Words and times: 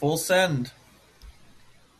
Full 0.00 0.16
send. 0.16 0.72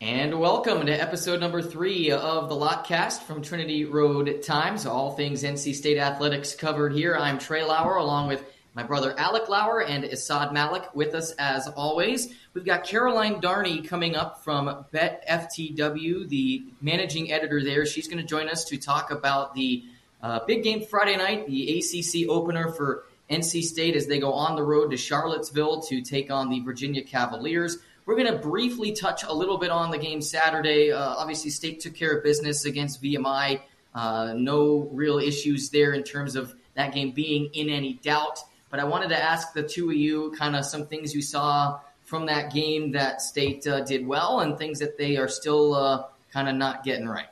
And 0.01 0.41
welcome 0.41 0.87
to 0.87 0.91
episode 0.91 1.39
number 1.39 1.61
three 1.61 2.11
of 2.11 2.49
the 2.49 2.55
Lotcast 2.55 3.25
from 3.25 3.43
Trinity 3.43 3.85
Road 3.85 4.43
Times. 4.43 4.87
All 4.87 5.11
things 5.11 5.43
NC 5.43 5.75
State 5.75 5.99
athletics 5.99 6.55
covered 6.55 6.95
here. 6.95 7.15
I'm 7.15 7.39
Trey 7.39 7.63
Lauer 7.63 7.97
along 7.97 8.29
with 8.29 8.43
my 8.73 8.83
brother 8.85 9.15
Alec 9.19 9.51
Lauer 9.51 9.83
and 9.83 10.05
Assad 10.05 10.55
Malik 10.55 10.95
with 10.95 11.15
us 11.15 11.33
as 11.33 11.69
always. 11.69 12.33
We've 12.55 12.65
got 12.65 12.85
Caroline 12.85 13.43
Darney 13.43 13.87
coming 13.87 14.17
up 14.17 14.43
from 14.43 14.87
Bet 14.93 15.23
FTW, 15.29 16.27
the 16.27 16.65
managing 16.81 17.31
editor 17.31 17.63
there. 17.63 17.85
She's 17.85 18.09
going 18.09 18.17
to 18.17 18.27
join 18.27 18.49
us 18.49 18.65
to 18.65 18.79
talk 18.79 19.11
about 19.11 19.53
the 19.53 19.85
uh, 20.23 20.41
big 20.47 20.63
game 20.63 20.87
Friday 20.87 21.19
night, 21.19 21.47
the 21.47 21.79
ACC 21.79 22.31
opener 22.31 22.73
for 22.73 23.05
NC 23.31 23.63
State 23.63 23.95
as 23.95 24.07
they 24.07 24.19
go 24.19 24.33
on 24.33 24.57
the 24.57 24.63
road 24.63 24.91
to 24.91 24.97
Charlottesville 24.97 25.83
to 25.83 26.03
take 26.03 26.31
on 26.31 26.51
the 26.51 26.61
Virginia 26.61 27.03
Cavaliers. 27.03 27.79
We're 28.11 28.17
going 28.17 28.33
to 28.33 28.39
briefly 28.41 28.91
touch 28.91 29.23
a 29.23 29.33
little 29.33 29.57
bit 29.57 29.71
on 29.71 29.93
the 29.93 29.97
game 29.97 30.21
Saturday. 30.21 30.91
Uh, 30.91 30.99
obviously, 30.99 31.49
State 31.49 31.79
took 31.79 31.95
care 31.95 32.11
of 32.17 32.25
business 32.25 32.65
against 32.65 33.01
VMI. 33.01 33.61
Uh, 33.95 34.35
no 34.37 34.89
real 34.91 35.21
issues 35.21 35.71
there 35.71 35.93
in 35.93 36.03
terms 36.03 36.35
of 36.35 36.53
that 36.75 36.93
game 36.93 37.13
being 37.13 37.51
in 37.55 37.69
any 37.69 37.93
doubt. 38.03 38.41
But 38.69 38.81
I 38.81 38.85
wanted 38.85 39.11
to 39.11 39.17
ask 39.17 39.53
the 39.53 39.63
two 39.63 39.91
of 39.91 39.97
you 39.97 40.35
kind 40.37 40.57
of 40.57 40.65
some 40.65 40.89
things 40.89 41.15
you 41.15 41.23
saw 41.23 41.79
from 42.03 42.27
that 42.27 42.53
game 42.53 42.91
that 42.91 43.23
State 43.23 43.65
uh, 43.69 43.83
did 43.83 44.05
well 44.05 44.41
and 44.41 44.59
things 44.59 44.81
that 44.81 44.99
they 44.99 45.17
are 45.17 45.29
still 45.29 45.75
uh, 45.77 46.03
kind 46.33 46.49
of 46.49 46.57
not 46.57 46.83
getting 46.83 47.07
right. 47.07 47.29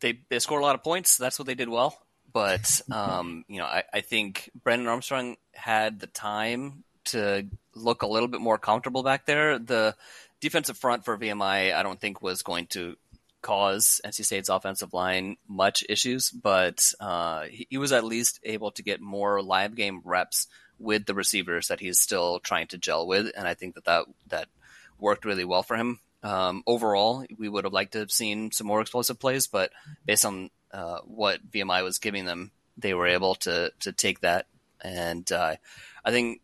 They, 0.00 0.18
they 0.30 0.40
scored 0.40 0.62
a 0.62 0.64
lot 0.64 0.74
of 0.74 0.82
points. 0.82 1.16
That's 1.16 1.38
what 1.38 1.46
they 1.46 1.54
did 1.54 1.68
well. 1.68 1.96
But, 2.32 2.80
um, 2.90 3.44
you 3.46 3.58
know, 3.58 3.66
I, 3.66 3.84
I 3.92 4.00
think 4.00 4.50
Brennan 4.64 4.88
Armstrong 4.88 5.36
had 5.52 6.00
the 6.00 6.08
time 6.08 6.82
to 7.06 7.46
look 7.74 8.02
a 8.02 8.06
little 8.06 8.28
bit 8.28 8.40
more 8.40 8.58
comfortable 8.58 9.02
back 9.02 9.26
there. 9.26 9.58
The 9.58 9.94
defensive 10.40 10.76
front 10.76 11.04
for 11.04 11.16
VMI, 11.16 11.74
I 11.74 11.82
don't 11.82 12.00
think 12.00 12.22
was 12.22 12.42
going 12.42 12.66
to 12.68 12.96
cause 13.42 14.00
NC 14.04 14.24
State's 14.24 14.48
offensive 14.48 14.94
line 14.94 15.36
much 15.46 15.84
issues, 15.88 16.30
but 16.30 16.82
uh, 16.98 17.42
he, 17.42 17.66
he, 17.68 17.78
was 17.78 17.92
at 17.92 18.02
least 18.02 18.40
able 18.42 18.70
to 18.70 18.82
get 18.82 19.02
more 19.02 19.42
live 19.42 19.74
game 19.74 20.00
reps 20.02 20.46
with 20.78 21.04
the 21.04 21.14
receivers 21.14 21.68
that 21.68 21.78
he's 21.78 22.00
still 22.00 22.40
trying 22.40 22.66
to 22.68 22.78
gel 22.78 23.06
with, 23.06 23.30
and 23.36 23.46
I 23.46 23.52
think 23.52 23.74
that 23.74 23.84
that, 23.84 24.06
that 24.28 24.48
worked 24.98 25.26
really 25.26 25.44
well 25.44 25.62
for 25.62 25.76
him. 25.76 25.98
Um, 26.22 26.62
overall, 26.66 27.26
we 27.36 27.50
would 27.50 27.64
have 27.64 27.72
liked 27.74 27.92
to 27.92 27.98
have 27.98 28.10
seen 28.10 28.50
some 28.50 28.66
more 28.66 28.80
explosive 28.80 29.20
plays, 29.20 29.46
but 29.46 29.70
based 30.06 30.24
on 30.24 30.48
uh, 30.72 31.00
what 31.04 31.46
VMI 31.50 31.84
was 31.84 31.98
giving 31.98 32.24
them, 32.24 32.50
they 32.78 32.94
were 32.94 33.06
able 33.06 33.34
to 33.36 33.72
to 33.80 33.92
take 33.92 34.20
that. 34.20 34.46
And 34.82 35.30
uh, 35.30 35.56
I 36.02 36.10
think 36.10 36.40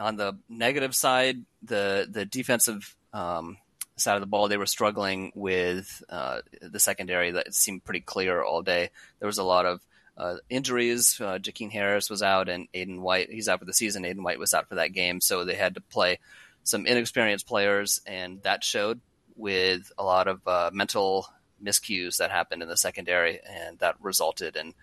on 0.00 0.16
the 0.16 0.38
negative 0.48 0.94
side, 0.94 1.44
the 1.62 2.08
the 2.10 2.24
defensive 2.24 2.96
um, 3.12 3.58
side 3.96 4.14
of 4.14 4.20
the 4.20 4.26
ball, 4.26 4.48
they 4.48 4.56
were 4.56 4.66
struggling 4.66 5.32
with 5.34 6.02
uh, 6.08 6.40
the 6.62 6.80
secondary. 6.80 7.32
That 7.32 7.54
seemed 7.54 7.84
pretty 7.84 8.00
clear 8.00 8.42
all 8.42 8.62
day. 8.62 8.90
There 9.18 9.26
was 9.26 9.38
a 9.38 9.44
lot 9.44 9.66
of 9.66 9.80
uh, 10.16 10.36
injuries. 10.48 11.20
Uh, 11.20 11.38
Jakeen 11.38 11.70
Harris 11.70 12.10
was 12.10 12.22
out, 12.22 12.48
and 12.48 12.68
Aydan 12.72 13.00
White. 13.00 13.30
He's 13.30 13.48
out 13.48 13.60
for 13.60 13.64
the 13.64 13.72
season. 13.72 14.04
Aydan 14.04 14.22
White 14.22 14.38
was 14.38 14.54
out 14.54 14.68
for 14.68 14.76
that 14.76 14.92
game, 14.92 15.20
so 15.20 15.44
they 15.44 15.54
had 15.54 15.74
to 15.74 15.80
play 15.80 16.18
some 16.62 16.86
inexperienced 16.86 17.46
players, 17.46 18.00
and 18.06 18.42
that 18.42 18.64
showed 18.64 19.00
with 19.36 19.90
a 19.96 20.04
lot 20.04 20.28
of 20.28 20.46
uh, 20.46 20.70
mental 20.72 21.26
miscues 21.62 22.18
that 22.18 22.30
happened 22.30 22.62
in 22.62 22.68
the 22.68 22.76
secondary, 22.76 23.40
and 23.48 23.78
that 23.78 23.96
resulted 24.00 24.56
in 24.56 24.74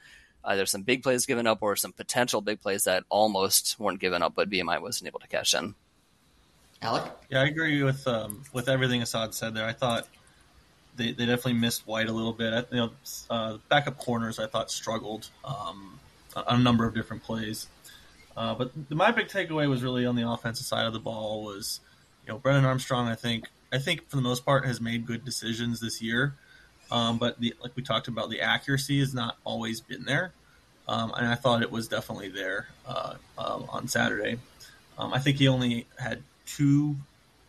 either 0.47 0.65
some 0.65 0.81
big 0.81 1.03
plays 1.03 1.25
given 1.25 1.45
up 1.45 1.59
or 1.61 1.75
some 1.75 1.93
potential 1.93 2.41
big 2.41 2.61
plays 2.61 2.85
that 2.85 3.03
almost 3.09 3.79
weren't 3.79 3.99
given 3.99 4.23
up, 4.23 4.33
but 4.35 4.49
VMI 4.49 4.81
wasn't 4.81 5.07
able 5.07 5.19
to 5.19 5.27
cash 5.27 5.53
in. 5.53 5.75
Alec? 6.81 7.03
Yeah, 7.29 7.41
I 7.41 7.45
agree 7.45 7.83
with 7.83 8.07
um, 8.07 8.43
with 8.53 8.69
everything 8.69 9.01
Assad 9.01 9.33
said 9.33 9.53
there. 9.53 9.65
I 9.65 9.73
thought 9.73 10.07
they, 10.95 11.11
they 11.11 11.25
definitely 11.25 11.53
missed 11.53 11.87
White 11.87 12.07
a 12.07 12.11
little 12.11 12.33
bit. 12.33 12.53
I, 12.53 12.75
you 12.75 12.81
know, 12.81 12.91
uh, 13.29 13.57
backup 13.69 13.97
corners 13.97 14.39
I 14.39 14.47
thought 14.47 14.71
struggled 14.71 15.29
um, 15.43 15.99
on 16.35 16.59
a 16.59 16.63
number 16.63 16.85
of 16.85 16.93
different 16.93 17.23
plays. 17.23 17.67
Uh, 18.35 18.53
but 18.53 18.71
my 18.91 19.11
big 19.11 19.27
takeaway 19.27 19.67
was 19.67 19.81
really 19.83 20.05
on 20.05 20.15
the 20.15 20.29
offensive 20.29 20.65
side 20.65 20.85
of 20.85 20.93
the 20.93 20.99
ball 20.99 21.43
was, 21.43 21.79
you 22.25 22.31
know, 22.31 22.37
Brennan 22.37 22.65
Armstrong. 22.65 23.07
I 23.07 23.15
think 23.15 23.45
I 23.71 23.79
think 23.79 24.07
for 24.09 24.15
the 24.15 24.21
most 24.21 24.45
part 24.45 24.65
has 24.65 24.79
made 24.79 25.05
good 25.05 25.25
decisions 25.25 25.79
this 25.79 26.01
year. 26.01 26.35
Um, 26.91 27.17
but 27.17 27.39
the, 27.39 27.53
like 27.61 27.75
we 27.75 27.83
talked 27.83 28.07
about, 28.07 28.29
the 28.29 28.41
accuracy 28.41 28.99
has 28.99 29.13
not 29.13 29.37
always 29.43 29.81
been 29.81 30.03
there, 30.03 30.31
um, 30.87 31.13
and 31.17 31.27
I 31.27 31.35
thought 31.35 31.61
it 31.61 31.71
was 31.71 31.87
definitely 31.87 32.29
there 32.29 32.67
uh, 32.87 33.15
um, 33.37 33.65
on 33.69 33.87
Saturday. 33.87 34.37
Um, 34.97 35.13
I 35.13 35.19
think 35.19 35.37
he 35.37 35.47
only 35.47 35.85
had 35.99 36.23
two 36.45 36.95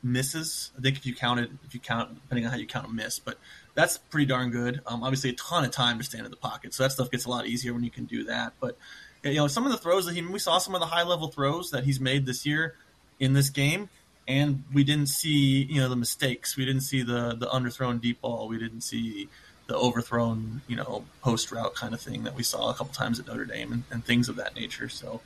misses. 0.03 0.71
I 0.77 0.83
think 0.83 0.97
if 0.97 1.07
you 1.07 1.15
counted, 1.15 1.57
if 1.65 1.75
you 1.75 1.81
count, 1.81 2.15
depending 2.23 2.47
on 2.47 2.51
how 2.51 2.59
you 2.59 2.67
count 2.67 2.87
a 2.87 2.91
miss, 2.91 3.19
but 3.19 3.39
that's 3.75 3.99
pretty 3.99 4.27
darn 4.27 4.51
good. 4.51 4.81
Um, 4.87 5.03
obviously, 5.03 5.31
a 5.31 5.35
ton 5.35 5.65
of 5.65 5.71
time 5.71 5.99
to 5.99 6.05
stand 6.05 6.25
in 6.25 6.31
the 6.31 6.37
pocket, 6.37 6.75
so 6.75 6.83
that 6.83 6.93
stuff 6.93 7.11
gets 7.11 7.25
a 7.25 7.31
lot 7.31 7.47
easier 7.47 7.73
when 7.73 7.85
you 7.85 7.91
can 7.91 8.05
do 8.05 8.25
that. 8.25 8.55
But 8.61 8.77
you 9.23 9.35
know, 9.35 9.49
some 9.49 9.67
of 9.67 9.73
the 9.73 9.79
throws 9.79 10.07
that 10.07 10.15
he, 10.15 10.23
we 10.23 10.39
saw 10.39 10.59
some 10.59 10.75
of 10.75 10.81
the 10.81 10.87
high 10.87 11.05
level 11.05 11.29
throws 11.29 11.71
that 11.71 11.85
he's 11.85 12.01
made 12.01 12.27
this 12.27 12.45
year 12.45 12.75
in 13.19 13.33
this 13.33 13.51
game 13.51 13.89
and 14.29 14.63
we 14.73 14.85
didn't 14.85 15.09
see 15.09 15.65
you 15.65 15.81
know 15.81 15.89
the 15.89 15.97
mistakes. 15.97 16.57
We 16.57 16.65
didn't 16.65 16.83
see 16.83 17.03
the 17.03 17.35
the 17.35 17.47
underthrown 17.47 18.01
deep 18.01 18.21
ball. 18.21 18.47
We 18.47 18.59
didn't 18.59 18.83
see 18.83 19.29
the 19.67 19.77
overthrown 19.77 20.63
you 20.69 20.77
know 20.77 21.05
post 21.23 21.51
route 21.51 21.75
kind 21.75 21.95
of 21.95 22.01
thing 22.01 22.23
that 22.25 22.37
we 22.37 22.43
saw 22.43 22.71
a 22.71 22.75
couple 22.75 22.93
times 22.93 23.19
at 23.19 23.27
Notre 23.27 23.47
Dame 23.47 23.73
and, 23.73 23.83
and 23.91 24.05
things 24.05 24.29
of 24.29 24.37
that 24.37 24.55
nature. 24.55 24.89
So 24.89 25.21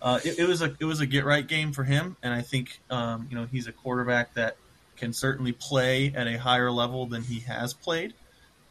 uh, 0.00 0.20
it, 0.24 0.38
it, 0.38 0.48
was 0.48 0.62
a 0.62 0.74
it 0.78 0.84
was 0.84 1.00
a 1.00 1.06
get 1.06 1.24
right 1.24 1.46
game 1.46 1.72
for 1.72 1.84
him, 1.84 2.16
and 2.22 2.32
I 2.32 2.42
think 2.42 2.80
um, 2.90 3.26
you 3.30 3.36
know 3.36 3.46
he's 3.50 3.66
a 3.66 3.72
quarterback 3.72 4.34
that 4.34 4.56
can 4.96 5.12
certainly 5.12 5.52
play 5.52 6.12
at 6.14 6.26
a 6.26 6.38
higher 6.38 6.70
level 6.70 7.06
than 7.06 7.22
he 7.22 7.40
has 7.40 7.74
played. 7.74 8.14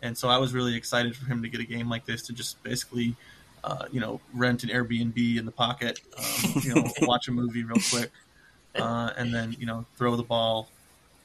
And 0.02 0.18
so 0.18 0.28
I 0.28 0.38
was 0.38 0.54
really 0.54 0.76
excited 0.76 1.16
for 1.16 1.26
him 1.26 1.42
to 1.44 1.50
get 1.50 1.62
a 1.62 1.66
game 1.66 1.90
like 1.90 2.06
this 2.06 2.24
to 2.24 2.34
just 2.34 2.62
basically, 2.64 3.16
uh, 3.64 3.86
you 3.92 4.00
know, 4.00 4.20
rent 4.34 4.64
an 4.64 4.70
Airbnb 4.70 5.38
in 5.38 5.46
the 5.46 5.52
pocket, 5.52 6.02
um, 6.18 6.62
you 6.62 6.76
know, 6.76 6.84
watch 7.02 7.28
a 7.30 7.32
movie 7.32 7.64
real 7.64 7.78
quick, 7.90 8.12
uh, 8.76 9.12
and 9.18 9.34
then 9.34 9.56
you 9.60 9.66
know 9.66 9.86
throw 9.98 10.16
the 10.16 10.24
ball, 10.24 10.68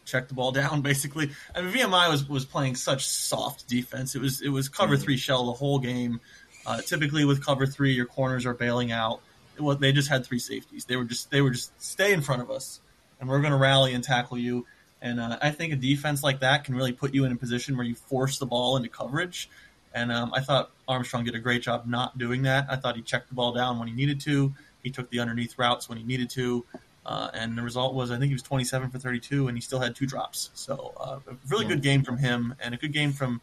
check 0.05 0.29
the 0.29 0.35
ball 0.35 0.53
down. 0.63 0.83
Basically, 0.83 1.31
I 1.55 1.63
mean 1.63 1.73
VMI 1.73 2.11
was 2.11 2.29
was 2.29 2.45
playing 2.45 2.77
such 2.77 3.07
soft 3.07 3.69
defense. 3.69 4.15
It 4.15 4.21
was 4.21 4.41
it 4.41 4.51
was 4.51 4.69
cover 4.69 4.95
mm-hmm. 4.95 5.05
three 5.05 5.17
shell 5.17 5.47
the 5.47 5.53
whole 5.53 5.79
game. 5.79 6.21
Uh, 6.67 6.83
typically 6.83 7.25
with 7.25 7.45
cover 7.45 7.67
three, 7.67 7.93
your 7.93 8.07
corners 8.07 8.45
are 8.45 8.53
bailing 8.53 8.93
out. 8.93 9.21
Well, 9.59 9.77
they 9.77 9.93
just 9.93 10.09
had 10.09 10.27
three 10.27 10.39
safeties. 10.39 10.85
They 10.85 10.97
were 10.97 11.05
just 11.05 11.31
they 11.31 11.41
were 11.41 11.51
just 11.51 11.81
stay 11.81 12.13
in 12.13 12.21
front 12.21 12.43
of 12.43 12.51
us, 12.51 12.81
and 13.21 13.29
we're 13.29 13.41
going 13.41 13.53
to 13.53 13.59
rally 13.59 13.95
and 13.95 14.05
tackle 14.05 14.39
you. 14.39 14.67
And 15.01 15.21
uh, 15.21 15.39
I 15.41 15.51
think 15.51 15.73
a 15.73 15.77
defense 15.77 16.23
like 16.23 16.41
that 16.41 16.65
can 16.65 16.75
really 16.75 16.93
put 16.93 17.15
you 17.15 17.25
in 17.25 17.33
a 17.33 17.37
position 17.37 17.77
where 17.77 17.87
you 17.87 17.95
force 17.95 18.39
the 18.39 18.47
ball 18.47 18.77
into 18.77 18.89
coverage. 18.89 19.49
And 19.95 20.13
um, 20.13 20.33
I 20.35 20.41
thought 20.41 20.71
Armstrong 20.87 21.25
did 21.25 21.35
a 21.35 21.39
great 21.39 21.63
job 21.63 21.87
not 21.87 22.19
doing 22.19 22.43
that. 22.43 22.67
I 22.69 22.77
thought 22.77 22.97
he 22.97 23.03
checked 23.03 23.29
the 23.29 23.35
ball 23.35 23.53
down 23.53 23.79
when 23.79 23.89
he 23.89 23.95
needed 23.95 24.21
to. 24.23 24.53
He 24.83 24.91
took 24.91 25.11
the 25.11 25.21
underneath 25.21 25.59
routes 25.59 25.89
when 25.89 25.99
he 25.99 26.05
needed 26.05 26.31
to. 26.31 26.65
Uh, 27.09 27.31
and 27.33 27.57
the 27.57 27.63
result 27.63 27.95
was, 27.95 28.11
I 28.11 28.19
think 28.19 28.27
he 28.27 28.35
was 28.35 28.43
27 28.43 28.91
for 28.91 28.99
32, 28.99 29.49
and 29.49 29.57
he 29.57 29.63
still 29.63 29.81
had 29.81 29.97
two 29.97 30.05
drops. 30.05 30.51
So 30.53 30.93
uh, 31.01 31.19
a 31.27 31.37
really 31.49 31.65
good 31.65 31.81
game 31.81 32.03
from 32.03 32.19
him, 32.19 32.55
and 32.61 32.75
a 32.75 32.77
good 32.77 32.93
game 32.93 33.15
from 33.15 33.41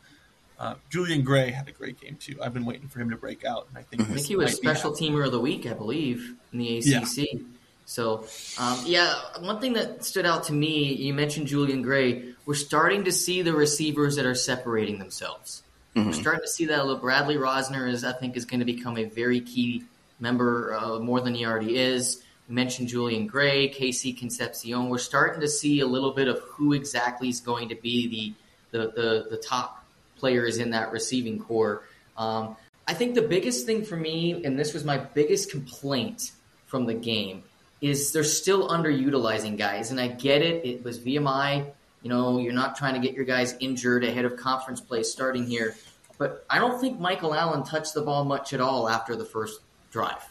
uh, 0.60 0.76
Julian 0.92 1.24
Gray. 1.24 1.50
Had 1.50 1.68
a 1.68 1.72
great 1.72 2.00
game 2.00 2.16
too. 2.18 2.38
I've 2.44 2.54
been 2.54 2.66
waiting 2.66 2.88
for 2.88 3.00
him 3.00 3.10
to 3.10 3.18
break 3.18 3.44
out, 3.44 3.66
and 3.70 3.78
I 3.80 3.82
think 3.82 4.04
I 4.04 4.06
think 4.06 4.28
he 4.28 4.36
was 4.36 4.54
special 4.54 4.92
teamer 4.92 5.26
of 5.26 5.32
the 5.32 5.40
week, 5.40 5.66
I 5.66 5.74
believe, 5.74 6.36
in 6.54 6.60
the 6.60 6.78
ACC. 6.78 7.18
Yeah. 7.18 7.40
So 7.86 8.28
um, 8.60 8.80
yeah, 8.86 9.16
one 9.40 9.60
thing 9.60 9.74
that 9.74 10.06
stood 10.06 10.28
out 10.28 10.44
to 10.46 10.54
me, 10.54 10.94
you 10.94 11.16
mentioned 11.16 11.48
Julian 11.48 11.82
Gray. 11.82 12.36
We're 12.46 12.54
starting 12.54 13.06
to 13.06 13.12
see 13.12 13.42
the 13.42 13.54
receivers 13.54 14.16
that 14.18 14.28
are 14.28 14.36
separating 14.36 15.00
themselves. 15.00 15.64
Mm-hmm. 15.96 16.10
We're 16.10 16.14
starting 16.14 16.42
to 16.42 16.48
see 16.48 16.66
that. 16.66 16.80
A 16.80 16.84
little 16.84 17.02
Bradley 17.02 17.38
Rozner 17.38 17.90
is, 17.90 18.04
I 18.04 18.14
think, 18.14 18.38
is 18.38 18.46
going 18.46 18.60
to 18.60 18.66
become 18.66 18.96
a 19.00 19.06
very 19.06 19.42
key 19.42 19.86
member 20.20 20.76
uh, 20.76 21.00
more 21.00 21.20
than 21.20 21.34
he 21.34 21.48
already 21.48 21.78
is. 21.78 22.22
Mentioned 22.48 22.90
Julian 22.90 23.26
Gray, 23.26 23.70
KC 23.70 24.18
Concepcion. 24.18 24.90
We're 24.90 25.00
starting 25.00 25.42
to 25.42 25.48
see 25.48 25.80
a 25.80 25.88
little 25.88 26.12
bit 26.12 26.28
of 26.28 26.40
who 26.42 26.74
exactly 26.74 27.30
is 27.30 27.42
going 27.42 27.70
to 27.70 27.76
be 27.76 28.08
the 28.08 28.34
the, 28.72 28.92
the, 28.92 29.28
the 29.32 29.38
top 29.38 29.86
players 30.18 30.58
in 30.58 30.72
that 30.72 30.92
receiving 30.92 31.40
corps. 31.40 31.84
Um, 32.18 32.58
I 32.88 32.94
think 32.94 33.16
the 33.16 33.22
biggest 33.22 33.66
thing 33.66 33.84
for 33.84 33.96
me, 33.96 34.44
and 34.44 34.60
this 34.60 34.74
was 34.74 34.84
my 34.84 34.98
biggest 34.98 35.50
complaint 35.50 36.32
from 36.66 36.86
the 36.86 36.94
game, 36.94 37.44
is 37.82 38.12
they're 38.12 38.24
still 38.24 38.68
underutilizing 38.70 39.58
guys. 39.58 39.92
And 39.92 40.00
I 40.00 40.08
get 40.08 40.42
it. 40.42 40.66
It 40.66 40.84
was 40.84 41.00
VMI. 41.00 41.66
You 42.02 42.10
know, 42.10 42.38
you're 42.40 42.54
not 42.54 42.76
trying 42.76 42.94
to 42.94 43.00
get 43.00 43.16
your 43.16 43.26
guys 43.26 43.56
injured 43.60 44.04
ahead 44.04 44.26
of 44.26 44.38
conference 44.38 44.82
play 44.82 45.04
starting 45.04 45.46
here. 45.46 45.76
But 46.18 46.46
I 46.50 46.60
don't 46.60 46.80
think 46.80 47.00
Michael 47.00 47.34
Allen 47.34 47.64
touched 47.64 47.94
the 47.94 48.02
ball 48.02 48.24
much 48.24 48.54
at 48.54 48.62
all 48.62 48.88
after 48.88 49.16
the 49.16 49.26
first 49.26 49.62
drive. 49.92 50.24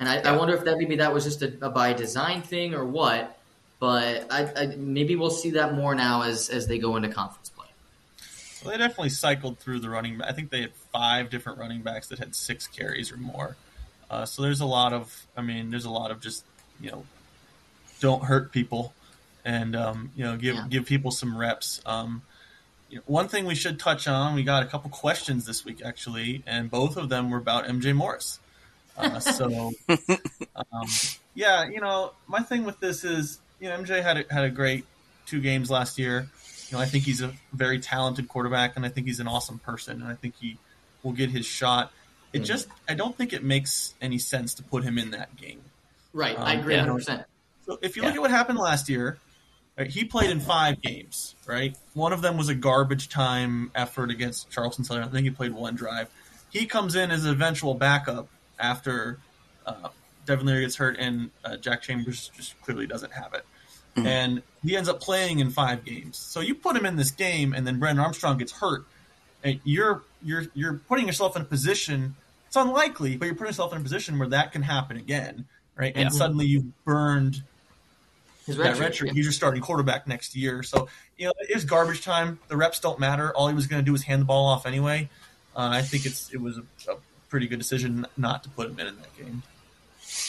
And 0.00 0.08
I, 0.08 0.16
yeah. 0.16 0.32
I 0.32 0.36
wonder 0.36 0.54
if 0.54 0.64
that 0.64 0.78
maybe 0.78 0.96
that 0.96 1.14
was 1.14 1.24
just 1.24 1.42
a, 1.42 1.52
a 1.64 1.70
by 1.70 1.92
design 1.92 2.42
thing 2.42 2.74
or 2.74 2.84
what. 2.84 3.38
But 3.78 4.26
I, 4.30 4.50
I, 4.56 4.66
maybe 4.76 5.14
we'll 5.14 5.30
see 5.30 5.50
that 5.50 5.74
more 5.74 5.94
now 5.94 6.22
as 6.22 6.48
as 6.48 6.66
they 6.66 6.78
go 6.78 6.96
into 6.96 7.08
conference 7.08 7.50
play. 7.50 7.68
Well, 8.64 8.72
they 8.72 8.78
definitely 8.78 9.10
cycled 9.10 9.58
through 9.58 9.80
the 9.80 9.88
running. 9.88 10.20
I 10.20 10.32
think 10.32 10.50
they 10.50 10.62
had 10.62 10.74
five 10.92 11.30
different 11.30 11.58
running 11.58 11.82
backs 11.82 12.08
that 12.08 12.18
had 12.18 12.34
six 12.34 12.66
carries 12.66 13.12
or 13.12 13.16
more. 13.16 13.56
Uh, 14.10 14.24
so 14.26 14.42
there's 14.42 14.60
a 14.60 14.66
lot 14.66 14.92
of. 14.92 15.26
I 15.36 15.42
mean, 15.42 15.70
there's 15.70 15.84
a 15.84 15.90
lot 15.90 16.10
of 16.10 16.20
just 16.20 16.44
you 16.80 16.90
know, 16.90 17.04
don't 18.00 18.24
hurt 18.24 18.52
people 18.52 18.92
and 19.44 19.76
um, 19.76 20.10
you 20.16 20.24
know 20.24 20.36
give 20.36 20.56
yeah. 20.56 20.66
give 20.68 20.86
people 20.86 21.10
some 21.10 21.36
reps. 21.36 21.80
Um, 21.86 22.22
you 22.88 22.96
know, 22.96 23.02
one 23.06 23.28
thing 23.28 23.46
we 23.46 23.54
should 23.54 23.78
touch 23.78 24.08
on, 24.08 24.34
we 24.34 24.42
got 24.42 24.62
a 24.62 24.66
couple 24.66 24.90
questions 24.90 25.46
this 25.46 25.64
week 25.64 25.82
actually, 25.84 26.42
and 26.46 26.70
both 26.70 26.96
of 26.96 27.08
them 27.08 27.30
were 27.30 27.38
about 27.38 27.66
MJ 27.66 27.94
Morris. 27.94 28.39
Uh, 29.00 29.20
so, 29.20 29.72
um, 30.56 30.86
yeah, 31.34 31.68
you 31.68 31.80
know, 31.80 32.12
my 32.26 32.40
thing 32.40 32.64
with 32.64 32.80
this 32.80 33.04
is, 33.04 33.40
you 33.60 33.68
know, 33.68 33.78
MJ 33.78 34.02
had 34.02 34.18
a, 34.18 34.24
had 34.32 34.44
a 34.44 34.50
great 34.50 34.84
two 35.26 35.40
games 35.40 35.70
last 35.70 35.98
year. 35.98 36.28
You 36.68 36.76
know, 36.76 36.82
I 36.82 36.86
think 36.86 37.04
he's 37.04 37.20
a 37.20 37.32
very 37.52 37.80
talented 37.80 38.28
quarterback, 38.28 38.76
and 38.76 38.84
I 38.84 38.88
think 38.88 39.06
he's 39.06 39.20
an 39.20 39.28
awesome 39.28 39.58
person, 39.58 40.00
and 40.00 40.10
I 40.10 40.14
think 40.14 40.34
he 40.40 40.56
will 41.02 41.12
get 41.12 41.30
his 41.30 41.46
shot. 41.46 41.92
It 42.32 42.38
mm-hmm. 42.38 42.44
just, 42.44 42.68
I 42.88 42.94
don't 42.94 43.16
think 43.16 43.32
it 43.32 43.42
makes 43.42 43.94
any 44.00 44.18
sense 44.18 44.54
to 44.54 44.62
put 44.62 44.84
him 44.84 44.98
in 44.98 45.10
that 45.10 45.36
game. 45.36 45.60
Right, 46.12 46.36
um, 46.36 46.42
I 46.42 46.54
agree, 46.54 46.76
hundred 46.76 46.94
percent. 46.94 47.24
So 47.66 47.78
if 47.82 47.96
you 47.96 48.02
look 48.02 48.14
at 48.14 48.20
what 48.20 48.30
happened 48.30 48.58
last 48.58 48.88
year, 48.88 49.18
right, 49.78 49.88
he 49.88 50.04
played 50.04 50.30
in 50.30 50.40
five 50.40 50.80
games. 50.80 51.34
Right, 51.46 51.76
one 51.94 52.12
of 52.12 52.22
them 52.22 52.36
was 52.36 52.48
a 52.48 52.54
garbage 52.54 53.08
time 53.08 53.70
effort 53.74 54.10
against 54.10 54.50
Charleston 54.50 54.84
Southern. 54.84 55.04
I 55.04 55.08
think 55.08 55.24
he 55.24 55.30
played 55.30 55.52
one 55.52 55.74
drive. 55.74 56.08
He 56.50 56.66
comes 56.66 56.96
in 56.96 57.10
as 57.10 57.24
an 57.24 57.30
eventual 57.30 57.74
backup 57.74 58.28
after 58.60 59.18
uh, 59.66 59.88
Devin 60.26 60.46
Leary 60.46 60.62
gets 60.62 60.76
hurt 60.76 60.96
and 60.98 61.30
uh, 61.44 61.56
Jack 61.56 61.82
Chambers 61.82 62.30
just 62.36 62.60
clearly 62.62 62.86
doesn't 62.86 63.12
have 63.12 63.34
it. 63.34 63.44
Mm-hmm. 63.96 64.06
And 64.06 64.42
he 64.62 64.76
ends 64.76 64.88
up 64.88 65.00
playing 65.00 65.40
in 65.40 65.50
five 65.50 65.84
games. 65.84 66.16
So 66.16 66.40
you 66.40 66.54
put 66.54 66.76
him 66.76 66.86
in 66.86 66.96
this 66.96 67.10
game, 67.10 67.52
and 67.52 67.66
then 67.66 67.78
Brennan 67.80 67.98
Armstrong 67.98 68.38
gets 68.38 68.52
hurt. 68.52 68.84
And 69.42 69.58
you're 69.64 70.02
you're 70.22 70.46
you're 70.54 70.74
putting 70.74 71.06
yourself 71.06 71.34
in 71.34 71.42
a 71.42 71.44
position. 71.44 72.14
It's 72.46 72.56
unlikely, 72.56 73.16
but 73.16 73.26
you're 73.26 73.34
putting 73.34 73.48
yourself 73.48 73.72
in 73.72 73.80
a 73.80 73.82
position 73.82 74.18
where 74.18 74.28
that 74.28 74.52
can 74.52 74.62
happen 74.62 74.96
again, 74.96 75.46
right? 75.76 75.92
And 75.94 76.04
yeah. 76.04 76.08
suddenly 76.10 76.46
you've 76.46 76.84
burned 76.84 77.42
his 78.46 78.58
red, 78.58 78.78
red 78.78 78.94
shirt. 78.94 79.10
He's 79.10 79.24
your 79.24 79.32
starting 79.32 79.62
quarterback 79.62 80.06
next 80.06 80.36
year. 80.36 80.62
So 80.62 80.88
you 81.16 81.26
know 81.26 81.32
it 81.38 81.50
is 81.50 81.64
garbage 81.64 82.02
time. 82.04 82.38
The 82.48 82.56
reps 82.56 82.80
don't 82.80 83.00
matter. 83.00 83.34
All 83.34 83.48
he 83.48 83.54
was 83.54 83.66
going 83.66 83.82
to 83.82 83.86
do 83.86 83.92
was 83.92 84.02
hand 84.02 84.22
the 84.22 84.26
ball 84.26 84.46
off 84.46 84.66
anyway. 84.66 85.08
Uh, 85.56 85.70
I 85.72 85.82
think 85.82 86.06
it's 86.06 86.32
it 86.32 86.40
was 86.40 86.58
a, 86.58 86.62
a 86.90 86.96
pretty 87.30 87.48
good 87.48 87.58
decision 87.58 88.06
not 88.16 88.42
to 88.42 88.50
put 88.50 88.68
him 88.68 88.78
in 88.78 88.88
in 88.88 88.96
that 88.96 89.16
game. 89.16 89.42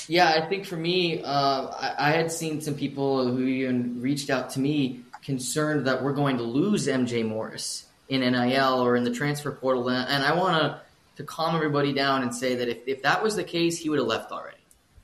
Yeah, 0.08 0.30
I 0.30 0.48
think 0.48 0.66
for 0.66 0.78
me, 0.78 1.22
uh, 1.24 1.68
I, 1.68 1.96
I, 1.98 2.12
had 2.12 2.32
seen 2.32 2.62
some 2.62 2.76
people 2.76 3.28
who 3.28 3.44
even 3.44 4.02
reached 4.02 4.30
out 4.30 4.52
to 4.52 4.60
me 4.60 5.02
concerned 5.24 5.88
that 5.88 6.04
we're 6.04 6.14
going 6.14 6.38
to 6.38 6.44
lose 6.44 6.88
MJ 6.88 7.28
Morris 7.28 7.86
in 8.08 8.22
NIL 8.22 8.80
or 8.80 8.96
in 8.96 9.04
the 9.04 9.12
transfer 9.12 9.52
portal, 9.52 9.90
and 9.90 10.24
I 10.24 10.34
want 10.36 10.62
to 10.62 10.82
to 11.18 11.24
calm 11.24 11.56
everybody 11.56 11.94
down 11.94 12.24
and 12.24 12.34
say 12.34 12.56
that 12.56 12.70
if, 12.70 12.88
if 12.88 13.04
that 13.04 13.24
was 13.24 13.36
the 13.36 13.44
case, 13.44 13.78
he 13.78 13.90
would 13.90 14.00
have 14.00 14.08
left 14.08 14.32
already. 14.32 14.58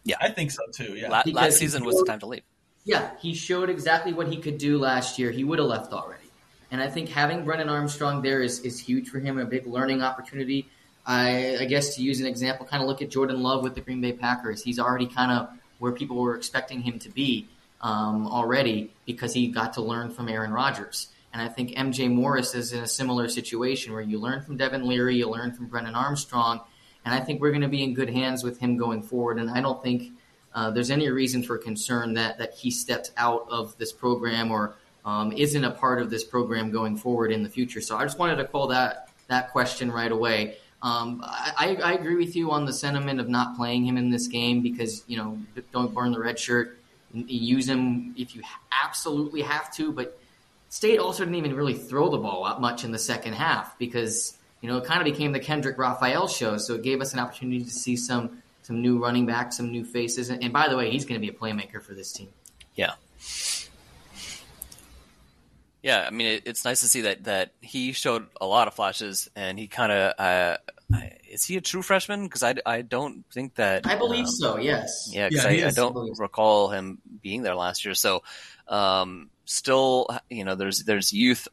Yeah, 0.04 0.16
I 0.22 0.30
think 0.30 0.52
so 0.52 0.62
too. 0.74 0.96
Yeah, 0.96 1.10
last, 1.10 1.28
last 1.34 1.58
season 1.58 1.82
showed, 1.82 1.88
was 1.88 2.00
the 2.00 2.06
time 2.06 2.20
to 2.20 2.28
leave. 2.28 2.44
Yeah, 2.86 3.12
he 3.20 3.34
showed 3.34 3.70
exactly 3.70 4.14
what 4.14 4.28
he 4.28 4.38
could 4.38 4.58
do 4.58 4.78
last 4.78 5.20
year. 5.20 5.32
He 5.32 5.44
would 5.44 5.60
have 5.60 5.68
left 5.68 5.92
already. 5.92 6.24
And 6.72 6.82
I 6.82 6.90
think 6.90 7.10
having 7.10 7.46
Brennan 7.46 7.70
Armstrong 7.70 8.22
there 8.22 8.42
is, 8.42 8.60
is 8.62 8.80
huge 8.80 9.10
for 9.10 9.20
him, 9.20 9.38
a 9.38 9.46
big 9.46 9.68
learning 9.68 10.02
opportunity. 10.02 10.68
I, 11.08 11.58
I 11.62 11.66
guess 11.66 11.96
to 11.96 12.04
use 12.04 12.20
an 12.20 12.28
example, 12.28 12.66
kind 12.66 12.84
of 12.84 12.90
look 12.90 13.02
at 13.02 13.10
Jordan 13.10 13.42
Love 13.42 13.64
with 13.64 13.74
the 13.74 13.82
Green 13.82 14.02
Bay 14.02 14.12
Packers. 14.12 14.62
He's 14.62 14.78
already 14.78 15.08
kind 15.08 15.32
of 15.32 15.50
where 15.80 15.94
people 15.94 16.18
were 16.18 16.36
expecting 16.36 16.82
him 16.82 17.00
to 17.00 17.10
be 17.10 17.48
um, 17.82 18.28
already 18.28 18.92
because 19.06 19.34
he 19.34 19.48
got 19.48 19.74
to 19.74 19.82
learn 19.82 20.12
from 20.12 20.28
Aaron 20.28 20.52
Rodgers. 20.52 21.08
And 21.32 21.42
I 21.42 21.48
think 21.48 21.72
MJ 21.72 22.12
Morris 22.12 22.54
is 22.56 22.74
in 22.74 22.84
a 22.84 22.88
similar 22.88 23.30
situation 23.30 23.94
where 23.94 24.02
you 24.02 24.20
learn 24.20 24.42
from 24.42 24.58
Devin 24.58 24.86
Leary, 24.86 25.16
you 25.18 25.30
learn 25.30 25.54
from 25.54 25.68
Brennan 25.68 25.96
Armstrong, 25.96 26.62
and 27.06 27.14
I 27.14 27.20
think 27.22 27.40
we're 27.40 27.52
going 27.52 27.62
to 27.62 27.68
be 27.70 27.84
in 27.84 27.94
good 27.94 28.10
hands 28.10 28.44
with 28.44 28.60
him 28.60 28.76
going 28.76 29.02
forward. 29.02 29.40
And 29.40 29.50
I 29.50 29.62
don't 29.62 29.82
think 29.82 30.12
uh, 30.54 30.72
there's 30.72 30.92
any 30.92 31.10
reason 31.10 31.42
for 31.42 31.58
concern 31.58 32.16
that 32.16 32.38
that 32.40 32.54
he 32.54 32.70
stepped 32.70 33.12
out 33.16 33.48
of 33.50 33.78
this 33.78 33.94
program 33.94 34.52
or 34.52 34.76
um, 35.06 35.32
isn't 35.32 35.64
a 35.64 35.72
part 35.72 36.02
of 36.02 36.10
this 36.10 36.26
program 36.26 36.70
going 36.70 36.98
forward 36.98 37.32
in 37.32 37.44
the 37.44 37.50
future. 37.50 37.80
So 37.80 37.96
I 37.96 38.04
just 38.04 38.20
wanted 38.20 38.38
to 38.38 38.46
call 38.46 38.68
that 38.68 39.10
that 39.28 39.52
question 39.52 39.92
right 39.92 40.12
away. 40.12 40.58
Um, 40.82 41.22
I, 41.24 41.78
I, 41.84 41.94
agree 41.94 42.16
with 42.16 42.36
you 42.36 42.52
on 42.52 42.66
the 42.66 42.74
sentiment 42.74 43.20
of 43.20 43.28
not 43.28 43.58
playing 43.58 43.86
him 43.86 43.98
in 43.98 44.12
this 44.12 44.28
game 44.28 44.62
because 44.62 45.04
you 45.08 45.18
know 45.18 45.40
don't 45.72 45.92
burn 45.92 46.12
the 46.12 46.20
red 46.20 46.38
shirt. 46.38 46.78
Use 47.14 47.68
him 47.68 48.14
if 48.16 48.36
you 48.36 48.44
absolutely 48.84 49.42
have 49.42 49.74
to, 49.76 49.92
but 49.92 50.20
State 50.70 51.00
also 51.00 51.24
didn't 51.24 51.36
even 51.36 51.56
really 51.56 51.74
throw 51.74 52.10
the 52.10 52.18
ball 52.18 52.46
out 52.46 52.62
much 52.62 52.84
in 52.84 52.92
the 52.92 53.00
second 53.00 53.34
half 53.34 53.78
because 53.80 54.38
you 54.62 54.70
know 54.70 54.78
it 54.78 54.86
kind 54.86 55.00
of 55.02 55.06
became 55.06 55.32
the 55.32 55.40
Kendrick 55.40 55.80
Raphael 55.80 56.28
show. 56.28 56.58
So 56.58 56.76
it 56.76 56.84
gave 56.84 57.02
us 57.02 57.14
an 57.14 57.20
opportunity 57.20 57.64
to 57.64 57.72
see 57.72 57.96
some 57.96 58.44
some 58.62 58.82
new 58.82 59.02
running 59.02 59.26
backs, 59.26 59.58
some 59.58 59.72
new 59.72 59.84
faces, 59.84 60.30
and, 60.30 60.44
and 60.44 60.54
by 60.54 60.68
the 60.68 60.78
way, 60.78 60.92
he's 60.92 61.06
going 61.06 61.20
to 61.20 61.26
be 61.26 61.34
a 61.34 61.38
playmaker 61.38 61.82
for 61.82 61.96
this 61.96 62.12
team. 62.12 62.30
Yeah. 62.76 62.94
Yeah, 65.84 66.06
I 66.06 66.10
mean, 66.10 66.28
it, 66.28 66.44
it's 66.46 66.66
nice 66.66 66.82
to 66.82 66.88
see 66.88 67.02
that 67.02 67.26
that 67.26 67.52
he 67.62 67.92
showed 67.92 68.28
a 68.42 68.46
lot 68.46 68.68
of 68.68 68.74
flashes, 68.74 69.30
and 69.36 69.60
he 69.60 69.68
kind 69.68 69.92
of 69.92 70.14
uh, 70.20 70.58
is 71.30 71.44
he 71.44 71.58
a 71.58 71.62
true 71.62 71.82
freshman? 71.82 72.24
Because 72.24 72.44
I, 72.44 72.56
I 72.66 72.82
don't 72.82 73.26
think 73.32 73.56
that 73.56 73.86
I 73.86 73.96
believe 73.96 74.26
um, 74.26 74.32
so. 74.32 74.58
Yes. 74.58 75.10
Yeah, 75.14 75.30
because 75.30 75.46
yeah, 75.46 75.66
I, 75.66 75.68
I, 75.68 75.72
don't 75.72 76.18
recall 76.18 76.70
him 76.70 77.00
being 77.22 77.42
there 77.44 77.56
last 77.56 77.86
year. 77.86 77.94
So, 77.94 78.24
um, 78.68 79.30
still, 79.46 80.08
you 80.30 80.46
know, 80.46 80.56
there's 80.56 80.84
there's 80.84 81.14
youth 81.14 81.48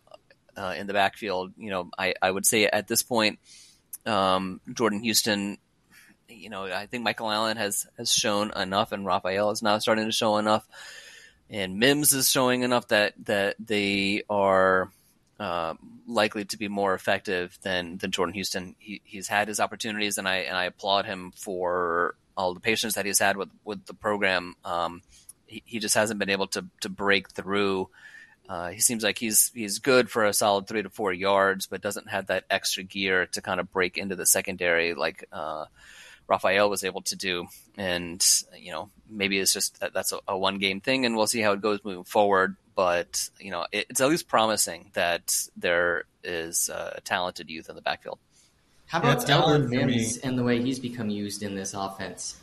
uh, 0.57 0.75
in 0.77 0.87
the 0.87 0.93
backfield. 0.93 1.53
You 1.57 1.71
know, 1.71 1.91
I 1.99 2.15
I 2.23 2.31
would 2.31 2.47
say 2.47 2.67
at 2.67 2.89
this 2.89 3.03
point, 3.03 3.39
um, 4.07 4.61
Jordan 4.73 5.03
Houston. 5.03 5.59
You 6.27 6.49
know, 6.49 6.65
I 6.65 6.87
think 6.87 7.05
Michael 7.05 7.31
Allen 7.31 7.57
has 7.59 7.87
has 7.99 8.11
shown 8.11 8.51
enough, 8.57 8.93
and 8.93 9.05
Raphael 9.05 9.51
is 9.51 9.63
now 9.63 9.79
starting 9.79 10.07
to 10.07 10.13
show 10.13 10.39
enough 10.39 10.67
and 11.51 11.81
Mimms 11.81 12.15
is 12.15 12.31
showing 12.31 12.63
enough 12.63 12.89
that 12.89 13.15
that 13.25 13.57
they 13.59 14.23
are 14.29 14.91
uh, 15.39 15.75
likely 16.07 16.45
to 16.47 16.57
be 16.57 16.69
more 16.69 16.95
effective 16.95 17.59
than 17.63 17.99
than 17.99 18.11
Jordan 18.11 18.35
Houston. 18.35 18.77
He, 18.79 19.01
he's 19.05 19.29
had 19.29 19.49
his 19.49 19.61
opportunities, 19.61 20.19
and 20.19 20.29
I 20.29 20.37
and 20.39 20.57
I 20.57 20.65
applaud 20.65 21.07
him 21.07 21.33
for 21.37 22.15
all 22.37 22.55
the 22.55 22.61
patience 22.61 22.95
that 22.95 23.07
he's 23.07 23.19
had 23.19 23.37
with 23.37 23.51
with 23.65 23.85
the 23.87 23.95
program. 23.95 24.55
Um, 24.65 25.03
he, 25.47 25.63
he 25.67 25.79
just 25.79 25.95
hasn't 25.95 26.19
been 26.19 26.31
able 26.31 26.47
to 26.49 26.65
to 26.81 26.89
break 26.89 27.31
through. 27.31 27.89
Uh, 28.49 28.69
he 28.69 28.81
seems 28.81 29.03
like 29.03 29.19
he's 29.19 29.51
he's 29.55 29.79
good 29.79 30.11
for 30.11 30.25
a 30.25 30.33
solid 30.33 30.67
three 30.67 30.83
to 30.83 30.91
four 30.91 31.13
yards, 31.13 31.67
but 31.67 31.81
doesn't 31.81 32.11
have 32.11 32.27
that 32.27 32.45
extra 32.51 32.83
gear 32.83 33.27
to 33.27 33.41
kind 33.41 33.61
of 33.61 33.73
break 33.73 33.97
into 33.97 34.17
the 34.17 34.27
secondary 34.27 34.95
like 34.95 35.27
uh, 35.33 35.65
Raphael 36.27 36.71
was 36.71 36.85
able 36.85 37.03
to 37.03 37.17
do. 37.17 37.47
And, 37.77 38.25
you 38.57 38.73
know, 38.73 38.91
maybe 39.09 39.39
it's 39.39 39.53
just 39.53 39.81
that 39.81 39.93
that's 39.93 40.13
a, 40.13 40.19
a 40.29 40.39
one 40.39 40.59
game 40.59 40.81
thing 40.81 41.07
and 41.07 41.17
we'll 41.17 41.27
see 41.27 41.41
how 41.41 41.53
it 41.53 41.61
goes 41.61 41.81
moving 41.85 42.05
forward. 42.05 42.57
But, 42.75 43.29
you 43.39 43.51
know, 43.51 43.67
it, 43.71 43.87
it's 43.91 44.01
at 44.01 44.09
least 44.09 44.29
promising 44.29 44.91
that 44.95 45.49
there 45.57 46.05
is 46.23 46.69
a 46.69 47.01
talented 47.05 47.51
youth 47.51 47.69
in 47.69 47.77
the 47.77 47.83
backfield. 47.83 48.19
How 48.87 48.99
about 49.01 49.21
yeah, 49.23 49.27
Delbert 49.27 49.71
Mimms 49.71 50.21
and 50.23 50.39
the 50.39 50.43
way 50.43 50.61
he's 50.61 50.79
become 50.79 51.09
used 51.09 51.43
in 51.43 51.55
this 51.55 51.75
offense? 51.75 52.37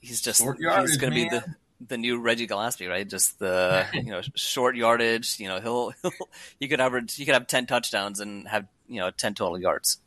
He's 0.00 0.20
just 0.20 0.40
yardage, 0.40 0.88
he's 0.88 0.96
going 0.96 1.12
to 1.12 1.14
be 1.14 1.28
the 1.28 1.44
the 1.86 1.96
new 1.96 2.20
Reggie 2.20 2.46
Gallaspy, 2.46 2.88
right? 2.88 3.08
Just 3.08 3.38
the 3.38 3.86
you 3.94 4.10
know 4.10 4.20
short 4.34 4.76
yardage. 4.76 5.38
You 5.38 5.48
know 5.48 5.60
he'll, 5.60 5.90
he'll 6.02 6.12
he 6.58 6.68
could 6.68 6.80
average 6.80 7.14
he 7.14 7.24
could 7.24 7.34
have 7.34 7.46
ten 7.46 7.66
touchdowns 7.66 8.20
and 8.20 8.46
have 8.48 8.66
you 8.88 9.00
know 9.00 9.10
ten 9.10 9.34
total 9.34 9.58
yards. 9.58 9.98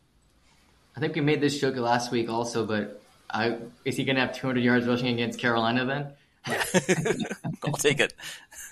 I 0.96 1.00
think 1.00 1.16
we 1.16 1.22
made 1.22 1.42
this 1.42 1.60
joke 1.60 1.76
last 1.76 2.12
week 2.12 2.30
also, 2.30 2.66
but 2.66 3.02
I, 3.30 3.58
is 3.84 3.98
he 3.98 4.06
going 4.06 4.16
to 4.16 4.22
have 4.22 4.34
200 4.34 4.64
yards 4.64 4.86
rushing 4.86 5.08
against 5.08 5.40
Carolina 5.40 5.86
then? 5.86 6.14
I'll 7.64 7.74
take 7.74 8.00
it. 8.00 8.14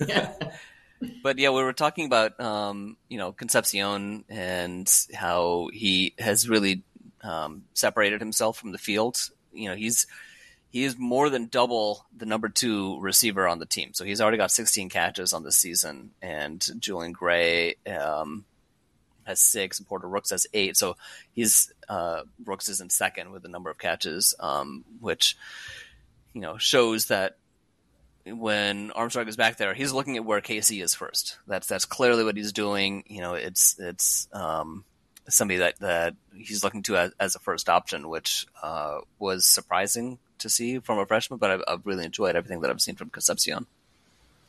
Yeah. 0.06 0.32
but 1.24 1.40
yeah, 1.40 1.50
we 1.50 1.64
were 1.64 1.74
talking 1.74 2.06
about 2.06 2.40
um, 2.40 2.98
you 3.10 3.18
know 3.18 3.32
Concepcion 3.32 4.26
and 4.30 4.92
how 5.14 5.70
he 5.74 6.14
has 6.20 6.48
really 6.48 6.84
um, 7.24 7.64
separated 7.74 8.20
himself 8.20 8.58
from 8.58 8.72
the 8.72 8.78
field. 8.78 9.18
You 9.54 9.70
know, 9.70 9.76
he's 9.76 10.06
he 10.70 10.84
is 10.84 10.98
more 10.98 11.30
than 11.30 11.48
double 11.48 12.06
the 12.16 12.26
number 12.26 12.50
two 12.50 13.00
receiver 13.00 13.48
on 13.48 13.60
the 13.60 13.66
team. 13.66 13.94
So 13.94 14.06
he's 14.06 14.22
already 14.22 14.38
got 14.38 14.52
16 14.52 14.90
catches 14.90 15.34
on 15.34 15.44
the 15.44 15.52
season, 15.52 16.12
and 16.22 16.66
Julian 16.80 17.14
Gray 17.14 17.76
um, 17.88 18.46
has 19.26 19.40
six 19.40 19.80
and 19.80 19.88
Porter 19.88 20.08
Rooks 20.08 20.32
has 20.32 20.48
eight. 20.54 20.78
So 20.78 20.98
he's 21.34 21.72
uh, 21.90 22.24
Rooks 22.46 22.70
is 22.70 22.82
in 22.82 22.90
second 22.90 23.32
with 23.32 23.46
a 23.46 23.50
number 23.50 23.70
of 23.70 23.78
catches, 23.78 24.34
um, 24.40 24.84
which 25.00 25.38
you 26.34 26.42
know 26.42 26.58
shows 26.58 27.08
that 27.08 27.38
when 28.26 28.92
Armstrong 28.92 29.28
is 29.28 29.36
back 29.36 29.58
there, 29.58 29.74
he's 29.74 29.94
looking 29.94 30.18
at 30.18 30.26
where 30.26 30.42
KC 30.42 30.84
is 30.84 30.94
first. 30.94 31.38
That's 31.48 31.68
that's 31.68 31.86
clearly 31.86 32.24
what 32.24 32.38
he's 32.38 32.52
doing. 32.52 33.04
You 33.08 33.22
know, 33.22 33.34
it's 33.34 33.80
it's 33.80 34.28
um, 34.34 34.84
somebody 35.28 35.60
that 35.60 35.80
that 35.80 36.16
he's 36.36 36.64
looking 36.64 36.84
to 36.84 36.98
as, 36.98 37.12
as 37.20 37.36
a 37.36 37.40
first 37.40 37.70
option, 37.70 38.10
which 38.10 38.46
uh, 38.62 39.00
was 39.20 39.48
surprising 39.48 40.20
to 40.40 40.50
see 40.50 40.80
from 40.80 41.00
a 41.00 41.06
freshman. 41.06 41.40
But 41.40 41.52
I've, 41.52 41.64
I've, 41.68 41.86
really 41.86 42.06
enjoyed 42.06 42.36
everything 42.36 42.62
that 42.62 42.70
I've 42.70 42.82
seen 42.82 42.96
from 42.96 43.10
Concepcion. 43.10 43.66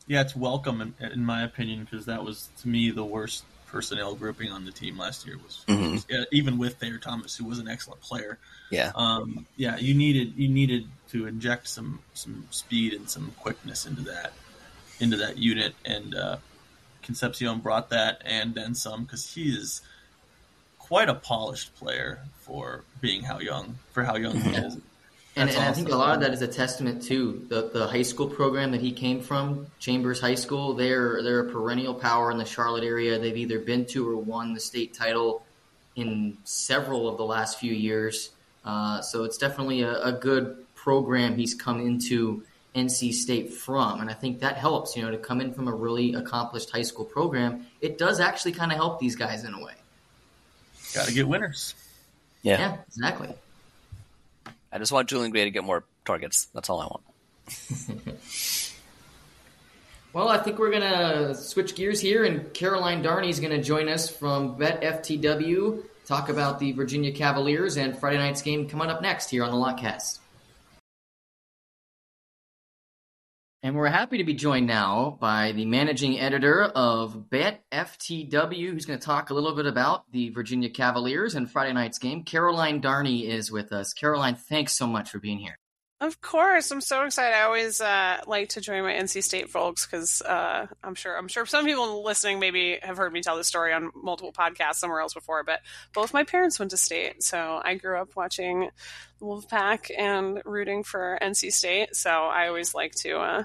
Yeah, 0.07 0.21
it's 0.21 0.35
welcome 0.35 0.81
in, 0.81 1.11
in 1.11 1.25
my 1.25 1.43
opinion 1.43 1.87
because 1.89 2.05
that 2.05 2.23
was 2.23 2.49
to 2.61 2.67
me 2.67 2.91
the 2.91 3.05
worst 3.05 3.45
personnel 3.73 4.15
grouping 4.15 4.51
on 4.51 4.63
the 4.63 4.71
team 4.71 4.97
last 4.97 5.27
year 5.27 5.37
was, 5.43 5.65
mm-hmm. 5.67 5.91
was 5.93 6.05
yeah, 6.09 6.23
even 6.31 6.57
with 6.57 6.77
Thayer 6.77 6.99
Thomas, 6.99 7.35
who 7.35 7.43
was 7.43 7.59
an 7.59 7.67
excellent 7.67 7.99
player. 7.99 8.37
Yeah, 8.69 8.93
um, 8.95 9.45
yeah, 9.57 9.75
you 9.77 9.93
needed 9.93 10.33
you 10.37 10.47
needed 10.47 10.87
to 11.09 11.27
inject 11.27 11.67
some 11.67 11.99
some 12.13 12.47
speed 12.51 12.93
and 12.93 13.09
some 13.09 13.33
quickness 13.39 13.85
into 13.85 14.03
that. 14.03 14.31
into 14.99 15.17
that 15.17 15.37
unit, 15.37 15.73
and 15.83 16.15
uh, 16.15 16.37
Concepcion 17.01 17.59
brought 17.59 17.89
that 17.89 18.21
and 18.25 18.55
then 18.55 18.75
some 18.75 19.03
because 19.03 19.33
he 19.33 19.49
is 19.49 19.81
quite 20.79 21.09
a 21.09 21.15
polished 21.15 21.75
player 21.75 22.19
for 22.41 22.83
being 23.01 23.23
how 23.23 23.39
young 23.39 23.77
for 23.91 24.03
how 24.03 24.15
young 24.15 24.39
he 24.39 24.51
is. 24.51 24.77
And, 25.35 25.49
and, 25.49 25.59
I 25.59 25.73
think 25.73 25.89
a 25.89 25.95
lot 25.95 26.13
of 26.13 26.21
that 26.21 26.31
is 26.31 26.43
a 26.43 26.47
testament 26.47 27.03
to 27.03 27.43
the, 27.49 27.69
the 27.73 27.87
high 27.87 28.03
school 28.03 28.27
program 28.27 28.71
that 28.71 28.81
he 28.81 28.91
came 28.91 29.19
from, 29.19 29.65
Chambers 29.79 30.21
High 30.21 30.35
School. 30.35 30.75
They're 30.75 31.23
they're 31.23 31.39
a 31.39 31.51
perennial 31.51 31.95
power 31.95 32.29
in 32.29 32.37
the 32.37 32.45
Charlotte 32.45 32.83
area. 32.83 33.17
They've 33.17 33.37
either 33.37 33.57
been 33.57 33.85
to 33.87 34.07
or 34.07 34.15
won 34.15 34.53
the 34.53 34.59
state 34.59 34.93
title 34.93 35.43
in 35.95 36.37
several 36.43 37.09
of 37.09 37.17
the 37.17 37.25
last 37.25 37.59
few 37.59 37.73
years. 37.73 38.29
Uh, 38.63 39.01
so 39.01 39.23
it's 39.23 39.37
definitely 39.37 39.81
a, 39.81 40.01
a, 40.03 40.11
good 40.11 40.65
program 40.75 41.35
he's 41.35 41.53
come 41.53 41.81
into 41.81 42.43
NC 42.75 43.13
State 43.13 43.51
from, 43.51 43.99
and 44.01 44.09
I 44.09 44.13
think 44.13 44.39
that 44.39 44.55
helps. 44.57 44.95
You 44.95 45.01
know, 45.01 45.11
to 45.11 45.17
come 45.17 45.41
in 45.41 45.53
from 45.53 45.67
a 45.67 45.73
really 45.73 46.13
accomplished 46.13 46.69
high 46.69 46.83
school 46.83 47.05
program, 47.05 47.65
it 47.81 47.97
does 47.97 48.19
actually 48.19 48.53
kind 48.53 48.71
of 48.71 48.77
help 48.77 48.99
these 48.99 49.15
guys 49.15 49.43
in 49.43 49.53
a 49.53 49.63
way. 49.63 49.73
Got 50.93 51.07
to 51.07 51.13
get 51.13 51.27
winners. 51.27 51.73
Yeah. 52.43 52.59
yeah, 52.59 52.77
exactly. 52.87 53.33
I 54.73 54.79
just 54.79 54.91
want 54.91 55.07
Julian 55.07 55.31
Gray 55.31 55.43
to 55.43 55.51
get 55.51 55.63
more 55.63 55.85
targets. 56.03 56.45
That's 56.53 56.67
all 56.69 56.81
I 56.81 56.85
want. 56.85 57.03
well, 60.13 60.29
I 60.29 60.39
think 60.39 60.57
we're 60.57 60.71
gonna 60.71 61.35
switch 61.35 61.75
gears 61.75 61.99
here, 62.01 62.23
and 62.23 62.51
Caroline 62.55 63.03
Darney 63.03 63.29
is 63.29 63.39
gonna 63.39 63.61
join 63.61 63.87
us 63.87 64.09
from 64.09 64.57
Bet 64.57 64.81
FTW, 64.81 65.83
talk 66.07 66.29
about 66.29 66.57
the 66.57 66.71
Virginia 66.71 67.11
Cavaliers 67.11 67.77
and 67.77 67.95
Friday 67.95 68.17
night's 68.17 68.41
game 68.41 68.67
coming 68.67 68.89
up 68.89 69.03
next 69.03 69.29
here 69.29 69.43
on 69.43 69.51
the 69.51 69.57
Lotcast. 69.57 70.17
And 73.65 73.77
we're 73.77 73.87
happy 73.87 74.17
to 74.17 74.25
be 74.25 74.33
joined 74.33 74.67
now 74.67 75.17
by 75.21 75.53
the 75.53 75.63
managing 75.63 76.19
editor 76.19 76.63
of 76.63 77.29
Bet 77.29 77.63
FTW, 77.71 78.71
who's 78.71 78.85
going 78.85 78.99
to 78.99 79.05
talk 79.05 79.29
a 79.29 79.33
little 79.33 79.55
bit 79.55 79.65
about 79.65 80.03
the 80.11 80.31
Virginia 80.31 80.69
Cavaliers 80.69 81.33
and 81.33 81.49
Friday 81.49 81.71
night's 81.71 81.97
game. 81.97 82.23
Caroline 82.23 82.81
Darney 82.81 83.25
is 83.25 83.53
with 83.53 83.71
us. 83.71 83.93
Caroline, 83.93 84.35
thanks 84.35 84.73
so 84.73 84.85
much 84.85 85.09
for 85.09 85.19
being 85.19 85.39
here. 85.39 85.59
Of 86.03 86.19
course, 86.19 86.69
I'm 86.69 86.81
so 86.81 87.05
excited. 87.05 87.33
I 87.33 87.43
always 87.43 87.79
uh, 87.79 88.19
like 88.27 88.49
to 88.49 88.61
join 88.61 88.83
my 88.83 88.91
NC 88.91 89.23
State 89.23 89.49
folks 89.49 89.85
because 89.85 90.21
uh, 90.21 90.67
I'm 90.83 90.95
sure 90.95 91.17
I'm 91.17 91.29
sure 91.29 91.45
some 91.45 91.63
people 91.63 92.03
listening 92.03 92.41
maybe 92.41 92.77
have 92.81 92.97
heard 92.97 93.13
me 93.13 93.21
tell 93.21 93.37
this 93.37 93.47
story 93.47 93.71
on 93.71 93.89
multiple 93.95 94.33
podcasts 94.33 94.75
somewhere 94.75 94.99
else 94.99 95.13
before. 95.13 95.45
But 95.45 95.61
both 95.93 96.13
my 96.13 96.25
parents 96.25 96.59
went 96.59 96.71
to 96.71 96.77
state, 96.77 97.23
so 97.23 97.61
I 97.63 97.75
grew 97.75 97.97
up 97.97 98.17
watching 98.17 98.69
the 99.19 99.25
Wolfpack 99.25 99.97
and 99.97 100.41
rooting 100.43 100.83
for 100.83 101.17
NC 101.21 101.53
State. 101.53 101.95
So 101.95 102.09
I 102.09 102.49
always 102.49 102.75
like 102.75 102.95
to 102.95 103.19
uh, 103.19 103.43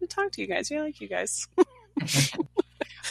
to 0.00 0.06
talk 0.08 0.32
to 0.32 0.40
you 0.40 0.48
guys. 0.48 0.72
Yeah, 0.72 0.80
I 0.80 0.82
like 0.82 1.00
you 1.00 1.06
guys. 1.06 1.46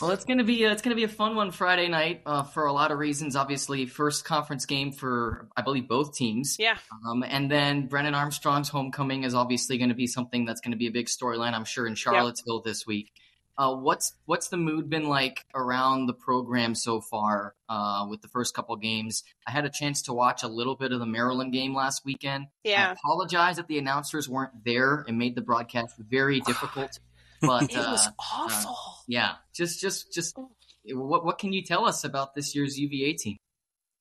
well, 0.02 0.12
it's 0.12 0.26
gonna 0.26 0.44
be 0.44 0.64
a, 0.64 0.72
it's 0.72 0.82
gonna 0.82 0.96
be 0.96 1.04
a 1.04 1.10
fun 1.10 1.36
one 1.36 1.52
Friday 1.52 1.88
night 1.88 2.22
uh, 2.26 2.44
for 2.44 2.66
a 2.66 2.74
lot 2.74 2.92
of 2.92 3.00
reasons. 3.00 3.36
Obviously, 3.36 3.86
first 3.86 4.26
conference 4.26 4.66
game 4.66 4.92
for 4.92 5.48
I 5.56 5.62
believe 5.62 5.88
both 5.88 6.16
teams. 6.16 6.58
Yeah. 6.60 6.78
Um, 7.08 7.24
and 7.24 7.50
then 7.50 7.88
Brennan 7.88 8.16
Armstrong's 8.16 8.70
homecoming 8.70 9.24
is 9.24 9.34
obviously 9.34 9.78
going 9.78 9.90
to 9.90 9.96
be 9.96 10.08
something 10.08 10.46
that's 10.46 10.62
going 10.62 10.72
to 10.72 10.78
be 10.78 10.88
a 10.88 10.92
big 10.92 11.08
storyline. 11.08 11.54
I'm 11.54 11.66
sure 11.66 11.88
in 11.88 11.96
Charlottesville 11.96 12.58
yep. 12.58 12.64
this 12.66 12.86
week. 12.86 13.12
Uh, 13.60 13.76
what's 13.76 14.14
what's 14.26 14.48
the 14.48 14.56
mood 14.56 14.90
been 14.90 15.10
like 15.10 15.46
around 15.54 16.06
the 16.06 16.14
program 16.14 16.74
so 16.74 17.02
far 17.02 17.56
uh, 17.68 18.08
with 18.10 18.22
the 18.22 18.30
first 18.30 18.54
couple 18.54 18.74
games? 18.78 19.26
I 19.46 19.52
had 19.52 19.66
a 19.66 19.70
chance 19.70 20.04
to 20.04 20.14
watch 20.14 20.44
a 20.44 20.48
little 20.48 20.78
bit 20.78 20.94
of 20.94 21.00
the 21.02 21.06
Maryland 21.06 21.52
game 21.52 21.76
last 21.76 22.06
weekend. 22.06 22.48
Yeah, 22.64 22.88
I 22.88 22.92
apologize 22.94 23.58
that 23.58 23.68
the 23.68 23.78
announcers 23.78 24.30
weren't 24.30 24.64
there 24.64 25.04
and 25.06 25.18
made 25.18 25.36
the 25.36 25.42
broadcast 25.42 25.98
very 25.98 26.40
difficult. 26.40 27.00
But 27.42 27.72
it 27.72 27.78
was 27.78 28.08
uh, 28.08 28.10
uh, 28.10 28.14
awful. 28.20 28.78
yeah, 29.08 29.36
just 29.54 29.80
just 29.80 30.14
just 30.14 30.38
what 30.86 31.26
what 31.26 31.40
can 31.40 31.54
you 31.54 31.64
tell 31.64 31.86
us 31.86 32.04
about 32.04 32.36
this 32.36 32.54
year's 32.56 32.78
UVA 32.78 33.14
team? 33.14 33.38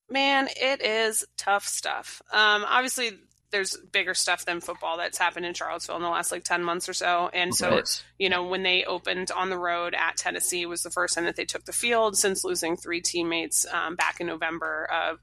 Man, 0.09 0.49
it 0.59 0.81
is 0.81 1.25
tough 1.37 1.65
stuff. 1.65 2.21
Um, 2.33 2.65
obviously, 2.67 3.11
there's 3.51 3.77
bigger 3.91 4.13
stuff 4.13 4.45
than 4.45 4.61
football 4.61 4.97
that's 4.97 5.17
happened 5.17 5.45
in 5.45 5.53
Charlottesville 5.53 5.97
in 5.97 6.01
the 6.01 6.09
last 6.09 6.31
like 6.31 6.43
10 6.43 6.63
months 6.63 6.87
or 6.87 6.93
so. 6.93 7.29
And 7.33 7.53
so, 7.53 7.81
you 8.17 8.29
know, 8.29 8.45
when 8.45 8.63
they 8.63 8.83
opened 8.83 9.31
on 9.31 9.49
the 9.49 9.57
road 9.57 9.95
at 9.95 10.17
Tennessee 10.17 10.65
was 10.65 10.83
the 10.83 10.89
first 10.89 11.15
time 11.15 11.25
that 11.25 11.35
they 11.35 11.45
took 11.45 11.65
the 11.65 11.71
field 11.71 12.17
since 12.17 12.43
losing 12.43 12.77
three 12.77 13.01
teammates 13.01 13.65
um, 13.71 13.95
back 13.95 14.19
in 14.19 14.27
November 14.27 14.87
of 14.91 15.19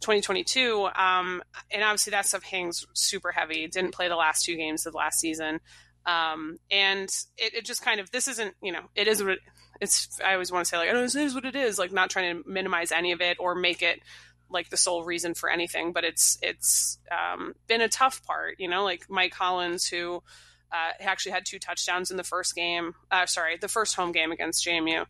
2022. 0.00 0.88
Um, 0.94 1.42
and 1.70 1.82
obviously 1.82 2.12
that 2.12 2.26
stuff 2.26 2.42
hangs 2.42 2.86
super 2.94 3.32
heavy. 3.32 3.66
Didn't 3.66 3.94
play 3.94 4.08
the 4.08 4.16
last 4.16 4.44
two 4.44 4.56
games 4.56 4.86
of 4.86 4.92
the 4.92 4.98
last 4.98 5.20
season. 5.20 5.60
Um, 6.06 6.58
and 6.70 7.08
it, 7.36 7.54
it, 7.54 7.64
just 7.64 7.82
kind 7.82 8.00
of, 8.00 8.10
this 8.10 8.26
isn't, 8.26 8.54
you 8.62 8.72
know, 8.72 8.82
it 8.94 9.06
is 9.06 9.22
what 9.22 9.32
it, 9.32 9.40
it's, 9.80 10.18
I 10.24 10.32
always 10.32 10.50
want 10.50 10.64
to 10.64 10.68
say 10.68 10.78
like, 10.78 10.88
oh, 10.92 11.00
this 11.00 11.14
is 11.14 11.34
what 11.34 11.44
it 11.44 11.54
is. 11.54 11.78
Like 11.78 11.92
not 11.92 12.10
trying 12.10 12.42
to 12.42 12.48
minimize 12.48 12.90
any 12.90 13.12
of 13.12 13.20
it 13.20 13.36
or 13.38 13.54
make 13.54 13.82
it, 13.82 14.00
like 14.50 14.68
the 14.70 14.76
sole 14.76 15.04
reason 15.04 15.34
for 15.34 15.48
anything, 15.48 15.92
but 15.92 16.04
it's 16.04 16.38
it's 16.42 16.98
um, 17.10 17.54
been 17.66 17.80
a 17.80 17.88
tough 17.88 18.24
part. 18.24 18.56
You 18.58 18.68
know, 18.68 18.84
like 18.84 19.08
Mike 19.08 19.34
Hollins 19.34 19.86
who 19.86 20.22
uh, 20.72 20.92
actually 21.00 21.32
had 21.32 21.46
two 21.46 21.58
touchdowns 21.58 22.10
in 22.10 22.16
the 22.16 22.24
first 22.24 22.54
game. 22.54 22.94
Uh, 23.10 23.26
sorry, 23.26 23.56
the 23.56 23.68
first 23.68 23.96
home 23.96 24.12
game 24.12 24.32
against 24.32 24.64
JMU. 24.66 25.06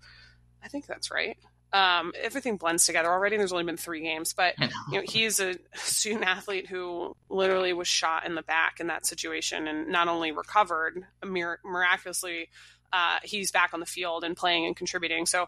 I 0.62 0.68
think 0.68 0.86
that's 0.86 1.10
right. 1.10 1.38
Um, 1.72 2.12
everything 2.20 2.56
blends 2.56 2.84
together 2.84 3.08
already. 3.08 3.36
There's 3.36 3.52
only 3.52 3.64
been 3.64 3.76
three 3.76 4.00
games, 4.02 4.32
but 4.32 4.54
you 4.58 4.98
know 4.98 5.02
he's 5.04 5.38
a 5.38 5.56
student 5.74 6.24
athlete 6.24 6.66
who 6.68 7.16
literally 7.28 7.72
was 7.72 7.86
shot 7.86 8.26
in 8.26 8.34
the 8.34 8.42
back 8.42 8.80
in 8.80 8.88
that 8.88 9.06
situation, 9.06 9.68
and 9.68 9.88
not 9.88 10.08
only 10.08 10.32
recovered 10.32 11.04
miraculously, 11.24 12.48
uh, 12.92 13.18
he's 13.22 13.52
back 13.52 13.70
on 13.72 13.80
the 13.80 13.86
field 13.86 14.24
and 14.24 14.36
playing 14.36 14.66
and 14.66 14.76
contributing. 14.76 15.26
So 15.26 15.46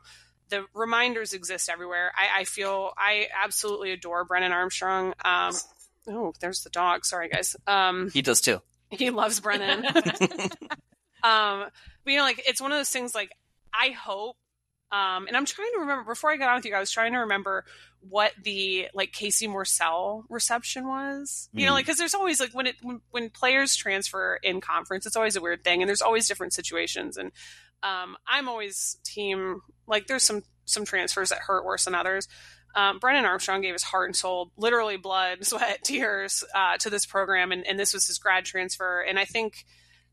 the 0.48 0.66
reminders 0.74 1.32
exist 1.32 1.68
everywhere. 1.68 2.12
I, 2.16 2.40
I 2.40 2.44
feel 2.44 2.92
I 2.96 3.28
absolutely 3.42 3.90
adore 3.90 4.24
Brennan 4.24 4.52
Armstrong. 4.52 5.14
Um, 5.24 5.54
oh, 6.08 6.34
there's 6.40 6.62
the 6.62 6.70
dog. 6.70 7.04
Sorry, 7.04 7.28
guys. 7.28 7.56
Um, 7.66 8.10
he 8.10 8.22
does 8.22 8.40
too. 8.40 8.60
He 8.90 9.10
loves 9.10 9.40
Brennan. 9.40 9.86
um, 11.22 11.64
but 12.04 12.12
you 12.12 12.16
know, 12.16 12.22
like 12.22 12.42
it's 12.46 12.60
one 12.60 12.70
of 12.70 12.78
those 12.78 12.90
things. 12.90 13.14
Like 13.14 13.32
I 13.72 13.90
hope, 13.90 14.36
um, 14.92 15.26
and 15.26 15.36
I'm 15.36 15.46
trying 15.46 15.70
to 15.72 15.80
remember 15.80 16.04
before 16.04 16.30
I 16.30 16.36
got 16.36 16.50
on 16.50 16.56
with 16.56 16.66
you. 16.66 16.74
I 16.74 16.80
was 16.80 16.90
trying 16.90 17.12
to 17.12 17.20
remember 17.20 17.64
what 18.00 18.32
the 18.42 18.88
like 18.92 19.12
Casey 19.12 19.48
Morcell 19.48 20.24
reception 20.28 20.86
was. 20.86 21.48
You 21.54 21.62
mm. 21.62 21.66
know, 21.66 21.72
like 21.72 21.86
because 21.86 21.98
there's 21.98 22.14
always 22.14 22.38
like 22.40 22.52
when 22.52 22.66
it 22.66 22.76
when, 22.82 23.00
when 23.10 23.30
players 23.30 23.74
transfer 23.74 24.38
in 24.42 24.60
conference, 24.60 25.06
it's 25.06 25.16
always 25.16 25.34
a 25.34 25.40
weird 25.40 25.64
thing, 25.64 25.82
and 25.82 25.88
there's 25.88 26.02
always 26.02 26.28
different 26.28 26.52
situations. 26.52 27.16
And 27.16 27.32
um, 27.82 28.16
I'm 28.26 28.48
always 28.48 28.98
team 29.02 29.62
like 29.86 30.06
there's 30.06 30.24
some 30.24 30.42
some 30.66 30.84
transfers 30.84 31.30
that 31.30 31.38
hurt 31.38 31.64
worse 31.64 31.86
than 31.86 31.94
others. 31.94 32.28
Um, 32.74 32.98
Brennan 32.98 33.24
Armstrong 33.24 33.60
gave 33.60 33.74
his 33.74 33.82
heart 33.82 34.08
and 34.08 34.16
soul, 34.16 34.50
literally 34.56 34.96
blood, 34.96 35.44
sweat, 35.46 35.84
tears 35.84 36.44
uh, 36.54 36.76
to 36.78 36.90
this 36.90 37.06
program, 37.06 37.52
and, 37.52 37.66
and, 37.66 37.78
this 37.78 37.92
was 37.92 38.06
his 38.06 38.18
grad 38.18 38.46
transfer. 38.46 39.00
And 39.00 39.18
I 39.18 39.26
think 39.26 39.66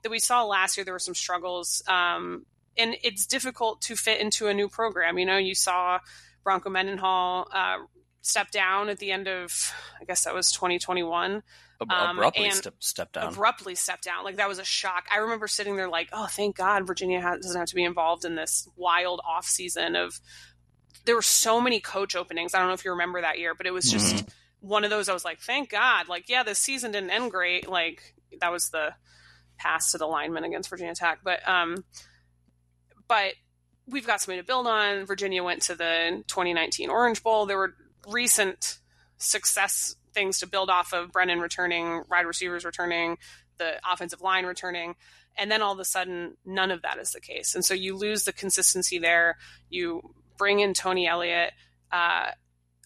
that 0.04 0.10
we 0.10 0.20
saw 0.20 0.44
last 0.44 0.76
year 0.76 0.84
there 0.84 0.94
were 0.94 1.00
some 1.00 1.16
struggles, 1.16 1.82
um, 1.88 2.46
and 2.80 2.96
it's 3.04 3.26
difficult 3.26 3.82
to 3.82 3.96
fit 3.96 4.22
into 4.22 4.48
a 4.48 4.54
new 4.54 4.70
program. 4.70 5.20
You 5.20 5.26
know, 5.26 5.38
you 5.38 5.54
saw 5.54 6.00
Bronco 6.44 6.70
Mendenhall 6.70 7.48
uh, 7.54 7.78
step 8.22 8.52
down 8.52 8.90
at 8.90 9.00
the 9.00 9.12
end 9.12 9.28
of, 9.28 9.74
I 10.02 10.06
guess 10.06 10.24
that 10.24 10.34
was 10.34 10.52
2021. 10.52 11.44
Um, 11.82 12.18
abruptly 12.18 12.52
step, 12.52 12.76
step 12.80 13.12
down. 13.14 13.34
Abruptly 13.34 13.76
step 13.76 14.02
down. 14.02 14.24
Like 14.24 14.38
that 14.38 14.50
was 14.50 14.60
a 14.60 14.66
shock. 14.66 15.08
I 15.12 15.18
remember 15.18 15.48
sitting 15.48 15.76
there 15.76 15.90
like, 15.90 16.10
oh, 16.12 16.28
thank 16.28 16.58
God 16.58 16.86
Virginia 16.88 17.22
doesn't 17.22 17.58
have 17.58 17.70
to 17.70 17.76
be 17.76 17.84
involved 17.84 18.26
in 18.26 18.36
this 18.36 18.68
wild 18.76 19.22
off 19.28 19.46
season 19.46 19.96
of. 19.96 20.20
There 21.06 21.16
were 21.16 21.22
so 21.22 21.62
many 21.62 21.80
coach 21.80 22.16
openings. 22.16 22.54
I 22.54 22.60
don't 22.60 22.68
know 22.68 22.74
if 22.74 22.84
you 22.84 22.92
remember 22.92 23.22
that 23.22 23.40
year, 23.40 23.56
but 23.56 23.66
it 23.66 23.72
was 23.72 23.90
just 23.90 24.18
mm-hmm. 24.18 24.68
one 24.68 24.84
of 24.84 24.90
those. 24.90 25.08
I 25.10 25.14
was 25.14 25.24
like, 25.24 25.40
thank 25.40 25.70
God. 25.70 26.08
Like, 26.08 26.28
yeah, 26.28 26.44
the 26.44 26.54
season 26.54 26.92
didn't 26.92 27.10
end 27.10 27.32
great. 27.32 27.68
Like 27.68 28.14
that 28.42 28.52
was 28.52 28.70
the 28.70 28.94
pass 29.58 29.92
to 29.92 29.98
the 29.98 30.06
lineman 30.06 30.44
against 30.44 30.70
Virginia 30.70 30.94
Tech, 30.94 31.20
but 31.24 31.48
um, 31.48 31.84
but 33.10 33.34
we've 33.86 34.08
got 34.08 34.22
something 34.22 34.40
to 34.40 34.46
build 34.46 34.68
on. 34.68 35.06
Virginia 35.06 35.44
went 35.44 35.64
to 35.64 35.76
the 35.76 36.24
2019 36.28 36.90
Orange 36.90 37.22
Bowl. 37.22 37.46
There 37.46 37.58
were 37.58 37.76
recent 38.08 38.80
success 39.18 39.96
things 40.14 40.40
to 40.40 40.48
build 40.48 40.70
off 40.70 40.94
of 40.94 41.12
Brennan 41.12 41.40
returning, 41.40 42.04
wide 42.10 42.26
receivers 42.26 42.64
returning, 42.64 43.18
the 43.58 43.74
offensive 43.92 44.22
line 44.22 44.46
returning. 44.46 44.96
And 45.38 45.52
then 45.52 45.62
all 45.62 45.74
of 45.74 45.80
a 45.80 45.86
sudden, 45.86 46.38
none 46.46 46.72
of 46.72 46.82
that 46.84 46.98
is 46.98 47.12
the 47.12 47.20
case. 47.20 47.56
And 47.56 47.66
so 47.66 47.74
you 47.74 47.98
lose 47.98 48.24
the 48.24 48.34
consistency 48.34 49.00
there. 49.00 49.38
You 49.70 50.14
bring 50.38 50.60
in 50.60 50.74
Tony 50.74 51.08
Elliott. 51.08 51.52
Uh, 51.92 52.32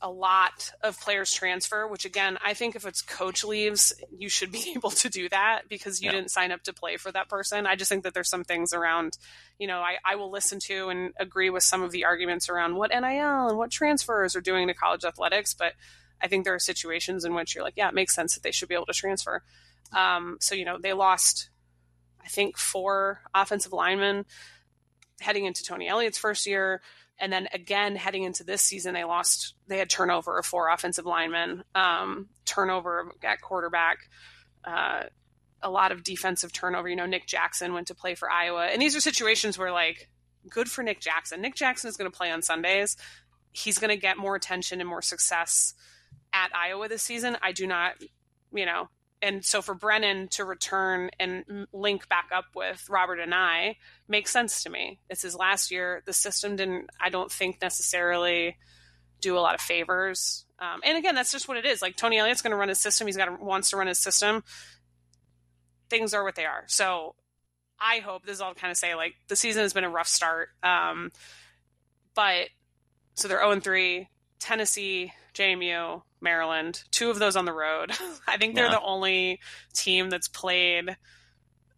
a 0.04 0.12
lot 0.12 0.74
of 0.82 1.00
players 1.00 1.32
transfer, 1.32 1.88
which 1.88 2.04
again, 2.04 2.38
I 2.44 2.54
think 2.54 2.76
if 2.76 2.86
it's 2.86 3.02
coach 3.02 3.46
leaves, 3.46 3.94
you 4.16 4.28
should 4.28 4.52
be 4.52 4.74
able 4.76 4.92
to 4.92 5.10
do 5.10 5.30
that 5.30 5.70
because 5.70 6.02
you 6.02 6.08
yeah. 6.08 6.12
didn't 6.12 6.30
sign 6.30 6.52
up 6.52 6.62
to 6.64 6.74
play 6.74 6.98
for 6.98 7.12
that 7.14 7.30
person. 7.30 7.66
I 7.66 7.76
just 7.76 7.90
think 7.90 8.04
that 8.04 8.14
there's 8.14 8.30
some 8.30 8.44
things 8.44 8.74
around, 8.74 9.18
you 9.58 9.66
know, 9.66 9.80
I, 9.80 9.96
I 10.06 10.16
will 10.16 10.30
listen 10.30 10.60
to 10.66 10.90
and 10.90 11.14
agree 11.18 11.50
with 11.50 11.64
some 11.64 11.82
of 11.82 11.92
the 11.92 12.04
arguments 12.04 12.50
around 12.50 12.76
what 12.76 12.92
NIL 12.92 13.48
and 13.48 13.58
what 13.58 13.72
transfers 13.72 14.36
are 14.36 14.42
doing 14.42 14.68
to 14.68 14.74
college 14.74 15.06
athletics, 15.06 15.54
but 15.54 15.74
I 16.22 16.28
think 16.28 16.44
there 16.44 16.54
are 16.54 16.60
situations 16.60 17.24
in 17.24 17.34
which 17.34 17.56
you're 17.56 17.64
like, 17.64 17.78
yeah, 17.78 17.88
it 17.88 17.96
makes 17.96 18.14
sense 18.14 18.34
that 18.34 18.44
they 18.44 18.52
should 18.52 18.68
be 18.68 18.76
able 18.76 18.86
to 18.88 18.94
transfer. 18.94 19.42
Um, 19.94 20.38
so 20.42 20.54
you 20.54 20.66
know, 20.66 20.78
they 20.78 20.94
lost. 20.94 21.50
I 22.26 22.30
think, 22.30 22.58
four 22.58 23.20
offensive 23.36 23.74
linemen 23.74 24.24
heading 25.20 25.44
into 25.44 25.62
Tony 25.62 25.90
Elliott's 25.90 26.18
first 26.18 26.46
year. 26.48 26.82
And 27.24 27.32
then 27.32 27.48
again, 27.54 27.96
heading 27.96 28.24
into 28.24 28.44
this 28.44 28.62
season, 28.62 28.94
they 28.94 29.06
lost, 29.06 29.56
they 29.68 29.78
had 29.78 29.90
turnover 29.90 30.38
of 30.38 30.46
four 30.46 30.68
offensive 30.68 31.06
linemen, 31.06 31.64
um, 31.74 32.28
turnover 32.44 33.14
at 33.24 33.40
quarterback, 33.40 34.10
uh, 34.66 35.04
a 35.62 35.70
lot 35.70 35.94
of 35.94 36.04
defensive 36.04 36.52
turnover. 36.52 36.90
You 36.90 36.98
know, 36.98 37.06
Nick 37.06 37.26
Jackson 37.26 37.74
went 37.74 37.88
to 37.88 37.96
play 37.96 38.16
for 38.16 38.30
Iowa. 38.30 38.66
And 38.66 38.82
these 38.82 38.94
are 38.94 39.00
situations 39.00 39.58
where, 39.58 39.72
like, 39.72 40.10
good 40.50 40.70
for 40.70 40.84
Nick 40.84 41.00
Jackson. 41.00 41.40
Nick 41.40 41.56
Jackson 41.56 41.88
is 41.88 41.96
going 41.96 42.12
to 42.12 42.18
play 42.18 42.30
on 42.30 42.42
Sundays. 42.42 42.98
He's 43.54 43.80
going 43.80 43.92
to 43.92 43.96
get 43.96 44.18
more 44.18 44.36
attention 44.36 44.82
and 44.82 44.90
more 44.90 45.02
success 45.02 45.76
at 46.34 46.54
Iowa 46.54 46.90
this 46.90 47.04
season. 47.04 47.38
I 47.42 47.54
do 47.54 47.66
not, 47.66 47.94
you 48.54 48.66
know, 48.66 48.90
and 49.24 49.44
so 49.46 49.62
for 49.62 49.74
Brennan 49.74 50.28
to 50.32 50.44
return 50.44 51.10
and 51.18 51.66
link 51.72 52.10
back 52.10 52.30
up 52.36 52.44
with 52.54 52.86
Robert 52.90 53.20
Anae 53.20 53.78
makes 54.10 54.32
sense 54.32 54.64
to 54.64 54.70
me. 54.70 55.00
It's 55.10 55.22
his 55.22 55.34
last 55.34 55.72
year. 55.72 56.04
The 56.06 56.12
system 56.12 56.58
didn't, 56.58 56.90
I 57.00 57.10
don't 57.10 57.32
think 57.32 57.62
necessarily 57.62 58.58
do 59.22 59.38
a 59.38 59.40
lot 59.40 59.56
of 59.56 59.62
favors. 59.62 60.44
Um, 60.60 60.82
and 60.84 60.98
again, 60.98 61.16
that's 61.16 61.32
just 61.32 61.48
what 61.48 61.56
it 61.56 61.66
is. 61.66 61.82
Like 61.82 61.96
Tony 61.96 62.18
Elliott's 62.18 62.42
going 62.42 62.52
to 62.52 62.58
run 62.58 62.68
his 62.68 62.82
system. 62.82 63.08
He's 63.08 63.16
got 63.16 63.42
wants 63.42 63.70
to 63.70 63.78
run 63.78 63.88
his 63.88 63.98
system. 63.98 64.44
Things 65.90 66.14
are 66.14 66.26
what 66.26 66.36
they 66.36 66.46
are. 66.46 66.66
So 66.68 67.16
I 67.80 68.00
hope 68.00 68.26
this 68.26 68.36
is 68.36 68.42
all 68.42 68.54
kind 68.54 68.72
of 68.72 68.78
say 68.78 68.94
like 68.94 69.16
the 69.30 69.38
season 69.38 69.62
has 69.62 69.72
been 69.72 69.86
a 69.86 69.90
rough 69.90 70.10
start. 70.10 70.50
Um, 70.62 71.14
but 72.14 72.50
so 73.14 73.30
they're 73.30 73.40
0 73.40 73.62
3. 73.62 74.10
Tennessee, 74.40 75.14
JMU, 75.34 76.02
Maryland, 76.24 76.84
two 76.90 77.12
of 77.12 77.20
those 77.20 77.36
on 77.36 77.46
the 77.46 77.54
road. 77.54 77.92
I 78.28 78.38
think 78.38 78.56
they're 78.56 78.66
yeah. 78.66 78.72
the 78.72 78.82
only 78.82 79.40
team 79.74 80.10
that's 80.10 80.28
played 80.28 80.98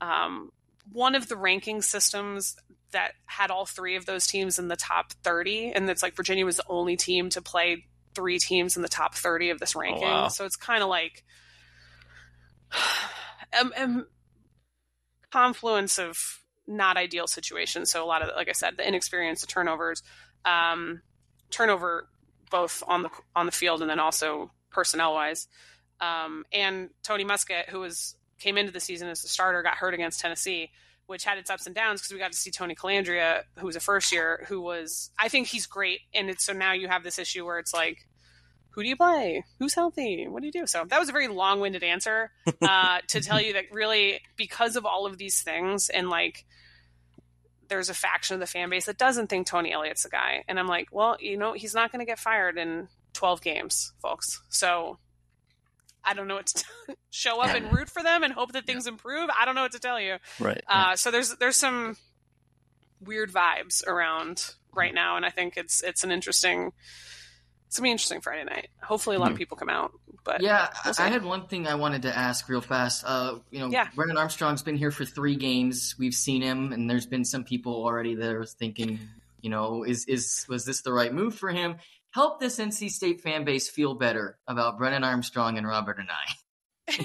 um, 0.02 0.52
one 0.92 1.16
of 1.16 1.28
the 1.28 1.36
ranking 1.36 1.82
systems 1.82 2.56
that 2.92 3.14
had 3.26 3.52
all 3.52 3.66
three 3.66 3.96
of 3.96 4.06
those 4.06 4.28
teams 4.28 4.60
in 4.60 4.68
the 4.68 4.76
top 4.76 5.12
30. 5.24 5.72
And 5.72 5.90
it's 5.90 6.04
like 6.04 6.16
Virginia 6.16 6.46
was 6.46 6.58
the 6.58 6.66
only 6.70 6.96
team 6.96 7.30
to 7.32 7.42
play 7.42 7.86
three 8.14 8.40
teams 8.40 8.76
in 8.76 8.82
the 8.82 8.88
top 8.88 9.16
30 9.16 9.50
of 9.50 9.60
this 9.60 9.76
oh, 9.76 9.80
ranking. 9.80 10.08
Oh, 10.08 10.12
wow. 10.12 10.28
So 10.28 10.46
it's 10.46 10.56
kind 10.56 10.84
of 10.84 10.90
like 10.90 11.24
a, 13.54 13.66
a 13.78 14.06
confluence 15.32 16.00
of 16.00 16.40
not 16.68 16.98
ideal 16.98 17.28
situations. 17.28 17.92
So 17.92 18.04
a 18.04 18.08
lot 18.08 18.22
of, 18.22 18.30
like 18.36 18.50
I 18.50 18.54
said, 18.54 18.78
the 18.78 18.88
inexperience, 18.88 19.42
the 19.42 19.48
turnovers, 19.48 20.02
um, 20.46 21.02
turnover 21.50 22.08
both 22.50 22.84
on 22.88 23.04
the 23.04 23.10
on 23.36 23.46
the 23.46 23.52
field 23.52 23.82
and 23.82 23.90
then 23.90 24.00
also 24.00 24.52
personnel 24.72 25.14
wise. 25.14 25.48
Um, 26.02 26.46
and 26.52 26.90
Tony 27.04 27.24
Muskett, 27.24 27.70
who 27.70 27.80
was 27.80 28.16
came 28.40 28.58
into 28.58 28.72
the 28.72 28.80
season 28.80 29.08
as 29.08 29.22
the 29.22 29.28
starter, 29.28 29.64
got 29.64 29.76
hurt 29.76 29.94
against 29.94 30.20
Tennessee, 30.20 30.72
which 31.08 31.24
had 31.24 31.38
its 31.38 31.50
ups 31.50 31.66
and 31.66 31.76
downs 31.76 32.02
because 32.02 32.14
we 32.14 32.20
got 32.20 32.32
to 32.32 32.38
see 32.38 32.52
Tony 32.52 32.76
Colandrea, 32.76 33.44
who 33.60 33.66
was 33.66 33.76
a 33.76 33.80
first 33.80 34.12
year, 34.12 34.46
who 34.48 34.62
was 34.62 35.12
I 35.18 35.30
think 35.30 35.48
he's 35.48 35.66
great, 35.66 36.02
and 36.14 36.30
it's 36.30 36.44
so 36.44 36.54
now 36.54 36.74
you 36.74 36.88
have 36.88 37.04
this 37.04 37.20
issue 37.20 37.46
where 37.46 37.60
it's 37.60 37.74
like, 37.74 38.08
who 38.72 38.84
do 38.84 38.90
you 38.90 38.98
play? 38.98 39.44
Who's 39.60 39.74
healthy? 39.74 40.28
What 40.28 40.42
do 40.42 40.48
you 40.48 40.52
do? 40.52 40.68
So 40.68 40.84
that 40.86 41.00
was 41.00 41.10
a 41.10 41.14
very 41.14 41.30
long 41.30 41.62
winded 41.62 41.84
answer 41.84 42.32
uh, 42.62 43.00
to 43.08 43.22
tell 43.22 43.40
you 43.40 43.54
that 43.54 43.66
really 43.72 44.20
because 44.36 44.76
of 44.76 44.86
all 44.86 45.06
of 45.06 45.18
these 45.18 45.42
things 45.42 45.90
and 45.90 46.10
like 46.10 46.46
there's 47.68 47.90
a 47.90 47.94
faction 47.94 48.36
of 48.36 48.40
the 48.40 48.48
fan 48.48 48.70
base 48.70 48.86
that 48.86 48.98
doesn't 48.98 49.28
think 49.28 49.48
Tony 49.48 49.72
Elliott's 49.72 50.04
the 50.04 50.10
guy. 50.10 50.44
And 50.48 50.60
I'm 50.60 50.68
like, 50.68 50.90
well, 50.92 51.18
you 51.20 51.38
know, 51.38 51.54
he's 51.54 51.74
not 51.74 51.92
going 51.92 52.00
to 52.00 52.06
get 52.06 52.20
fired 52.20 52.58
in 52.58 52.88
12 53.14 53.42
games, 53.42 53.94
folks. 54.02 54.42
So 54.50 55.00
I 56.04 56.14
don't 56.14 56.28
know 56.28 56.36
what 56.36 56.48
to 56.48 56.64
t- 56.64 56.94
show 57.10 57.42
up 57.42 57.56
and 57.56 57.74
root 57.74 57.90
for 57.90 58.04
them 58.04 58.24
and 58.24 58.32
hope 58.32 58.52
that 58.54 58.66
things 58.66 58.88
improve. 58.88 59.30
I 59.38 59.46
don't 59.46 59.56
know 59.56 59.64
what 59.64 59.72
to 59.72 59.80
tell 59.80 60.00
you. 60.00 60.18
Right. 60.40 60.64
Uh, 60.68 60.96
so 60.96 61.12
there's 61.12 61.36
there's 61.38 61.56
some 61.56 61.98
weird 63.02 63.32
vibes 63.32 63.86
around 63.86 64.54
right 64.74 64.94
now, 64.94 65.18
and 65.18 65.26
I 65.26 65.30
think 65.30 65.58
it's 65.58 65.82
it's 65.82 66.04
an 66.04 66.12
interesting. 66.12 66.72
It's 67.76 67.80
gonna 67.82 67.88
be 67.88 67.92
interesting 67.92 68.22
Friday 68.22 68.46
night. 68.46 68.70
Hopefully, 68.82 69.18
a 69.18 69.20
lot 69.20 69.26
mm-hmm. 69.26 69.34
of 69.34 69.38
people 69.38 69.58
come 69.58 69.68
out. 69.68 69.92
But 70.24 70.42
yeah, 70.42 70.70
we'll 70.86 70.94
I 70.98 71.10
had 71.10 71.26
one 71.26 71.48
thing 71.48 71.68
I 71.68 71.76
wanted 71.76 72.04
to 72.04 72.18
ask 72.18 72.48
real 72.48 72.62
fast. 72.62 73.04
Uh, 73.06 73.40
you 73.52 73.60
know, 73.60 73.68
yeah. 73.68 73.90
Brennan 73.94 74.16
Armstrong's 74.16 74.64
been 74.64 74.78
here 74.78 74.92
for 74.92 75.04
three 75.04 75.36
games. 75.36 75.94
We've 76.00 76.14
seen 76.14 76.42
him, 76.42 76.72
and 76.72 76.90
there's 76.90 77.06
been 77.06 77.26
some 77.26 77.44
people 77.44 77.74
already 77.74 78.16
that 78.16 78.34
are 78.34 78.46
thinking, 78.46 78.98
you 79.42 79.50
know, 79.50 79.84
is 79.84 80.06
is 80.06 80.46
was 80.48 80.64
this 80.64 80.84
the 80.84 80.94
right 80.94 81.14
move 81.14 81.36
for 81.36 81.50
him? 81.50 81.76
Help 82.12 82.40
this 82.40 82.60
NC 82.60 82.92
State 82.92 83.20
fan 83.20 83.44
base 83.44 83.68
feel 83.68 83.94
better 83.94 84.38
about 84.48 84.78
Brennan 84.78 85.04
Armstrong 85.04 85.58
and 85.58 85.68
Robert 85.68 85.98
Anae. 85.98 86.45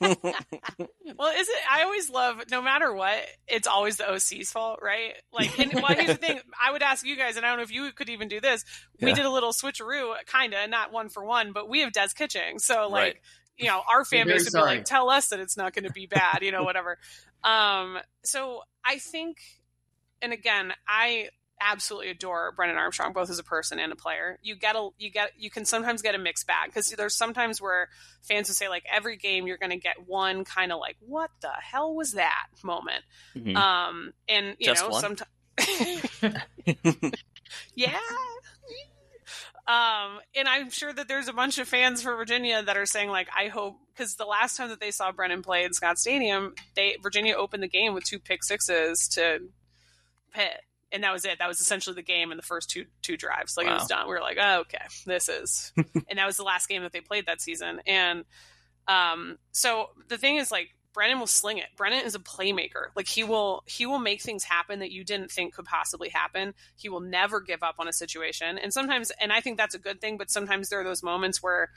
well, 0.00 1.32
is 1.36 1.48
it? 1.48 1.62
I 1.70 1.82
always 1.82 2.08
love, 2.08 2.44
no 2.50 2.62
matter 2.62 2.92
what, 2.92 3.18
it's 3.46 3.66
always 3.66 3.98
the 3.98 4.10
OC's 4.10 4.50
fault, 4.50 4.80
right? 4.82 5.14
Like, 5.32 5.58
and, 5.58 5.74
well, 5.74 5.86
here's 5.88 6.08
the 6.08 6.14
thing: 6.14 6.40
I 6.62 6.72
would 6.72 6.82
ask 6.82 7.04
you 7.04 7.14
guys, 7.14 7.36
and 7.36 7.44
I 7.44 7.50
don't 7.50 7.58
know 7.58 7.64
if 7.64 7.72
you 7.72 7.92
could 7.92 8.08
even 8.08 8.28
do 8.28 8.40
this. 8.40 8.64
We 9.00 9.08
yeah. 9.08 9.16
did 9.16 9.26
a 9.26 9.30
little 9.30 9.52
switcheroo, 9.52 10.14
kind 10.26 10.54
of, 10.54 10.70
not 10.70 10.92
one 10.92 11.10
for 11.10 11.24
one, 11.24 11.52
but 11.52 11.68
we 11.68 11.80
have 11.80 11.92
Des 11.92 12.08
Kitching, 12.16 12.58
so 12.58 12.88
like, 12.88 13.02
right. 13.02 13.16
you 13.58 13.66
know, 13.66 13.82
our 13.86 14.04
fan 14.04 14.26
base 14.26 14.44
would 14.44 14.52
sorry. 14.52 14.70
be 14.70 14.76
like, 14.78 14.86
tell 14.86 15.10
us 15.10 15.28
that 15.28 15.40
it's 15.40 15.58
not 15.58 15.74
going 15.74 15.84
to 15.84 15.92
be 15.92 16.06
bad, 16.06 16.38
you 16.40 16.50
know, 16.50 16.62
whatever. 16.62 16.98
um, 17.44 17.98
so 18.24 18.62
I 18.82 18.98
think, 18.98 19.38
and 20.22 20.32
again, 20.32 20.72
I 20.86 21.28
absolutely 21.60 22.10
adore 22.10 22.52
Brennan 22.52 22.76
Armstrong 22.76 23.12
both 23.12 23.30
as 23.30 23.38
a 23.38 23.44
person 23.44 23.78
and 23.78 23.92
a 23.92 23.96
player. 23.96 24.38
You 24.42 24.56
get 24.56 24.76
a 24.76 24.88
you 24.98 25.10
get 25.10 25.32
you 25.38 25.50
can 25.50 25.64
sometimes 25.64 26.02
get 26.02 26.14
a 26.14 26.18
mixed 26.18 26.46
bag 26.46 26.68
because 26.68 26.88
there's 26.90 27.14
sometimes 27.14 27.60
where 27.60 27.88
fans 28.22 28.48
will 28.48 28.54
say 28.54 28.68
like 28.68 28.84
every 28.90 29.16
game 29.16 29.46
you're 29.46 29.58
going 29.58 29.70
to 29.70 29.76
get 29.76 30.06
one 30.06 30.44
kind 30.44 30.72
of 30.72 30.78
like 30.78 30.96
what 31.00 31.30
the 31.40 31.50
hell 31.60 31.94
was 31.94 32.12
that 32.12 32.46
moment. 32.62 33.04
Mm-hmm. 33.36 33.56
Um 33.56 34.12
and 34.28 34.56
you 34.58 34.66
Just 34.66 34.88
know 34.88 34.98
sometimes 34.98 35.30
yeah. 37.74 37.98
Um, 39.68 40.20
and 40.34 40.48
I'm 40.48 40.70
sure 40.70 40.94
that 40.94 41.08
there's 41.08 41.28
a 41.28 41.32
bunch 41.34 41.58
of 41.58 41.68
fans 41.68 42.00
for 42.00 42.16
Virginia 42.16 42.62
that 42.62 42.78
are 42.78 42.86
saying 42.86 43.10
like, 43.10 43.28
I 43.36 43.48
hope 43.48 43.76
because 43.94 44.14
the 44.14 44.24
last 44.24 44.56
time 44.56 44.70
that 44.70 44.80
they 44.80 44.90
saw 44.90 45.12
Brennan 45.12 45.42
play 45.42 45.64
in 45.64 45.74
Scott 45.74 45.98
Stadium, 45.98 46.54
they 46.74 46.96
Virginia 47.02 47.34
opened 47.34 47.62
the 47.62 47.68
game 47.68 47.92
with 47.92 48.04
two 48.04 48.18
pick 48.18 48.42
sixes 48.42 49.08
to 49.08 49.40
Pitt, 50.32 50.62
and 50.92 51.04
that 51.04 51.12
was 51.12 51.24
it. 51.24 51.38
That 51.38 51.48
was 51.48 51.60
essentially 51.60 51.94
the 51.94 52.02
game 52.02 52.30
in 52.30 52.36
the 52.36 52.42
first 52.42 52.70
two 52.70 52.86
two 53.02 53.16
drives. 53.16 53.56
Like 53.56 53.66
wow. 53.66 53.72
it 53.72 53.80
was 53.80 53.88
done. 53.88 54.06
We 54.06 54.14
were 54.14 54.20
like, 54.20 54.38
oh, 54.40 54.60
okay, 54.60 54.84
this 55.06 55.28
is, 55.28 55.72
and 55.76 56.18
that 56.18 56.26
was 56.26 56.36
the 56.36 56.44
last 56.44 56.68
game 56.68 56.82
that 56.82 56.92
they 56.92 57.00
played 57.00 57.26
that 57.26 57.40
season. 57.40 57.80
And 57.86 58.24
um, 58.86 59.38
so 59.52 59.90
the 60.08 60.16
thing 60.16 60.36
is, 60.36 60.50
like, 60.50 60.70
Brennan 60.94 61.20
will 61.20 61.26
sling 61.26 61.58
it. 61.58 61.66
Brennan 61.76 62.04
is 62.04 62.14
a 62.14 62.18
playmaker. 62.18 62.86
Like 62.96 63.06
he 63.06 63.22
will 63.22 63.62
he 63.66 63.86
will 63.86 63.98
make 63.98 64.20
things 64.20 64.42
happen 64.42 64.80
that 64.80 64.90
you 64.90 65.04
didn't 65.04 65.30
think 65.30 65.54
could 65.54 65.66
possibly 65.66 66.08
happen. 66.08 66.54
He 66.76 66.88
will 66.88 67.00
never 67.00 67.40
give 67.40 67.62
up 67.62 67.76
on 67.78 67.86
a 67.86 67.92
situation. 67.92 68.58
And 68.58 68.72
sometimes, 68.72 69.12
and 69.20 69.32
I 69.32 69.40
think 69.40 69.58
that's 69.58 69.74
a 69.74 69.78
good 69.78 70.00
thing. 70.00 70.16
But 70.16 70.30
sometimes 70.30 70.70
there 70.70 70.80
are 70.80 70.84
those 70.84 71.02
moments 71.02 71.42
where 71.42 71.70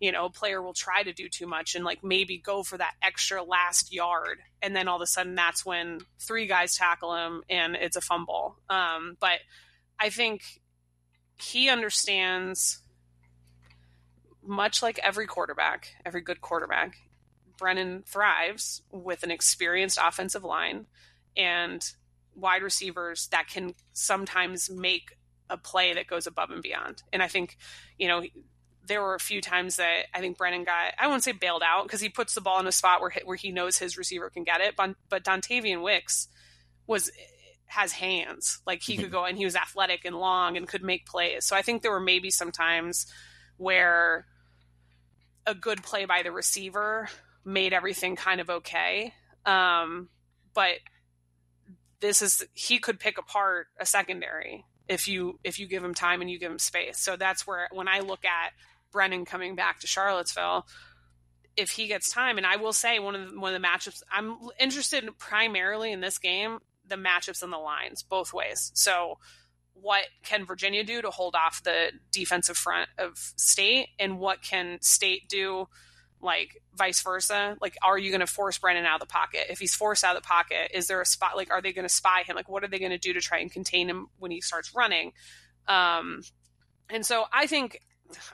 you 0.00 0.10
know, 0.10 0.24
a 0.24 0.30
player 0.30 0.62
will 0.62 0.72
try 0.72 1.02
to 1.02 1.12
do 1.12 1.28
too 1.28 1.46
much 1.46 1.74
and 1.74 1.84
like 1.84 2.02
maybe 2.02 2.38
go 2.38 2.62
for 2.62 2.78
that 2.78 2.94
extra 3.02 3.42
last 3.42 3.92
yard. 3.92 4.38
And 4.62 4.74
then 4.74 4.88
all 4.88 4.96
of 4.96 5.02
a 5.02 5.06
sudden 5.06 5.34
that's 5.34 5.64
when 5.64 6.00
three 6.18 6.46
guys 6.46 6.74
tackle 6.74 7.14
him 7.14 7.42
and 7.50 7.76
it's 7.76 7.96
a 7.96 8.00
fumble. 8.00 8.56
Um, 8.70 9.18
but 9.20 9.40
I 9.98 10.08
think 10.08 10.42
he 11.36 11.68
understands, 11.68 12.80
much 14.42 14.82
like 14.82 14.98
every 15.02 15.26
quarterback, 15.26 15.94
every 16.04 16.22
good 16.22 16.40
quarterback, 16.40 16.96
Brennan 17.58 18.02
thrives 18.06 18.80
with 18.90 19.22
an 19.22 19.30
experienced 19.30 19.98
offensive 20.02 20.44
line 20.44 20.86
and 21.36 21.84
wide 22.34 22.62
receivers 22.62 23.28
that 23.28 23.48
can 23.48 23.74
sometimes 23.92 24.70
make 24.70 25.18
a 25.50 25.58
play 25.58 25.92
that 25.92 26.06
goes 26.06 26.26
above 26.26 26.50
and 26.50 26.62
beyond. 26.62 27.02
And 27.12 27.22
I 27.22 27.28
think, 27.28 27.58
you 27.98 28.08
know, 28.08 28.22
there 28.86 29.02
were 29.02 29.14
a 29.14 29.20
few 29.20 29.40
times 29.40 29.76
that 29.76 30.06
I 30.14 30.20
think 30.20 30.38
Brennan 30.38 30.64
got 30.64 30.94
I 30.98 31.06
won't 31.06 31.22
say 31.22 31.32
bailed 31.32 31.62
out 31.64 31.84
because 31.84 32.00
he 32.00 32.08
puts 32.08 32.34
the 32.34 32.40
ball 32.40 32.60
in 32.60 32.66
a 32.66 32.72
spot 32.72 33.00
where 33.00 33.12
where 33.24 33.36
he 33.36 33.52
knows 33.52 33.78
his 33.78 33.96
receiver 33.96 34.30
can 34.30 34.44
get 34.44 34.60
it, 34.60 34.74
but 34.76 34.94
but 35.08 35.24
Dontayvion 35.24 35.82
Wicks 35.82 36.28
was 36.86 37.10
has 37.66 37.92
hands 37.92 38.60
like 38.66 38.82
he 38.82 38.96
could 38.96 39.06
mm-hmm. 39.06 39.12
go 39.12 39.24
and 39.24 39.38
he 39.38 39.44
was 39.44 39.54
athletic 39.54 40.04
and 40.04 40.16
long 40.16 40.56
and 40.56 40.66
could 40.66 40.82
make 40.82 41.06
plays. 41.06 41.44
So 41.44 41.54
I 41.54 41.62
think 41.62 41.82
there 41.82 41.92
were 41.92 42.00
maybe 42.00 42.30
some 42.30 42.50
times 42.50 43.06
where 43.58 44.26
a 45.46 45.54
good 45.54 45.82
play 45.82 46.04
by 46.04 46.22
the 46.22 46.32
receiver 46.32 47.08
made 47.44 47.72
everything 47.72 48.16
kind 48.16 48.40
of 48.40 48.50
okay. 48.50 49.14
Um, 49.46 50.08
but 50.52 50.78
this 52.00 52.22
is 52.22 52.44
he 52.54 52.78
could 52.78 52.98
pick 52.98 53.18
apart 53.18 53.68
a 53.78 53.86
secondary 53.86 54.64
if 54.88 55.06
you 55.06 55.38
if 55.44 55.60
you 55.60 55.68
give 55.68 55.84
him 55.84 55.94
time 55.94 56.20
and 56.20 56.30
you 56.30 56.38
give 56.38 56.50
him 56.50 56.58
space. 56.58 56.98
So 56.98 57.16
that's 57.16 57.46
where 57.46 57.68
when 57.70 57.86
I 57.86 58.00
look 58.00 58.24
at 58.24 58.52
Brennan 58.90 59.24
coming 59.24 59.54
back 59.54 59.80
to 59.80 59.86
Charlottesville, 59.86 60.66
if 61.56 61.70
he 61.70 61.86
gets 61.86 62.10
time, 62.10 62.38
and 62.38 62.46
I 62.46 62.56
will 62.56 62.72
say 62.72 62.98
one 62.98 63.14
of 63.14 63.30
the, 63.30 63.38
one 63.40 63.54
of 63.54 63.60
the 63.60 63.66
matchups 63.66 64.02
I'm 64.10 64.36
interested 64.58 65.04
in 65.04 65.12
primarily 65.14 65.92
in 65.92 66.00
this 66.00 66.18
game, 66.18 66.58
the 66.86 66.96
matchups 66.96 67.42
and 67.42 67.52
the 67.52 67.58
lines 67.58 68.02
both 68.02 68.32
ways. 68.32 68.70
So 68.74 69.18
what 69.74 70.04
can 70.24 70.44
Virginia 70.44 70.84
do 70.84 71.02
to 71.02 71.10
hold 71.10 71.34
off 71.34 71.62
the 71.62 71.92
defensive 72.12 72.56
front 72.56 72.88
of 72.98 73.16
state? 73.36 73.88
And 73.98 74.18
what 74.18 74.42
can 74.42 74.78
state 74.80 75.28
do 75.28 75.68
like 76.20 76.62
vice 76.74 77.02
versa? 77.02 77.56
Like 77.60 77.76
are 77.82 77.98
you 77.98 78.10
going 78.10 78.20
to 78.20 78.26
force 78.26 78.58
brennan 78.58 78.84
out 78.84 79.00
of 79.00 79.08
the 79.08 79.12
pocket? 79.12 79.46
If 79.48 79.58
he's 79.58 79.74
forced 79.74 80.04
out 80.04 80.16
of 80.16 80.22
the 80.22 80.26
pocket 80.26 80.70
is 80.74 80.86
there 80.86 81.00
a 81.00 81.06
spot 81.06 81.36
like 81.36 81.50
are 81.50 81.62
they 81.62 81.72
going 81.72 81.88
to 81.88 81.94
spy 81.94 82.22
him? 82.24 82.36
Like 82.36 82.48
what 82.48 82.62
are 82.62 82.68
they 82.68 82.78
going 82.78 82.90
to 82.90 82.98
do 82.98 83.12
to 83.14 83.20
try 83.20 83.38
and 83.38 83.50
contain 83.50 83.88
him 83.88 84.08
when 84.18 84.30
he 84.30 84.40
starts 84.40 84.74
running? 84.74 85.12
Um 85.66 86.22
and 86.92 87.06
so 87.06 87.24
i 87.32 87.46
think 87.46 87.80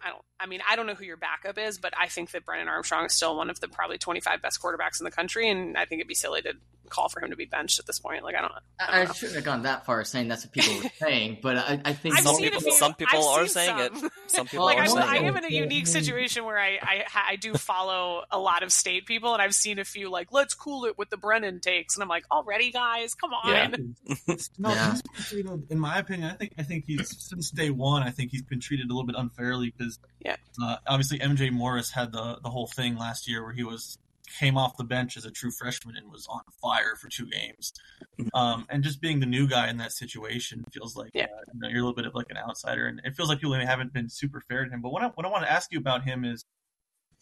I 0.05 0.11
don't. 0.11 0.23
I 0.39 0.47
mean, 0.47 0.61
I 0.69 0.77
don't 0.77 0.87
know 0.87 0.95
who 0.95 1.05
your 1.05 1.17
backup 1.17 1.59
is, 1.59 1.79
but 1.79 1.93
I 1.99 2.09
think 2.09 2.31
that 2.33 2.45
Brennan 2.45 2.69
Armstrong 2.69 3.07
is 3.07 3.15
still 3.15 3.37
one 3.37 3.51
of 3.51 3.61
the 3.61 3.69
probably 3.69 3.99
25 3.99 4.43
best 4.43 4.61
quarterbacks 4.61 5.01
in 5.01 5.05
the 5.05 5.11
country, 5.11 5.49
and 5.49 5.77
I 5.77 5.85
think 5.85 6.01
it'd 6.01 6.09
be 6.09 6.15
silly 6.15 6.43
to 6.43 6.55
call 6.91 7.09
for 7.09 7.21
him 7.23 7.31
to 7.31 7.37
be 7.37 7.45
benched 7.45 7.79
at 7.79 7.87
this 7.87 7.99
point. 7.99 8.25
Like, 8.25 8.35
I 8.35 8.41
don't. 8.41 8.53
I, 8.81 9.01
don't 9.01 9.11
I 9.11 9.13
shouldn't 9.13 9.37
have 9.37 9.45
gone 9.45 9.63
that 9.63 9.87
far 9.87 10.05
saying 10.05 10.29
that's 10.29 10.45
what 10.45 10.53
people 10.53 10.75
were 10.77 10.91
saying, 10.99 11.39
but 11.43 11.57
I, 11.57 11.81
I 11.85 11.93
think 11.93 12.17
some 12.19 12.37
people, 12.37 12.61
few, 12.61 12.73
some 12.73 12.95
people 12.95 13.27
are 13.29 13.47
saying 13.47 13.91
some. 13.93 14.07
it. 14.07 14.13
Some 14.29 14.47
people 14.47 14.67
like 14.67 14.79
are 14.79 14.87
saying 14.87 14.99
I, 14.99 15.17
it. 15.17 15.23
I 15.23 15.25
am 15.27 15.37
in 15.37 15.45
a 15.45 15.51
unique 15.51 15.87
situation 15.87 16.45
where 16.45 16.59
I, 16.59 16.79
I 16.83 17.05
I 17.29 17.37
do 17.37 17.55
follow 17.55 18.25
a 18.31 18.39
lot 18.39 18.65
of 18.65 18.73
state 18.73 19.07
people, 19.07 19.33
and 19.33 19.41
I've 19.41 19.55
seen 19.55 19.79
a 19.79 19.85
few 19.85 20.11
like, 20.11 20.33
let's 20.33 20.53
cool 20.53 20.85
it 20.85 20.99
with 20.99 21.11
the 21.11 21.17
Brennan 21.17 21.61
takes, 21.61 21.95
and 21.95 22.03
I'm 22.03 22.09
like, 22.09 22.25
already, 22.31 22.73
guys, 22.73 23.15
come 23.15 23.33
on. 23.33 23.51
Yeah. 23.51 24.35
no, 24.59 24.71
yeah. 24.71 24.97
treated, 25.15 25.71
in 25.71 25.79
my 25.79 25.99
opinion, 25.99 26.31
I 26.31 26.35
think 26.35 26.53
I 26.59 26.63
think 26.65 26.85
he's 26.87 27.17
since 27.23 27.51
day 27.51 27.71
one. 27.71 28.03
I 28.03 28.11
think 28.11 28.31
he's 28.31 28.43
been 28.43 28.61
treated 28.61 28.87
a 28.87 28.89
little 28.89 29.07
bit 29.07 29.17
unfairly 29.17 29.73
because 29.77 29.99
yeah, 30.25 30.37
uh, 30.63 30.77
obviously 30.87 31.19
MJ 31.19 31.51
Morris 31.53 31.91
had 31.91 32.13
the 32.13 32.39
the 32.43 32.51
whole 32.51 32.67
thing 32.67 32.97
last 32.97 33.29
year 33.29 33.43
where 33.43 33.53
he 33.53 33.65
was 33.65 33.99
came 34.39 34.57
off 34.57 34.77
the 34.77 34.85
bench 34.85 35.17
as 35.17 35.25
a 35.25 35.31
true 35.31 35.51
freshman 35.51 35.97
and 35.97 36.11
was 36.11 36.27
on 36.29 36.41
fire 36.61 36.97
for 36.97 37.09
two 37.09 37.27
games. 37.27 37.73
Mm-hmm. 38.21 38.37
Um, 38.37 38.67
and 38.69 38.83
just 38.83 39.01
being 39.01 39.21
the 39.21 39.27
new 39.27 39.47
guy 39.47 39.69
in 39.69 39.79
that 39.79 39.93
situation 39.93 40.65
feels 40.73 40.97
like 40.97 41.11
yeah. 41.15 41.25
uh, 41.25 41.45
you 41.53 41.61
know, 41.61 41.69
you're 41.69 41.79
a 41.79 41.83
little 41.83 41.95
bit 41.95 42.07
of 42.07 42.15
like 42.15 42.31
an 42.31 42.37
outsider, 42.37 42.87
and 42.87 43.01
it 43.05 43.17
feels 43.17 43.29
like 43.29 43.41
people 43.41 43.55
haven't 43.55 43.93
been 43.93 44.09
super 44.09 44.43
fair 44.49 44.65
to 44.65 44.71
him. 44.71 44.83
But 44.83 44.91
what 44.91 45.03
I, 45.03 45.07
what 45.09 45.27
I 45.27 45.29
want 45.29 45.45
to 45.45 45.51
ask 45.51 45.73
you 45.73 45.79
about 45.79 46.05
him 46.05 46.25
is, 46.25 46.45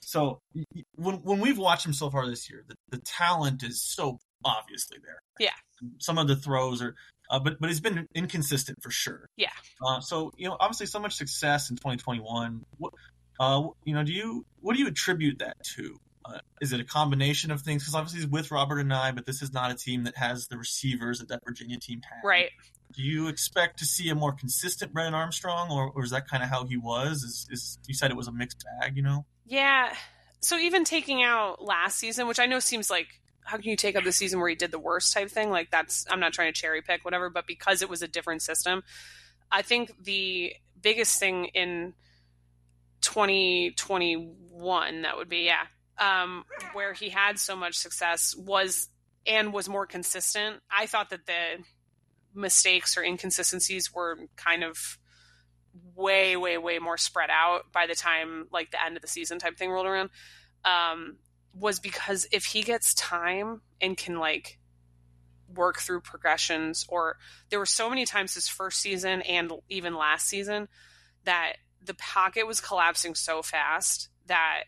so 0.01 0.41
when 0.97 1.17
when 1.17 1.41
we've 1.41 1.59
watched 1.59 1.87
him 1.87 1.93
so 1.93 2.11
far 2.11 2.27
this 2.29 2.51
year, 2.51 2.65
the, 2.69 2.75
the 2.91 2.99
talent 2.99 3.63
is 3.63 3.83
so 3.83 4.19
obviously 4.45 4.99
there. 5.03 5.21
Yeah. 5.39 5.55
Some 5.99 6.19
of 6.19 6.29
the 6.29 6.37
throws 6.37 6.83
are. 6.83 6.95
Uh, 7.31 7.39
but 7.39 7.59
but 7.59 7.71
he's 7.71 7.81
been 7.81 8.07
inconsistent 8.15 8.83
for 8.83 8.91
sure. 8.91 9.27
Yeah. 9.37 9.49
Uh, 9.85 10.01
so 10.01 10.31
you 10.37 10.47
know, 10.47 10.57
obviously, 10.61 10.87
so 10.87 11.01
much 11.01 11.15
success 11.15 11.71
in 11.71 11.77
2021. 11.77 12.63
What, 12.77 12.93
uh, 13.41 13.63
you 13.85 13.95
know, 13.95 14.05
do 14.05 14.13
you 14.13 14.45
what 14.61 14.77
do 14.77 14.83
you 14.83 14.89
attribute 14.89 15.39
that 15.39 15.57
to? 15.75 15.99
Uh, 16.25 16.39
is 16.61 16.73
it 16.73 16.81
a 16.81 16.85
combination 16.85 17.51
of 17.51 17.61
things? 17.61 17.83
Because 17.83 17.95
obviously 17.95 18.21
he's 18.21 18.29
with 18.29 18.51
Robert 18.51 18.85
Anae, 18.85 19.15
but 19.15 19.27
this 19.27 19.43
is 19.43 19.53
not 19.53 19.71
a 19.71 19.75
team 19.75 20.05
that 20.05 20.17
has 20.17 20.49
the 20.49 20.57
receivers 20.57 21.19
that 21.19 21.29
that 21.29 21.43
Virginia 21.45 21.79
team 21.79 22.01
had. 22.03 22.27
Right. 22.27 22.51
Do 22.93 23.03
you 23.03 23.29
expect 23.29 23.79
to 23.81 23.85
see 23.85 24.09
a 24.09 24.15
more 24.15 24.33
consistent 24.33 24.93
Brennan 24.93 25.15
Armstrong, 25.15 25.71
or, 25.71 25.91
or 25.95 26.05
is 26.05 26.11
that 26.11 26.29
kind 26.29 26.43
of 26.43 26.49
how 26.49 26.65
he 26.65 26.77
was? 26.77 27.23
Is, 27.23 27.47
is 27.51 27.79
you 27.87 27.95
said 27.95 28.11
it 28.11 28.17
was 28.17 28.29
a 28.29 28.33
mixed 28.33 28.65
bag, 28.81 28.97
you 28.97 29.03
know? 29.03 29.27
Yeah. 29.47 29.95
So 30.41 30.59
even 30.59 30.85
taking 30.85 31.23
out 31.23 31.63
last 31.63 31.99
season, 31.99 32.29
which 32.29 32.39
I 32.39 32.47
know 32.47 32.61
seems 32.61 32.91
like 32.91 33.09
how 33.45 33.59
can 33.59 33.69
you 33.69 33.77
take 33.77 33.95
out 33.95 34.05
the 34.05 34.13
season 34.13 34.41
where 34.41 34.49
he 34.49 34.55
did 34.55 34.71
the 34.71 34.79
worst 34.79 35.13
type 35.13 35.31
thing? 35.31 35.51
Like 35.51 35.71
that's 35.71 36.07
I'm 36.11 36.21
not 36.21 36.33
trying 36.33 36.53
to 36.53 36.59
cherry 36.59 36.83
pick 36.83 37.05
whatever, 37.05 37.31
but 37.31 37.47
because 37.47 37.83
it 37.83 37.91
was 37.91 38.03
a 38.03 38.09
different 38.09 38.43
system, 38.43 38.83
I 39.53 39.63
think 39.63 39.93
the 40.03 40.55
biggest 40.81 41.19
thing 41.19 41.47
in 41.47 41.95
2021 43.03 45.03
that 45.03 45.17
would 45.17 45.29
be 45.29 45.45
yeah 45.45 45.67
um, 45.99 46.45
where 46.73 46.93
he 46.93 47.09
had 47.09 47.39
so 47.39 47.57
much 47.57 47.77
success 47.77 48.35
was 48.37 48.89
and 49.27 49.53
was 49.53 49.69
more 49.69 49.87
consistent. 49.87 50.61
I 50.71 50.87
thought 50.87 51.11
that 51.11 51.27
the 51.27 51.63
mistakes 52.35 52.97
or 52.97 53.03
inconsistencies 53.03 53.93
were 53.95 54.19
kind 54.37 54.65
of 54.65 54.99
way, 55.95 56.37
way, 56.37 56.59
way 56.59 56.79
more 56.79 56.99
spread 56.99 57.31
out 57.31 57.73
by 57.73 57.87
the 57.87 57.95
time 57.95 58.47
like 58.53 58.71
the 58.71 58.85
end 58.85 58.97
of 58.97 59.03
the 59.03 59.09
season 59.09 59.39
type 59.39 59.57
thing 59.57 59.71
rolled 59.71 59.87
around. 59.87 60.11
Um, 60.65 61.17
was 61.55 61.79
because 61.79 62.27
if 62.33 62.45
he 62.47 62.63
gets 62.63 62.95
time 62.95 63.61
and 63.81 63.97
can 63.97 64.19
like 64.19 64.59
work 65.55 65.79
through 65.79 66.01
progressions, 66.01 66.85
or 66.89 67.17
there 67.51 67.59
were 67.59 67.67
so 67.67 67.89
many 67.89 68.05
times 68.05 68.35
this 68.35 68.49
first 68.49 68.81
season 68.81 69.23
and 69.23 69.53
even 69.69 69.95
last 69.95 70.27
season 70.27 70.69
that 71.25 71.55
the 71.85 71.95
pocket 71.95 72.47
was 72.47 72.61
collapsing 72.61 73.15
so 73.15 73.43
fast 73.43 74.09
that 74.27 74.65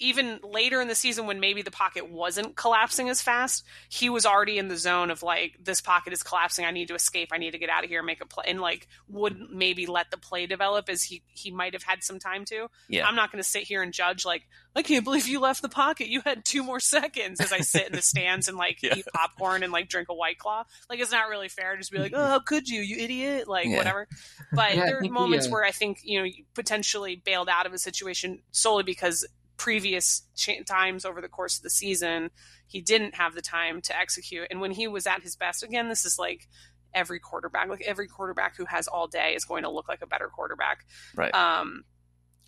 even 0.00 0.40
later 0.42 0.80
in 0.80 0.88
the 0.88 0.94
season 0.94 1.26
when 1.26 1.40
maybe 1.40 1.62
the 1.62 1.70
pocket 1.70 2.10
wasn't 2.10 2.56
collapsing 2.56 3.08
as 3.10 3.20
fast, 3.20 3.64
he 3.90 4.08
was 4.08 4.24
already 4.24 4.58
in 4.58 4.68
the 4.68 4.76
zone 4.76 5.10
of 5.10 5.22
like 5.22 5.58
this 5.62 5.80
pocket 5.80 6.12
is 6.12 6.22
collapsing. 6.22 6.64
I 6.64 6.70
need 6.70 6.88
to 6.88 6.94
escape. 6.94 7.28
I 7.32 7.38
need 7.38 7.52
to 7.52 7.58
get 7.58 7.68
out 7.68 7.84
of 7.84 7.90
here 7.90 8.00
and 8.00 8.06
make 8.06 8.22
a 8.22 8.26
play. 8.26 8.44
And 8.48 8.60
like 8.60 8.88
would 9.08 9.38
maybe 9.52 9.86
let 9.86 10.10
the 10.10 10.16
play 10.16 10.46
develop 10.46 10.88
as 10.88 11.02
he 11.02 11.22
he 11.28 11.50
might 11.50 11.74
have 11.74 11.82
had 11.82 12.02
some 12.02 12.18
time 12.18 12.46
to. 12.46 12.68
Yeah. 12.88 13.06
I'm 13.06 13.14
not 13.14 13.30
going 13.30 13.42
to 13.42 13.48
sit 13.48 13.64
here 13.64 13.82
and 13.82 13.92
judge 13.92 14.24
like 14.24 14.48
I 14.74 14.82
can't 14.82 15.04
believe 15.04 15.28
you 15.28 15.38
left 15.38 15.62
the 15.62 15.68
pocket. 15.68 16.08
You 16.08 16.22
had 16.24 16.44
two 16.44 16.62
more 16.62 16.80
seconds 16.80 17.40
as 17.40 17.52
I 17.52 17.60
sit 17.60 17.86
in 17.86 17.92
the 17.92 18.02
stands 18.02 18.48
and 18.48 18.56
like 18.56 18.78
yeah. 18.82 18.94
eat 18.96 19.06
popcorn 19.12 19.62
and 19.62 19.72
like 19.72 19.88
drink 19.88 20.08
a 20.08 20.14
white 20.14 20.38
claw. 20.38 20.64
Like 20.88 21.00
it's 21.00 21.12
not 21.12 21.28
really 21.28 21.48
fair 21.48 21.72
to 21.72 21.78
just 21.78 21.92
be 21.92 21.98
like, 21.98 22.12
oh, 22.14 22.26
how 22.26 22.38
could 22.38 22.68
you, 22.68 22.80
you 22.80 22.96
idiot? 23.04 23.48
Like 23.48 23.66
yeah. 23.66 23.76
whatever. 23.76 24.08
But 24.52 24.76
yeah, 24.76 24.86
there 24.86 24.98
are 24.98 25.08
moments 25.08 25.46
we, 25.46 25.50
uh... 25.50 25.52
where 25.52 25.64
I 25.64 25.72
think 25.72 26.00
you 26.04 26.18
know 26.18 26.24
you 26.24 26.44
potentially 26.54 27.16
bailed 27.16 27.48
out 27.50 27.66
of 27.66 27.74
a 27.74 27.78
situation 27.78 28.40
solely 28.50 28.84
because 28.84 29.26
previous 29.60 30.22
ch- 30.34 30.64
times 30.66 31.04
over 31.04 31.20
the 31.20 31.28
course 31.28 31.58
of 31.58 31.62
the 31.62 31.68
season, 31.68 32.30
he 32.66 32.80
didn't 32.80 33.14
have 33.14 33.34
the 33.34 33.42
time 33.42 33.82
to 33.82 33.96
execute. 33.96 34.46
And 34.50 34.58
when 34.58 34.70
he 34.70 34.88
was 34.88 35.06
at 35.06 35.22
his 35.22 35.36
best, 35.36 35.62
again, 35.62 35.90
this 35.90 36.06
is 36.06 36.18
like 36.18 36.48
every 36.94 37.20
quarterback, 37.20 37.68
like 37.68 37.82
every 37.82 38.08
quarterback 38.08 38.56
who 38.56 38.64
has 38.64 38.88
all 38.88 39.06
day 39.06 39.34
is 39.34 39.44
going 39.44 39.64
to 39.64 39.70
look 39.70 39.86
like 39.86 40.00
a 40.00 40.06
better 40.06 40.28
quarterback. 40.28 40.86
Right. 41.14 41.34
Um, 41.34 41.84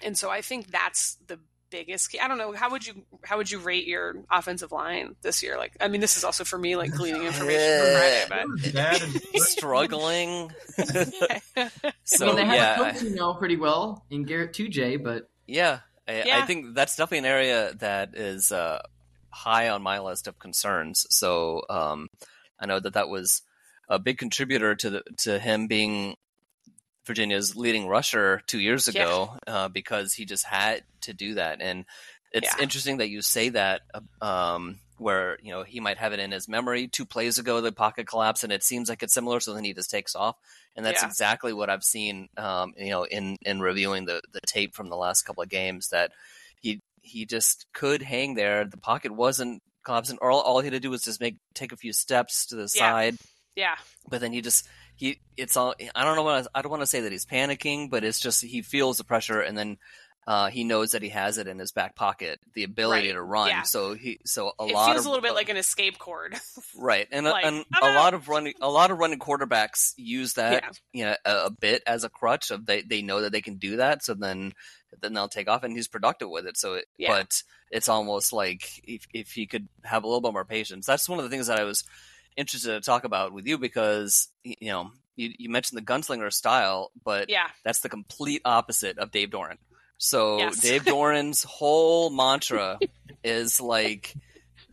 and 0.03 0.17
so 0.17 0.31
I 0.31 0.41
think 0.41 0.69
that's 0.69 1.19
the 1.27 1.39
biggest 1.69 2.11
key. 2.11 2.19
I 2.19 2.29
don't 2.29 2.39
know 2.39 2.53
how 2.53 2.71
would 2.71 2.87
you 2.87 3.05
how 3.25 3.37
would 3.37 3.51
you 3.51 3.59
rate 3.59 3.87
your 3.87 4.25
offensive 4.31 4.73
line 4.73 5.15
this 5.21 5.43
year? 5.43 5.59
Like, 5.59 5.77
I 5.83 5.89
mean, 5.89 6.01
this 6.01 6.17
is 6.17 6.25
also 6.25 6.45
for 6.45 6.57
me 6.57 6.77
like 6.77 6.93
gleaning 6.93 7.25
information 7.25 7.79
from 7.79 8.37
Friday, 8.39 8.73
but 8.81 9.43
struggling. 9.43 10.51
so 12.05 12.25
I 12.25 12.29
mean, 12.29 12.37
they 12.37 12.45
have 12.47 12.55
yeah, 12.55 12.89
a 12.89 12.93
coach 12.93 13.03
you 13.03 13.15
know 13.15 13.35
pretty 13.35 13.57
well 13.57 14.07
in 14.09 14.25
Garett 14.25 14.55
Tujague, 14.55 15.05
but 15.05 15.29
yeah, 15.47 15.81
I, 16.09 16.23
yeah. 16.25 16.39
I 16.39 16.47
think 16.47 16.75
that's 16.75 16.97
definitely 16.97 17.19
an 17.19 17.25
area 17.27 17.75
that 17.79 18.15
is 18.15 18.53
uh, 18.53 18.83
high 19.31 19.69
on 19.69 19.83
my 19.83 20.01
list 20.01 20.27
of 20.27 20.39
concerns. 20.39 21.07
So 21.11 21.63
um, 21.71 22.09
I 22.59 22.67
know 22.67 22.81
that 22.81 22.95
that 22.95 23.09
was 23.09 23.43
a 23.89 23.99
big 23.99 24.19
contributor 24.19 24.75
to 24.75 24.91
the, 24.91 25.03
to 25.19 25.39
him 25.39 25.67
being 25.67 26.17
Virginia's 27.07 27.57
leading 27.57 27.89
rusher 27.89 28.43
two 28.47 28.61
years 28.61 28.89
ago 28.89 29.37
yeah. 29.47 29.55
uh, 29.55 29.69
because 29.69 30.15
he 30.15 30.25
just 30.25 30.45
had 30.45 30.83
to 31.03 31.13
do 31.13 31.35
that. 31.35 31.61
And 31.61 31.85
it's 32.33 32.55
yeah. 32.57 32.63
interesting 32.63 32.99
that 32.99 33.09
you 33.09 33.23
say 33.23 33.51
that. 33.51 33.83
Um, 34.21 34.79
where 35.03 35.37
you 35.43 35.51
know 35.53 35.65
he 35.65 35.81
might 35.81 35.99
have 35.99 36.13
it 36.13 36.21
in 36.21 36.31
his 36.31 36.49
memory. 36.49 36.89
Two 36.89 37.05
plays 37.05 37.39
ago, 37.39 37.61
the 37.61 37.73
pocket 37.73 38.07
collapsed, 38.07 38.45
and 38.45 38.53
it 38.53 38.63
seems 38.63 38.89
like 38.89 39.03
it's 39.03 39.13
similar. 39.13 39.41
So 39.41 39.53
then 39.53 39.65
he 39.65 39.75
just 39.75 39.91
takes 39.91 40.15
off, 40.15 40.37
and 40.77 40.85
that's 40.85 41.03
yeah. 41.03 41.09
exactly 41.09 41.53
what 41.53 41.71
I've 41.71 41.83
seen. 41.83 42.29
Um, 42.37 42.73
you 42.77 42.91
know, 42.91 43.05
in 43.05 43.37
in 43.43 43.61
reviewing 43.61 44.07
the 44.07 44.21
the 44.33 44.41
tape 44.47 44.75
from 44.75 44.89
the 44.89 44.97
last 44.97 45.23
couple 45.23 45.43
of 45.43 45.49
games, 45.49 45.89
that 45.89 46.13
he 46.61 46.81
he 47.03 47.27
just 47.27 47.67
could 47.73 48.03
hang 48.03 48.35
there. 48.35 48.65
The 48.65 48.79
pocket 48.79 49.13
wasn't 49.13 49.63
collapsing. 49.85 50.19
All 50.23 50.41
all 50.41 50.61
he 50.61 50.67
had 50.67 50.75
to 50.75 50.81
do 50.81 50.91
was 50.91 51.03
just 51.03 51.21
make 51.21 51.37
take 51.55 51.73
a 51.73 51.77
few 51.77 51.93
steps 51.93 52.47
to 52.47 52.57
the 52.57 52.63
yeah. 52.75 52.91
side. 52.91 53.17
Yeah. 53.55 53.75
But 54.09 54.21
then 54.21 54.33
he 54.33 54.41
just 54.41 54.67
he 54.97 55.21
it's 55.37 55.57
all 55.57 55.75
I 55.95 56.05
don't 56.05 56.17
know 56.17 56.23
what 56.23 56.47
I, 56.55 56.59
I 56.59 56.63
don't 56.63 56.71
want 56.71 56.83
to 56.83 56.87
say 56.87 57.01
that 57.01 57.13
he's 57.13 57.27
panicking, 57.27 57.91
but 57.91 58.05
it's 58.05 58.21
just 58.21 58.43
he 58.43 58.63
feels 58.63 58.99
the 58.99 59.05
pressure, 59.05 59.41
and 59.41 59.57
then 59.57 59.79
uh, 60.27 60.49
he 60.49 60.63
knows 60.63 60.93
that 60.93 61.03
he 61.03 61.09
has 61.09 61.37
it 61.39 61.49
in 61.49 61.59
his 61.59 61.73
back 61.73 61.97
pocket, 61.97 62.39
the 62.55 62.63
ability 62.63 63.09
right. 63.09 63.15
to 63.15 63.23
run. 63.23 63.49
Yeah. 63.49 63.63
So 63.63 63.95
he, 63.95 64.21
so 64.25 64.53
a 64.59 64.67
it 64.67 64.75
lot 64.75 64.93
feels 64.93 65.01
of, 65.01 65.07
a 65.07 65.09
little 65.09 65.23
bit 65.23 65.33
uh, 65.33 65.35
like 65.35 65.49
an 65.49 65.57
escape 65.57 65.99
cord, 65.99 66.37
right? 66.79 67.09
And, 67.11 67.27
like, 67.27 67.45
and 67.45 67.65
a 67.81 67.95
lot 67.95 68.15
of 68.15 68.29
running, 68.29 68.55
a 68.61 68.71
lot 68.71 68.93
of 68.93 68.99
running 68.99 69.19
quarterbacks 69.19 69.95
use 69.97 70.35
that, 70.35 70.63
yeah. 70.63 70.71
you 70.93 71.05
know, 71.07 71.17
a, 71.25 71.47
a, 71.47 71.51
bit 71.51 71.83
as 71.89 72.05
a 72.05 72.09
crutch 72.09 72.53
of 72.53 72.67
they, 72.67 72.83
they 72.83 73.03
know 73.03 73.23
that 73.23 73.33
they 73.33 73.41
can 73.41 73.57
do 73.57 73.79
that. 73.79 74.05
So 74.05 74.15
then, 74.15 74.53
then 75.01 75.13
they'll 75.13 75.29
take 75.29 75.49
off 75.49 75.65
and 75.65 75.75
he's 75.75 75.89
productive 75.89 76.31
with 76.31 76.47
it. 76.47 76.57
So, 76.57 76.75
it, 76.75 76.85
yeah. 76.97 77.09
but 77.09 77.43
it's 77.73 77.89
almost 77.89 78.33
like 78.33 78.81
if, 78.85 79.07
if 79.13 79.33
he 79.33 79.47
could 79.47 79.69
have 79.83 80.05
a 80.05 80.07
little 80.07 80.21
bit 80.21 80.33
more 80.33 80.45
patience, 80.45 80.87
that's 80.87 81.09
one 81.09 81.19
of 81.19 81.25
the 81.25 81.31
things 81.31 81.49
that 81.49 81.59
I 81.59 81.65
was 81.65 81.83
interested 82.37 82.71
to 82.71 82.81
talk 82.81 83.03
about 83.03 83.33
with 83.33 83.47
you 83.47 83.59
because, 83.59 84.29
you 84.45 84.71
know, 84.71 84.93
you, 85.17 85.33
you 85.37 85.51
mentioned 85.51 85.79
the 85.79 85.85
gunslinger 85.85 86.33
style, 86.33 86.93
but 87.05 87.29
yeah. 87.29 87.49
that's 87.65 87.81
the 87.81 87.89
complete 87.89 88.41
opposite 88.45 88.99
of 88.99 89.11
Dave 89.11 89.31
Doeren. 89.31 89.59
So 90.03 90.39
yes. 90.39 90.59
Dave 90.61 90.85
Doeren's 90.85 91.45
whole 91.45 92.11
mantra 92.11 92.81
is 93.25 93.61
like 93.61 94.17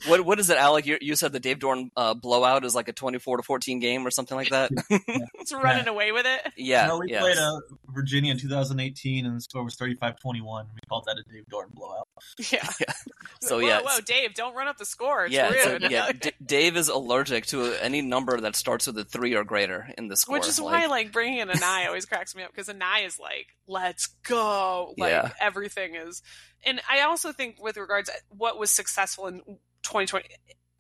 what 0.08 0.26
what 0.26 0.40
is 0.40 0.50
it, 0.50 0.58
Alec? 0.58 0.86
You, 0.86 0.98
you 1.02 1.16
said 1.16 1.32
the 1.32 1.40
Dave 1.40 1.60
Doeren 1.60 1.90
uh, 1.96 2.14
blowout 2.14 2.66
is 2.66 2.76
like 2.76 2.88
a 2.88 2.94
twenty-four 2.94 3.38
to 3.38 3.44
fourteen 3.44 3.80
game 3.80 4.06
or 4.06 4.12
something 4.12 4.36
like 4.36 4.50
that. 4.50 4.72
it's 4.90 5.54
running 5.54 5.86
yeah. 5.86 5.92
away 5.92 6.12
with 6.12 6.26
it. 6.26 6.54
Yeah, 6.58 6.88
no, 6.88 7.00
we 7.00 7.10
yes. 7.10 7.22
played 7.22 7.38
uh, 7.38 7.60
Virginia 7.92 8.32
in 8.32 8.40
2018, 8.40 9.26
and 9.26 9.36
the 9.36 9.42
score 9.42 9.64
was 9.64 9.76
35-21. 9.76 10.16
We 10.26 10.42
called 10.88 11.06
that 11.08 11.18
a 11.18 11.24
Dave 11.32 11.46
Doeren 11.52 11.74
blowout. 11.74 12.08
Yeah. 12.52 12.68
yeah. 12.80 12.94
So 13.42 13.58
whoa, 13.58 13.68
yeah, 13.68 13.82
whoa, 13.84 14.00
Dave, 14.02 14.34
don't 14.34 14.56
run 14.56 14.68
up 14.68 14.78
the 14.78 14.86
score. 14.86 15.26
It's 15.26 15.34
yeah, 15.34 15.50
rude. 15.50 15.82
So, 15.84 15.90
yeah. 15.90 16.12
D- 16.20 16.32
Dave 16.44 16.78
is 16.78 16.90
allergic 16.90 17.46
to 17.48 17.74
any 17.82 18.02
number 18.02 18.40
that 18.40 18.56
starts 18.56 18.88
with 18.88 18.98
a 18.98 19.04
three 19.04 19.36
or 19.36 19.44
greater 19.44 19.90
in 19.98 20.08
the 20.08 20.18
score. 20.18 20.38
Which 20.38 20.48
is 20.48 20.60
like, 20.60 20.84
why 20.84 20.88
like 20.88 21.12
bringing 21.12 21.40
in 21.40 21.50
Anae 21.50 21.88
always 21.88 22.06
cracks 22.06 22.36
me 22.36 22.44
up 22.44 22.52
because 22.52 22.68
Anae 22.68 23.06
is 23.06 23.20
like, 23.20 23.48
let's 23.68 24.08
go. 24.24 24.94
Like 24.98 25.12
yeah. 25.12 25.32
everything 25.40 25.96
is. 25.96 26.22
And 26.66 26.82
I 26.90 27.02
also 27.02 27.32
think 27.32 27.62
with 27.62 27.78
regards 27.78 28.10
what 28.30 28.60
was 28.60 28.72
successful 28.72 29.28
in 29.28 29.42
2020 29.90 30.28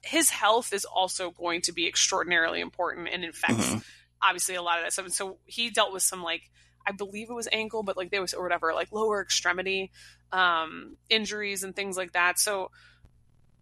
his 0.01 0.29
health 0.29 0.73
is 0.73 0.85
also 0.85 1.31
going 1.31 1.61
to 1.61 1.73
be 1.73 1.87
extraordinarily 1.87 2.61
important 2.61 3.09
and 3.11 3.23
affects 3.25 3.67
mm-hmm. 3.67 3.79
obviously 4.21 4.55
a 4.55 4.61
lot 4.61 4.79
of 4.79 4.85
that 4.85 4.93
stuff. 4.93 5.05
And 5.05 5.13
so 5.13 5.37
he 5.45 5.69
dealt 5.69 5.93
with 5.93 6.03
some 6.03 6.23
like 6.23 6.49
I 6.87 6.91
believe 6.91 7.29
it 7.29 7.33
was 7.33 7.49
ankle, 7.51 7.83
but 7.83 7.97
like 7.97 8.09
there 8.09 8.21
was 8.21 8.33
or 8.33 8.41
whatever, 8.41 8.73
like 8.73 8.91
lower 8.91 9.21
extremity 9.21 9.91
um, 10.31 10.95
injuries 11.09 11.63
and 11.63 11.75
things 11.75 11.97
like 11.97 12.13
that. 12.13 12.39
So 12.39 12.71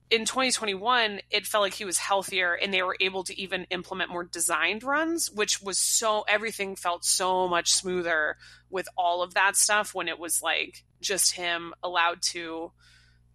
in 0.09 0.21
2021, 0.21 1.19
it 1.31 1.45
felt 1.45 1.63
like 1.63 1.73
he 1.73 1.83
was 1.83 1.97
healthier 1.97 2.53
and 2.53 2.73
they 2.73 2.83
were 2.83 2.95
able 3.01 3.23
to 3.25 3.37
even 3.37 3.65
implement 3.71 4.11
more 4.11 4.23
designed 4.23 4.83
runs, 4.83 5.29
which 5.29 5.61
was 5.61 5.77
so 5.77 6.23
everything 6.29 6.75
felt 6.75 7.03
so 7.03 7.49
much 7.49 7.71
smoother 7.71 8.37
with 8.69 8.87
all 8.95 9.23
of 9.23 9.33
that 9.33 9.57
stuff 9.57 9.93
when 9.93 10.07
it 10.07 10.19
was 10.19 10.41
like 10.41 10.85
just 11.01 11.33
him 11.33 11.73
allowed 11.83 12.21
to 12.21 12.71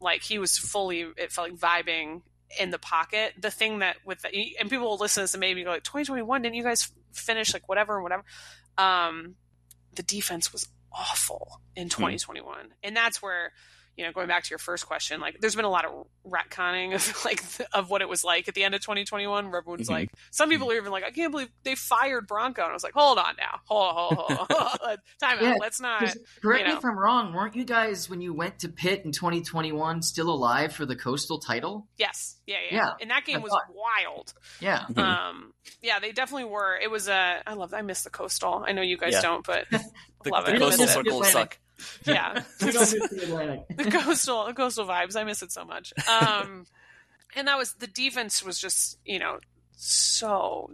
like 0.03 0.23
he 0.23 0.39
was 0.39 0.59
fully 0.59 1.07
it 1.17 1.33
felt 1.33 1.51
like 1.51 1.59
vibing 1.59 2.23
in 2.59 2.71
the 2.71 2.79
pocket. 2.79 3.35
The 3.39 3.51
thing 3.51 3.79
that 3.81 3.97
with 4.05 4.23
the, 4.23 4.57
and 4.59 4.69
people 4.69 4.89
will 4.89 4.99
listen 4.99 5.21
to 5.21 5.25
this 5.25 5.35
and 5.35 5.41
maybe 5.41 5.65
go 5.65 5.71
like 5.71 5.85
2021, 5.85 6.43
didn't 6.43 6.55
you 6.55 6.63
guys 6.63 6.91
finish 7.13 7.53
like 7.53 7.69
whatever 7.69 7.95
and 7.95 8.03
whatever? 8.03 8.25
Um, 8.79 9.37
the 9.95 10.03
defense 10.03 10.53
was 10.53 10.69
awful 10.93 11.61
in 11.77 11.89
2021, 11.89 12.65
hmm. 12.65 12.71
and 12.83 12.97
that's 12.97 13.23
where 13.23 13.53
you 13.97 14.05
know, 14.05 14.13
going 14.13 14.27
back 14.27 14.45
to 14.45 14.51
your 14.51 14.59
first 14.59 14.87
question, 14.87 15.21
like 15.21 15.41
there's 15.41 15.55
been 15.55 15.65
a 15.65 15.71
lot 15.71 15.85
of 15.85 16.07
retconning 16.27 16.95
of 16.95 17.25
like 17.25 17.43
of 17.73 17.91
what 17.91 18.01
it 18.01 18.09
was 18.09 18.25
like 18.25 18.49
at 18.49 18.55
the 18.55 18.65
end 18.65 18.75
of 18.75 18.81
2021, 18.81 19.51
where 19.51 19.61
everyone's 19.61 19.83
mm-hmm. 19.83 19.93
like, 19.93 20.11
some 20.31 20.49
people 20.49 20.71
are 20.71 20.75
even 20.75 20.91
like, 20.91 21.05
I 21.05 21.11
can't 21.11 21.31
believe 21.31 21.49
they 21.63 21.75
fired 21.75 22.27
Bronco, 22.27 22.63
and 22.63 22.71
I 22.71 22.75
was 22.75 22.83
like, 22.83 22.95
hold 22.95 23.19
on 23.19 23.35
now, 23.39 23.61
hold 23.65 23.85
on, 23.85 24.17
hold 24.17 24.31
on, 24.31 24.47
hold 24.49 24.99
time 25.21 25.39
yeah, 25.41 25.53
out, 25.53 25.61
let's 25.61 25.81
not. 25.81 26.01
Correct 26.41 26.61
you 26.61 26.67
know. 26.67 26.73
me 26.73 26.79
if 26.79 26.85
I'm 26.85 26.99
wrong. 26.99 27.35
Weren't 27.35 27.55
you 27.55 27.65
guys 27.65 28.09
when 28.09 28.21
you 28.21 28.33
went 28.33 28.61
to 28.61 28.69
Pitt 28.69 29.05
in 29.05 29.13
2021 29.13 30.03
still 30.03 30.31
alive 30.31 30.73
for 30.73 30.87
the 30.87 30.97
Coastal 30.97 31.39
title? 31.39 31.87
Yes, 31.99 32.37
yeah, 32.47 32.57
yeah, 32.71 32.77
yeah. 32.77 32.91
and 33.01 33.11
that 33.11 33.27
game 33.27 33.37
I 33.37 33.41
was 33.41 33.53
thought... 33.53 33.63
wild. 33.75 34.33
Yeah, 34.61 34.81
mm-hmm. 34.81 34.99
um, 34.99 35.53
yeah, 35.83 35.99
they 35.99 36.13
definitely 36.13 36.49
were. 36.49 36.79
It 36.83 36.91
was 36.91 37.09
a. 37.09 37.43
I 37.47 37.55
love. 37.55 37.75
I 37.75 37.83
miss 37.83 38.03
the 38.03 38.11
Coastal. 38.11 38.65
I 38.67 38.73
know 38.73 38.83
you 38.83 38.97
guys 38.97 39.13
yeah. 39.13 39.23
don't, 39.23 39.47
but 39.47 39.67
the, 39.71 40.31
love 40.31 40.47
the 40.47 40.55
it. 40.55 40.59
Coastal 40.59 40.87
circles 40.87 41.31
suck 41.31 41.59
yeah. 42.05 42.43
the 42.59 43.89
coastal 43.91 44.47
the 44.47 44.55
coastal 44.55 44.87
vibes. 44.87 45.17
I 45.17 45.25
miss 45.25 45.43
it 45.43 45.53
so 45.53 45.65
much. 45.65 45.93
Um, 46.09 46.67
and 47.37 47.49
that 47.49 47.59
was 47.59 47.75
the 47.75 47.87
defense 47.87 48.43
was 48.43 48.59
just 48.59 48.99
you 49.05 49.19
know 49.19 49.39
so 49.77 50.71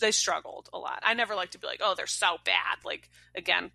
they 0.00 0.10
struggled 0.10 0.68
a 0.72 0.78
lot. 0.78 1.00
I 1.02 1.14
never 1.14 1.34
like 1.34 1.52
to 1.52 1.58
be 1.58 1.66
like, 1.66 1.80
oh, 1.82 1.94
they're 1.96 2.06
so 2.06 2.36
bad. 2.44 2.78
Like 2.84 3.08
again, 3.34 3.70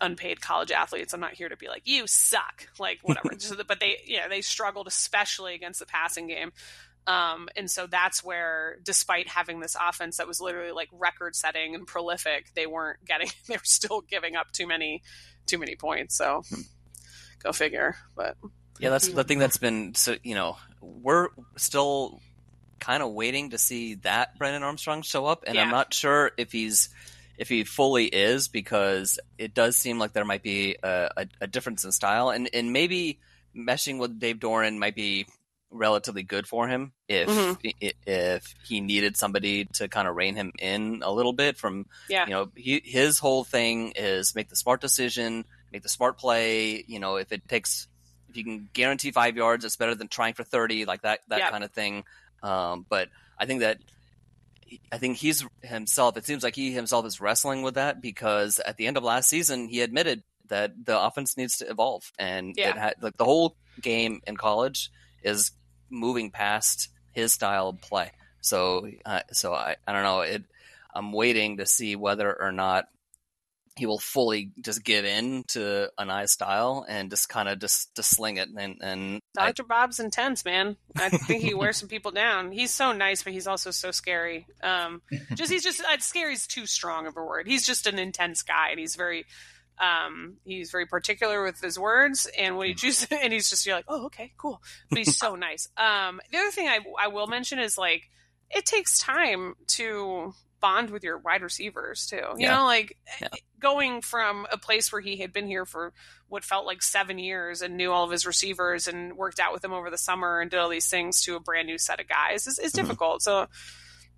unpaid 0.00 0.40
college 0.40 0.70
athletes. 0.70 1.12
I'm 1.12 1.20
not 1.20 1.34
here 1.34 1.48
to 1.48 1.56
be 1.56 1.68
like 1.68 1.82
you 1.84 2.06
suck, 2.06 2.68
like 2.78 3.00
whatever. 3.02 3.36
but 3.66 3.80
they, 3.80 3.98
yeah, 4.06 4.28
they 4.28 4.40
struggled 4.40 4.86
especially 4.86 5.54
against 5.54 5.80
the 5.80 5.86
passing 5.86 6.26
game. 6.26 6.52
Um, 7.06 7.48
and 7.54 7.70
so 7.70 7.86
that's 7.86 8.24
where, 8.24 8.78
despite 8.82 9.28
having 9.28 9.60
this 9.60 9.76
offense 9.80 10.16
that 10.16 10.26
was 10.26 10.40
literally 10.40 10.72
like 10.72 10.88
record 10.92 11.36
setting 11.36 11.74
and 11.74 11.86
prolific, 11.86 12.46
they 12.54 12.66
weren't 12.66 13.04
getting, 13.04 13.28
they 13.46 13.56
were 13.56 13.60
still 13.64 14.00
giving 14.00 14.36
up 14.36 14.52
too 14.52 14.66
many 14.66 15.02
too 15.46 15.58
many 15.58 15.76
points. 15.76 16.16
So 16.16 16.42
go 17.42 17.52
figure. 17.52 17.96
But 18.16 18.36
yeah, 18.78 18.90
that's 18.90 19.08
the 19.08 19.24
thing 19.24 19.38
that's 19.38 19.58
been 19.58 19.94
so 19.94 20.16
you 20.22 20.34
know 20.34 20.56
we're 20.80 21.28
still 21.56 22.20
kind 22.80 23.02
of 23.02 23.12
waiting 23.12 23.50
to 23.50 23.58
see 23.58 23.94
that 23.96 24.38
Brennan 24.38 24.62
Armstrong 24.62 25.02
show 25.02 25.26
up, 25.26 25.44
and 25.46 25.54
yeah. 25.56 25.62
I'm 25.62 25.70
not 25.70 25.94
sure 25.94 26.32
if 26.36 26.52
he's 26.52 26.88
if 27.36 27.48
he 27.48 27.64
fully 27.64 28.06
is 28.06 28.48
because 28.48 29.18
it 29.38 29.54
does 29.54 29.76
seem 29.76 29.98
like 29.98 30.12
there 30.12 30.24
might 30.24 30.42
be 30.42 30.76
a, 30.82 31.10
a, 31.16 31.26
a 31.42 31.46
difference 31.46 31.84
in 31.84 31.92
style, 31.92 32.30
and 32.30 32.48
and 32.52 32.72
maybe 32.72 33.20
meshing 33.56 33.98
with 33.98 34.18
Dave 34.18 34.36
Doeren 34.36 34.78
might 34.78 34.94
be 34.94 35.26
relatively 35.74 36.22
good 36.22 36.46
for 36.46 36.68
him 36.68 36.92
if 37.08 37.28
mm-hmm. 37.28 37.88
if 38.06 38.54
he 38.64 38.80
needed 38.80 39.16
somebody 39.16 39.64
to 39.64 39.88
kind 39.88 40.06
of 40.06 40.14
rein 40.14 40.36
him 40.36 40.52
in 40.60 41.02
a 41.04 41.12
little 41.12 41.32
bit 41.32 41.56
from 41.58 41.86
yeah. 42.08 42.24
you 42.24 42.30
know 42.30 42.48
he, 42.54 42.80
his 42.84 43.18
whole 43.18 43.42
thing 43.42 43.92
is 43.96 44.34
make 44.34 44.48
the 44.48 44.56
smart 44.56 44.80
decision 44.80 45.44
make 45.72 45.82
the 45.82 45.88
smart 45.88 46.16
play 46.16 46.84
you 46.86 47.00
know 47.00 47.16
if 47.16 47.32
it 47.32 47.46
takes 47.48 47.88
if 48.28 48.36
you 48.36 48.44
can 48.44 48.68
guarantee 48.72 49.10
five 49.10 49.36
yards 49.36 49.64
it's 49.64 49.76
better 49.76 49.96
than 49.96 50.06
trying 50.08 50.34
for 50.34 50.44
30 50.44 50.84
like 50.84 51.02
that 51.02 51.20
that 51.28 51.50
kind 51.50 51.64
of 51.64 51.72
thing 51.72 52.04
um, 52.42 52.86
but 52.88 53.08
i 53.38 53.44
think 53.44 53.60
that 53.60 53.78
I 54.90 54.98
think 54.98 55.18
he's 55.18 55.44
himself. 55.62 56.16
It 56.16 56.24
seems 56.24 56.42
like 56.42 56.56
he 56.56 56.72
himself 56.72 57.06
is 57.06 57.20
wrestling 57.20 57.62
with 57.62 57.74
that 57.74 58.00
because 58.00 58.58
at 58.58 58.76
the 58.76 58.86
end 58.86 58.96
of 58.96 59.04
last 59.04 59.28
season, 59.28 59.68
he 59.68 59.82
admitted 59.82 60.22
that 60.48 60.72
the 60.84 60.98
offense 60.98 61.36
needs 61.36 61.58
to 61.58 61.70
evolve, 61.70 62.10
and 62.18 62.54
yeah. 62.56 62.70
it 62.70 62.76
had 62.76 62.94
like 63.00 63.16
the 63.16 63.24
whole 63.24 63.56
game 63.80 64.20
in 64.26 64.36
college 64.36 64.90
is 65.22 65.52
moving 65.94 66.30
past 66.30 66.88
his 67.12 67.32
style 67.32 67.68
of 67.68 67.80
play. 67.80 68.10
So, 68.40 68.88
uh, 69.06 69.20
so 69.32 69.54
I, 69.54 69.76
I 69.86 69.92
don't 69.92 70.02
know. 70.02 70.20
It, 70.20 70.44
I'm 70.94 71.12
waiting 71.12 71.56
to 71.58 71.66
see 71.66 71.96
whether 71.96 72.34
or 72.40 72.52
not 72.52 72.88
he 73.76 73.86
will 73.86 73.98
fully 73.98 74.52
just 74.60 74.84
give 74.84 75.04
in 75.04 75.42
to 75.48 75.90
Anae 75.98 76.28
style 76.28 76.86
and 76.88 77.10
just 77.10 77.28
kind 77.28 77.48
of 77.48 77.58
just 77.58 77.94
to 77.96 78.02
sling 78.04 78.36
it 78.36 78.48
and 78.56 78.76
and 78.80 79.20
Dr. 79.34 79.64
I, 79.64 79.66
Bob's 79.66 79.98
intense, 79.98 80.44
man. 80.44 80.76
I 80.96 81.08
think 81.08 81.42
he 81.42 81.54
wears 81.54 81.78
some 81.78 81.88
people 81.88 82.12
down. 82.12 82.52
He's 82.52 82.70
so 82.72 82.92
nice, 82.92 83.24
but 83.24 83.32
he's 83.32 83.48
also 83.48 83.72
so 83.72 83.90
scary. 83.90 84.46
Um, 84.62 85.02
just 85.34 85.50
he's 85.50 85.64
just 85.64 85.80
uh, 85.80 85.98
scary 85.98 86.34
is 86.34 86.46
too 86.46 86.66
strong 86.66 87.06
of 87.06 87.16
a 87.16 87.24
word. 87.24 87.48
He's 87.48 87.66
just 87.66 87.88
an 87.88 87.98
intense 87.98 88.42
guy, 88.42 88.68
and 88.70 88.78
he's 88.78 88.94
very 88.94 89.26
um, 89.78 90.36
he's 90.44 90.70
very 90.70 90.86
particular 90.86 91.42
with 91.42 91.60
his 91.60 91.78
words 91.78 92.28
and 92.38 92.56
what 92.56 92.66
he 92.66 92.74
chooses, 92.74 93.08
and 93.22 93.32
he's 93.32 93.50
just 93.50 93.66
you're 93.66 93.76
like, 93.76 93.86
oh, 93.88 94.06
okay, 94.06 94.32
cool. 94.36 94.62
But 94.90 94.98
he's 94.98 95.16
so 95.16 95.34
nice. 95.36 95.68
Um, 95.76 96.20
the 96.30 96.38
other 96.38 96.50
thing 96.50 96.68
I 96.68 96.80
I 97.00 97.08
will 97.08 97.26
mention 97.26 97.58
is 97.58 97.76
like 97.78 98.08
it 98.50 98.66
takes 98.66 98.98
time 98.98 99.54
to 99.66 100.34
bond 100.60 100.88
with 100.88 101.04
your 101.04 101.18
wide 101.18 101.42
receivers 101.42 102.06
too. 102.06 102.16
You 102.16 102.34
yeah. 102.38 102.56
know, 102.56 102.64
like 102.64 102.96
yeah. 103.20 103.28
going 103.58 104.00
from 104.00 104.46
a 104.50 104.56
place 104.56 104.90
where 104.90 105.00
he 105.00 105.18
had 105.18 105.32
been 105.32 105.46
here 105.46 105.66
for 105.66 105.92
what 106.28 106.42
felt 106.42 106.64
like 106.64 106.82
seven 106.82 107.18
years 107.18 107.60
and 107.60 107.76
knew 107.76 107.92
all 107.92 108.04
of 108.04 108.10
his 108.10 108.26
receivers 108.26 108.88
and 108.88 109.14
worked 109.14 109.40
out 109.40 109.52
with 109.52 109.60
them 109.60 109.74
over 109.74 109.90
the 109.90 109.98
summer 109.98 110.40
and 110.40 110.50
did 110.50 110.58
all 110.58 110.70
these 110.70 110.88
things 110.88 111.22
to 111.24 111.36
a 111.36 111.40
brand 111.40 111.66
new 111.66 111.76
set 111.76 112.00
of 112.00 112.08
guys 112.08 112.46
is, 112.46 112.58
is 112.58 112.72
mm-hmm. 112.72 112.86
difficult. 112.86 113.22
So 113.22 113.46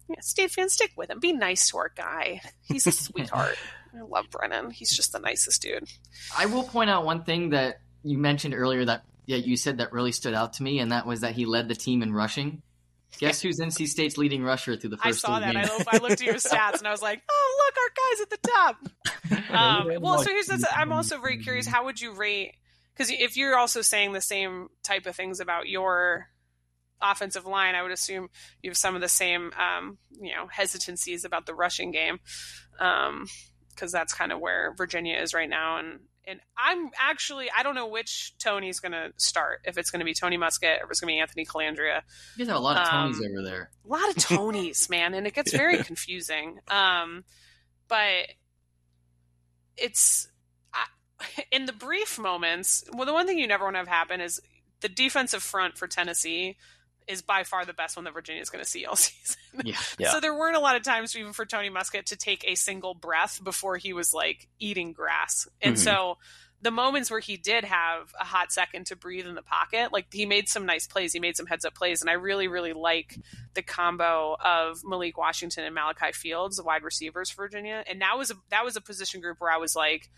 yeah, 0.08 0.20
State 0.20 0.52
fans, 0.52 0.74
stick 0.74 0.92
with 0.96 1.10
him. 1.10 1.18
Be 1.18 1.32
nice 1.32 1.68
to 1.70 1.78
our 1.78 1.90
guy. 1.94 2.40
He's 2.62 2.86
a 2.86 2.92
sweetheart. 2.92 3.56
I 3.96 4.02
love 4.02 4.26
Brennan. 4.30 4.70
He's 4.70 4.94
just 4.94 5.12
the 5.12 5.18
nicest 5.18 5.62
dude. 5.62 5.88
I 6.36 6.46
will 6.46 6.64
point 6.64 6.90
out 6.90 7.04
one 7.04 7.24
thing 7.24 7.50
that 7.50 7.80
you 8.02 8.18
mentioned 8.18 8.54
earlier 8.54 8.84
that 8.84 9.04
yeah, 9.26 9.38
you 9.38 9.56
said 9.56 9.78
that 9.78 9.92
really 9.92 10.12
stood 10.12 10.34
out 10.34 10.54
to 10.54 10.62
me, 10.62 10.78
and 10.78 10.92
that 10.92 11.06
was 11.06 11.20
that 11.20 11.34
he 11.34 11.46
led 11.46 11.68
the 11.68 11.74
team 11.74 12.02
in 12.02 12.12
rushing. 12.12 12.62
Guess 13.18 13.40
who's 13.40 13.58
NC 13.58 13.86
State's 13.88 14.18
leading 14.18 14.42
rusher 14.42 14.76
through 14.76 14.90
the 14.90 14.96
first? 14.96 15.24
I 15.24 15.28
saw 15.28 15.40
that. 15.40 15.54
Games? 15.54 15.70
I, 15.88 15.96
I, 15.96 15.98
looked 15.98 16.20
at 16.20 16.22
your 16.22 16.34
stats 16.34 16.78
and 16.78 16.86
I 16.86 16.90
was 16.90 17.02
like, 17.02 17.22
"Oh, 17.30 17.64
look, 17.64 17.76
our 17.78 17.90
guys 18.10 18.20
at 18.20 18.30
the 18.30 18.48
top." 18.48 18.76
Um, 19.48 20.02
well, 20.02 20.18
so 20.18 20.30
here's 20.30 20.46
this. 20.46 20.64
I'm 20.70 20.92
also 20.92 21.18
very 21.18 21.38
curious. 21.38 21.66
How 21.66 21.86
would 21.86 22.00
you 22.00 22.12
rate? 22.12 22.54
Because 22.92 23.10
if 23.10 23.36
you're 23.36 23.56
also 23.56 23.80
saying 23.80 24.12
the 24.12 24.20
same 24.20 24.68
type 24.82 25.06
of 25.06 25.16
things 25.16 25.40
about 25.40 25.66
your 25.68 26.28
offensive 27.00 27.46
line, 27.46 27.74
I 27.74 27.82
would 27.82 27.90
assume 27.90 28.28
you 28.62 28.70
have 28.70 28.76
some 28.76 28.94
of 28.94 29.00
the 29.00 29.08
same, 29.08 29.52
um, 29.58 29.98
you 30.20 30.34
know, 30.34 30.46
hesitancies 30.46 31.24
about 31.24 31.46
the 31.46 31.54
rushing 31.54 31.90
game, 31.90 32.18
because 33.76 33.94
um, 33.94 33.98
that's 33.98 34.14
kind 34.14 34.32
of 34.32 34.40
where 34.40 34.74
Virginia 34.76 35.16
is 35.18 35.34
right 35.34 35.48
now. 35.48 35.78
And 35.78 36.00
and 36.26 36.40
I'm 36.58 36.90
actually 36.98 37.48
I 37.56 37.62
don't 37.62 37.74
know 37.74 37.86
which 37.86 38.34
Tony's 38.38 38.80
going 38.80 38.92
to 38.92 39.12
start. 39.16 39.60
If 39.64 39.78
it's 39.78 39.90
going 39.90 40.00
to 40.00 40.04
be 40.04 40.14
Tony 40.14 40.36
Muskett 40.36 40.80
or 40.80 40.84
if 40.84 40.90
it's 40.90 41.00
going 41.00 41.12
to 41.12 41.16
be 41.16 41.20
Anthony 41.20 41.44
Colandrea. 41.44 42.02
You 42.36 42.44
guys 42.44 42.48
have 42.48 42.56
a 42.56 42.60
lot 42.60 42.76
of 42.78 42.88
Tonys 42.88 43.24
um, 43.24 43.30
over 43.30 43.42
there. 43.42 43.70
A 43.84 43.88
lot 43.88 44.08
of 44.08 44.16
Tonys, 44.16 44.90
man, 44.90 45.14
and 45.14 45.26
it 45.26 45.34
gets 45.34 45.52
very 45.52 45.82
confusing. 45.82 46.58
Um, 46.68 47.24
but 47.88 48.32
it's 49.76 50.28
I, 50.72 50.86
in 51.52 51.66
the 51.66 51.72
brief 51.72 52.18
moments. 52.18 52.84
Well, 52.92 53.06
the 53.06 53.12
one 53.12 53.26
thing 53.26 53.38
you 53.38 53.46
never 53.46 53.64
want 53.64 53.74
to 53.74 53.78
have 53.78 53.88
happen 53.88 54.20
is 54.20 54.40
the 54.80 54.88
defensive 54.88 55.42
front 55.42 55.78
for 55.78 55.86
Tennessee 55.86 56.56
is 57.08 57.22
by 57.22 57.44
far 57.44 57.64
the 57.64 57.72
best 57.72 57.96
one 57.96 58.04
that 58.04 58.14
Virginia 58.14 58.42
is 58.42 58.50
going 58.50 58.64
to 58.64 58.68
see 58.68 58.84
all 58.84 58.96
season. 58.96 59.36
Yeah, 59.64 59.76
yeah. 59.98 60.12
So 60.12 60.20
there 60.20 60.34
weren't 60.34 60.56
a 60.56 60.60
lot 60.60 60.76
of 60.76 60.82
times 60.82 61.16
even 61.16 61.32
for 61.32 61.46
Tony 61.46 61.70
Muskett 61.70 62.06
to 62.06 62.16
take 62.16 62.44
a 62.46 62.54
single 62.54 62.94
breath 62.94 63.42
before 63.42 63.76
he 63.76 63.92
was 63.92 64.12
like 64.12 64.48
eating 64.58 64.92
grass. 64.92 65.48
And 65.60 65.76
mm-hmm. 65.76 65.82
so 65.82 66.18
the 66.62 66.70
moments 66.70 67.10
where 67.10 67.20
he 67.20 67.36
did 67.36 67.64
have 67.64 68.12
a 68.18 68.24
hot 68.24 68.50
second 68.50 68.86
to 68.86 68.96
breathe 68.96 69.26
in 69.26 69.34
the 69.34 69.42
pocket, 69.42 69.92
like 69.92 70.06
he 70.12 70.26
made 70.26 70.48
some 70.48 70.66
nice 70.66 70.86
plays. 70.86 71.12
He 71.12 71.20
made 71.20 71.36
some 71.36 71.46
heads 71.46 71.64
up 71.64 71.74
plays. 71.74 72.00
And 72.00 72.10
I 72.10 72.14
really, 72.14 72.48
really 72.48 72.72
like 72.72 73.18
the 73.54 73.62
combo 73.62 74.36
of 74.42 74.82
Malik 74.82 75.18
Washington 75.18 75.64
and 75.64 75.74
Malachi 75.74 76.12
Fields, 76.12 76.56
the 76.56 76.64
wide 76.64 76.82
receivers 76.82 77.30
for 77.30 77.42
Virginia. 77.42 77.84
And 77.86 78.00
that 78.00 78.16
was 78.16 78.30
a, 78.30 78.34
that 78.50 78.64
was 78.64 78.76
a 78.76 78.80
position 78.80 79.20
group 79.20 79.40
where 79.40 79.50
I 79.50 79.58
was 79.58 79.76
like, 79.76 80.10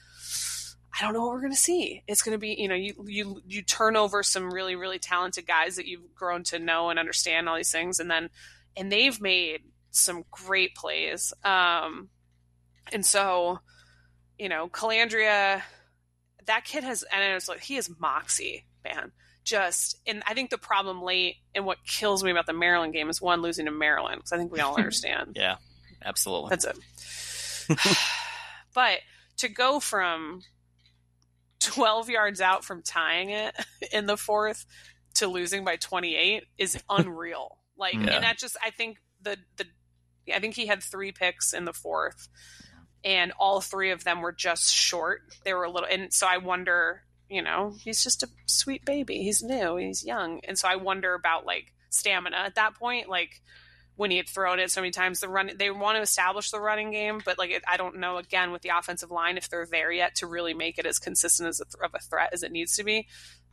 I 0.97 1.05
don't 1.05 1.13
know 1.13 1.21
what 1.21 1.31
we're 1.31 1.41
going 1.41 1.53
to 1.53 1.59
see. 1.59 2.03
It's 2.07 2.23
going 2.23 2.35
to 2.35 2.39
be, 2.39 2.57
you 2.59 2.69
know, 2.69 2.75
you, 2.75 2.95
you, 3.07 3.43
you 3.47 3.63
turn 3.63 3.97
over 3.97 4.23
some 4.23 4.51
really, 4.51 4.75
really 4.75 4.99
talented 4.99 5.47
guys 5.47 5.77
that 5.77 5.87
you've 5.87 6.15
grown 6.15 6.43
to 6.45 6.59
know 6.59 6.91
and 6.91 6.99
understand 6.99 7.49
all 7.49 7.57
these 7.57 7.71
things. 7.71 8.01
And 8.01 8.11
then, 8.11 8.31
and 8.77 8.91
they've 8.91 9.21
made 9.21 9.63
some 9.91 10.25
great 10.31 10.75
plays. 10.75 11.33
Um, 11.45 12.09
and 12.93 13.05
so, 13.05 13.61
you 14.39 14.49
know, 14.49 14.69
Colandrea, 14.69 15.63
that 16.47 16.65
kid 16.65 16.85
has, 16.85 17.05
and 17.13 17.23
it's 17.35 17.49
like, 17.49 17.61
he 17.61 17.77
is 17.77 17.91
moxie, 17.99 18.65
man. 18.85 19.13
Just, 19.45 19.99
and 20.07 20.23
I 20.27 20.35
think 20.35 20.51
the 20.51 20.59
problem 20.59 21.03
late 21.03 21.37
and 21.55 21.65
what 21.65 21.79
kills 21.87 22.25
me 22.25 22.31
about 22.31 22.47
the 22.47 22.53
Maryland 22.53 22.93
game 22.93 23.09
is 23.09 23.21
one, 23.21 23.41
losing 23.41 23.67
to 23.67 23.71
Maryland, 23.71 24.19
because 24.19 24.33
I 24.33 24.39
think 24.39 24.53
we 24.53 24.61
all 24.61 24.75
understand. 24.79 25.37
yeah, 25.37 25.57
absolutely. 26.05 26.51
That's 26.51 26.65
it. 26.65 27.79
but 28.75 28.99
to 29.39 29.49
go 29.49 29.81
from 29.81 30.43
12 31.69 32.09
yards 32.09 32.41
out 32.41 32.65
from 32.65 32.83
tying 32.83 33.31
it 33.31 33.55
in 33.93 34.07
the 34.07 34.17
fourth 34.17 34.67
to 35.15 35.27
losing 35.27 35.65
by 35.65 35.77
28 35.77 36.45
is 36.57 36.83
unreal. 36.91 37.59
Like, 37.77 37.95
yeah. 37.95 38.01
and 38.01 38.25
that 38.25 38.39
just, 38.39 38.57
I 38.63 38.71
think 38.71 38.99
the, 39.23 39.37
the, 39.57 39.67
I 40.35 40.41
think 40.41 40.55
he 40.55 40.67
had 40.67 40.83
three 40.83 41.13
picks 41.13 41.53
in 41.53 41.65
the 41.65 41.73
fourth 41.73 42.29
and 43.05 43.33
all 43.39 43.61
three 43.61 43.91
of 43.91 44.05
them 44.05 44.21
were 44.21 44.33
just 44.33 44.75
short. 44.75 45.23
They 45.45 45.55
were 45.55 45.65
a 45.65 45.71
little, 45.71 45.89
and 45.91 46.13
so 46.13 46.27
I 46.27 46.39
wonder, 46.39 47.03
you 47.29 47.43
know, 47.43 47.75
he's 47.81 48.03
just 48.03 48.23
a 48.23 48.29
sweet 48.47 48.85
baby. 48.85 49.23
He's 49.23 49.43
new, 49.43 49.77
he's 49.77 50.05
young. 50.05 50.41
And 50.45 50.59
so 50.59 50.69
I 50.69 50.77
wonder 50.77 51.15
about 51.15 51.47
like 51.47 51.73
stamina 51.91 52.37
at 52.37 52.57
that 52.57 52.75
point. 52.75 53.09
Like, 53.09 53.41
when 53.99 54.13
he 54.13 54.17
had 54.17 54.29
thrown 54.29 54.61
it 54.61 54.71
so 54.71 54.81
many 54.81 54.93
times. 54.93 55.19
The 55.19 55.29
run 55.29 55.51
they 55.59 55.73
want 55.73 55.97
to 55.97 56.03
establish 56.03 56.53
the 56.53 56.61
running 56.61 56.93
game, 56.93 57.21
but 57.25 57.37
like 57.37 57.51
it, 57.51 57.65
I 57.67 57.77
don't 57.77 57.99
know 57.99 58.17
again 58.17 58.53
with 58.53 58.63
the 58.63 58.71
offensive 58.71 59.11
line 59.11 59.37
if 59.37 59.51
they're 59.51 59.67
there 59.67 59.91
yet 59.91 60.15
to 60.17 60.29
really 60.29 60.55
make 60.55 60.79
it 60.79 60.87
as 60.87 61.01
consistent 61.01 61.49
as 61.49 61.61
a 61.61 61.65
th- 61.65 61.75
of 61.83 61.91
a 61.95 61.99
threat 61.99 62.31
as 62.33 62.45
it 62.45 62.53
needs 62.53 62.77
to 62.77 62.85
be. 62.85 63.09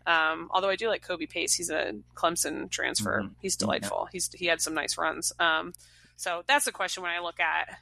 Um, 0.06 0.50
although 0.54 0.70
I 0.70 0.76
do 0.76 0.88
like 0.88 1.02
Kobe 1.02 1.26
Pace, 1.26 1.56
he's 1.56 1.72
a 1.72 1.94
Clemson 2.14 2.70
transfer. 2.70 3.24
Mm-hmm. 3.24 3.34
He's 3.42 3.56
delightful. 3.56 4.04
Yeah. 4.04 4.10
He's 4.14 4.32
he 4.34 4.46
had 4.46 4.62
some 4.62 4.76
nice 4.76 5.00
runs. 5.00 5.34
Um, 5.40 5.74
so 6.16 6.44
that's 6.48 6.66
the 6.66 6.72
question 6.72 7.02
when 7.02 7.12
I 7.12 7.22
look 7.22 7.40
at 7.40 7.80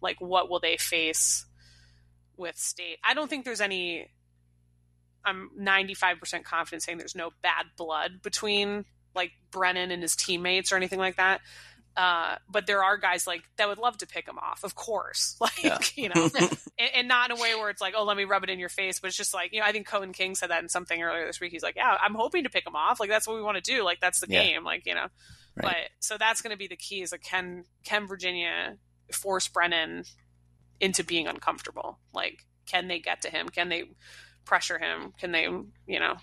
like 0.00 0.20
what 0.20 0.48
will 0.48 0.60
they 0.60 0.76
face 0.76 1.46
with 2.36 2.56
State. 2.56 2.98
I 3.02 3.14
don't 3.14 3.28
think 3.28 3.44
there's 3.44 3.60
any. 3.60 4.08
I'm 5.24 5.50
95% 5.58 6.44
confident 6.44 6.82
saying 6.82 6.98
there's 6.98 7.16
no 7.16 7.30
bad 7.42 7.64
blood 7.76 8.20
between 8.22 8.84
like 9.16 9.32
Brennan 9.50 9.90
and 9.90 10.02
his 10.02 10.14
teammates 10.14 10.70
or 10.70 10.76
anything 10.76 10.98
like 10.98 11.16
that. 11.16 11.40
Uh, 11.96 12.36
but 12.48 12.66
there 12.66 12.82
are 12.82 12.96
guys 12.96 13.26
like 13.26 13.42
that 13.56 13.68
would 13.68 13.78
love 13.78 13.96
to 13.98 14.06
pick 14.06 14.26
him 14.26 14.38
off, 14.38 14.64
of 14.64 14.74
course, 14.74 15.36
like 15.40 15.62
yeah. 15.62 15.78
you 15.94 16.08
know, 16.08 16.28
and, 16.78 16.90
and, 16.94 17.08
not 17.08 17.30
in 17.30 17.38
a 17.38 17.40
way 17.40 17.54
where 17.54 17.70
it's 17.70 17.80
like, 17.80 17.94
oh, 17.96 18.02
let 18.02 18.16
me 18.16 18.24
rub 18.24 18.42
it 18.42 18.50
in 18.50 18.58
your 18.58 18.68
face, 18.68 18.98
but 18.98 19.08
it's 19.08 19.16
just 19.16 19.32
like 19.32 19.52
you 19.52 19.60
know, 19.60 19.66
I 19.66 19.72
think 19.72 19.86
Cohen 19.86 20.12
King 20.12 20.34
said 20.34 20.50
that 20.50 20.62
in 20.62 20.68
something 20.68 21.00
earlier 21.00 21.24
this 21.24 21.40
week. 21.40 21.52
He's 21.52 21.62
like, 21.62 21.76
yeah, 21.76 21.96
I'm 22.00 22.14
hoping 22.14 22.44
to 22.44 22.50
pick 22.50 22.66
him 22.66 22.74
off, 22.74 22.98
like 22.98 23.10
that's 23.10 23.28
what 23.28 23.36
we 23.36 23.42
want 23.42 23.62
to 23.62 23.62
do, 23.62 23.84
like 23.84 24.00
that's 24.00 24.20
the 24.20 24.26
yeah. 24.28 24.42
game, 24.42 24.64
like 24.64 24.86
you 24.86 24.94
know. 24.94 25.06
Right. 25.56 25.62
But 25.62 25.76
so 26.00 26.18
that's 26.18 26.42
going 26.42 26.50
to 26.50 26.58
be 26.58 26.66
the 26.66 26.76
key 26.76 27.02
is 27.02 27.12
like 27.12 27.22
can 27.22 27.64
can 27.84 28.08
Virginia 28.08 28.76
force 29.12 29.46
Brennan 29.46 30.04
into 30.80 31.04
being 31.04 31.28
uncomfortable? 31.28 32.00
Like, 32.12 32.44
can 32.66 32.88
they 32.88 32.98
get 32.98 33.22
to 33.22 33.30
him? 33.30 33.48
Can 33.48 33.68
they 33.68 33.84
pressure 34.44 34.78
him? 34.78 35.12
Can 35.16 35.30
they 35.30 35.44
you 35.44 36.00
know 36.00 36.16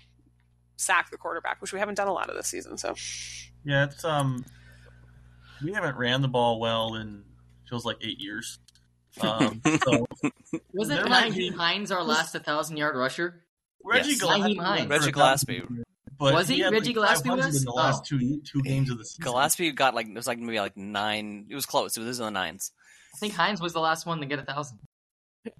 sack 0.82 1.10
the 1.10 1.16
quarterback, 1.16 1.60
which 1.60 1.72
we 1.72 1.78
haven't 1.78 1.94
done 1.94 2.08
a 2.08 2.12
lot 2.12 2.28
of 2.28 2.36
this 2.36 2.48
season. 2.48 2.76
So 2.76 2.94
yeah, 3.64 3.84
it's 3.84 4.04
um 4.04 4.44
we 5.62 5.72
haven't 5.72 5.96
ran 5.96 6.22
the 6.22 6.28
ball 6.28 6.60
well 6.60 6.94
in 6.94 7.24
feels 7.68 7.84
like 7.84 7.98
eight 8.02 8.20
years. 8.20 8.58
Um, 9.20 9.60
so 9.84 10.06
Wasn't 10.72 11.06
Nyheim 11.06 11.54
Hines 11.54 11.92
our 11.92 12.02
last 12.02 12.34
thousand 12.34 12.78
yard 12.78 12.96
rusher? 12.96 13.44
Reggie 13.84 14.12
yes. 14.12 14.22
Gallaspy. 14.22 14.88
Reggie 14.88 15.12
Gallaspy. 15.12 15.82
But 16.18 16.32
was 16.32 16.48
he? 16.48 16.56
he 16.56 16.68
Reggie 16.68 16.94
like 16.94 17.18
Gallaspy 17.18 17.36
was 17.36 17.58
in 17.58 17.64
the 17.66 17.72
last 17.72 18.04
oh. 18.10 18.18
two 18.18 18.40
two 18.40 18.62
games 18.62 18.88
of 18.88 18.96
the 18.96 19.04
season. 19.04 19.30
Gallaspy 19.30 19.74
got 19.74 19.94
like 19.94 20.06
it 20.06 20.14
was 20.14 20.26
like 20.26 20.38
maybe 20.38 20.58
like 20.58 20.78
nine. 20.78 21.46
It 21.50 21.54
was 21.54 21.66
close. 21.66 21.94
It 21.98 22.00
was 22.02 22.20
in 22.20 22.24
the 22.24 22.30
nines. 22.30 22.72
I 23.14 23.18
think 23.18 23.34
Hines 23.34 23.60
was 23.60 23.74
the 23.74 23.80
last 23.80 24.06
one 24.06 24.20
to 24.20 24.26
get 24.26 24.38
a 24.38 24.44
thousand. 24.44 24.78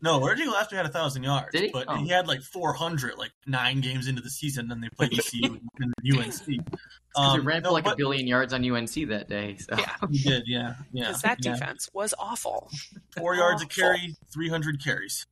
No, 0.01 0.25
Reggie 0.25 0.45
Gallaspy 0.45 0.73
had 0.73 0.87
a 0.87 0.91
thousand 0.91 1.25
yards, 1.25 1.59
he? 1.59 1.71
but 1.73 1.87
oh. 1.89 1.97
he 1.97 2.09
had 2.09 2.29
like 2.29 2.43
four 2.43 2.73
hundred, 2.73 3.19
like 3.19 3.33
nine 3.47 3.81
games 3.81 4.07
into 4.07 4.23
the 4.23 4.31
season, 4.31 4.71
and 4.71 4.83
they 4.83 4.89
played 4.89 5.13
ECU 5.19 5.59
and 5.81 5.95
UNC. 6.19 6.67
Um, 7.15 7.41
he 7.41 7.47
ran 7.47 7.63
no, 7.63 7.69
for 7.69 7.73
like 7.75 7.85
but, 7.85 7.93
a 7.93 7.97
billion 7.97 8.27
yards 8.27 8.55
on 8.55 8.65
UNC 8.65 8.95
that 9.09 9.27
day. 9.29 9.59
So. 9.59 9.77
Yeah, 9.77 9.97
he 10.11 10.19
did. 10.23 10.45
Yeah, 10.47 10.77
yeah. 10.95 11.09
Because 11.09 11.21
that 11.21 11.45
yeah. 11.45 11.53
defense 11.53 11.91
was 11.93 12.15
awful. 12.19 12.71
Four 13.15 13.35
yards 13.35 13.61
a 13.61 13.67
carry, 13.67 14.17
three 14.33 14.49
hundred 14.49 14.83
carries. 14.83 15.27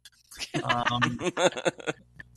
Um, 0.62 1.18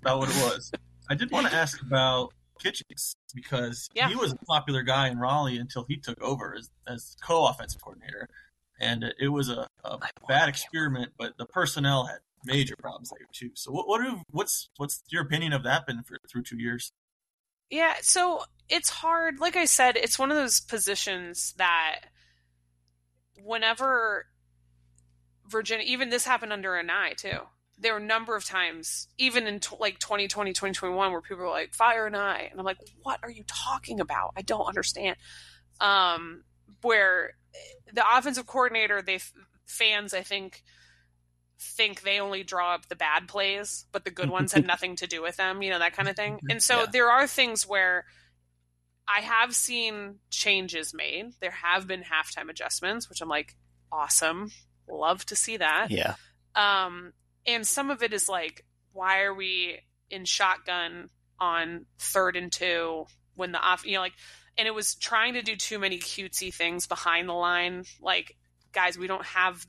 about 0.01 0.19
what 0.19 0.29
it 0.29 0.35
was. 0.43 0.71
I 1.09 1.15
did 1.15 1.29
want 1.29 1.47
to 1.47 1.53
ask 1.53 1.81
about 1.81 2.29
Kitchings 2.59 3.17
because 3.35 3.89
yeah. 3.93 4.07
he 4.07 4.15
was 4.15 4.31
a 4.31 4.37
popular 4.45 4.81
guy 4.81 5.09
in 5.09 5.19
Raleigh 5.19 5.57
until 5.57 5.85
he 5.89 5.97
took 5.97 6.21
over 6.21 6.55
as, 6.57 6.69
as 6.87 7.17
co-offensive 7.21 7.81
coordinator 7.81 8.29
and 8.79 9.13
it 9.19 9.29
was 9.29 9.49
a, 9.49 9.67
a 9.83 9.99
bad 10.27 10.49
experiment. 10.49 11.13
But 11.17 11.37
the 11.37 11.45
personnel 11.45 12.05
had 12.05 12.19
major 12.45 12.75
problems 12.77 13.09
there 13.09 13.27
too. 13.31 13.51
So 13.55 13.71
what 13.71 13.87
what 13.87 14.01
are, 14.01 14.21
what's 14.31 14.69
what's 14.77 15.03
your 15.09 15.23
opinion 15.23 15.53
of 15.53 15.63
that 15.63 15.85
been 15.85 16.03
for 16.03 16.17
through 16.29 16.43
two 16.43 16.57
years? 16.57 16.91
Yeah, 17.69 17.95
so 18.01 18.43
it's 18.69 18.89
hard. 18.89 19.39
Like 19.39 19.55
I 19.55 19.65
said, 19.65 19.95
it's 19.95 20.19
one 20.19 20.31
of 20.31 20.37
those 20.37 20.59
positions 20.59 21.53
that 21.57 22.01
whenever 23.43 24.27
Virginia, 25.47 25.85
even 25.87 26.09
this 26.09 26.25
happened 26.25 26.53
under 26.53 26.71
Anae 26.71 27.15
too. 27.15 27.39
There 27.79 27.93
were 27.93 27.99
a 27.99 28.03
number 28.03 28.35
of 28.35 28.45
times, 28.45 29.07
even 29.17 29.47
in 29.47 29.59
t- 29.59 29.75
like 29.79 29.99
2020, 29.99 30.53
2021, 30.53 31.11
where 31.11 31.21
people 31.21 31.43
were 31.43 31.49
like, 31.49 31.73
fire 31.73 32.09
Anae. 32.09 32.49
And 32.49 32.59
I'm 32.59 32.65
like, 32.65 32.77
what 33.01 33.19
are 33.23 33.31
you 33.31 33.43
talking 33.47 33.99
about? 33.99 34.33
I 34.37 34.41
don't 34.41 34.65
understand. 34.67 35.17
Um, 35.81 36.43
where 36.81 37.33
the 37.91 38.03
offensive 38.17 38.47
coordinator, 38.47 39.01
they 39.01 39.19
fans, 39.65 40.13
I 40.13 40.21
think, 40.21 40.63
think 41.59 42.01
they 42.01 42.19
only 42.19 42.43
draw 42.43 42.75
up 42.75 42.87
the 42.87 42.95
bad 42.95 43.27
plays, 43.27 43.85
but 43.91 44.03
the 44.03 44.11
good 44.11 44.29
ones 44.29 44.53
had 44.53 44.67
nothing 44.67 44.95
to 44.97 45.07
do 45.07 45.21
with 45.21 45.37
them, 45.37 45.61
you 45.61 45.69
know, 45.69 45.79
that 45.79 45.95
kind 45.95 46.09
of 46.09 46.15
thing. 46.15 46.39
And 46.49 46.61
so 46.61 46.81
yeah. 46.81 46.85
there 46.91 47.09
are 47.09 47.27
things 47.27 47.67
where 47.67 48.05
I 49.07 49.21
have 49.21 49.55
seen 49.55 50.19
changes 50.29 50.93
made. 50.93 51.33
There 51.41 51.51
have 51.51 51.87
been 51.87 52.03
halftime 52.03 52.49
adjustments, 52.49 53.09
which 53.09 53.21
I'm 53.21 53.29
like, 53.29 53.55
awesome. 53.91 54.51
Love 54.89 55.25
to 55.27 55.35
see 55.35 55.57
that. 55.57 55.91
Yeah. 55.91 56.15
Um, 56.55 57.13
and 57.45 57.65
some 57.67 57.89
of 57.89 58.03
it 58.03 58.13
is 58.13 58.29
like, 58.29 58.65
why 58.91 59.21
are 59.23 59.33
we 59.33 59.79
in 60.09 60.25
shotgun 60.25 61.09
on 61.39 61.85
third 61.99 62.35
and 62.35 62.51
two 62.51 63.05
when 63.35 63.51
the 63.51 63.59
off, 63.59 63.85
you 63.85 63.93
know, 63.93 64.01
like 64.01 64.13
and 64.57 64.67
it 64.67 64.73
was 64.73 64.95
trying 64.95 65.33
to 65.33 65.41
do 65.41 65.55
too 65.55 65.79
many 65.79 65.97
cutesy 65.99 66.53
things 66.53 66.87
behind 66.87 67.27
the 67.27 67.33
line. 67.33 67.85
Like, 67.99 68.37
guys, 68.71 68.97
we 68.97 69.07
don't 69.07 69.25
have 69.25 69.65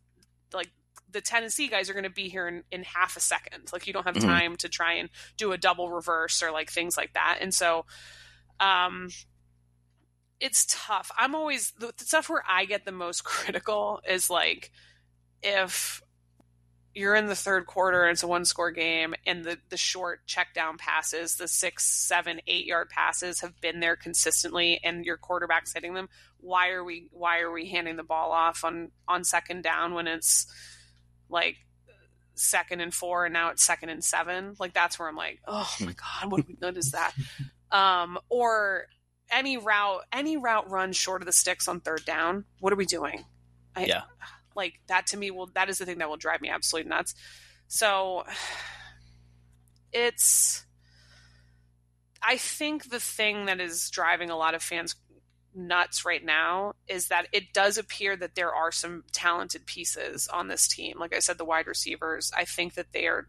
like 0.52 0.70
the 1.10 1.20
Tennessee 1.20 1.68
guys 1.68 1.88
are 1.88 1.94
going 1.94 2.04
to 2.04 2.10
be 2.10 2.28
here 2.28 2.48
in, 2.48 2.64
in 2.70 2.82
half 2.82 3.16
a 3.16 3.20
second. 3.20 3.72
Like, 3.72 3.86
you 3.86 3.92
don't 3.92 4.06
have 4.06 4.16
mm-hmm. 4.16 4.28
time 4.28 4.56
to 4.56 4.68
try 4.68 4.94
and 4.94 5.08
do 5.36 5.52
a 5.52 5.58
double 5.58 5.90
reverse 5.90 6.42
or 6.42 6.50
like 6.50 6.70
things 6.70 6.96
like 6.96 7.14
that. 7.14 7.38
And 7.40 7.54
so, 7.54 7.86
um, 8.60 9.08
it's 10.40 10.66
tough. 10.68 11.10
I'm 11.16 11.34
always 11.34 11.72
the, 11.78 11.92
the 11.96 12.04
stuff 12.04 12.28
where 12.28 12.44
I 12.46 12.64
get 12.66 12.84
the 12.84 12.92
most 12.92 13.24
critical 13.24 14.00
is 14.08 14.28
like 14.28 14.70
if 15.42 16.02
you're 16.94 17.14
in 17.14 17.26
the 17.26 17.34
third 17.34 17.66
quarter 17.66 18.04
and 18.04 18.12
it's 18.12 18.22
a 18.22 18.28
one 18.28 18.44
score 18.44 18.70
game 18.70 19.14
and 19.26 19.44
the, 19.44 19.58
the 19.68 19.76
short 19.76 20.24
check 20.26 20.54
down 20.54 20.78
passes 20.78 21.36
the 21.36 21.48
six 21.48 21.84
seven 21.84 22.40
eight 22.46 22.66
yard 22.66 22.88
passes 22.88 23.40
have 23.40 23.60
been 23.60 23.80
there 23.80 23.96
consistently 23.96 24.80
and 24.84 25.04
your 25.04 25.16
quarterback's 25.16 25.72
hitting 25.72 25.94
them 25.94 26.08
why 26.38 26.70
are 26.70 26.84
we 26.84 27.08
why 27.10 27.40
are 27.40 27.50
we 27.50 27.68
handing 27.68 27.96
the 27.96 28.02
ball 28.02 28.30
off 28.30 28.64
on 28.64 28.90
on 29.08 29.24
second 29.24 29.62
down 29.62 29.94
when 29.94 30.06
it's 30.06 30.46
like 31.28 31.56
second 32.34 32.80
and 32.80 32.92
four 32.92 33.24
and 33.24 33.32
now 33.32 33.50
it's 33.50 33.64
second 33.64 33.88
and 33.88 34.04
seven? 34.04 34.54
Like 34.58 34.72
that's 34.72 34.98
where 34.98 35.08
i'm 35.08 35.16
like 35.16 35.40
oh 35.46 35.72
my 35.80 35.94
god 35.94 36.30
what 36.30 36.60
good 36.60 36.76
is 36.76 36.92
that? 36.92 37.12
Um 37.72 38.18
or 38.28 38.86
any 39.30 39.56
route 39.56 40.02
any 40.12 40.36
route 40.36 40.70
run 40.70 40.92
short 40.92 41.22
of 41.22 41.26
the 41.26 41.32
sticks 41.32 41.66
on 41.66 41.80
third 41.80 42.04
down 42.04 42.44
what 42.60 42.72
are 42.72 42.76
we 42.76 42.86
doing? 42.86 43.24
I, 43.74 43.86
yeah 43.86 44.02
like 44.54 44.74
that 44.88 45.06
to 45.08 45.16
me 45.16 45.30
will 45.30 45.50
that 45.54 45.68
is 45.68 45.78
the 45.78 45.86
thing 45.86 45.98
that 45.98 46.08
will 46.08 46.16
drive 46.16 46.40
me 46.40 46.48
absolutely 46.48 46.88
nuts. 46.88 47.14
So 47.68 48.24
it's 49.92 50.64
I 52.22 52.36
think 52.36 52.90
the 52.90 53.00
thing 53.00 53.46
that 53.46 53.60
is 53.60 53.90
driving 53.90 54.30
a 54.30 54.36
lot 54.36 54.54
of 54.54 54.62
fans 54.62 54.96
nuts 55.54 56.04
right 56.04 56.24
now 56.24 56.72
is 56.88 57.08
that 57.08 57.28
it 57.32 57.52
does 57.52 57.78
appear 57.78 58.16
that 58.16 58.34
there 58.34 58.52
are 58.52 58.72
some 58.72 59.04
talented 59.12 59.66
pieces 59.66 60.26
on 60.26 60.48
this 60.48 60.66
team. 60.66 60.98
Like 60.98 61.14
I 61.14 61.20
said, 61.20 61.38
the 61.38 61.44
wide 61.44 61.66
receivers, 61.66 62.32
I 62.36 62.44
think 62.44 62.74
that 62.74 62.92
they 62.92 63.06
are 63.06 63.28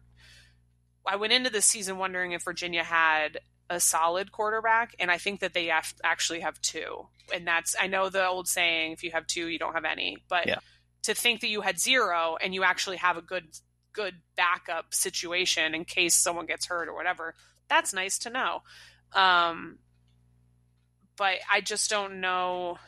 I 1.06 1.16
went 1.16 1.32
into 1.32 1.50
this 1.50 1.66
season 1.66 1.98
wondering 1.98 2.32
if 2.32 2.42
Virginia 2.42 2.82
had 2.82 3.38
a 3.70 3.80
solid 3.80 4.32
quarterback, 4.32 4.94
and 4.98 5.10
I 5.10 5.18
think 5.18 5.40
that 5.40 5.54
they 5.54 5.66
have, 5.66 5.94
actually 6.04 6.40
have 6.40 6.60
two. 6.60 7.08
And 7.34 7.46
that's 7.46 7.76
I 7.80 7.86
know 7.86 8.08
the 8.08 8.26
old 8.26 8.48
saying: 8.48 8.92
if 8.92 9.02
you 9.02 9.12
have 9.12 9.26
two, 9.26 9.48
you 9.48 9.58
don't 9.58 9.74
have 9.74 9.84
any. 9.84 10.18
But 10.28 10.46
Yeah. 10.46 10.58
To 11.06 11.14
think 11.14 11.40
that 11.40 11.48
you 11.48 11.60
had 11.60 11.78
zero 11.78 12.36
and 12.40 12.52
you 12.52 12.64
actually 12.64 12.96
have 12.96 13.16
a 13.16 13.22
good 13.22 13.44
good 13.92 14.16
backup 14.36 14.92
situation 14.92 15.74
in 15.74 15.84
case 15.84 16.14
someone 16.14 16.46
gets 16.46 16.66
hurt 16.66 16.88
or 16.88 16.94
whatever, 16.94 17.34
that's 17.68 17.94
nice 17.94 18.18
to 18.18 18.30
know. 18.30 18.60
Um, 19.14 19.78
but 21.16 21.36
I 21.50 21.62
just 21.62 21.88
don't 21.88 22.20
know 22.20 22.78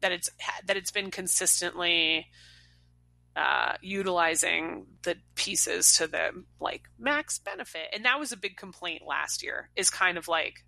that 0.00 0.12
it's 0.12 0.30
that 0.66 0.76
it's 0.76 0.90
been 0.90 1.10
consistently 1.10 2.26
uh, 3.36 3.74
utilizing 3.82 4.86
the 5.02 5.16
pieces 5.34 5.96
to 5.98 6.06
the 6.06 6.44
like 6.58 6.82
max 6.98 7.38
benefit, 7.38 7.88
and 7.92 8.06
that 8.06 8.18
was 8.18 8.32
a 8.32 8.36
big 8.36 8.56
complaint 8.56 9.02
last 9.06 9.42
year. 9.42 9.68
Is 9.76 9.90
kind 9.90 10.16
of 10.16 10.26
like, 10.26 10.64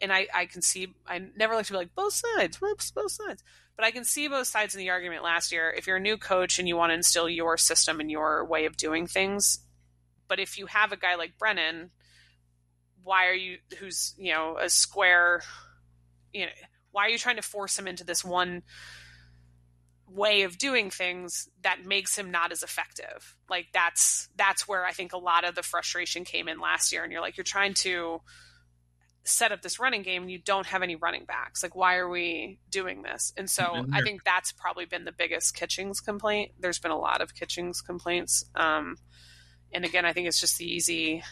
and 0.00 0.12
I 0.12 0.26
I 0.34 0.46
can 0.46 0.62
see 0.62 0.94
I 1.06 1.20
never 1.36 1.54
like 1.54 1.66
to 1.66 1.72
be 1.72 1.78
like 1.78 1.94
both 1.94 2.14
sides, 2.14 2.60
whoops, 2.60 2.90
both 2.90 3.12
sides, 3.12 3.42
but 3.78 3.86
I 3.86 3.92
can 3.92 4.02
see 4.02 4.26
both 4.26 4.48
sides 4.48 4.74
in 4.74 4.80
the 4.80 4.90
argument 4.90 5.22
last 5.22 5.52
year. 5.52 5.72
If 5.74 5.86
you're 5.86 5.98
a 5.98 6.00
new 6.00 6.16
coach 6.16 6.58
and 6.58 6.66
you 6.66 6.76
want 6.76 6.90
to 6.90 6.94
instill 6.94 7.28
your 7.28 7.56
system 7.56 8.00
and 8.00 8.10
your 8.10 8.44
way 8.44 8.64
of 8.64 8.76
doing 8.76 9.06
things, 9.06 9.60
but 10.26 10.40
if 10.40 10.58
you 10.58 10.66
have 10.66 10.90
a 10.90 10.96
guy 10.96 11.14
like 11.14 11.38
Brennan, 11.38 11.90
why 13.04 13.28
are 13.28 13.34
you 13.34 13.58
who's 13.78 14.14
you 14.18 14.32
know 14.32 14.58
a 14.60 14.68
square, 14.68 15.42
you 16.32 16.46
know 16.46 16.52
why 16.90 17.06
are 17.06 17.10
you 17.10 17.18
trying 17.18 17.36
to 17.36 17.42
force 17.42 17.78
him 17.78 17.86
into 17.86 18.02
this 18.02 18.24
one 18.24 18.64
way 20.08 20.42
of 20.42 20.58
doing 20.58 20.90
things 20.90 21.48
that 21.62 21.84
makes 21.84 22.18
him 22.18 22.30
not 22.30 22.50
as 22.50 22.62
effective 22.62 23.36
like 23.50 23.66
that's 23.74 24.30
that's 24.36 24.66
where 24.66 24.86
i 24.86 24.90
think 24.90 25.12
a 25.12 25.18
lot 25.18 25.46
of 25.46 25.54
the 25.54 25.62
frustration 25.62 26.24
came 26.24 26.48
in 26.48 26.58
last 26.58 26.92
year 26.92 27.02
and 27.02 27.12
you're 27.12 27.20
like 27.20 27.36
you're 27.36 27.44
trying 27.44 27.74
to 27.74 28.18
set 29.28 29.52
up 29.52 29.62
this 29.62 29.78
running 29.78 30.02
game 30.02 30.22
and 30.22 30.30
you 30.30 30.38
don't 30.38 30.66
have 30.66 30.82
any 30.82 30.96
running 30.96 31.24
backs. 31.24 31.62
Like 31.62 31.76
why 31.76 31.96
are 31.96 32.08
we 32.08 32.58
doing 32.70 33.02
this? 33.02 33.32
And 33.36 33.48
so 33.48 33.86
i 33.92 34.00
think 34.02 34.24
that's 34.24 34.52
probably 34.52 34.84
been 34.84 35.04
the 35.04 35.12
biggest 35.12 35.54
kitchings 35.54 36.00
complaint. 36.00 36.52
There's 36.58 36.78
been 36.78 36.90
a 36.90 36.98
lot 36.98 37.20
of 37.20 37.34
kitchings 37.34 37.80
complaints. 37.80 38.44
Um 38.54 38.96
and 39.70 39.84
again 39.84 40.06
i 40.06 40.14
think 40.14 40.26
it's 40.26 40.40
just 40.40 40.56
the 40.56 40.64
easy 40.64 41.22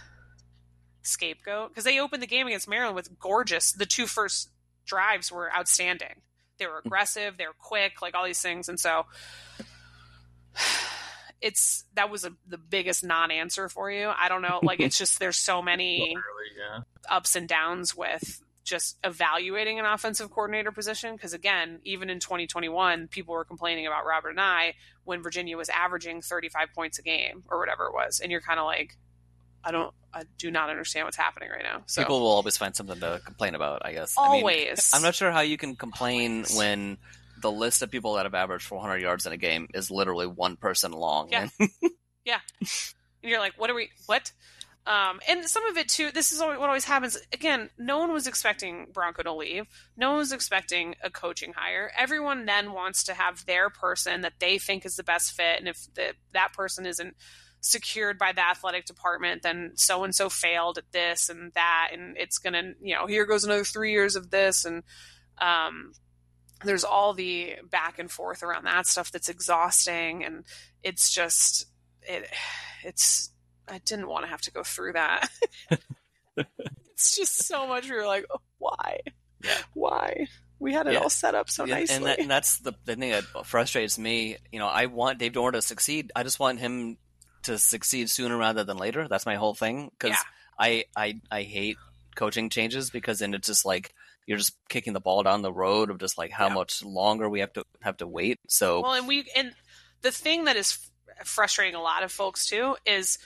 scapegoat 1.00 1.70
because 1.70 1.84
they 1.84 1.98
opened 1.98 2.22
the 2.22 2.26
game 2.26 2.46
against 2.46 2.68
maryland 2.68 2.94
with 2.94 3.18
gorgeous 3.18 3.72
the 3.72 3.86
two 3.86 4.06
first 4.06 4.50
drives 4.86 5.30
were 5.30 5.52
outstanding. 5.52 6.22
They 6.58 6.66
were 6.66 6.82
aggressive 6.84 7.36
they 7.36 7.46
were 7.46 7.56
quick 7.58 8.00
like 8.00 8.14
all 8.14 8.24
these 8.24 8.40
things. 8.40 8.68
And 8.68 8.80
so 8.80 9.06
it's 11.40 11.84
that 11.94 12.10
was 12.10 12.24
a, 12.24 12.32
the 12.48 12.58
biggest 12.58 13.04
non-answer 13.04 13.68
for 13.68 13.90
you 13.90 14.10
i 14.18 14.28
don't 14.28 14.42
know 14.42 14.60
like 14.62 14.80
it's 14.80 14.96
just 14.96 15.18
there's 15.18 15.36
so 15.36 15.60
many 15.60 15.98
Literally, 16.00 16.22
yeah. 16.58 16.80
ups 17.14 17.36
and 17.36 17.48
downs 17.48 17.96
with 17.96 18.42
just 18.64 18.96
evaluating 19.04 19.78
an 19.78 19.84
offensive 19.84 20.30
coordinator 20.30 20.72
position 20.72 21.14
because 21.14 21.34
again 21.34 21.78
even 21.84 22.10
in 22.10 22.18
2021 22.20 23.08
people 23.08 23.34
were 23.34 23.44
complaining 23.44 23.86
about 23.86 24.04
Robert 24.04 24.36
Anae 24.36 24.72
when 25.04 25.22
virginia 25.22 25.56
was 25.56 25.68
averaging 25.68 26.22
35 26.22 26.68
points 26.74 26.98
a 26.98 27.02
game 27.02 27.44
or 27.48 27.58
whatever 27.58 27.86
it 27.86 27.92
was 27.92 28.20
and 28.20 28.32
you're 28.32 28.40
kind 28.40 28.58
of 28.58 28.64
like 28.64 28.96
i 29.62 29.70
don't 29.70 29.94
i 30.12 30.22
do 30.38 30.50
not 30.50 30.68
understand 30.70 31.06
what's 31.06 31.16
happening 31.16 31.48
right 31.48 31.62
now 31.62 31.82
so 31.86 32.02
People 32.02 32.20
will 32.20 32.28
always 32.28 32.56
find 32.56 32.74
something 32.74 32.98
to 32.98 33.20
complain 33.24 33.54
about, 33.54 33.82
I 33.84 33.92
guess. 33.92 34.16
I 34.18 34.32
mean, 34.32 34.40
always 34.40 34.90
I'm 34.92 35.02
not 35.02 35.14
sure 35.14 35.30
how 35.30 35.40
you 35.40 35.56
can 35.56 35.76
complain 35.76 36.38
Always. 36.38 36.56
when 36.56 36.98
the 37.40 37.50
list 37.50 37.82
of 37.82 37.90
people 37.90 38.14
that 38.14 38.26
have 38.26 38.34
averaged 38.34 38.64
400 38.66 38.98
yards 38.98 39.26
in 39.26 39.32
a 39.32 39.36
game 39.36 39.68
is 39.74 39.90
literally 39.90 40.26
one 40.26 40.56
person 40.56 40.92
long. 40.92 41.28
Yeah. 41.30 41.48
And 41.58 41.70
and 43.22 43.30
you're 43.30 43.40
like, 43.40 43.54
what 43.56 43.70
are 43.70 43.74
we? 43.74 43.90
What? 44.06 44.32
Um, 44.86 45.18
and 45.28 45.44
some 45.44 45.66
of 45.66 45.76
it 45.76 45.88
too. 45.88 46.12
This 46.12 46.30
is 46.30 46.38
what 46.38 46.58
always 46.60 46.84
happens. 46.84 47.18
Again, 47.32 47.70
no 47.76 47.98
one 47.98 48.12
was 48.12 48.28
expecting 48.28 48.86
Bronco 48.92 49.24
to 49.24 49.32
leave. 49.32 49.66
No 49.96 50.10
one 50.10 50.18
was 50.18 50.32
expecting 50.32 50.94
a 51.02 51.10
coaching 51.10 51.52
hire. 51.56 51.90
Everyone 51.98 52.46
then 52.46 52.72
wants 52.72 53.02
to 53.04 53.14
have 53.14 53.44
their 53.46 53.68
person 53.68 54.20
that 54.20 54.34
they 54.38 54.58
think 54.58 54.86
is 54.86 54.94
the 54.94 55.02
best 55.02 55.32
fit, 55.32 55.58
and 55.58 55.66
if 55.66 55.88
the, 55.94 56.14
that 56.34 56.52
person 56.52 56.86
isn't 56.86 57.16
secured 57.60 58.16
by 58.16 58.30
the 58.30 58.48
athletic 58.48 58.84
department, 58.84 59.42
then 59.42 59.72
so 59.74 60.04
and 60.04 60.14
so 60.14 60.28
failed 60.28 60.78
at 60.78 60.92
this 60.92 61.28
and 61.28 61.52
that, 61.54 61.88
and 61.92 62.16
it's 62.16 62.38
gonna, 62.38 62.74
you 62.80 62.94
know, 62.94 63.08
here 63.08 63.26
goes 63.26 63.42
another 63.42 63.64
three 63.64 63.90
years 63.90 64.14
of 64.14 64.30
this, 64.30 64.64
and 64.64 64.84
um, 65.38 65.92
there's 66.64 66.84
all 66.84 67.12
the 67.14 67.56
back 67.70 67.98
and 67.98 68.10
forth 68.10 68.42
around 68.42 68.64
that 68.64 68.86
stuff 68.86 69.10
that's 69.12 69.28
exhausting, 69.28 70.24
and 70.24 70.44
it's 70.82 71.12
just 71.12 71.66
it 72.02 72.28
it's 72.84 73.30
I 73.68 73.78
didn't 73.78 74.08
want 74.08 74.24
to 74.24 74.30
have 74.30 74.40
to 74.42 74.52
go 74.52 74.62
through 74.62 74.92
that. 74.94 75.28
it's 76.36 77.16
just 77.16 77.46
so 77.46 77.66
much 77.66 77.88
where 77.88 77.98
you're 77.98 78.06
like, 78.06 78.26
oh, 78.30 78.40
why? 78.58 79.00
Yeah. 79.44 79.56
Why? 79.74 80.26
We 80.58 80.72
had 80.72 80.86
it 80.86 80.94
Yeah. 80.94 81.00
all 81.00 81.10
set 81.10 81.34
up 81.34 81.50
so 81.50 81.64
Yeah, 81.66 81.74
nicely. 81.74 81.96
and, 81.96 82.06
that, 82.06 82.18
and 82.20 82.30
that's 82.30 82.58
the, 82.60 82.72
the 82.84 82.96
thing 82.96 83.10
that 83.10 83.24
frustrates 83.44 83.98
me. 83.98 84.36
You 84.52 84.58
know, 84.58 84.68
I 84.68 84.86
want 84.86 85.18
Dave 85.18 85.32
Doeren 85.32 85.52
to 85.52 85.62
succeed. 85.62 86.12
I 86.16 86.22
just 86.22 86.40
want 86.40 86.60
him 86.60 86.96
to 87.42 87.58
succeed 87.58 88.08
sooner 88.08 88.36
rather 88.36 88.64
than 88.64 88.76
later. 88.78 89.08
That's 89.08 89.26
my 89.26 89.34
whole 89.36 89.54
thing. 89.54 89.90
Because. 89.98 90.16
I, 90.58 90.84
I 90.96 91.20
I 91.30 91.42
hate 91.42 91.76
coaching 92.16 92.50
changes 92.50 92.90
because 92.90 93.20
then 93.20 93.34
it's 93.34 93.46
just 93.46 93.64
like 93.64 93.94
you're 94.26 94.38
just 94.38 94.56
kicking 94.68 94.92
the 94.92 95.00
ball 95.00 95.22
down 95.22 95.42
the 95.42 95.52
road 95.52 95.88
of 95.90 95.98
just 95.98 96.18
like 96.18 96.32
how 96.32 96.48
Yeah. 96.48 96.54
much 96.54 96.82
longer 96.84 97.28
we 97.28 97.40
have 97.40 97.52
to 97.52 97.64
have 97.82 97.98
to 97.98 98.06
wait. 98.06 98.40
So 98.48 98.80
well, 98.80 98.94
and 98.94 99.06
we 99.06 99.30
and 99.36 99.52
the 100.02 100.10
thing 100.10 100.44
that 100.44 100.56
is 100.56 100.78
f- 101.20 101.26
frustrating 101.26 101.74
a 101.76 101.80
lot 101.82 102.02
of 102.02 102.10
folks 102.10 102.46
too 102.46 102.76
is 102.84 103.18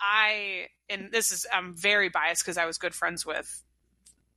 I 0.00 0.66
and 0.88 1.10
this 1.12 1.32
is 1.32 1.46
I'm 1.52 1.74
very 1.74 2.08
biased 2.08 2.42
because 2.44 2.58
I 2.58 2.66
was 2.66 2.78
good 2.78 2.94
friends 2.94 3.24
with 3.26 3.62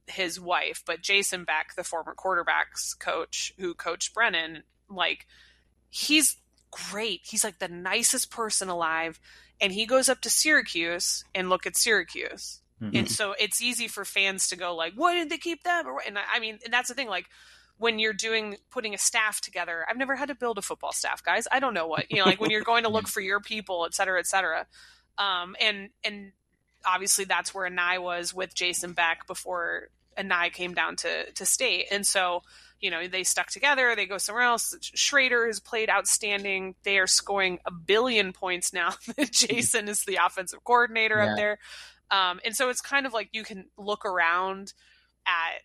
his 0.07 0.39
wife, 0.39 0.84
but 0.86 1.01
Jason 1.01 1.43
Beck, 1.45 1.76
the 1.76 1.84
former 1.84 2.13
quarterbacks 2.15 2.97
coach 2.99 3.53
who 3.57 3.74
coached 3.74 4.13
Brennan, 4.13 4.63
like 4.89 5.26
he's 5.89 6.38
great. 6.72 7.22
He's 7.24 7.43
like 7.43 7.59
the 7.59 7.67
nicest 7.67 8.32
person 8.32 8.69
alive, 8.69 9.19
and 9.59 9.72
he 9.74 9.86
goes 9.86 10.09
up 10.09 10.22
to 10.22 10.30
Syracuse 10.30 11.24
and 11.36 11.49
look 11.49 11.65
at 11.65 11.76
Syracuse. 11.78 12.61
Mhm. 12.82 12.98
And 12.98 13.12
so 13.12 13.34
it's 13.40 13.62
easy 13.62 13.88
for 13.88 14.04
fans 14.06 14.48
to 14.50 14.56
go 14.56 14.76
like, 14.76 14.94
"Why 14.96 15.14
didn't 15.14 15.30
they 15.30 15.38
keep 15.38 15.64
them?" 15.64 15.86
Or, 15.88 16.02
and 16.06 16.18
I 16.18 16.24
I 16.34 16.40
mean, 16.40 16.60
and 16.64 16.74
that's 16.74 16.90
the 16.90 16.96
thing. 16.96 17.08
Like 17.08 17.28
when 17.78 18.00
you're 18.00 18.14
doing 18.14 18.58
putting 18.70 18.94
a 18.94 18.98
staff 18.98 19.42
together, 19.42 19.86
I've 19.90 19.98
never 19.98 20.16
had 20.16 20.28
to 20.30 20.36
build 20.36 20.58
a 20.58 20.62
football 20.62 20.92
staff, 20.94 21.24
guys. 21.24 21.48
I 21.52 21.60
don't 21.60 21.74
know 21.74 21.88
what 21.88 22.10
you 22.12 22.18
know. 22.18 22.26
Like 22.26 22.40
when 22.42 22.50
you're 22.52 22.64
going 22.64 22.84
to 22.84 22.90
look 22.90 23.08
for 23.08 23.22
your 23.22 23.40
people, 23.40 23.86
et 23.86 23.94
cetera, 23.94 24.20
et 24.20 24.28
cetera. 24.28 24.66
Um, 25.18 25.56
and 25.62 25.90
and 26.04 26.32
obviously 26.86 27.26
that's 27.26 27.54
where 27.54 27.70
Anae 27.70 28.02
was 28.02 28.34
with 28.34 28.56
Jason 28.56 28.94
Beck 28.94 29.28
before 29.28 29.90
Anae 30.18 30.52
came 30.52 30.74
down 30.74 30.96
to 30.98 31.32
to 31.34 31.46
state, 31.46 31.88
and 31.92 32.06
so 32.06 32.42
you 32.80 32.90
know 32.90 33.08
they 33.08 33.24
stuck 33.24 33.48
together. 33.52 33.96
They 33.96 34.06
go 34.08 34.18
somewhere 34.18 34.44
else. 34.44 34.74
Shrader 34.96 35.46
has 35.48 35.60
played 35.60 35.90
outstanding. 35.90 36.76
They 36.84 36.98
are 36.98 37.08
scoring 37.08 37.60
a 37.66 37.72
billion 37.72 38.34
points 38.34 38.74
now. 38.74 38.94
Jason 39.32 39.88
is 39.88 40.04
the 40.06 40.18
offensive 40.24 40.64
coordinator 40.64 41.18
Yeah. 41.18 41.32
up 41.32 41.38
there, 41.38 41.60
um, 42.12 42.39
and 42.45 42.55
so 42.55 42.70
it's 42.70 42.82
kind 42.82 43.05
of 43.05 43.14
like 43.14 43.30
you 43.32 43.43
can 43.43 43.66
look 43.78 44.05
around 44.05 44.74
at 45.26 45.62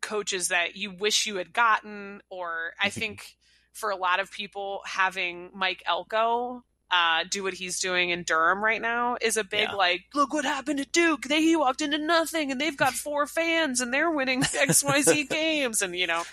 coaches 0.00 0.48
that 0.48 0.76
you 0.76 0.90
wish 0.90 1.26
you 1.26 1.36
had 1.36 1.52
gotten, 1.52 2.22
or 2.30 2.72
I 2.80 2.88
think 2.90 3.36
for 3.72 3.90
a 3.90 3.96
lot 3.96 4.18
of 4.18 4.30
people 4.32 4.80
having 4.86 5.50
Mike 5.54 5.82
Elko 5.86 6.64
uh, 6.90 7.24
do 7.30 7.44
what 7.44 7.54
he's 7.54 7.78
doing 7.78 8.10
in 8.10 8.24
Durham 8.24 8.64
right 8.64 8.80
now 8.82 9.16
is 9.20 9.36
a 9.36 9.44
big 9.44 9.68
Yeah. 9.68 9.74
like, 9.76 10.06
look 10.14 10.32
what 10.32 10.44
happened 10.44 10.78
to 10.80 10.84
Duke. 10.86 11.22
They 11.22 11.40
he 11.40 11.54
walked 11.54 11.80
into 11.82 11.98
nothing 11.98 12.50
and 12.50 12.60
they've 12.60 12.76
got 12.76 12.94
four 12.94 13.26
fans 13.28 13.80
and 13.80 13.94
they're 13.94 14.10
winning 14.10 14.42
XYZ 14.42 15.28
games 15.28 15.82
and 15.82 15.94
you 15.94 16.06
know 16.08 16.24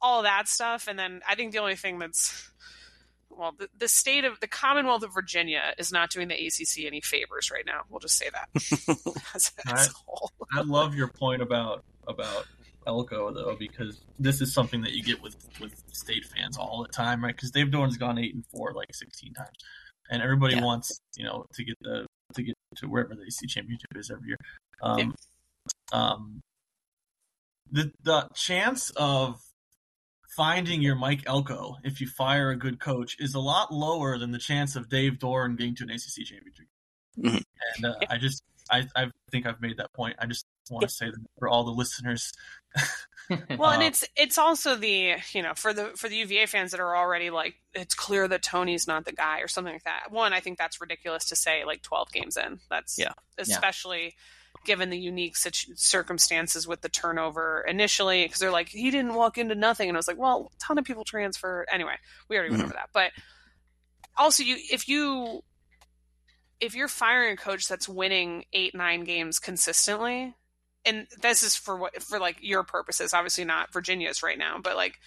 all 0.00 0.22
that 0.22 0.48
stuff. 0.48 0.88
And 0.88 0.98
then 0.98 1.20
I 1.28 1.36
think 1.36 1.52
the 1.52 1.58
only 1.60 1.76
thing 1.76 1.98
that's 2.00 2.50
well, 3.36 3.52
the, 3.58 3.68
the 3.76 3.88
state 3.88 4.24
of 4.24 4.40
the 4.40 4.46
Commonwealth 4.46 5.02
of 5.02 5.14
Virginia 5.14 5.74
is 5.78 5.92
not 5.92 6.10
doing 6.10 6.28
the 6.28 6.34
ACC 6.34 6.84
any 6.86 7.00
favors 7.00 7.50
right 7.50 7.64
now. 7.66 7.82
We'll 7.88 8.00
just 8.00 8.16
say 8.16 8.28
that 8.32 8.48
as, 9.34 9.52
as 9.66 9.88
a 9.88 9.92
whole. 10.06 10.30
I 10.52 10.62
love 10.62 10.94
your 10.94 11.08
point 11.08 11.42
about 11.42 11.84
about 12.06 12.46
Elko 12.86 13.32
though, 13.32 13.56
because 13.58 14.00
this 14.18 14.40
is 14.40 14.52
something 14.52 14.82
that 14.82 14.92
you 14.92 15.02
get 15.02 15.22
with 15.22 15.36
with 15.60 15.82
state 15.92 16.24
fans 16.24 16.56
all 16.56 16.82
the 16.82 16.88
time, 16.92 17.22
right? 17.24 17.34
Because 17.34 17.50
Dave 17.50 17.68
Doeren's 17.68 17.96
gone 17.96 18.18
eight 18.18 18.34
and 18.34 18.44
four 18.46 18.72
like 18.74 18.94
sixteen 18.94 19.32
times, 19.34 19.56
and 20.10 20.22
everybody 20.22 20.56
Yeah. 20.56 20.64
wants 20.64 21.00
you 21.16 21.24
know 21.24 21.46
to 21.54 21.64
get 21.64 21.76
the 21.80 22.06
to 22.34 22.42
get 22.42 22.54
to 22.76 22.86
wherever 22.88 23.14
the 23.14 23.22
AC 23.22 23.46
championship 23.46 23.90
is 23.94 24.10
every 24.10 24.28
year. 24.28 24.38
Um, 24.82 25.14
um, 25.92 26.40
the 27.70 27.92
the 28.02 28.28
chance 28.34 28.90
of 28.96 29.40
finding 30.36 30.82
your 30.82 30.94
Mike 30.94 31.22
Elko 31.26 31.76
if 31.84 32.00
you 32.00 32.06
fire 32.06 32.50
a 32.50 32.56
good 32.56 32.80
coach 32.80 33.16
is 33.18 33.34
a 33.34 33.40
lot 33.40 33.72
lower 33.72 34.18
than 34.18 34.30
the 34.30 34.38
chance 34.38 34.76
of 34.76 34.88
Dave 34.88 35.18
Doeren 35.18 35.56
getting 35.56 35.74
to 35.76 35.84
an 35.84 35.90
ACC 35.90 36.24
championship. 36.24 36.66
Mm-hmm. 37.18 37.36
And 37.76 37.84
uh, 37.84 37.98
I 38.08 38.18
just, 38.18 38.42
I, 38.70 38.86
I 38.96 39.10
think 39.30 39.46
I've 39.46 39.60
made 39.60 39.76
that 39.76 39.92
point. 39.92 40.16
I 40.18 40.26
just 40.26 40.46
want 40.70 40.88
to 40.88 40.94
say 40.94 41.06
that 41.06 41.18
for 41.38 41.48
all 41.48 41.64
the 41.64 41.70
listeners. 41.70 42.32
well, 43.30 43.70
and 43.70 43.82
uh, 43.82 43.86
it's 43.86 44.04
it's 44.16 44.38
also 44.38 44.76
the 44.76 45.16
you 45.32 45.42
know 45.42 45.52
for 45.54 45.74
the 45.74 45.88
for 45.96 46.08
the 46.08 46.16
UVA 46.16 46.46
fans 46.46 46.70
that 46.70 46.80
are 46.80 46.96
already 46.96 47.28
like 47.28 47.54
it's 47.74 47.94
clear 47.94 48.26
that 48.28 48.42
Tony's 48.42 48.86
not 48.86 49.04
the 49.04 49.12
guy 49.12 49.40
or 49.40 49.48
something 49.48 49.74
like 49.74 49.84
that. 49.84 50.10
One, 50.10 50.32
I 50.32 50.40
think 50.40 50.56
that's 50.56 50.80
ridiculous 50.80 51.26
to 51.26 51.36
say 51.36 51.64
like 51.66 51.82
12 51.82 52.12
games 52.12 52.36
in. 52.38 52.60
That's 52.70 52.98
yeah, 52.98 53.12
especially. 53.36 54.04
Yeah 54.04 54.10
given 54.64 54.90
the 54.90 54.98
unique 54.98 55.36
circumstances 55.36 56.66
with 56.68 56.80
the 56.82 56.88
turnover 56.88 57.64
initially 57.66 58.24
because 58.24 58.38
they're 58.38 58.52
like 58.52 58.68
he 58.68 58.90
didn't 58.90 59.14
walk 59.14 59.38
into 59.38 59.54
nothing. 59.54 59.88
And 59.88 59.96
i 59.96 59.98
was 59.98 60.08
like 60.08 60.18
well 60.18 60.50
a 60.54 60.58
ton 60.58 60.78
of 60.78 60.84
people 60.84 61.04
transfer. 61.04 61.66
Anyway 61.70 61.94
we 62.28 62.36
already 62.36 62.50
went 62.50 62.62
mm-hmm. 62.62 62.70
over 62.70 62.74
that. 62.74 62.90
But 62.92 63.12
also 64.16 64.42
you 64.42 64.56
if 64.70 64.88
you 64.88 65.42
if 66.60 66.74
you're 66.74 66.88
firing 66.88 67.34
a 67.34 67.36
coach 67.36 67.66
that's 67.66 67.88
winning 67.88 68.44
eight 68.52 68.74
nine 68.74 69.04
games 69.04 69.38
consistently 69.38 70.34
and 70.84 71.06
this 71.20 71.42
is 71.42 71.56
for 71.56 71.76
what 71.76 72.02
for 72.02 72.18
like 72.18 72.36
your 72.40 72.62
purposes 72.62 73.14
obviously 73.14 73.44
not 73.44 73.72
virginia's 73.72 74.22
right 74.22 74.38
now 74.38 74.58
but 74.62 74.76
like 74.76 74.98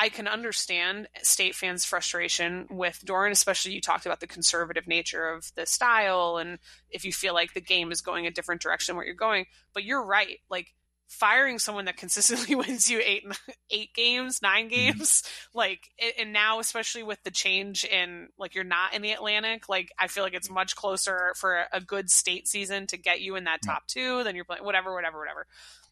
I 0.00 0.10
can 0.10 0.28
understand 0.28 1.08
state 1.22 1.56
fans' 1.56 1.84
frustration 1.84 2.68
with 2.70 3.02
Doeren, 3.04 3.32
especially 3.32 3.72
you 3.72 3.80
talked 3.80 4.06
about 4.06 4.20
the 4.20 4.28
conservative 4.28 4.86
nature 4.86 5.28
of 5.28 5.50
the 5.56 5.66
style 5.66 6.36
and 6.36 6.60
if 6.88 7.04
you 7.04 7.12
feel 7.12 7.34
like 7.34 7.52
the 7.52 7.60
game 7.60 7.90
is 7.90 8.00
going 8.00 8.24
a 8.24 8.30
different 8.30 8.62
direction 8.62 8.94
where 8.94 9.04
you're 9.04 9.14
going. 9.14 9.46
But 9.74 9.82
you're 9.82 10.04
right. 10.04 10.38
Like 10.48 10.72
firing 11.08 11.58
someone 11.58 11.86
that 11.86 11.96
consistently 11.98 12.54
wins 12.54 12.88
you 12.88 13.00
eight 13.04 13.24
eight 13.70 13.92
games, 13.92 14.40
nine 14.40 14.66
mm-hmm. 14.66 14.74
games, 14.74 15.22
mm-hmm. 15.22 15.58
like 15.58 15.90
and 16.16 16.32
now 16.32 16.60
especially 16.60 17.02
with 17.02 17.20
the 17.24 17.30
change 17.32 17.84
in 17.84 18.28
like 18.38 18.54
you're 18.54 18.62
not 18.62 18.94
in 18.94 19.02
the 19.02 19.10
Atlantic, 19.10 19.68
like 19.68 19.90
I 19.98 20.06
feel 20.06 20.22
like 20.22 20.34
it's 20.34 20.48
much 20.50 20.76
closer 20.76 21.32
for 21.36 21.64
a 21.72 21.80
good 21.80 22.08
state 22.08 22.46
season 22.46 22.86
to 22.88 22.96
get 22.96 23.20
you 23.20 23.34
in 23.34 23.44
that 23.44 23.62
top 23.64 23.88
two 23.88 24.22
than 24.22 24.36
you're 24.36 24.44
playing 24.44 24.64
whatever, 24.64 24.94
whatever, 24.94 25.18
whatever. 25.18 25.46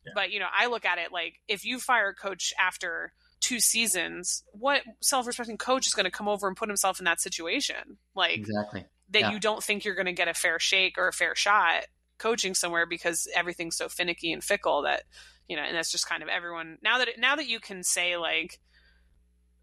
Yeah. 0.07 0.13
But 0.15 0.31
you 0.31 0.39
know, 0.39 0.47
I 0.57 0.67
look 0.67 0.85
at 0.85 0.99
it 0.99 1.11
like 1.11 1.41
if 1.49 1.65
you 1.65 1.81
fire 1.81 2.11
a 2.11 2.15
coach 2.15 2.55
after 2.57 3.13
two 3.41 3.61
seasons, 3.61 4.43
what 4.53 4.82
self-respecting 5.01 5.59
coach 5.59 5.87
is 5.87 5.95
going 5.95 6.05
to 6.05 6.11
come 6.11 6.28
over 6.28 6.49
and 6.49 6.57
put 6.57 6.68
himself 6.68 6.99
in 6.99 7.05
that 7.05 7.20
situation? 7.20 7.99
Like 8.14 8.37
exactly 8.37 8.84
that 9.11 9.20
yeah. 9.20 9.30
you 9.30 9.39
don't 9.39 9.62
think 9.62 9.84
you're 9.84 9.95
going 9.95 10.07
to 10.07 10.12
get 10.12 10.28
a 10.28 10.34
fair 10.34 10.59
shake 10.59 10.99
or 10.99 11.09
a 11.09 11.12
fair 11.12 11.34
shot 11.34 11.84
coaching 12.18 12.55
somewhere 12.55 12.87
because 12.87 13.28
everything's 13.34 13.76
so 13.76 13.89
finicky 13.89 14.32
and 14.32 14.43
fickle 14.43 14.82
that 14.82 15.03
you 15.49 15.57
know, 15.57 15.62
and 15.62 15.76
that's 15.76 15.93
just 15.93 16.09
kind 16.09 16.22
of 16.22 16.28
everyone 16.28 16.78
now 16.82 16.99
that 16.99 17.09
now 17.18 17.37
that 17.37 17.49
you 17.49 17.61
can 17.61 17.82
say 17.82 18.16
like, 18.16 18.59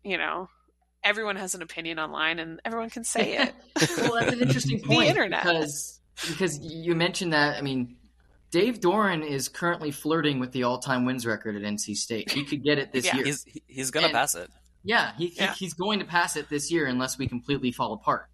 you 0.04 0.18
know, 0.18 0.50
everyone 1.04 1.36
has 1.36 1.56
an 1.56 1.62
opinion 1.62 2.00
online 2.00 2.40
and 2.40 2.62
everyone 2.64 2.90
can 2.90 3.04
say 3.04 3.38
it. 3.38 3.54
well, 3.98 4.14
that's 4.14 4.34
an 4.34 4.42
interesting 4.42 4.80
point. 4.84 5.02
the 5.02 5.08
internet. 5.08 5.44
Because 5.44 6.00
because 6.30 6.60
you 6.60 6.96
mentioned 6.96 7.34
that. 7.34 7.58
I 7.58 7.62
mean, 7.62 7.98
Dave 8.54 8.80
Doeren 8.80 9.26
is 9.26 9.50
currently 9.50 9.90
flirting 9.90 10.40
with 10.40 10.52
the 10.52 10.62
all-time 10.62 11.06
wins 11.06 11.26
record 11.26 11.56
at 11.56 11.64
NC 11.64 11.96
State. 11.96 12.30
He 12.30 12.46
could 12.46 12.64
get 12.64 12.78
it 12.78 12.94
this 12.94 13.04
yeah. 13.04 13.16
year. 13.16 13.26
He's, 13.26 13.46
he's 13.66 13.90
going 13.90 14.06
to 14.06 14.12
pass 14.12 14.36
it. 14.36 14.48
Yeah, 14.84 15.14
he, 15.18 15.34
yeah. 15.36 15.54
He, 15.54 15.66
he's 15.66 15.74
going 15.74 15.98
to 15.98 16.06
pass 16.06 16.36
it 16.36 16.50
this 16.50 16.72
year 16.72 16.86
unless 16.86 17.18
we 17.18 17.28
completely 17.28 17.72
fall 17.72 17.94
apart. 17.94 18.28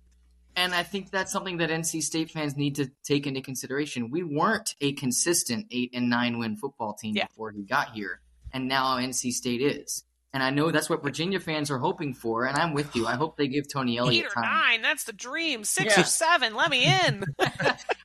And 0.58 0.76
I 0.76 0.84
think 0.84 1.10
that's 1.10 1.32
something 1.32 1.56
that 1.60 1.70
NC 1.70 2.04
State 2.04 2.32
fans 2.32 2.58
need 2.58 2.76
to 2.76 2.92
take 3.06 3.28
into 3.28 3.40
consideration. 3.40 4.12
We 4.12 4.24
weren't 4.24 4.76
a 4.82 4.92
consistent 4.92 5.68
eight 5.72 5.92
and 5.94 6.10
nine 6.10 6.38
win 6.38 6.58
football 6.58 6.96
team 6.96 7.16
yeah. 7.16 7.28
before 7.28 7.52
he 7.52 7.64
got 7.64 7.92
here, 7.94 8.20
and 8.52 8.68
now 8.68 8.98
NC 8.98 9.32
State 9.32 9.62
is. 9.62 10.04
And 10.32 10.44
I 10.44 10.52
know 10.52 10.70
that's 10.70 10.92
what 10.92 11.02
Virginia 11.02 11.40
fans 11.40 11.72
are 11.72 11.80
hoping 11.80 12.14
for, 12.14 12.46
and 12.46 12.56
I'm 12.56 12.74
with 12.74 12.96
you. 12.96 13.08
I 13.08 13.16
hope 13.16 13.36
they 13.36 13.48
give 13.48 13.68
Tony 13.68 13.98
Elliott 13.98 14.26
Eight 14.26 14.28
or 14.28 14.34
time. 14.36 14.44
nine, 14.44 14.82
that's 14.84 15.06
the 15.06 15.14
dream. 15.14 15.64
Six 15.64 15.96
yeah. 15.96 16.02
or 16.02 16.06
seven, 16.06 16.54
let 16.56 16.70
me 16.70 16.86
in. 16.86 17.24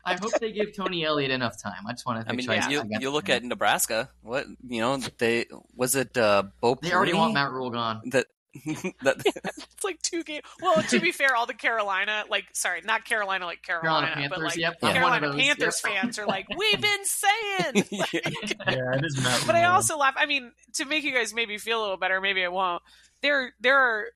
I 0.06 0.14
hope 0.14 0.32
they 0.40 0.50
give 0.50 0.74
Tony 0.74 1.04
Elliott 1.04 1.30
enough 1.30 1.60
time. 1.60 1.86
I 1.86 1.92
just 1.92 2.06
want 2.06 2.24
to. 2.24 2.32
I 2.32 2.34
mean, 2.34 2.46
yeah, 2.46 2.68
you, 2.70 2.82
you 2.98 3.10
look 3.10 3.28
at 3.28 3.44
Nebraska. 3.44 4.08
What 4.22 4.46
you 4.66 4.80
know? 4.80 4.96
They 5.18 5.44
was 5.76 5.96
it 5.96 6.16
uh, 6.16 6.44
Bo. 6.62 6.78
They 6.80 6.92
already 6.92 7.12
want 7.12 7.34
Matt 7.34 7.50
Rhule 7.50 7.68
gone. 7.68 8.00
That 8.06 8.26
that, 9.02 9.20
it's 9.26 9.84
like 9.84 10.00
two 10.02 10.22
games. 10.22 10.44
Well, 10.60 10.82
to 10.82 11.00
be 11.00 11.12
fair, 11.12 11.34
all 11.34 11.46
the 11.46 11.54
Carolina, 11.54 12.24
like, 12.30 12.44
sorry, 12.52 12.82
not 12.82 13.04
Carolina, 13.04 13.46
like 13.46 13.62
Carolina, 13.62 14.06
Carolina 14.06 14.28
but 14.28 14.42
like 14.42 14.56
yep, 14.56 14.80
Carolina 14.80 15.32
Panthers 15.32 15.82
yep. 15.84 15.92
fans 15.92 16.18
are 16.18 16.26
like, 16.26 16.46
we've 16.56 16.80
been 16.80 17.04
saying. 17.04 17.84
Like, 17.94 18.12
yeah, 18.12 18.96
it 18.96 19.04
is 19.04 19.22
not. 19.22 19.44
But 19.46 19.54
I 19.54 19.64
also 19.64 19.96
laugh. 19.96 20.14
I 20.16 20.26
mean, 20.26 20.52
to 20.74 20.84
make 20.84 21.04
you 21.04 21.12
guys 21.12 21.32
maybe 21.32 21.58
feel 21.58 21.80
a 21.80 21.82
little 21.82 21.96
better, 21.96 22.20
maybe 22.20 22.44
I 22.44 22.48
won't. 22.48 22.82
There, 23.22 23.52
there 23.60 23.78
are 23.78 24.06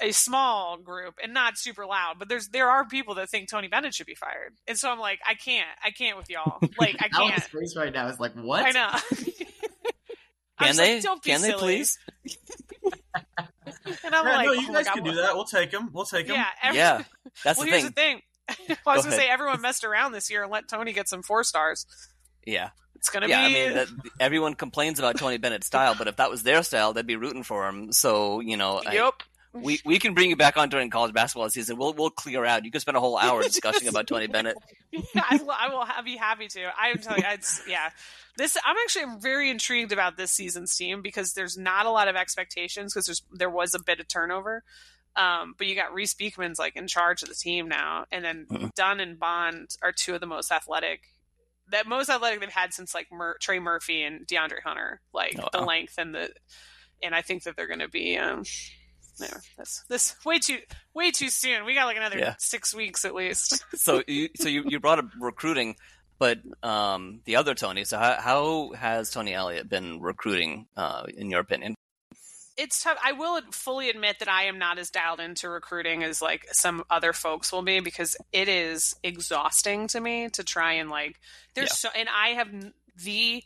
a 0.00 0.10
small 0.12 0.76
group 0.76 1.14
and 1.22 1.32
not 1.32 1.56
super 1.56 1.86
loud, 1.86 2.16
but 2.18 2.28
there's 2.28 2.48
there 2.48 2.68
are 2.68 2.86
people 2.86 3.14
that 3.16 3.30
think 3.30 3.48
Tony 3.48 3.68
Bennett 3.68 3.94
should 3.94 4.06
be 4.06 4.14
fired, 4.14 4.54
and 4.66 4.76
so 4.76 4.90
I'm 4.90 4.98
like, 4.98 5.20
I 5.26 5.34
can't, 5.34 5.68
I 5.82 5.90
can't 5.90 6.16
with 6.16 6.28
y'all. 6.28 6.58
Like, 6.78 6.96
I 6.98 7.08
can't. 7.08 7.14
Alex's 7.14 7.46
face 7.46 7.76
right 7.76 7.92
now 7.92 8.08
is 8.08 8.18
like, 8.18 8.34
what? 8.34 8.64
I 8.64 8.70
know. 8.70 8.90
Can 10.60 10.76
they? 10.76 11.00
Like, 11.00 11.22
Can 11.22 11.40
silly. 11.40 11.52
they 11.52 11.58
please? 11.58 11.98
and 14.04 14.14
I'm 14.14 14.26
yeah, 14.26 14.36
like, 14.36 14.46
no, 14.46 14.52
you 14.52 14.66
oh 14.70 14.72
guys 14.72 14.88
can 14.88 15.04
do 15.04 15.14
that. 15.14 15.34
We'll 15.34 15.44
take 15.44 15.70
them. 15.70 15.90
We'll 15.92 16.04
take 16.04 16.26
them. 16.26 16.36
Yeah, 16.36 16.46
every, 16.62 16.78
yeah. 16.78 17.02
That's 17.44 17.58
well, 17.58 17.66
the 17.66 17.70
here's 17.70 17.82
thing. 17.84 17.92
the 17.94 18.00
thing. 18.00 18.78
well, 18.86 18.94
I 18.94 18.96
was 18.96 19.04
Go 19.04 19.10
gonna 19.10 19.16
ahead. 19.16 19.26
say 19.26 19.30
everyone 19.30 19.60
messed 19.60 19.84
around 19.84 20.12
this 20.12 20.30
year 20.30 20.42
and 20.42 20.52
let 20.52 20.68
Tony 20.68 20.92
get 20.92 21.08
some 21.08 21.22
four 21.22 21.44
stars. 21.44 21.86
Yeah, 22.46 22.70
it's 22.94 23.10
gonna 23.10 23.28
yeah, 23.28 23.48
be. 23.48 23.62
I 23.62 23.66
mean, 23.66 23.74
that, 23.74 23.88
everyone 24.20 24.54
complains 24.54 24.98
about 24.98 25.18
Tony 25.18 25.38
Bennett's 25.38 25.66
style, 25.66 25.94
but 25.96 26.08
if 26.08 26.16
that 26.16 26.30
was 26.30 26.42
their 26.42 26.62
style, 26.62 26.92
they'd 26.92 27.06
be 27.06 27.16
rooting 27.16 27.42
for 27.42 27.68
him. 27.68 27.92
So 27.92 28.40
you 28.40 28.56
know, 28.56 28.82
yep. 28.90 29.14
I, 29.20 29.24
we 29.54 29.80
we 29.84 29.98
can 29.98 30.14
bring 30.14 30.30
you 30.30 30.36
back 30.36 30.56
on 30.56 30.68
during 30.68 30.90
college 30.90 31.12
basketball 31.12 31.48
season. 31.48 31.76
We'll 31.76 31.94
we'll 31.94 32.10
clear 32.10 32.44
out. 32.44 32.64
You 32.64 32.70
can 32.70 32.80
spend 32.80 32.96
a 32.96 33.00
whole 33.00 33.16
hour 33.16 33.42
discussing 33.42 33.88
about 33.88 34.06
Tony 34.06 34.26
Bennett. 34.26 34.56
yeah, 34.90 35.00
I 35.30 35.36
will, 35.36 35.50
I 35.50 35.68
will 35.68 35.86
be 36.04 36.16
happy 36.16 36.48
to. 36.48 36.72
I'm 36.78 36.98
telling 36.98 37.22
you, 37.22 37.28
it's 37.30 37.62
yeah. 37.68 37.90
This 38.36 38.56
I'm 38.64 38.76
actually 38.84 39.20
very 39.20 39.50
intrigued 39.50 39.92
about 39.92 40.16
this 40.16 40.32
season's 40.32 40.74
team 40.76 41.02
because 41.02 41.34
there's 41.34 41.56
not 41.56 41.86
a 41.86 41.90
lot 41.90 42.08
of 42.08 42.16
expectations 42.16 42.92
because 42.92 43.06
there's 43.06 43.22
there 43.32 43.50
was 43.50 43.74
a 43.74 43.82
bit 43.82 44.00
of 44.00 44.08
turnover. 44.08 44.64
Um, 45.16 45.54
but 45.56 45.68
you 45.68 45.76
got 45.76 45.94
Reece 45.94 46.14
Beekman's 46.14 46.58
like 46.58 46.74
in 46.74 46.88
charge 46.88 47.22
of 47.22 47.28
the 47.28 47.36
team 47.36 47.68
now, 47.68 48.06
and 48.10 48.24
then 48.24 48.46
mm-hmm. 48.50 48.66
Dunn 48.74 48.98
and 48.98 49.18
Bond 49.18 49.70
are 49.80 49.92
two 49.92 50.14
of 50.14 50.20
the 50.20 50.26
most 50.26 50.50
athletic, 50.50 51.02
that 51.70 51.86
most 51.86 52.10
athletic 52.10 52.40
they've 52.40 52.48
had 52.48 52.74
since 52.74 52.92
like 52.92 53.06
Mur- 53.12 53.36
Trey 53.40 53.60
Murphy 53.60 54.02
and 54.02 54.26
DeAndre 54.26 54.62
Hunter, 54.64 55.00
like 55.12 55.36
oh, 55.38 55.48
the 55.52 55.60
wow. 55.60 55.66
length 55.66 55.94
and 55.98 56.12
the, 56.12 56.30
and 57.00 57.14
I 57.14 57.22
think 57.22 57.44
that 57.44 57.54
they're 57.56 57.68
going 57.68 57.78
to 57.78 57.88
be. 57.88 58.18
Um, 58.18 58.42
there, 59.18 59.40
this 59.58 59.84
this 59.88 60.16
way 60.24 60.38
too 60.38 60.58
way 60.94 61.10
too 61.10 61.28
soon. 61.28 61.64
We 61.64 61.74
got 61.74 61.86
like 61.86 61.96
another 61.96 62.18
yeah. 62.18 62.34
six 62.38 62.74
weeks 62.74 63.04
at 63.04 63.14
least. 63.14 63.64
so 63.74 64.02
you 64.06 64.28
so 64.36 64.48
you, 64.48 64.64
you 64.66 64.80
brought 64.80 64.98
up 64.98 65.06
recruiting, 65.20 65.76
but 66.18 66.38
um, 66.62 67.20
the 67.24 67.36
other 67.36 67.54
Tony. 67.54 67.84
So 67.84 67.98
how 67.98 68.16
how 68.20 68.72
has 68.72 69.10
Tony 69.10 69.34
Elliott 69.34 69.68
been 69.68 70.00
recruiting, 70.00 70.66
uh, 70.76 71.04
in 71.16 71.30
your 71.30 71.40
opinion? 71.40 71.74
It's 72.56 72.82
tough. 72.82 72.98
I 73.04 73.12
will 73.12 73.40
fully 73.50 73.90
admit 73.90 74.20
that 74.20 74.28
I 74.28 74.44
am 74.44 74.58
not 74.58 74.78
as 74.78 74.90
dialed 74.90 75.18
into 75.18 75.48
recruiting 75.48 76.04
as 76.04 76.22
like 76.22 76.46
some 76.52 76.84
other 76.88 77.12
folks 77.12 77.52
will 77.52 77.62
be 77.62 77.80
because 77.80 78.16
it 78.32 78.48
is 78.48 78.94
exhausting 79.02 79.88
to 79.88 80.00
me 80.00 80.28
to 80.30 80.44
try 80.44 80.74
and 80.74 80.88
like. 80.88 81.16
There's 81.54 81.70
yeah. 81.70 81.74
so, 81.74 81.88
and 81.96 82.08
I 82.08 82.28
have 82.28 82.48
the 83.02 83.42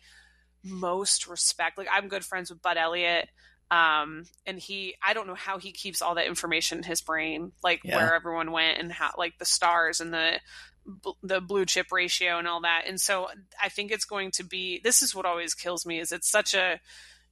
most 0.63 1.27
respect. 1.27 1.79
Like 1.79 1.89
I'm 1.91 2.09
good 2.09 2.25
friends 2.25 2.51
with 2.51 2.61
Bud 2.61 2.77
Elliott 2.77 3.29
um 3.71 4.25
and 4.47 4.59
he 4.59 4.95
i 5.03 5.13
don't 5.13 5.27
know 5.27 5.35
how 5.35 5.59
he 5.59 5.73
keeps 5.73 6.01
all 6.01 6.15
that 6.15 6.27
information 6.27 6.79
in 6.79 6.85
his 6.85 7.03
brain 7.03 7.53
like 7.63 7.81
yeah. 7.85 7.97
where 7.97 8.15
everyone 8.15 8.51
went 8.51 8.79
and 8.79 8.91
how 8.91 9.13
like 9.19 9.37
the 9.39 9.45
stars 9.45 10.01
and 10.01 10.13
the 10.13 10.41
the 11.23 11.41
blue 11.41 11.67
chip 11.67 11.93
ratio 11.93 12.39
and 12.39 12.49
all 12.49 12.63
that. 12.63 12.85
And 12.87 13.01
so 13.01 13.29
i 13.63 13.69
think 13.69 13.91
it's 13.91 14.05
going 14.05 14.31
to 14.33 14.45
be 14.45 14.81
this 14.83 15.03
is 15.03 15.15
what 15.15 15.27
always 15.27 15.55
kills 15.55 15.85
me 15.85 15.99
is 15.99 16.13
it's 16.13 16.31
such 16.31 16.55
a 16.55 16.81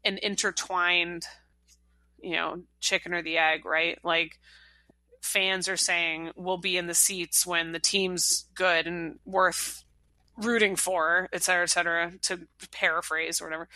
an 0.04 0.18
intertwined 0.22 1.24
you 2.20 2.34
know 2.34 2.62
chicken 2.80 3.14
or 3.14 3.22
the 3.22 3.38
egg 3.38 3.64
right? 3.64 3.98
Like 4.04 4.38
fans 5.22 5.68
are 5.68 5.76
saying 5.76 6.32
we'll 6.36 6.58
be 6.58 6.76
in 6.76 6.86
the 6.86 6.94
seats 6.94 7.46
when 7.46 7.72
the 7.72 7.80
team's 7.80 8.46
good 8.54 8.86
and 8.86 9.18
worth 9.24 9.84
rooting 10.36 10.76
for 10.76 11.28
et 11.32 11.42
cetera 11.42 11.62
et 11.62 11.70
cetera 11.70 12.12
to 12.20 12.46
paraphrase 12.70 13.40
or 13.40 13.46
whatever 13.46 13.68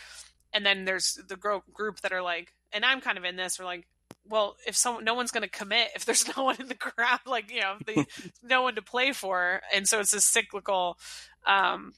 and 0.53 0.65
then 0.65 0.85
there's 0.85 1.19
the 1.27 1.35
group 1.35 2.01
that 2.01 2.11
are 2.11 2.21
like, 2.21 2.53
and 2.71 2.85
I'm 2.85 3.01
kind 3.01 3.17
of 3.17 3.25
in 3.25 3.35
this. 3.35 3.59
We're 3.59 3.65
like, 3.65 3.87
well, 4.27 4.55
if 4.67 4.75
someone, 4.75 5.03
no 5.03 5.13
one's 5.13 5.31
going 5.31 5.43
to 5.43 5.49
commit 5.49 5.89
if 5.95 6.05
there's 6.05 6.25
no 6.37 6.43
one 6.43 6.57
in 6.59 6.67
the 6.67 6.75
crowd, 6.75 7.19
like 7.25 7.51
you 7.51 7.61
know, 7.61 7.75
the, 7.85 8.05
no 8.43 8.61
one 8.61 8.75
to 8.75 8.81
play 8.81 9.11
for, 9.11 9.61
and 9.73 9.87
so 9.87 9.99
it's 9.99 10.13
a 10.13 10.21
cyclical. 10.21 10.97
Um, 11.45 11.93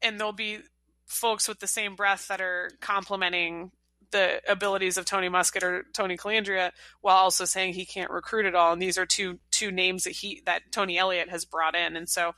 and 0.00 0.18
there'll 0.18 0.32
be 0.32 0.58
folks 1.06 1.46
with 1.46 1.60
the 1.60 1.66
same 1.66 1.94
breath 1.94 2.28
that 2.28 2.40
are 2.40 2.70
complimenting 2.80 3.70
the 4.10 4.40
abilities 4.48 4.98
of 4.98 5.04
Tony 5.04 5.28
Muskett 5.28 5.62
or 5.62 5.84
Tony 5.92 6.16
Colandrea 6.16 6.72
while 7.00 7.16
also 7.16 7.44
saying 7.44 7.72
he 7.72 7.86
can't 7.86 8.10
recruit 8.10 8.46
at 8.46 8.54
all. 8.54 8.72
And 8.72 8.82
these 8.82 8.98
are 8.98 9.06
two 9.06 9.38
two 9.50 9.70
names 9.70 10.04
that 10.04 10.10
he 10.10 10.42
that 10.46 10.62
Tony 10.70 10.98
Elliott 10.98 11.30
has 11.30 11.44
brought 11.44 11.74
in, 11.74 11.96
and 11.96 12.08
so 12.08 12.34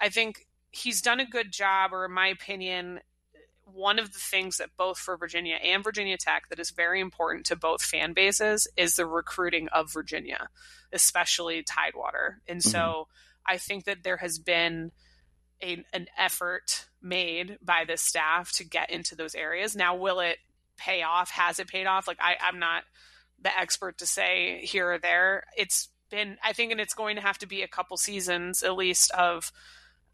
I 0.00 0.08
think 0.08 0.46
he's 0.70 1.02
done 1.02 1.20
a 1.20 1.26
good 1.26 1.52
job, 1.52 1.92
or 1.92 2.04
in 2.04 2.12
my 2.12 2.28
opinion, 2.28 3.00
one 3.72 3.98
of 3.98 4.12
the 4.12 4.18
things 4.18 4.58
that 4.58 4.70
both 4.76 4.98
for 4.98 5.16
Virginia 5.16 5.56
and 5.56 5.84
Virginia 5.84 6.16
Tech 6.16 6.48
that 6.48 6.58
is 6.58 6.70
very 6.70 7.00
important 7.00 7.46
to 7.46 7.56
both 7.56 7.82
fan 7.82 8.12
bases 8.12 8.68
is 8.76 8.96
the 8.96 9.06
recruiting 9.06 9.68
of 9.68 9.92
Virginia, 9.92 10.48
especially 10.92 11.62
Tidewater. 11.62 12.40
And 12.48 12.60
mm-hmm. 12.60 12.70
so 12.70 13.08
I 13.46 13.58
think 13.58 13.84
that 13.84 14.02
there 14.02 14.18
has 14.18 14.38
been 14.38 14.92
a, 15.62 15.84
an 15.92 16.06
effort 16.16 16.86
made 17.02 17.58
by 17.62 17.84
the 17.86 17.96
staff 17.96 18.52
to 18.52 18.64
get 18.64 18.90
into 18.90 19.14
those 19.14 19.34
areas. 19.34 19.76
Now, 19.76 19.96
will 19.96 20.20
it 20.20 20.38
pay 20.76 21.02
off? 21.02 21.30
Has 21.30 21.58
it 21.58 21.68
paid 21.68 21.86
off? 21.86 22.06
Like 22.06 22.18
I, 22.20 22.36
I'm 22.40 22.58
not 22.58 22.84
the 23.40 23.56
expert 23.56 23.98
to 23.98 24.06
say 24.06 24.60
here 24.64 24.92
or 24.92 24.98
there. 24.98 25.44
It's 25.56 25.88
been, 26.10 26.36
I 26.42 26.52
think, 26.52 26.72
and 26.72 26.80
it's 26.80 26.94
going 26.94 27.16
to 27.16 27.22
have 27.22 27.38
to 27.38 27.46
be 27.46 27.62
a 27.62 27.68
couple 27.68 27.96
seasons 27.96 28.62
at 28.62 28.76
least 28.76 29.10
of 29.12 29.52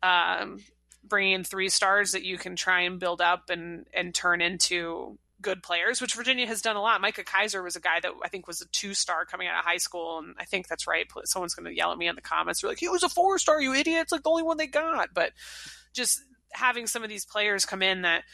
um, 0.02 0.58
bringing 1.06 1.32
in 1.32 1.44
three 1.44 1.68
stars 1.68 2.12
that 2.12 2.24
you 2.24 2.38
can 2.38 2.56
try 2.56 2.82
and 2.82 2.98
build 2.98 3.20
up 3.20 3.50
and 3.50 3.86
and 3.92 4.14
turn 4.14 4.40
into 4.40 5.18
good 5.40 5.62
players, 5.62 6.00
which 6.00 6.14
Virginia 6.14 6.46
has 6.46 6.62
done 6.62 6.76
a 6.76 6.80
lot. 6.80 7.00
Micah 7.00 7.22
Kiser 7.22 7.62
was 7.62 7.76
a 7.76 7.80
guy 7.80 8.00
that 8.00 8.12
I 8.24 8.28
think 8.28 8.46
was 8.46 8.62
a 8.62 8.66
two 8.68 8.94
star 8.94 9.24
coming 9.24 9.46
out 9.46 9.58
of 9.58 9.64
high 9.64 9.76
school, 9.76 10.18
and 10.18 10.34
I 10.38 10.44
think 10.44 10.68
that's 10.68 10.86
right. 10.86 11.06
Someone's 11.24 11.54
going 11.54 11.66
to 11.66 11.76
yell 11.76 11.92
at 11.92 11.98
me 11.98 12.08
in 12.08 12.14
the 12.14 12.22
comments. 12.22 12.60
They're 12.60 12.70
like, 12.70 12.78
"He 12.78 12.88
was 12.88 13.02
a 13.02 13.08
four 13.08 13.38
star, 13.38 13.60
you 13.60 13.74
idiot!" 13.74 14.02
It's 14.02 14.12
like 14.12 14.22
the 14.22 14.30
only 14.30 14.42
one 14.42 14.56
they 14.56 14.66
got. 14.66 15.10
But 15.14 15.32
just 15.92 16.22
having 16.52 16.86
some 16.86 17.02
of 17.02 17.08
these 17.08 17.24
players 17.24 17.66
come 17.66 17.82
in 17.82 18.02
that 18.02 18.24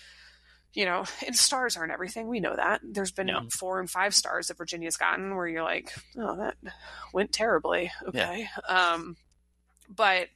you 0.73 0.85
know, 0.85 1.05
and 1.27 1.37
stars 1.37 1.77
aren't 1.77 1.93
everything. 1.93 2.29
We 2.29 2.41
know 2.41 2.55
that. 2.55 2.81
There's 2.85 3.13
been 3.13 3.31
four 3.51 3.81
and 3.81 3.91
five 3.91 4.15
stars 4.15 4.49
that 4.49 4.59
Virginia's 4.59 4.97
gotten 4.97 5.35
where 5.35 5.49
you're 5.49 5.65
like, 5.65 5.93
oh, 6.17 6.37
that 6.37 6.57
went 7.13 7.33
terribly. 7.33 7.91
Okay. 8.07 8.47
Yeah. 8.69 8.93
Um, 8.93 9.17
but 9.89 10.29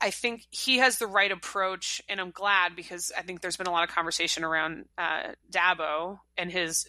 I 0.00 0.10
think 0.10 0.46
he 0.50 0.78
has 0.78 0.98
the 0.98 1.06
right 1.06 1.32
approach, 1.32 2.00
and 2.08 2.20
I'm 2.20 2.30
glad 2.30 2.76
because 2.76 3.10
I 3.16 3.22
think 3.22 3.40
there's 3.40 3.56
been 3.56 3.66
a 3.66 3.72
lot 3.72 3.88
of 3.88 3.94
conversation 3.94 4.44
around 4.44 4.86
uh, 4.96 5.32
Dabo 5.50 6.20
and 6.36 6.50
his 6.52 6.86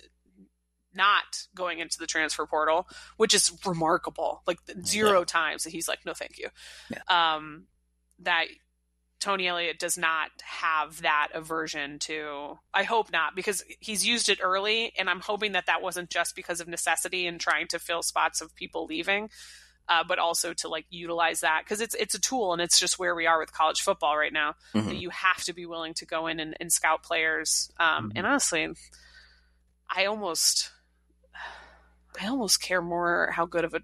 not 0.94 1.48
going 1.56 1.80
into 1.80 1.98
the 2.00 2.08
transfer 2.08 2.46
portal, 2.46 2.88
which 3.18 3.34
is 3.34 3.52
remarkable. 3.66 4.42
Like 4.46 4.60
zero 4.86 5.20
yeah. 5.20 5.26
times 5.26 5.64
that 5.64 5.72
he's 5.72 5.88
like, 5.88 6.00
no, 6.06 6.14
thank 6.14 6.38
you. 6.38 6.50
Yeah. 6.90 7.36
Um, 7.36 7.66
that 8.20 8.46
Tony 9.20 9.48
Elliott 9.48 9.80
does 9.80 9.98
not 9.98 10.30
have 10.44 11.02
that 11.02 11.30
aversion 11.34 12.00
to. 12.00 12.58
I 12.74 12.84
hope 12.84 13.12
not, 13.12 13.36
because 13.36 13.64
he's 13.80 14.06
used 14.06 14.30
it 14.30 14.40
early, 14.42 14.94
and 14.98 15.10
I'm 15.10 15.20
hoping 15.20 15.54
that 15.54 15.66
that 15.66 15.82
wasn't 15.82 16.10
just 16.10 16.36
because 16.36 16.62
of 16.62 16.68
necessity 16.68 17.28
and 17.28 17.40
trying 17.40 17.68
to 17.68 17.80
fill 17.80 18.02
spots 18.02 18.42
of 18.42 18.56
people 18.56 18.86
leaving, 18.86 19.30
uh, 19.90 20.04
but 20.08 20.20
also 20.20 20.54
to 20.54 20.70
like 20.70 20.86
utilize 20.90 21.42
that 21.42 21.64
because 21.64 21.82
it's 21.82 21.96
it's 21.96 22.14
a 22.14 22.22
tool, 22.22 22.54
and 22.54 22.62
it's 22.62 22.80
just 22.80 23.00
where 23.00 23.16
we 23.16 23.26
are 23.26 23.40
with 23.40 23.52
college 23.52 23.82
football 23.82 24.16
right 24.16 24.32
now. 24.32 24.54
Mm-hmm. 24.74 24.88
That 24.88 24.98
you 24.98 25.10
have 25.10 25.44
to 25.46 25.54
be 25.54 25.66
willing 25.66 25.96
to 25.96 26.06
go 26.06 26.28
in 26.28 26.40
and, 26.40 26.56
and 26.60 26.72
scout 26.72 27.04
players. 27.04 27.72
Um, 27.80 28.10
mm-hmm. 28.10 28.18
And 28.18 28.28
honestly, 28.28 28.70
I 29.90 30.06
almost, 30.06 30.72
I 32.22 32.28
almost 32.28 32.62
care 32.62 32.82
more 32.82 33.32
how 33.34 33.48
good 33.48 33.66
of 33.66 33.74
a 33.74 33.82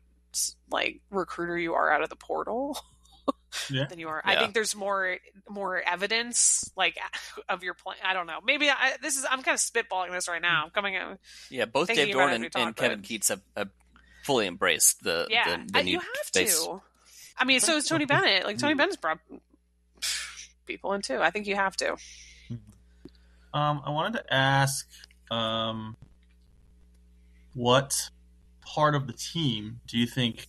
like 0.70 1.02
recruiter 1.10 1.58
you 1.58 1.74
are 1.74 1.92
out 1.92 2.04
of 2.04 2.10
the 2.10 2.16
portal. 2.16 2.78
yeah. 3.72 3.86
than 3.86 3.98
you 3.98 4.08
are. 4.08 4.22
Yeah. 4.24 4.32
I 4.32 4.40
think 4.40 4.54
there's 4.54 4.76
more 4.76 5.18
more 5.50 5.82
evidence 5.82 6.72
like 6.76 7.00
of 7.50 7.64
your 7.64 7.74
plan. 7.74 7.98
I 8.04 8.14
don't 8.14 8.28
know. 8.28 8.40
Maybe 8.46 8.70
I, 8.70 8.94
this 9.02 9.18
is 9.18 9.26
I'm 9.30 9.42
kind 9.42 9.56
of 9.56 9.62
spitballing 9.62 10.12
this 10.12 10.28
right 10.28 10.42
now. 10.42 10.66
I'm 10.66 10.72
coming 10.72 10.96
out. 10.96 11.20
Yeah, 11.50 11.66
both 11.66 11.88
Dave 11.88 12.14
Doeren 12.14 12.36
and, 12.36 12.52
talk, 12.52 12.62
and, 12.62 12.76
Kevin 12.76 13.02
Keatts 13.02 13.30
have, 13.30 13.42
have, 13.58 13.70
fully 14.26 14.48
embraced 14.48 15.04
the 15.04 15.28
yeah. 15.30 15.58
The, 15.58 15.74
the 15.74 15.84
new 15.84 15.92
you 15.92 16.00
have 16.00 16.26
space. 16.26 16.64
to. 16.64 16.82
I 17.38 17.46
mean, 17.46 17.60
so 17.60 17.76
is 17.76 17.88
Tony 17.88 18.06
Bennett. 18.06 18.46
Like 18.46 18.58
Tony 18.58 18.74
mm. 18.74 18.78
Bennett's 18.78 18.98
brought 18.98 19.20
people 20.66 20.94
in 20.94 21.02
too. 21.02 21.20
I 21.20 21.32
think 21.32 21.48
you 21.48 21.56
have 21.56 21.76
to. 21.78 21.96
Um, 23.54 23.82
I 23.86 23.90
wanted 23.92 24.20
to 24.20 24.34
ask, 24.34 24.86
um, 25.32 25.96
what 27.54 28.10
part 28.66 28.96
of 28.96 29.08
the 29.08 29.14
team 29.14 29.80
do 29.88 29.98
you 29.98 30.08
think 30.08 30.48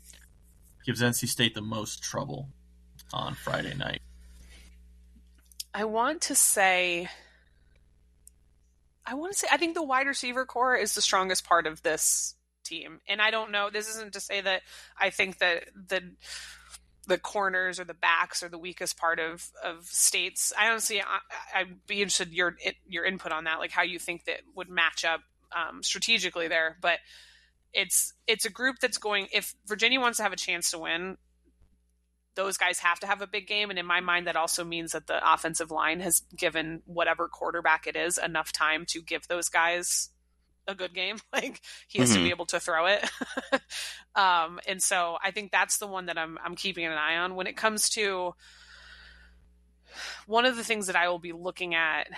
gives 0.84 1.00
NC 1.00 1.28
State 1.28 1.54
the 1.54 1.62
most 1.62 2.02
trouble? 2.02 2.48
on 3.12 3.34
Friday 3.34 3.74
night? 3.74 4.02
I 5.74 5.84
want 5.84 6.22
to 6.22 6.34
say 6.34 7.08
I 9.04 9.14
want 9.14 9.32
to 9.32 9.38
say 9.38 9.48
I 9.50 9.56
think 9.56 9.74
the 9.74 9.82
wide 9.82 10.06
receiver 10.06 10.46
core 10.46 10.74
is 10.74 10.94
the 10.94 11.02
strongest 11.02 11.46
part 11.46 11.66
of 11.66 11.82
this 11.82 12.34
team. 12.66 13.00
And 13.08 13.22
I 13.22 13.30
don't 13.30 13.50
know, 13.50 13.70
this 13.70 13.88
isn't 13.88 14.12
to 14.14 14.20
say 14.20 14.40
that 14.40 14.62
I 14.98 15.10
think 15.10 15.38
that 15.38 15.64
the 15.88 16.02
the 17.06 17.18
corners 17.18 17.78
or 17.78 17.84
the 17.84 17.94
backs 17.94 18.42
are 18.42 18.48
the 18.48 18.58
weakest 18.58 18.98
part 18.98 19.20
of 19.20 19.48
of 19.64 19.84
states. 19.84 20.52
I 20.58 20.68
honestly 20.68 21.00
I, 21.00 21.62
would 21.64 21.86
be 21.86 22.02
interested 22.02 22.32
your 22.32 22.56
your 22.86 23.04
input 23.04 23.32
on 23.32 23.44
that, 23.44 23.58
like 23.58 23.70
how 23.70 23.82
you 23.82 23.98
think 23.98 24.24
that 24.24 24.40
would 24.54 24.68
match 24.68 25.04
up 25.04 25.20
um, 25.54 25.82
strategically 25.82 26.48
there. 26.48 26.76
But 26.80 26.98
it's 27.72 28.12
it's 28.26 28.44
a 28.44 28.50
group 28.50 28.76
that's 28.80 28.98
going. 28.98 29.28
If 29.32 29.54
Virginia 29.66 30.00
wants 30.00 30.16
to 30.16 30.24
have 30.24 30.32
a 30.32 30.36
chance 30.36 30.70
to 30.72 30.78
win, 30.78 31.16
those 32.34 32.56
guys 32.56 32.78
have 32.80 33.00
to 33.00 33.06
have 33.06 33.22
a 33.22 33.26
big 33.26 33.46
game. 33.46 33.70
And 33.70 33.78
in 33.78 33.86
my 33.86 34.00
mind, 34.00 34.26
that 34.26 34.36
also 34.36 34.64
means 34.64 34.92
that 34.92 35.06
the 35.06 35.20
offensive 35.32 35.70
line 35.70 36.00
has 36.00 36.20
given 36.36 36.82
whatever 36.86 37.28
quarterback 37.28 37.86
it 37.86 37.96
is 37.96 38.18
enough 38.18 38.52
time 38.52 38.84
to 38.86 39.02
give 39.02 39.28
those 39.28 39.48
guys 39.48 40.10
a 40.66 40.74
good 40.74 40.94
game. 40.94 41.18
Like 41.32 41.60
he 41.86 41.98
has 41.98 42.08
mm-hmm. 42.08 42.14
to 42.14 42.20
be 42.20 42.24
mm-hmm. 42.26 42.34
able 42.34 42.46
to 42.46 42.60
throw 42.60 42.86
it. 42.86 43.04
um, 44.14 44.58
and 44.66 44.82
so 44.82 45.18
I 45.22 45.30
think 45.30 45.52
that's 45.52 45.76
the 45.76 45.86
one 45.86 46.06
that 46.06 46.16
I'm 46.16 46.38
I'm 46.42 46.56
keeping 46.56 46.86
an 46.86 46.92
eye 46.92 47.16
on 47.16 47.34
when 47.34 47.46
it 47.46 47.56
comes 47.56 47.90
to 47.90 48.34
one 50.26 50.46
of 50.46 50.56
the 50.56 50.64
things 50.64 50.86
that 50.86 50.96
I 50.96 51.08
will 51.08 51.18
be 51.18 51.32
looking 51.32 51.74
at 51.74 52.08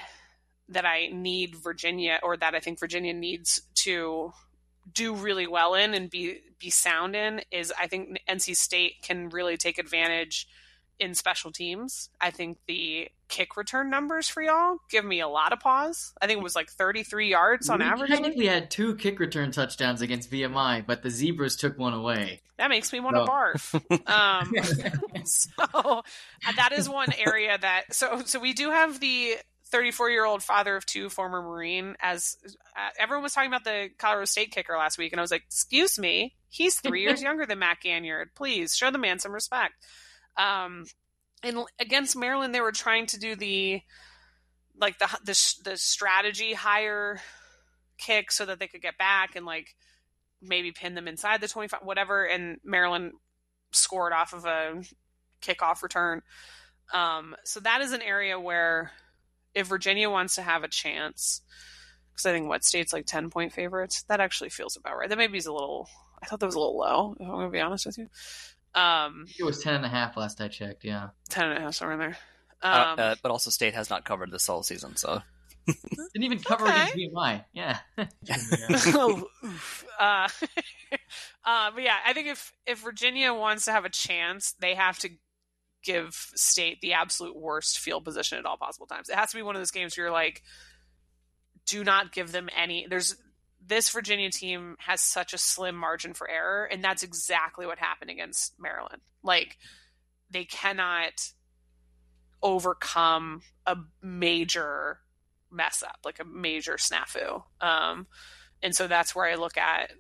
that 0.68 0.84
I 0.84 1.08
need 1.08 1.56
Virginia 1.56 2.20
or 2.22 2.36
that 2.36 2.54
I 2.54 2.60
think 2.60 2.78
Virginia 2.78 3.12
needs 3.12 3.62
to 3.76 4.32
do 4.92 5.14
really 5.14 5.46
well 5.46 5.74
in 5.74 5.94
and 5.94 6.08
be 6.08 6.40
be 6.58 6.70
sound 6.70 7.16
in 7.16 7.40
is 7.50 7.72
I 7.78 7.86
think 7.88 8.18
NC 8.28 8.56
State 8.56 9.02
can 9.02 9.28
really 9.30 9.56
take 9.56 9.78
advantage 9.78 10.46
in 10.98 11.14
special 11.14 11.52
teams. 11.52 12.10
I 12.20 12.30
think 12.30 12.58
the 12.66 13.08
kick 13.28 13.56
return 13.56 13.90
numbers 13.90 14.28
for 14.28 14.42
y'all 14.42 14.78
give 14.90 15.04
me 15.04 15.20
a 15.20 15.28
lot 15.28 15.52
of 15.52 15.60
pause. 15.60 16.12
I 16.20 16.26
think 16.26 16.40
it 16.40 16.42
was 16.42 16.56
like 16.56 16.70
33 16.70 17.28
yards 17.28 17.68
on 17.68 17.80
we 17.80 17.84
average. 17.84 18.10
Technically 18.10 18.46
had 18.46 18.70
two 18.70 18.96
kick 18.96 19.20
return 19.20 19.50
touchdowns 19.50 20.02
against 20.02 20.30
VMI, 20.30 20.86
but 20.86 21.02
the 21.02 21.10
Zebras 21.10 21.56
took 21.56 21.78
one 21.78 21.92
away. 21.92 22.40
That 22.56 22.70
makes 22.70 22.92
me 22.92 23.00
want 23.00 23.16
to 23.16 23.24
barf. 23.24 23.74
um, 24.08 25.24
so 25.24 26.02
that 26.56 26.72
is 26.72 26.88
one 26.88 27.12
area 27.18 27.56
that 27.58 27.94
so 27.94 28.22
so 28.24 28.40
we 28.40 28.52
do 28.52 28.70
have 28.70 28.98
the 29.00 29.36
34 29.66 30.10
year 30.10 30.24
old 30.24 30.42
father 30.42 30.76
of 30.76 30.86
two, 30.86 31.08
former 31.08 31.42
Marine, 31.42 31.94
as 32.00 32.36
uh, 32.76 32.90
everyone 32.98 33.22
was 33.22 33.34
talking 33.34 33.50
about 33.50 33.64
the 33.64 33.90
Colorado 33.98 34.24
State 34.24 34.50
kicker 34.50 34.76
last 34.76 34.98
week, 34.98 35.12
and 35.12 35.20
I 35.20 35.22
was 35.22 35.30
like, 35.30 35.44
"Excuse 35.46 35.98
me, 35.98 36.34
he's 36.48 36.80
three 36.80 37.02
years 37.02 37.22
younger 37.22 37.46
than 37.46 37.58
Matt 37.58 37.80
Ganyard. 37.82 38.30
Please 38.34 38.74
show 38.74 38.90
the 38.90 38.98
man 38.98 39.18
some 39.18 39.32
respect." 39.32 39.74
Um, 40.38 40.84
and 41.42 41.58
against 41.80 42.16
Maryland, 42.16 42.54
they 42.54 42.60
were 42.60 42.72
trying 42.72 43.06
to 43.06 43.18
do 43.18 43.36
the 43.36 43.82
like 44.80 44.98
the 44.98 45.08
the, 45.24 45.54
the 45.70 45.76
strategy 45.76 46.54
higher 46.54 47.20
kick 47.98 48.30
so 48.30 48.46
that 48.46 48.60
they 48.60 48.68
could 48.68 48.82
get 48.82 48.96
back 48.96 49.34
and 49.34 49.44
like 49.44 49.74
maybe 50.40 50.70
pin 50.70 50.94
them 50.94 51.08
inside 51.08 51.40
the 51.40 51.48
25 51.48 51.80
whatever 51.82 52.24
and 52.24 52.58
Maryland 52.62 53.10
scored 53.72 54.12
off 54.12 54.32
of 54.32 54.44
a 54.44 54.80
kickoff 55.42 55.82
return 55.82 56.22
um, 56.92 57.36
so 57.44 57.60
that 57.60 57.80
is 57.80 57.92
an 57.92 58.02
area 58.02 58.38
where 58.38 58.92
if 59.54 59.66
Virginia 59.66 60.08
wants 60.08 60.34
to 60.36 60.42
have 60.42 60.64
a 60.64 60.68
chance, 60.68 61.42
because 62.12 62.26
I 62.26 62.32
think 62.32 62.48
what 62.48 62.64
state's 62.64 62.92
like 62.92 63.06
ten 63.06 63.30
point 63.30 63.52
favorites, 63.52 64.04
that 64.08 64.20
actually 64.20 64.50
feels 64.50 64.76
about 64.76 64.96
right. 64.96 65.08
That 65.08 65.18
maybe 65.18 65.38
is 65.38 65.46
a 65.46 65.52
little. 65.52 65.88
I 66.22 66.26
thought 66.26 66.40
that 66.40 66.46
was 66.46 66.54
a 66.54 66.60
little 66.60 66.78
low. 66.78 67.14
If 67.18 67.26
I'm 67.26 67.34
gonna 67.34 67.50
be 67.50 67.60
honest 67.60 67.86
with 67.86 67.98
you. 67.98 68.08
Um, 68.78 69.26
it 69.38 69.42
was 69.42 69.62
ten 69.62 69.74
and 69.74 69.84
a 69.84 69.88
half 69.88 70.16
last 70.16 70.40
I 70.40 70.48
checked. 70.48 70.84
Yeah, 70.84 71.08
ten 71.28 71.48
and 71.50 71.58
a 71.58 71.60
half 71.62 71.74
somewhere 71.74 71.94
in 71.94 71.98
there. 71.98 72.18
Uh, 72.62 72.66
um, 72.92 72.98
uh, 72.98 73.02
uh, 73.02 73.14
but 73.22 73.30
also, 73.30 73.50
state 73.50 73.74
has 73.74 73.90
not 73.90 74.04
covered 74.04 74.30
this 74.30 74.46
whole 74.46 74.62
season, 74.62 74.96
so 74.96 75.20
didn't 75.66 76.24
even 76.24 76.38
cover 76.38 76.66
okay. 76.66 76.74
against 76.74 76.96
VMI. 76.96 77.44
Yeah. 77.52 77.78
oh, 78.94 79.28
uh, 79.98 80.28
uh, 81.44 81.70
but 81.74 81.82
yeah, 81.82 81.96
I 82.06 82.12
think 82.12 82.28
if 82.28 82.52
if 82.66 82.78
Virginia 82.80 83.34
wants 83.34 83.64
to 83.66 83.72
have 83.72 83.84
a 83.84 83.90
chance, 83.90 84.54
they 84.60 84.74
have 84.74 84.98
to 85.00 85.10
give 85.84 86.14
state 86.34 86.80
the 86.80 86.94
absolute 86.94 87.36
worst 87.36 87.78
field 87.78 88.04
position 88.04 88.38
at 88.38 88.46
all 88.46 88.56
possible 88.56 88.86
times. 88.86 89.08
It 89.08 89.16
has 89.16 89.30
to 89.30 89.36
be 89.36 89.42
one 89.42 89.56
of 89.56 89.60
those 89.60 89.70
games 89.70 89.96
where 89.96 90.06
you're 90.06 90.12
like, 90.12 90.42
do 91.66 91.84
not 91.84 92.12
give 92.12 92.32
them 92.32 92.48
any. 92.56 92.86
There's 92.88 93.16
this 93.68 93.90
Virginia 93.90 94.30
team 94.30 94.76
has 94.78 95.00
such 95.00 95.32
a 95.32 95.38
slim 95.38 95.76
margin 95.76 96.14
for 96.14 96.28
error, 96.28 96.64
and 96.64 96.82
that's 96.82 97.02
exactly 97.02 97.66
what 97.66 97.78
happened 97.78 98.10
against 98.10 98.58
Maryland. 98.58 99.02
Like 99.22 99.58
they 100.30 100.44
cannot 100.44 101.30
overcome 102.42 103.42
a 103.66 103.76
major 104.02 105.00
mess 105.50 105.82
up, 105.82 105.98
like 106.04 106.20
a 106.20 106.24
major 106.24 106.74
snafu. 106.74 107.42
Um, 107.60 108.06
and 108.62 108.74
so 108.74 108.86
that's 108.86 109.14
where 109.14 109.26
I 109.26 109.34
look 109.34 109.56
at 109.56 109.92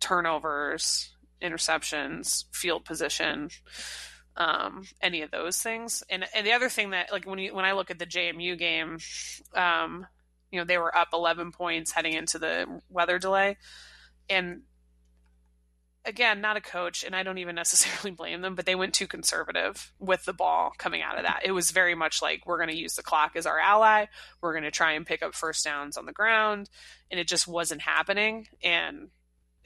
turnovers, 0.00 1.14
interceptions, 1.42 2.44
field 2.52 2.84
position 2.84 3.50
um, 4.36 4.84
any 5.00 5.22
of 5.22 5.30
those 5.30 5.58
things. 5.58 6.02
And 6.10 6.24
and 6.34 6.46
the 6.46 6.52
other 6.52 6.68
thing 6.68 6.90
that 6.90 7.12
like 7.12 7.26
when 7.26 7.38
you 7.38 7.54
when 7.54 7.64
I 7.64 7.72
look 7.72 7.90
at 7.90 7.98
the 7.98 8.06
JMU 8.06 8.58
game, 8.58 8.98
um, 9.54 10.06
you 10.54 10.60
know 10.60 10.64
they 10.64 10.78
were 10.78 10.96
up 10.96 11.08
11 11.12 11.50
points 11.50 11.90
heading 11.90 12.12
into 12.12 12.38
the 12.38 12.80
weather 12.88 13.18
delay, 13.18 13.56
and 14.30 14.62
again, 16.04 16.40
not 16.40 16.56
a 16.56 16.60
coach, 16.60 17.02
and 17.02 17.16
I 17.16 17.24
don't 17.24 17.38
even 17.38 17.54
necessarily 17.56 18.12
blame 18.12 18.40
them, 18.40 18.54
but 18.54 18.66
they 18.66 18.76
went 18.76 18.94
too 18.94 19.08
conservative 19.08 19.92
with 19.98 20.24
the 20.24 20.32
ball 20.32 20.72
coming 20.78 21.02
out 21.02 21.18
of 21.18 21.24
that. 21.24 21.40
It 21.44 21.50
was 21.50 21.72
very 21.72 21.96
much 21.96 22.22
like 22.22 22.46
we're 22.46 22.58
going 22.58 22.70
to 22.70 22.78
use 22.78 22.94
the 22.94 23.02
clock 23.02 23.32
as 23.34 23.46
our 23.46 23.58
ally. 23.58 24.06
We're 24.40 24.52
going 24.52 24.64
to 24.64 24.70
try 24.70 24.92
and 24.92 25.04
pick 25.04 25.22
up 25.22 25.34
first 25.34 25.64
downs 25.64 25.96
on 25.96 26.06
the 26.06 26.12
ground, 26.12 26.70
and 27.10 27.18
it 27.18 27.26
just 27.26 27.48
wasn't 27.48 27.80
happening. 27.80 28.46
And 28.62 29.08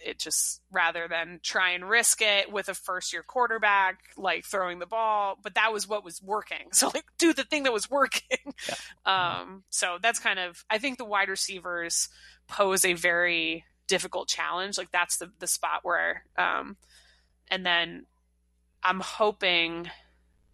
it 0.04 0.18
just 0.18 0.60
rather 0.70 1.08
than 1.08 1.40
try 1.42 1.70
and 1.70 1.88
risk 1.88 2.20
it 2.22 2.52
with 2.52 2.68
a 2.68 2.74
first 2.74 3.12
year 3.12 3.22
quarterback 3.22 3.98
like 4.16 4.44
throwing 4.44 4.78
the 4.78 4.86
ball 4.86 5.36
but 5.42 5.54
that 5.54 5.72
was 5.72 5.88
what 5.88 6.04
was 6.04 6.22
working. 6.22 6.66
So 6.72 6.90
like 6.94 7.06
do 7.18 7.32
the 7.32 7.44
thing 7.44 7.64
that 7.64 7.72
was 7.72 7.90
working. 7.90 8.38
Yeah. 8.68 9.38
um 9.40 9.64
so 9.70 9.98
that's 10.00 10.18
kind 10.18 10.38
of 10.38 10.64
i 10.70 10.78
think 10.78 10.98
the 10.98 11.04
wide 11.04 11.28
receivers 11.28 12.08
pose 12.46 12.84
a 12.84 12.94
very 12.94 13.64
difficult 13.86 14.28
challenge. 14.28 14.78
Like 14.78 14.90
that's 14.90 15.16
the 15.16 15.30
the 15.38 15.46
spot 15.46 15.80
where 15.82 16.24
um 16.36 16.76
and 17.50 17.64
then 17.64 18.06
i'm 18.82 19.00
hoping 19.00 19.90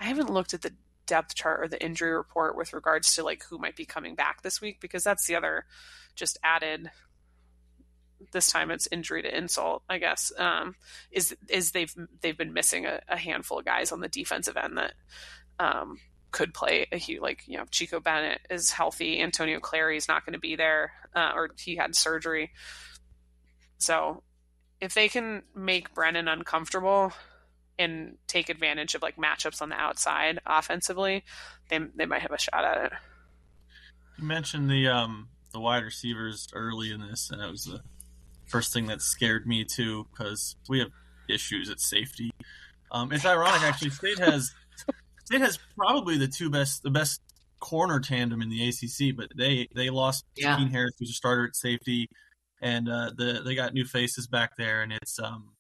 i 0.01 0.05
haven't 0.05 0.31
looked 0.31 0.55
at 0.55 0.63
the 0.63 0.73
depth 1.07 1.35
chart 1.35 1.61
or 1.61 1.69
the 1.69 1.83
injury 1.85 2.13
report 2.13 2.57
with 2.57 2.73
regards 2.73 3.15
to 3.15 3.23
like 3.23 3.45
who 3.45 3.59
might 3.59 3.77
be 3.77 3.85
coming 3.85 4.15
back 4.15 4.43
this 4.43 4.61
week 4.61 4.81
because 4.81 5.05
that's 5.05 5.27
the 5.27 5.37
other 5.37 5.67
just 6.15 6.39
added 6.43 6.91
this 8.33 8.51
time 8.51 8.71
it's 8.71 8.89
injury 8.91 9.23
to 9.23 9.37
insult, 9.37 9.83
I 9.89 9.99
guess. 9.99 10.33
Um, 10.39 10.77
is 11.11 11.37
is 11.49 11.73
they've 11.73 11.95
they've 12.21 12.37
been 12.37 12.53
missing 12.53 12.87
a, 12.87 13.01
a, 13.09 13.17
handful 13.17 13.59
of 13.59 13.65
guys 13.65 13.93
on 13.93 14.01
the 14.01 14.09
defensive 14.09 14.57
end 14.57 14.79
that 14.79 14.95
um, 15.59 15.99
could 16.31 16.55
play 16.55 16.87
a 16.93 16.97
huge 16.97 17.21
like 17.21 17.45
you 17.47 17.57
know 17.57 17.65
Chico 17.71 18.01
Bennett 18.01 18.41
is 18.51 18.71
healthy, 18.71 19.21
Antonio 19.21 19.61
Clary 19.61 19.97
is 19.97 20.09
not 20.09 20.25
going 20.25 20.35
to 20.35 20.41
be 20.41 20.57
there, 20.57 20.93
uh, 21.15 21.33
or 21.35 21.51
he 21.59 21.77
had 21.77 21.95
surgery. 21.95 22.53
So 23.79 24.23
if 24.81 24.95
they 24.95 25.09
can 25.09 25.43
make 25.55 25.95
Brennan 25.95 26.29
uncomfortable 26.29 27.13
and 27.79 28.17
take 28.27 28.49
advantage 28.49 28.95
of 28.95 29.03
like 29.03 29.17
matchups 29.17 29.63
on 29.63 29.69
the 29.69 29.77
outside 29.77 30.41
offensively, 30.47 31.25
they 31.69 31.79
they 31.95 32.07
might 32.07 32.23
have 32.23 32.33
a 32.33 32.39
shot 32.39 32.65
at 32.65 32.87
it. 32.87 32.93
You 34.19 34.25
mentioned 34.25 34.71
the 34.71 34.89
um 34.89 35.29
the 35.53 35.61
wide 35.61 35.85
receivers 35.85 36.49
early 36.53 36.91
in 36.91 37.01
this, 37.01 37.31
and 37.31 37.41
it 37.41 37.51
was 37.51 37.65
the 37.65 37.81
first 38.55 38.73
thing 38.73 38.87
that 38.87 39.03
scared 39.03 39.47
me 39.49 39.65
too 39.65 40.07
because 40.13 40.55
we 40.69 40.79
have 40.79 40.91
issues 41.29 41.69
at 41.71 41.81
safety. 41.81 42.31
Um, 42.93 43.11
it's 43.13 43.27
ironic 43.27 43.63
actually. 43.63 43.91
State 43.91 44.21
has 44.21 44.53
State 45.25 45.41
has 45.41 45.59
probably 45.77 46.19
the 46.19 46.29
two 46.29 46.51
best 46.51 46.85
the 46.85 46.91
best 46.91 47.21
corner 47.59 47.99
tandem 47.99 48.43
in 48.43 48.51
the 48.51 48.69
ACC, 48.69 49.17
but 49.17 49.29
they 49.37 49.67
they 49.75 49.91
lost 49.91 50.25
yeah. 50.37 50.57
Keen 50.57 50.69
Harris, 50.69 50.93
who's 50.99 51.11
a 51.11 51.15
starter 51.15 51.45
at 51.47 51.57
safety, 51.57 52.07
and 52.63 52.89
uh, 52.89 53.11
the 53.17 53.43
they 53.45 53.57
got 53.57 53.75
new 53.75 53.85
faces 53.85 54.29
back 54.29 54.53
there, 54.57 54.83
and 54.83 54.93
it's 54.93 55.19
um 55.19 55.51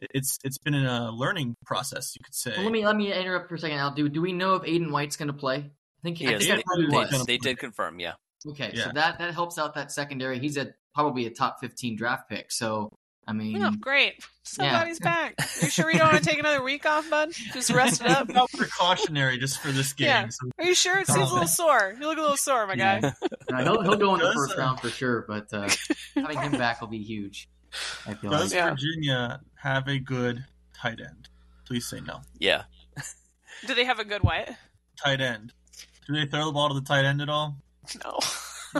it's 0.00 0.38
it's 0.44 0.58
been 0.58 0.74
a 0.74 1.10
learning 1.10 1.56
process, 1.66 2.14
you 2.14 2.22
could 2.24 2.34
say. 2.34 2.52
Well, 2.54 2.64
let 2.64 2.72
me 2.72 2.86
let 2.86 2.96
me 2.96 3.12
interrupt 3.12 3.48
for 3.48 3.56
a 3.56 3.58
second. 3.58 3.78
Al, 3.78 3.90
do 3.90 4.08
do 4.08 4.22
we 4.22 4.32
know 4.32 4.54
if 4.54 4.62
Aydan 4.62 4.92
White's 4.92 5.16
going 5.16 5.26
to 5.26 5.32
play? 5.32 5.56
I 5.56 6.00
think, 6.04 6.18
he 6.18 6.28
I 6.28 6.38
think 6.38 6.62
they, 6.92 7.04
they, 7.04 7.24
they, 7.26 7.38
did 7.38 7.58
confirm, 7.58 7.98
yeah. 7.98 8.12
Okay, 8.46 8.70
yeah. 8.74 8.84
so 8.84 8.90
that 8.94 9.18
that 9.18 9.34
helps 9.34 9.58
out 9.58 9.74
that 9.74 9.90
secondary. 9.90 10.38
He's 10.38 10.56
a 10.56 10.74
probably 10.94 11.26
a 11.26 11.30
top 11.30 11.60
15 11.60 11.96
draft 11.96 12.28
pick. 12.28 12.50
So, 12.50 12.90
I 13.26 13.32
mean, 13.32 13.62
oh, 13.62 13.70
great. 13.78 14.14
Somebody's 14.42 14.98
yeah. 15.00 15.30
back. 15.34 15.48
You 15.62 15.68
sure 15.68 15.90
you 15.90 15.98
don't 15.98 16.12
want 16.12 16.24
to 16.24 16.28
take 16.28 16.38
another 16.38 16.62
week 16.62 16.86
off, 16.86 17.08
bud? 17.08 17.30
Just 17.52 17.70
rest 17.70 18.00
it 18.00 18.08
up. 18.08 18.28
No 18.32 18.46
precautionary 18.56 19.38
just 19.38 19.60
for 19.60 19.70
this 19.70 19.92
game. 19.92 20.08
Yeah. 20.08 20.28
So. 20.28 20.50
Are 20.58 20.64
you 20.64 20.74
sure? 20.74 20.98
It 20.98 21.06
seems 21.06 21.30
a 21.30 21.32
little 21.32 21.48
sore. 21.48 21.94
You 22.00 22.06
look 22.06 22.18
a 22.18 22.20
little 22.20 22.36
sore, 22.36 22.66
my 22.66 22.76
guy. 22.76 23.00
Yeah. 23.00 23.62
he'll, 23.62 23.82
he'll 23.82 23.96
go 23.96 24.14
in 24.14 24.20
the 24.20 24.32
first 24.32 24.56
uh, 24.56 24.60
round 24.60 24.80
for 24.80 24.88
sure, 24.88 25.24
but 25.28 25.52
uh, 25.52 25.68
having 26.14 26.38
him 26.38 26.52
back 26.52 26.80
will 26.80 26.88
be 26.88 27.02
huge. 27.02 27.48
I 28.06 28.14
feel 28.14 28.30
Does 28.30 28.54
like. 28.54 28.70
Virginia 28.70 29.40
have 29.56 29.86
a 29.88 29.98
good 29.98 30.44
tight 30.74 30.98
end? 31.00 31.28
Please 31.66 31.86
say 31.86 32.00
no. 32.00 32.20
Yeah. 32.38 32.64
Do 33.66 33.74
they 33.74 33.84
have 33.84 33.98
a 33.98 34.04
good 34.04 34.22
what? 34.22 34.48
Tight 35.04 35.20
end. 35.20 35.52
Do 36.06 36.14
they 36.14 36.26
throw 36.26 36.46
the 36.46 36.52
ball 36.52 36.68
to 36.68 36.74
the 36.74 36.86
tight 36.86 37.04
end 37.04 37.20
at 37.20 37.28
all? 37.28 37.56
No. 38.04 38.18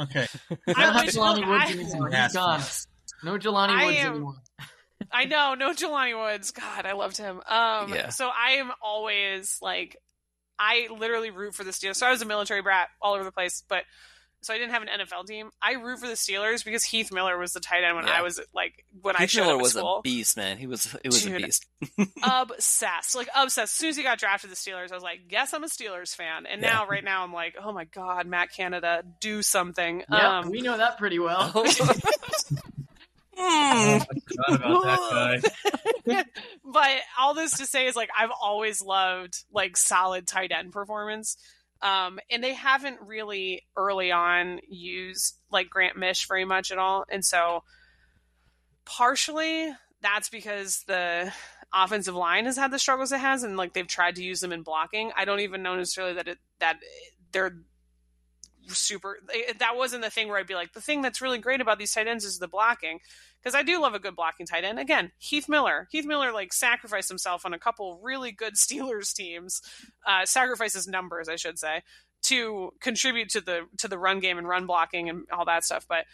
Okay. 0.02 0.26
I 0.76 1.02
wish 1.02 1.14
Jelani 1.14 1.46
Woods 1.46 1.70
anymore. 1.70 2.10
He's 2.10 2.32
gone. 2.32 2.60
No 3.22 3.38
Jelani 3.38 3.86
Woods 3.86 3.98
am, 3.98 4.12
anymore. 4.12 4.34
I 5.10 5.24
know, 5.24 5.54
no 5.54 5.72
Jelani 5.72 6.18
Woods. 6.18 6.50
God, 6.50 6.86
I 6.86 6.92
loved 6.92 7.16
him. 7.16 7.36
Um, 7.48 7.92
yeah. 7.92 8.10
So 8.10 8.28
I 8.28 8.52
am 8.52 8.70
always 8.82 9.58
like, 9.62 9.96
I 10.58 10.88
literally 10.90 11.30
root 11.30 11.54
for 11.54 11.64
the 11.64 11.70
Steelers. 11.70 11.96
So 11.96 12.06
I 12.06 12.10
was 12.10 12.22
a 12.22 12.26
military 12.26 12.62
brat 12.62 12.88
all 13.00 13.14
over 13.14 13.24
the 13.24 13.32
place, 13.32 13.62
but 13.68 13.84
so 14.40 14.54
I 14.54 14.58
didn't 14.58 14.72
have 14.72 14.82
an 14.82 14.88
NFL 14.88 15.26
team. 15.26 15.50
I 15.60 15.72
root 15.72 15.98
for 15.98 16.06
the 16.06 16.14
Steelers 16.14 16.64
because 16.64 16.84
Heath 16.84 17.12
Miller 17.12 17.36
was 17.38 17.52
the 17.52 17.60
tight 17.60 17.84
end 17.84 17.96
when 17.96 18.06
yeah. 18.06 18.18
I 18.18 18.22
was 18.22 18.40
like 18.54 18.84
when 19.00 19.14
Heath 19.16 19.22
I 19.22 19.26
showed 19.26 19.44
Miller 19.44 19.56
up 19.56 19.62
was 19.62 19.72
school. 19.72 19.98
a 19.98 20.02
beast, 20.02 20.36
man. 20.36 20.58
He 20.58 20.66
was 20.66 20.94
it 21.02 21.08
was 21.08 21.22
Dude, 21.22 21.42
a 21.42 21.46
beast. 21.46 21.66
obsessed, 22.22 23.14
like 23.14 23.28
obsessed. 23.34 23.72
As 23.72 23.78
soon 23.78 23.88
as 23.90 23.96
he 23.96 24.02
got 24.02 24.18
drafted 24.18 24.50
to 24.50 24.54
the 24.54 24.56
Steelers, 24.56 24.90
I 24.90 24.94
was 24.94 25.02
like, 25.02 25.20
"Yes, 25.28 25.52
I'm 25.52 25.64
a 25.64 25.68
Steelers 25.68 26.14
fan." 26.14 26.46
And 26.46 26.62
yeah. 26.62 26.72
now, 26.72 26.86
right 26.86 27.04
now, 27.04 27.24
I'm 27.24 27.32
like, 27.32 27.56
"Oh 27.62 27.72
my 27.72 27.84
god, 27.84 28.26
Matt 28.26 28.52
Canada, 28.52 29.02
do 29.20 29.42
something." 29.42 30.04
Yeah, 30.10 30.38
um, 30.38 30.50
we 30.50 30.60
know 30.60 30.76
that 30.76 30.98
pretty 30.98 31.18
well. 31.18 31.52
Mm. 33.38 34.04
I 34.48 34.54
about 34.54 34.82
that 34.82 35.42
guy. 36.06 36.24
but 36.64 36.90
all 37.18 37.34
this 37.34 37.58
to 37.58 37.66
say 37.66 37.86
is 37.86 37.94
like 37.94 38.10
I've 38.18 38.32
always 38.42 38.82
loved 38.82 39.44
like 39.52 39.76
solid 39.76 40.26
tight 40.26 40.50
end 40.50 40.72
performance. 40.72 41.36
Um, 41.80 42.18
and 42.30 42.42
they 42.42 42.54
haven't 42.54 42.98
really 43.02 43.66
early 43.76 44.10
on 44.10 44.60
used 44.68 45.36
like 45.50 45.70
Grant 45.70 45.96
Misch 45.96 46.26
very 46.26 46.44
much 46.44 46.72
at 46.72 46.78
all. 46.78 47.04
And 47.08 47.24
so 47.24 47.62
partially 48.84 49.70
that's 50.00 50.28
because 50.28 50.82
the 50.86 51.32
offensive 51.72 52.14
line 52.14 52.46
has 52.46 52.56
had 52.56 52.70
the 52.70 52.78
struggles 52.78 53.12
it 53.12 53.20
has 53.20 53.42
and 53.42 53.56
like 53.56 53.74
they've 53.74 53.86
tried 53.86 54.16
to 54.16 54.24
use 54.24 54.40
them 54.40 54.52
in 54.52 54.62
blocking. 54.62 55.12
I 55.16 55.24
don't 55.24 55.40
even 55.40 55.62
know 55.62 55.76
necessarily 55.76 56.14
that 56.14 56.28
it 56.28 56.38
that 56.60 56.78
they're 57.32 57.58
super 58.68 59.18
that 59.58 59.76
wasn't 59.76 60.02
the 60.02 60.10
thing 60.10 60.28
where 60.28 60.38
I'd 60.38 60.46
be 60.46 60.54
like 60.54 60.72
the 60.72 60.80
thing 60.80 61.02
that's 61.02 61.22
really 61.22 61.38
great 61.38 61.60
about 61.60 61.78
these 61.78 61.92
tight 61.92 62.06
ends 62.06 62.24
is 62.24 62.38
the 62.38 62.48
blocking 62.48 63.00
because 63.42 63.54
I 63.54 63.62
do 63.62 63.80
love 63.80 63.94
a 63.94 63.98
good 63.98 64.16
blocking 64.16 64.46
tight 64.46 64.64
end. 64.64 64.78
Again, 64.78 65.12
Heath 65.18 65.48
Miller. 65.48 65.88
Heath 65.90 66.06
Miller 66.06 66.32
like 66.32 66.52
sacrificed 66.52 67.08
himself 67.08 67.44
on 67.44 67.54
a 67.54 67.58
couple 67.58 68.00
really 68.02 68.32
good 68.32 68.54
Steelers 68.56 69.12
teams, 69.14 69.62
uh, 70.06 70.24
sacrifices 70.24 70.86
numbers, 70.86 71.28
I 71.28 71.36
should 71.36 71.58
say, 71.58 71.82
to 72.24 72.72
contribute 72.80 73.28
to 73.30 73.40
the 73.40 73.62
to 73.78 73.88
the 73.88 73.98
run 73.98 74.20
game 74.20 74.38
and 74.38 74.48
run 74.48 74.66
blocking 74.66 75.08
and 75.08 75.26
all 75.32 75.44
that 75.44 75.64
stuff. 75.64 75.86
But 75.88 76.04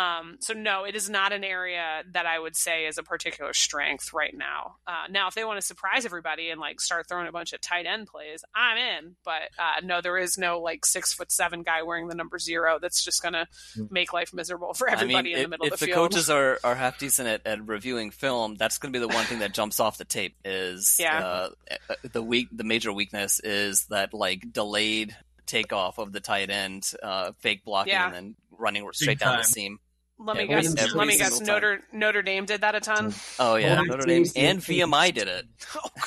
um, 0.00 0.36
so 0.40 0.54
no, 0.54 0.84
it 0.84 0.94
is 0.94 1.10
not 1.10 1.32
an 1.32 1.44
area 1.44 2.02
that 2.12 2.24
I 2.24 2.38
would 2.38 2.56
say 2.56 2.86
is 2.86 2.96
a 2.96 3.02
particular 3.02 3.52
strength 3.52 4.14
right 4.14 4.34
now. 4.34 4.76
Uh, 4.86 5.08
now, 5.10 5.28
if 5.28 5.34
they 5.34 5.44
want 5.44 5.60
to 5.60 5.66
surprise 5.66 6.06
everybody 6.06 6.48
and 6.48 6.58
like 6.58 6.80
start 6.80 7.06
throwing 7.06 7.28
a 7.28 7.32
bunch 7.32 7.52
of 7.52 7.60
tight 7.60 7.84
end 7.84 8.06
plays, 8.06 8.42
I'm 8.54 8.78
in. 8.78 9.16
But 9.24 9.50
uh, 9.58 9.84
no, 9.84 10.00
there 10.00 10.16
is 10.16 10.38
no 10.38 10.60
like 10.60 10.86
six 10.86 11.12
foot 11.12 11.30
seven 11.30 11.62
guy 11.62 11.82
wearing 11.82 12.08
the 12.08 12.14
number 12.14 12.38
zero 12.38 12.78
that's 12.80 13.04
just 13.04 13.20
going 13.20 13.34
to 13.34 13.46
hmm. 13.74 13.84
make 13.90 14.14
life 14.14 14.32
miserable 14.32 14.72
for 14.72 14.88
everybody 14.88 15.18
I 15.18 15.22
mean, 15.22 15.36
in 15.36 15.42
the 15.42 15.48
middle 15.48 15.66
if, 15.66 15.74
of 15.74 15.80
the, 15.80 15.86
the 15.86 15.92
field. 15.92 16.06
If 16.06 16.10
the 16.10 16.16
coaches 16.16 16.30
are, 16.30 16.58
are 16.64 16.74
half 16.74 16.98
decent 16.98 17.28
at, 17.28 17.46
at 17.46 17.68
reviewing 17.68 18.10
film, 18.10 18.54
that's 18.54 18.78
going 18.78 18.94
to 18.94 18.98
be 18.98 19.06
the 19.06 19.12
one 19.12 19.26
thing 19.26 19.40
that 19.40 19.52
jumps 19.52 19.80
off 19.80 19.98
the 19.98 20.06
tape. 20.06 20.34
Is 20.44 20.96
yeah. 21.00 21.18
Uh, 21.18 21.50
uh, 21.90 21.94
the 22.10 22.22
weak 22.22 22.48
the 22.50 22.64
major 22.64 22.92
weakness 22.92 23.38
is 23.40 23.84
that 23.86 24.14
like 24.14 24.50
delayed 24.50 25.14
takeoff 25.44 25.98
of 25.98 26.12
the 26.12 26.20
tight 26.20 26.48
end, 26.48 26.90
uh, 27.02 27.32
fake 27.40 27.64
blocking, 27.64 27.92
yeah. 27.92 28.06
and 28.06 28.14
then 28.14 28.36
running 28.50 28.88
straight 28.92 29.18
down 29.18 29.36
the 29.36 29.44
seam. 29.44 29.78
Let 30.22 30.36
me 30.36 30.46
guess. 30.46 30.94
Let 30.94 31.06
me 31.06 31.16
guess. 31.16 31.40
Notre 31.40 31.80
Notre 31.92 32.20
Dame 32.22 32.44
did 32.44 32.60
that 32.60 32.74
a 32.74 32.80
ton. 32.80 33.14
Oh 33.38 33.56
yeah, 33.56 33.80
Notre 33.80 34.06
Dame 34.06 34.24
and 34.36 34.58
VMI 34.60 35.14
did 35.14 35.28
it. 35.28 35.46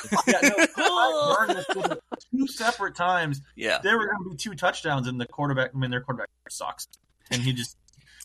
Oh, 0.06 0.22
yeah, 0.28 0.40
no, 0.78 1.96
two 2.30 2.46
separate 2.46 2.94
times. 2.94 3.40
Yeah, 3.56 3.80
there 3.82 3.98
were 3.98 4.06
going 4.06 4.24
to 4.24 4.30
be 4.30 4.36
two 4.36 4.54
touchdowns, 4.54 5.08
and 5.08 5.20
the 5.20 5.26
quarterback. 5.26 5.70
I 5.74 5.78
mean, 5.78 5.90
their 5.90 6.00
quarterback 6.00 6.28
sucks, 6.48 6.86
and 7.30 7.42
he 7.42 7.52
just. 7.52 7.76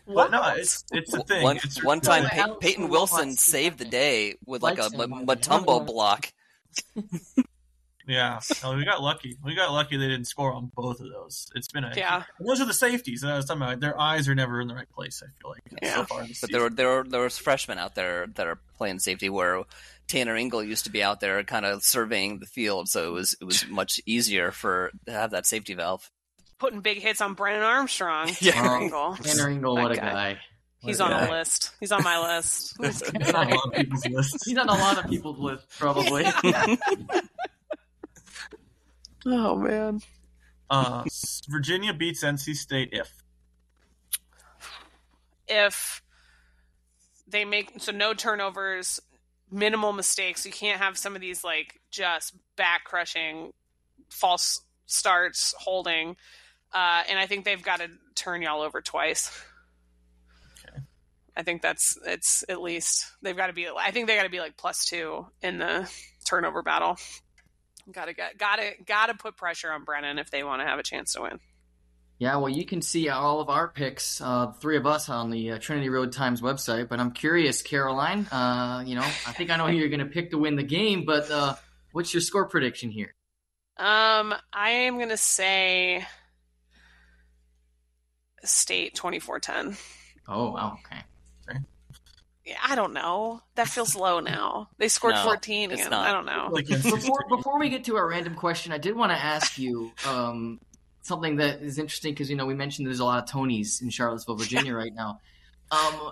But 0.06 0.32
no, 0.32 0.42
it's 0.56 0.84
it's 0.92 1.14
a 1.14 1.24
thing. 1.24 1.44
One, 1.44 1.58
it's 1.58 1.84
one 1.84 2.02
time, 2.02 2.26
Pey- 2.30 2.54
Peyton 2.60 2.90
Wilson 2.90 3.34
saved 3.34 3.78
the 3.80 3.86
day 3.86 4.36
with 4.46 4.62
like 4.64 4.78
a 4.80 4.90
Mutombo 4.90 5.86
block. 5.86 6.32
Yeah, 8.10 8.40
no, 8.64 8.74
we 8.74 8.86
got 8.86 9.04
lucky. 9.04 9.38
We 9.44 9.54
got 9.54 9.72
lucky 9.72 9.96
they 9.96 10.08
didn't 10.08 10.26
score 10.26 10.52
on 10.52 10.72
both 10.76 11.00
of 11.00 11.12
those. 11.12 11.48
It's 11.54 11.68
been 11.68 11.84
a 11.84 11.94
yeah. 11.96 12.24
Those 12.40 12.60
are 12.60 12.66
the 12.66 12.74
safeties 12.74 13.22
that 13.22 13.32
I 13.32 13.38
was 13.38 13.46
talking 13.46 13.62
about. 13.62 13.80
Their 13.82 14.00
eyes 14.00 14.28
are 14.28 14.34
never 14.34 14.60
in 14.60 14.68
the 14.68 14.74
right 14.74 14.90
place. 14.90 15.22
I 15.24 15.30
feel 15.40 15.52
like 15.52 15.62
yeah. 15.84 15.96
so 15.96 16.06
far. 16.06 16.26
but 16.42 16.52
there 16.52 16.62
were 16.62 16.70
there 16.72 16.88
were 16.88 17.04
there 17.08 17.22
was 17.22 17.38
freshmen 17.38 17.78
out 17.78 17.94
there 17.94 18.26
that 18.34 18.48
are 18.48 18.58
playing 18.78 18.98
safety 18.98 19.30
where 19.30 19.64
Tanner 20.08 20.36
Ingle 20.36 20.64
used 20.64 20.86
to 20.86 20.92
be 20.92 21.04
out 21.04 21.20
there 21.20 21.44
kind 21.44 21.68
of 21.68 21.84
surveying 21.84 22.40
the 22.40 22.48
field, 22.48 22.90
so 22.90 23.08
it 23.08 23.12
was 23.12 23.36
it 23.40 23.46
was 23.46 23.68
much 23.70 24.02
easier 24.08 24.50
for 24.52 24.92
to 25.06 25.12
have 25.12 25.30
that 25.32 25.46
safety 25.46 25.76
valve. 25.76 26.10
Putting 26.58 26.82
big 26.82 27.00
hits 27.02 27.22
on 27.22 27.36
Brennan 27.36 27.62
Armstrong. 27.62 28.32
Yeah, 28.42 28.54
Tanner 28.54 28.82
Ingle. 28.82 29.16
Tanner 29.18 29.50
Ingle, 29.50 29.76
what 29.76 29.92
a 29.92 29.96
guy. 29.96 30.34
guy. 30.34 30.40
He's 30.82 31.00
on 31.00 31.12
a 31.12 31.30
list. 31.30 31.72
He's 31.80 31.92
on 31.92 32.04
my 32.04 32.38
list. 32.38 32.78
He's 32.82 33.34
on 33.34 33.52
a 33.52 33.56
lot 33.56 33.66
of 33.66 33.74
people's 33.74 34.06
lists. 34.08 34.46
He's 34.46 34.58
on 34.58 34.70
a 34.70 34.74
lot 34.74 34.98
of 34.98 35.10
people's 35.10 35.38
lists, 35.38 35.78
probably. 35.78 36.26
Oh 39.26 39.56
man. 39.56 40.02
Uh, 40.70 41.04
Virginia 41.50 41.94
beats 41.94 42.24
NC 42.24 42.56
State 42.56 42.90
if 42.92 43.12
if 45.48 46.02
they 47.28 47.46
make 47.46 47.74
so 47.78 47.92
no 47.92 48.14
turnovers, 48.14 49.00
minimal 49.52 49.94
mistakes. 49.94 50.46
You 50.46 50.52
can't 50.52 50.80
have 50.80 50.98
some 50.98 51.16
of 51.16 51.22
these 51.22 51.44
like 51.44 51.80
just 51.92 52.36
back 52.56 52.84
crushing 52.84 53.52
false 54.10 54.62
starts 54.86 55.54
holding. 55.58 56.16
Uh, 56.74 57.04
and 57.10 57.18
I 57.18 57.26
think 57.26 57.46
they've 57.46 57.62
got 57.62 57.80
to 57.80 57.90
turn 58.16 58.42
y'all 58.42 58.62
over 58.62 58.82
twice. 58.82 59.32
Okay. 60.68 60.80
I 61.36 61.44
think 61.44 61.62
that's 61.62 61.98
it's 62.06 62.44
at 62.48 62.62
least 62.62 63.12
they've 63.22 63.38
got 63.38 63.48
to 63.48 63.54
be. 63.54 63.68
I 63.68 63.92
think 63.92 64.08
they 64.08 64.16
got 64.16 64.24
to 64.24 64.30
be 64.30 64.40
like 64.40 64.58
plus 64.58 64.86
two 64.86 65.26
in 65.42 65.58
the 65.58 65.92
turnover 66.26 66.62
battle. 66.62 66.98
Got 67.92 68.06
to 68.06 68.14
get 68.14 68.38
got 68.38 68.58
to 68.58 68.72
got 68.86 69.08
to 69.08 69.14
put 69.14 69.36
pressure 69.36 69.72
on 69.72 69.84
Brennan 69.84 70.20
if 70.20 70.30
they 70.30 70.44
want 70.44 70.62
to 70.62 70.66
have 70.66 70.80
a 70.80 70.84
chance 70.84 71.14
to 71.14 71.22
win. 71.22 71.40
Yeah, 72.20 72.36
well, 72.36 72.50
you 72.50 72.66
can 72.66 72.82
see 72.82 73.08
all 73.08 73.40
of 73.40 73.50
our 73.50 73.70
picks, 73.70 74.20
uh, 74.20 74.52
three 74.52 74.76
of 74.76 74.86
us, 74.86 75.08
on 75.08 75.30
the 75.30 75.52
uh, 75.52 75.58
Trinity 75.58 75.88
Road 75.88 76.12
Times 76.12 76.42
website. 76.42 76.90
But 76.90 77.00
I'm 77.00 77.12
curious, 77.12 77.62
Caroline. 77.62 78.26
Uh, 78.26 78.84
you 78.86 78.96
know, 78.96 79.04
I 79.04 79.32
think 79.32 79.50
I 79.50 79.56
know 79.56 79.68
who 79.68 79.78
you're 79.78 79.88
going 79.88 80.02
to 80.02 80.06
pick 80.06 80.32
to 80.32 80.38
win 80.38 80.58
the 80.58 80.64
game. 80.64 81.06
But 81.06 81.32
uh, 81.32 81.56
what's 81.94 82.14
your 82.14 82.20
score 82.20 82.46
prediction 82.46 82.92
here? 82.92 83.16
Um, 83.78 84.36
I 84.52 84.72
am 84.72 84.98
going 84.98 85.10
to 85.10 85.18
say 85.18 86.06
State 88.44 88.96
24-10. 88.96 89.80
Oh, 90.28 90.52
wow. 90.52 90.78
Okay. 90.86 91.02
Yeah, 92.50 92.58
I 92.68 92.74
don't 92.74 92.94
know. 92.94 93.42
That 93.54 93.68
feels 93.68 93.96
low 93.96 94.22
now. 94.22 94.70
They 94.80 94.88
scored 94.88 95.14
no, 95.14 95.24
14. 95.24 95.70
It's 95.70 95.88
not. 95.88 96.08
I 96.08 96.12
don't 96.12 96.26
know. 96.26 96.50
before, 96.90 97.24
before 97.30 97.60
we 97.60 97.70
get 97.70 97.84
to 97.84 97.96
our 97.96 98.10
random 98.10 98.34
question, 98.34 98.72
I 98.72 98.80
did 98.80 98.96
want 98.96 99.12
to 99.12 99.18
ask 99.18 99.60
you 99.60 99.92
um, 100.08 100.60
something 101.04 101.36
that 101.36 101.62
is 101.62 101.78
interesting 101.78 102.12
because 102.14 102.28
you 102.28 102.36
know 102.36 102.48
we 102.48 102.56
mentioned 102.56 102.88
there's 102.88 103.02
a 103.02 103.06
lot 103.06 103.22
of 103.22 103.30
Tonys 103.30 103.84
in 103.84 103.92
Charlottesville, 103.92 104.36
Virginia 104.38 104.74
right 104.74 104.92
now. 104.96 105.20
Um, 105.70 106.12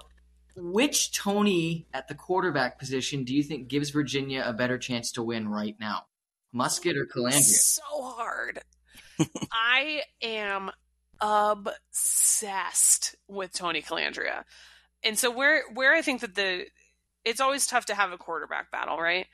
which 0.55 1.11
Tony 1.11 1.87
at 1.91 2.07
the 2.07 2.13
quarterback 2.13 2.77
position 2.77 3.23
do 3.23 3.33
you 3.33 3.41
think 3.41 3.67
gives 3.67 3.89
Virginia 3.89 4.43
a 4.45 4.53
better 4.53 4.77
chance 4.77 5.13
to 5.13 5.23
win 5.23 5.49
right 5.49 5.75
now? 5.79 6.03
Muskett 6.53 6.95
or 6.95 7.07
Colandrea? 7.07 7.41
So 7.41 7.81
hard. 7.83 8.61
I 9.51 10.03
am 10.21 10.69
obsessed 11.19 13.15
with 13.27 13.53
Tony 13.53 13.81
Colandrea. 13.81 14.43
And 15.07 15.17
so 15.17 15.31
where 15.31 15.63
where 15.73 15.93
I 15.93 16.01
think 16.01 16.21
that 16.21 16.35
the 16.35 16.65
it's 17.23 17.39
always 17.39 17.65
tough 17.65 17.85
to 17.85 17.95
have 17.95 18.11
a 18.11 18.17
quarterback 18.17 18.71
battle, 18.71 18.97
right? 18.97 19.25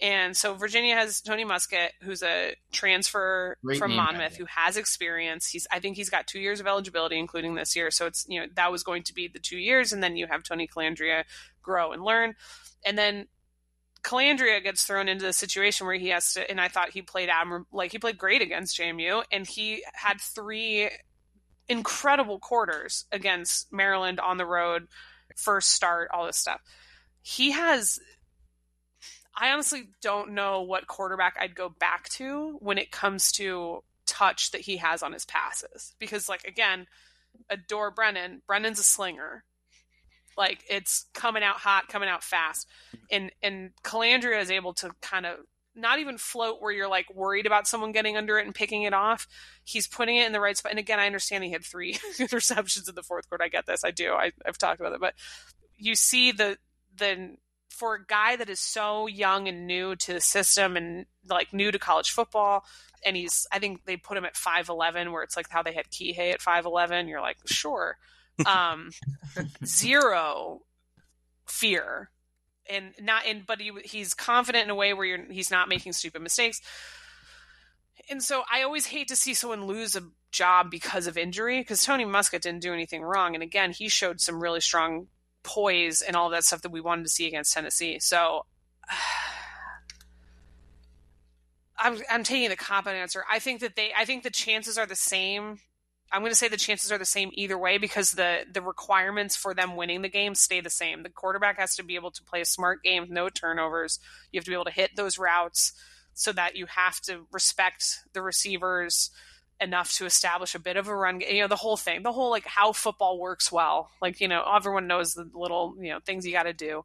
And 0.00 0.36
so 0.36 0.54
Virginia 0.54 0.96
has 0.96 1.20
Tony 1.20 1.44
Muskett, 1.44 1.90
who's 2.02 2.24
a 2.24 2.56
transfer 2.72 3.56
Great 3.64 3.78
from 3.78 3.94
Monmouth, 3.94 4.36
who 4.36 4.46
has 4.46 4.76
experience. 4.76 5.46
He's 5.46 5.68
I 5.70 5.78
think 5.78 5.96
he's 5.96 6.10
got 6.10 6.26
two 6.26 6.40
years 6.40 6.58
of 6.58 6.66
eligibility, 6.66 7.20
including 7.20 7.54
this 7.54 7.76
year. 7.76 7.92
So 7.92 8.06
it's 8.06 8.26
you 8.28 8.40
know 8.40 8.46
that 8.56 8.72
was 8.72 8.82
going 8.82 9.04
to 9.04 9.14
be 9.14 9.28
the 9.28 9.38
two 9.38 9.58
years, 9.58 9.92
and 9.92 10.02
then 10.02 10.16
you 10.16 10.26
have 10.26 10.42
Tony 10.42 10.66
Colandrea 10.66 11.22
grow 11.62 11.92
and 11.92 12.02
learn, 12.02 12.34
and 12.84 12.98
then 12.98 13.28
Colandrea 14.02 14.60
gets 14.60 14.82
thrown 14.82 15.08
into 15.08 15.24
the 15.24 15.32
situation 15.32 15.86
where 15.86 15.96
he 15.96 16.08
has 16.08 16.32
to, 16.34 16.50
and 16.50 16.60
I 16.60 16.66
thought 16.66 16.90
he 16.90 17.02
played 17.02 17.28
admir- 17.28 17.66
like 17.70 17.92
he 17.92 18.00
played 18.00 18.18
great 18.18 18.42
against 18.42 18.76
JMU, 18.76 19.22
and 19.30 19.46
he 19.46 19.84
had 19.94 20.20
three 20.20 20.90
incredible 21.68 22.40
quarters 22.40 23.04
against 23.12 23.72
Maryland 23.72 24.18
on 24.18 24.36
the 24.36 24.46
road, 24.46 24.88
first 25.36 25.70
start, 25.70 26.10
all 26.12 26.26
this 26.26 26.36
stuff. 26.36 26.60
He 27.22 27.52
has 27.52 27.98
I 29.34 29.50
honestly 29.50 29.88
don't 30.02 30.32
know 30.32 30.62
what 30.62 30.86
quarterback 30.86 31.36
I'd 31.40 31.54
go 31.54 31.68
back 31.68 32.08
to 32.10 32.58
when 32.60 32.78
it 32.78 32.90
comes 32.90 33.32
to 33.32 33.82
touch 34.06 34.50
that 34.50 34.60
he 34.62 34.76
has 34.76 35.02
on 35.02 35.12
his 35.12 35.24
passes. 35.24 35.94
Because 35.98 36.28
like 36.28 36.44
again, 36.44 36.86
adore 37.48 37.90
Brennan. 37.90 38.42
Brennan's 38.46 38.78
a 38.78 38.84
slinger. 38.84 39.44
Like 40.36 40.64
it's 40.68 41.06
coming 41.14 41.42
out 41.42 41.56
hot, 41.56 41.88
coming 41.88 42.08
out 42.08 42.22
fast. 42.22 42.68
And 43.10 43.32
and 43.42 43.70
Colandrea 43.82 44.40
is 44.40 44.50
able 44.50 44.74
to 44.74 44.90
kind 45.00 45.26
of 45.26 45.38
not 45.74 45.98
even 45.98 46.18
float 46.18 46.60
where 46.60 46.72
you're 46.72 46.88
like 46.88 47.12
worried 47.14 47.46
about 47.46 47.66
someone 47.66 47.92
getting 47.92 48.16
under 48.16 48.38
it 48.38 48.46
and 48.46 48.54
picking 48.54 48.82
it 48.82 48.92
off. 48.92 49.26
He's 49.64 49.86
putting 49.86 50.16
it 50.16 50.26
in 50.26 50.32
the 50.32 50.40
right 50.40 50.56
spot. 50.56 50.72
And 50.72 50.78
again, 50.78 51.00
I 51.00 51.06
understand 51.06 51.44
he 51.44 51.50
had 51.50 51.64
three 51.64 51.94
interceptions 52.18 52.88
in 52.88 52.94
the 52.94 53.02
fourth 53.02 53.28
quarter. 53.28 53.44
I 53.44 53.48
get 53.48 53.66
this. 53.66 53.84
I 53.84 53.90
do. 53.90 54.12
I, 54.12 54.32
I've 54.44 54.58
talked 54.58 54.80
about 54.80 54.92
it. 54.92 55.00
But 55.00 55.14
you 55.76 55.94
see 55.94 56.32
the 56.32 56.58
the 56.96 57.36
for 57.70 57.94
a 57.94 58.06
guy 58.06 58.36
that 58.36 58.50
is 58.50 58.60
so 58.60 59.06
young 59.06 59.48
and 59.48 59.66
new 59.66 59.96
to 59.96 60.12
the 60.12 60.20
system 60.20 60.76
and 60.76 61.06
like 61.28 61.52
new 61.52 61.72
to 61.72 61.78
college 61.78 62.10
football, 62.10 62.64
and 63.04 63.16
he's 63.16 63.46
I 63.50 63.58
think 63.58 63.84
they 63.84 63.96
put 63.96 64.18
him 64.18 64.24
at 64.24 64.36
five 64.36 64.68
eleven, 64.68 65.10
where 65.10 65.22
it's 65.22 65.36
like 65.36 65.48
how 65.48 65.62
they 65.62 65.72
had 65.72 65.88
Kihei 65.88 66.32
at 66.32 66.42
five 66.42 66.66
eleven. 66.66 67.08
You're 67.08 67.22
like, 67.22 67.38
sure, 67.46 67.96
um, 68.46 68.90
zero 69.64 70.60
fear 71.46 72.11
and 72.68 72.92
not 73.00 73.26
in 73.26 73.42
but 73.46 73.60
he, 73.60 73.72
he's 73.84 74.14
confident 74.14 74.64
in 74.64 74.70
a 74.70 74.74
way 74.74 74.94
where 74.94 75.06
you're, 75.06 75.24
he's 75.30 75.50
not 75.50 75.68
making 75.68 75.92
stupid 75.92 76.22
mistakes. 76.22 76.60
And 78.10 78.22
so 78.22 78.42
i 78.50 78.62
always 78.62 78.86
hate 78.86 79.08
to 79.08 79.16
see 79.16 79.34
someone 79.34 79.66
lose 79.66 79.96
a 79.96 80.02
job 80.30 80.70
because 80.70 81.06
of 81.06 81.18
injury 81.18 81.60
because 81.60 81.84
tony 81.84 82.04
Muskett 82.04 82.40
didn't 82.40 82.62
do 82.62 82.72
anything 82.72 83.02
wrong. 83.02 83.34
And 83.34 83.42
again 83.42 83.72
he 83.72 83.88
showed 83.88 84.20
some 84.20 84.40
really 84.40 84.60
strong 84.60 85.08
poise 85.42 86.02
and 86.02 86.16
all 86.16 86.30
that 86.30 86.44
stuff 86.44 86.62
that 86.62 86.72
we 86.72 86.80
wanted 86.80 87.04
to 87.04 87.10
see 87.10 87.26
against 87.26 87.52
tennessee. 87.52 87.98
So 87.98 88.46
I'm, 91.78 91.98
I'm 92.08 92.22
taking 92.22 92.48
the 92.48 92.56
cop 92.56 92.86
answer. 92.86 93.24
I 93.28 93.38
think 93.40 93.60
that 93.60 93.76
they 93.76 93.92
i 93.96 94.04
think 94.04 94.22
the 94.22 94.30
chances 94.30 94.78
are 94.78 94.86
the 94.86 94.96
same 94.96 95.58
I'm 96.12 96.20
going 96.20 96.30
to 96.32 96.36
say 96.36 96.48
the 96.48 96.56
chances 96.58 96.92
are 96.92 96.98
the 96.98 97.04
same 97.06 97.30
either 97.32 97.56
way 97.56 97.78
because 97.78 98.12
the 98.12 98.44
the 98.50 98.60
requirements 98.60 99.34
for 99.34 99.54
them 99.54 99.76
winning 99.76 100.02
the 100.02 100.08
game 100.08 100.34
stay 100.34 100.60
the 100.60 100.70
same. 100.70 101.02
The 101.02 101.08
quarterback 101.08 101.58
has 101.58 101.74
to 101.76 101.82
be 101.82 101.94
able 101.94 102.10
to 102.10 102.22
play 102.22 102.42
a 102.42 102.44
smart 102.44 102.82
game, 102.82 103.06
no 103.08 103.28
turnovers. 103.28 103.98
You 104.30 104.38
have 104.38 104.44
to 104.44 104.50
be 104.50 104.54
able 104.54 104.66
to 104.66 104.70
hit 104.70 104.90
those 104.94 105.18
routes 105.18 105.72
so 106.14 106.32
that 106.32 106.56
you 106.56 106.66
have 106.66 107.00
to 107.02 107.26
respect 107.32 108.00
the 108.12 108.22
receivers 108.22 109.10
enough 109.60 109.92
to 109.94 110.04
establish 110.04 110.54
a 110.54 110.58
bit 110.58 110.76
of 110.76 110.88
a 110.88 110.96
run 110.96 111.20
you 111.20 111.40
know 111.40 111.46
the 111.46 111.54
whole 111.54 111.76
thing 111.76 112.02
the 112.02 112.10
whole 112.10 112.30
like 112.30 112.44
how 112.46 112.72
football 112.72 113.18
works 113.18 113.52
well 113.52 113.90
like 114.00 114.20
you 114.20 114.26
know 114.26 114.42
everyone 114.56 114.88
knows 114.88 115.14
the 115.14 115.30
little 115.34 115.76
you 115.78 115.90
know 115.90 116.00
things 116.04 116.26
you 116.26 116.32
got 116.32 116.42
to 116.44 116.52
do 116.52 116.84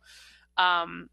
um 0.58 1.10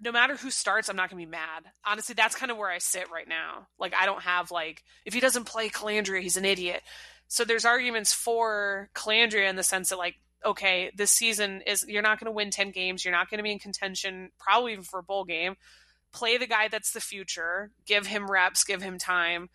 no 0.00 0.12
matter 0.12 0.36
who 0.36 0.50
starts, 0.50 0.88
I'm 0.88 0.96
not 0.96 1.10
going 1.10 1.20
to 1.20 1.26
be 1.26 1.30
mad. 1.30 1.64
Honestly, 1.84 2.14
that's 2.14 2.36
kind 2.36 2.52
of 2.52 2.58
where 2.58 2.70
I 2.70 2.78
sit 2.78 3.10
right 3.10 3.28
now. 3.28 3.66
Like, 3.78 3.94
I 3.94 4.06
don't 4.06 4.22
have, 4.22 4.50
like, 4.50 4.84
if 5.04 5.12
he 5.12 5.20
doesn't 5.20 5.44
play 5.44 5.68
Colandrea, 5.68 6.22
he's 6.22 6.36
an 6.36 6.44
idiot. 6.44 6.82
So 7.26 7.44
there's 7.44 7.64
arguments 7.64 8.12
for 8.12 8.90
Colandrea 8.94 9.48
in 9.48 9.56
the 9.56 9.62
sense 9.62 9.88
that, 9.88 9.98
like, 9.98 10.16
okay, 10.44 10.92
this 10.94 11.10
season 11.10 11.62
is, 11.66 11.84
you're 11.88 12.02
not 12.02 12.20
going 12.20 12.26
to 12.26 12.36
win 12.36 12.50
10 12.50 12.70
games. 12.70 13.04
You're 13.04 13.12
not 13.12 13.28
going 13.28 13.38
to 13.38 13.44
be 13.44 13.50
in 13.52 13.58
contention, 13.58 14.30
probably 14.38 14.72
even 14.72 14.84
for 14.84 15.00
a 15.00 15.02
bowl 15.02 15.24
game. 15.24 15.56
Play 16.12 16.38
the 16.38 16.46
guy 16.46 16.68
that's 16.68 16.92
the 16.92 17.00
future, 17.00 17.70
give 17.84 18.06
him 18.06 18.30
reps, 18.30 18.64
give 18.64 18.80
him 18.80 18.98
time, 18.98 19.50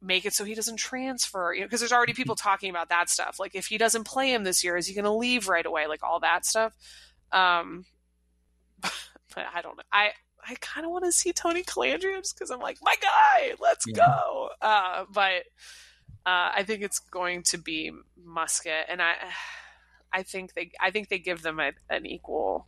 make 0.00 0.24
it 0.24 0.32
so 0.32 0.44
he 0.44 0.54
doesn't 0.54 0.76
transfer. 0.76 1.52
You 1.52 1.62
know, 1.62 1.66
because 1.66 1.80
there's 1.80 1.92
already 1.92 2.14
people 2.14 2.36
talking 2.36 2.70
about 2.70 2.88
that 2.90 3.10
stuff. 3.10 3.38
Like, 3.40 3.56
if 3.56 3.66
he 3.66 3.78
doesn't 3.78 4.04
play 4.04 4.32
him 4.32 4.44
this 4.44 4.62
year, 4.62 4.76
is 4.76 4.86
he 4.86 4.94
going 4.94 5.04
to 5.04 5.10
leave 5.10 5.48
right 5.48 5.66
away? 5.66 5.88
Like, 5.88 6.04
all 6.04 6.20
that 6.20 6.46
stuff. 6.46 6.72
Um, 7.32 7.84
but 9.34 9.44
I 9.54 9.62
don't 9.62 9.76
know. 9.76 9.82
I 9.92 10.10
I 10.46 10.54
kind 10.60 10.86
of 10.86 10.92
want 10.92 11.04
to 11.04 11.12
see 11.12 11.32
Tony 11.32 11.62
Colandrea 11.62 12.18
just 12.18 12.36
because 12.36 12.50
I'm 12.50 12.60
like, 12.60 12.78
my 12.82 12.94
guy, 13.00 13.54
let's 13.60 13.84
yeah. 13.86 14.06
go. 14.06 14.48
Uh, 14.62 15.04
but 15.12 15.44
uh, 16.24 16.50
I 16.54 16.62
think 16.66 16.82
it's 16.82 16.98
going 16.98 17.42
to 17.44 17.58
be 17.58 17.92
Muskett, 18.26 18.84
and 18.88 19.02
I 19.02 19.14
I 20.12 20.22
think 20.22 20.54
they 20.54 20.70
I 20.80 20.90
think 20.90 21.08
they 21.08 21.18
give 21.18 21.42
them 21.42 21.60
a, 21.60 21.72
an 21.90 22.06
equal 22.06 22.66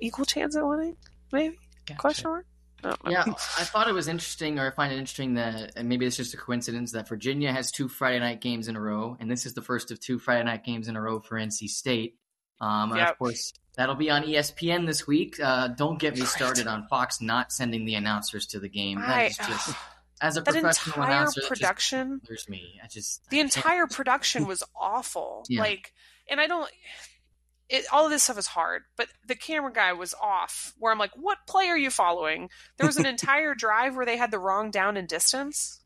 equal 0.00 0.24
chance 0.24 0.56
at 0.56 0.66
winning. 0.66 0.96
Maybe 1.32 1.56
gotcha. 1.86 2.00
question 2.00 2.30
mark. 2.30 2.46
Oh, 2.84 2.94
yeah, 3.08 3.24
I 3.26 3.64
thought 3.64 3.88
it 3.88 3.94
was 3.94 4.08
interesting, 4.08 4.58
or 4.58 4.70
I 4.70 4.74
find 4.74 4.92
it 4.92 4.96
interesting 4.96 5.34
that, 5.34 5.72
and 5.76 5.88
maybe 5.88 6.04
it's 6.04 6.16
just 6.16 6.34
a 6.34 6.36
coincidence 6.36 6.92
that 6.92 7.08
Virginia 7.08 7.50
has 7.50 7.70
two 7.70 7.88
Friday 7.88 8.18
night 8.18 8.40
games 8.40 8.68
in 8.68 8.76
a 8.76 8.80
row, 8.80 9.16
and 9.20 9.30
this 9.30 9.46
is 9.46 9.54
the 9.54 9.62
first 9.62 9.90
of 9.90 10.00
two 10.00 10.18
Friday 10.18 10.44
night 10.44 10.64
games 10.64 10.88
in 10.88 10.96
a 10.96 11.00
row 11.00 11.20
for 11.20 11.38
NC 11.38 11.68
State. 11.68 12.16
Um, 12.60 12.96
yep. 12.96 13.10
of 13.10 13.18
course, 13.18 13.52
That'll 13.76 13.96
be 13.96 14.08
on 14.08 14.22
ESPN 14.22 14.86
this 14.86 15.06
week. 15.06 15.40
Uh, 15.40 15.68
don't 15.68 15.98
get 15.98 16.14
me 16.16 16.24
started 16.24 16.68
on 16.68 16.86
Fox 16.86 17.20
not 17.20 17.52
sending 17.52 17.84
the 17.84 17.94
announcers 17.96 18.46
to 18.46 18.60
the 18.60 18.68
game. 18.68 19.00
That 19.00 19.32
is 19.32 19.36
just 19.36 19.76
as 20.20 20.36
a 20.36 20.42
that 20.42 20.52
professional 20.52 21.02
entire 21.02 21.22
announcer, 21.22 21.40
production. 21.48 22.20
There's 22.26 22.48
me. 22.48 22.80
I 22.82 22.86
just 22.86 23.28
the 23.30 23.38
I 23.38 23.40
entire 23.40 23.88
production 23.88 24.46
was 24.46 24.62
awful. 24.80 25.44
Yeah. 25.48 25.60
Like, 25.60 25.92
and 26.30 26.40
I 26.40 26.46
don't. 26.46 26.70
It, 27.68 27.84
all 27.90 28.04
of 28.04 28.12
this 28.12 28.22
stuff 28.22 28.38
is 28.38 28.46
hard, 28.46 28.82
but 28.96 29.08
the 29.26 29.34
camera 29.34 29.72
guy 29.72 29.92
was 29.94 30.14
off. 30.22 30.72
Where 30.78 30.92
I'm 30.92 30.98
like, 30.98 31.12
what 31.16 31.38
play 31.48 31.66
are 31.66 31.78
you 31.78 31.90
following? 31.90 32.50
There 32.76 32.86
was 32.86 32.96
an 32.96 33.06
entire 33.06 33.56
drive 33.56 33.96
where 33.96 34.06
they 34.06 34.18
had 34.18 34.30
the 34.30 34.38
wrong 34.38 34.70
down 34.70 34.96
and 34.96 35.08
distance 35.08 35.80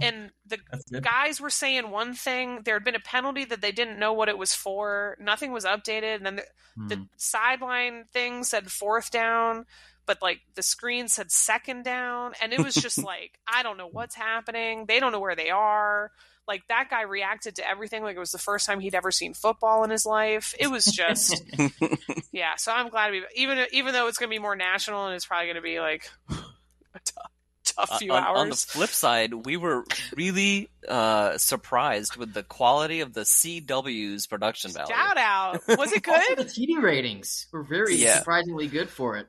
and 0.00 0.30
the 0.46 0.58
guys 1.00 1.40
were 1.40 1.50
saying 1.50 1.90
one 1.90 2.14
thing. 2.14 2.60
There 2.64 2.74
had 2.74 2.84
been 2.84 2.94
a 2.94 3.00
penalty 3.00 3.44
that 3.46 3.60
they 3.60 3.72
didn't 3.72 3.98
know 3.98 4.12
what 4.12 4.28
it 4.28 4.38
was 4.38 4.54
for. 4.54 5.16
Nothing 5.20 5.52
was 5.52 5.64
updated, 5.64 6.16
and 6.16 6.26
then 6.26 6.36
the, 6.36 6.42
mm. 6.78 6.88
the 6.88 7.06
sideline 7.16 8.04
thing 8.12 8.44
said 8.44 8.70
fourth 8.70 9.10
down, 9.10 9.66
but 10.06 10.22
like 10.22 10.40
the 10.54 10.62
screen 10.62 11.08
said 11.08 11.30
second 11.30 11.84
down, 11.84 12.32
and 12.40 12.52
it 12.52 12.62
was 12.62 12.74
just 12.74 12.98
like 13.04 13.38
I 13.46 13.62
don't 13.62 13.76
know 13.76 13.88
what's 13.88 14.14
happening. 14.14 14.86
They 14.86 15.00
don't 15.00 15.12
know 15.12 15.20
where 15.20 15.36
they 15.36 15.50
are. 15.50 16.10
like 16.48 16.66
that 16.68 16.88
guy 16.90 17.02
reacted 17.02 17.56
to 17.56 17.68
everything 17.68 18.02
like 18.02 18.16
it 18.16 18.20
was 18.20 18.32
the 18.32 18.38
first 18.38 18.66
time 18.66 18.80
he'd 18.80 18.94
ever 18.94 19.10
seen 19.10 19.34
football 19.34 19.84
in 19.84 19.90
his 19.90 20.06
life. 20.06 20.54
It 20.58 20.68
was 20.68 20.84
just, 20.84 21.42
yeah. 22.32 22.54
So 22.56 22.72
I'm 22.72 22.88
glad 22.88 23.10
we 23.12 23.24
even 23.34 23.66
even 23.72 23.92
though 23.92 24.06
it's 24.08 24.18
going 24.18 24.30
to 24.30 24.34
be 24.34 24.38
more 24.40 24.56
national 24.56 25.06
and 25.06 25.14
it's 25.14 25.26
probably 25.26 25.46
going 25.46 25.56
to 25.56 25.62
be 25.62 25.80
like 25.80 26.08
a 26.30 27.00
tough, 27.04 27.32
tough 27.86 27.98
few 27.98 28.12
on, 28.12 28.22
hours. 28.22 28.38
on 28.38 28.48
the 28.50 28.56
flip 28.56 28.90
side, 28.90 29.34
we 29.34 29.56
were 29.56 29.84
really 30.16 30.68
uh, 30.88 31.38
surprised 31.38 32.16
with 32.16 32.32
the 32.32 32.42
quality 32.42 33.00
of 33.00 33.12
the 33.12 33.22
CW's 33.22 34.26
production 34.26 34.70
value. 34.72 34.94
Shout 34.94 35.16
out! 35.18 35.62
Was 35.78 35.92
it 35.92 36.06
Also, 36.08 36.34
good? 36.34 36.38
the 36.38 36.44
TV 36.44 36.80
ratings 36.82 37.46
were 37.52 37.62
very 37.62 37.96
Yeah. 37.96 38.18
surprisingly 38.18 38.66
good 38.68 38.90
for 38.90 39.16
it. 39.16 39.26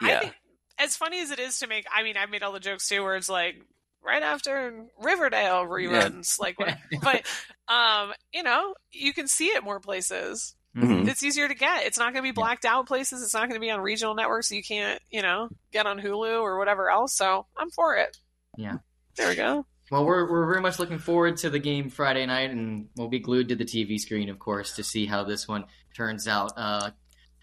I 0.00 0.10
Yeah. 0.10 0.20
think, 0.20 0.34
as 0.78 0.96
funny 0.96 1.20
as 1.20 1.30
it 1.30 1.38
is 1.40 1.58
to 1.58 1.66
make, 1.66 1.86
I 1.94 2.02
mean, 2.02 2.16
I've 2.16 2.30
made 2.30 2.42
all 2.42 2.52
the 2.52 2.60
jokes 2.60 2.88
too, 2.88 3.02
where 3.02 3.16
it's 3.16 3.28
like 3.28 3.56
right 4.02 4.22
after 4.22 4.86
Riverdale 5.00 5.64
reruns, 5.64 6.38
like, 6.38 6.56
but 7.02 7.26
um, 7.72 8.12
you 8.32 8.42
know, 8.42 8.74
you 8.92 9.12
can 9.12 9.26
see 9.26 9.46
it 9.46 9.64
more 9.64 9.80
places. 9.80 10.54
Mhm. 10.78 11.08
It's 11.08 11.22
easier 11.22 11.48
to 11.48 11.54
get. 11.54 11.84
It's 11.86 11.98
not 11.98 12.12
going 12.12 12.22
to 12.24 12.28
be 12.28 12.32
blacked 12.32 12.64
out 12.64 12.86
places. 12.86 13.22
It's 13.22 13.34
not 13.34 13.48
going 13.48 13.60
to 13.60 13.64
be 13.64 13.70
on 13.70 13.80
regional 13.80 14.14
networks. 14.14 14.48
So 14.48 14.54
you 14.54 14.62
can't, 14.62 15.00
you 15.10 15.22
know, 15.22 15.48
get 15.72 15.86
on 15.86 15.98
Hulu 15.98 16.40
or 16.40 16.58
whatever 16.58 16.90
else. 16.90 17.14
So 17.14 17.46
I'm 17.56 17.70
for 17.70 17.96
it. 17.96 18.16
Yeah. 18.56 18.78
There 19.16 19.28
we 19.28 19.34
go. 19.34 19.66
Well, 19.90 20.04
we're 20.04 20.30
we're 20.30 20.46
very 20.46 20.60
much 20.60 20.78
looking 20.78 20.98
forward 20.98 21.38
to 21.38 21.50
the 21.50 21.58
game 21.58 21.88
Friday 21.88 22.26
night, 22.26 22.50
and 22.50 22.88
we'll 22.96 23.08
be 23.08 23.20
glued 23.20 23.48
to 23.48 23.56
the 23.56 23.64
TV 23.64 23.98
screen, 23.98 24.28
of 24.28 24.38
course, 24.38 24.76
to 24.76 24.84
see 24.84 25.06
how 25.06 25.24
this 25.24 25.48
one 25.48 25.64
turns 25.96 26.28
out. 26.28 26.52
Uh, 26.56 26.90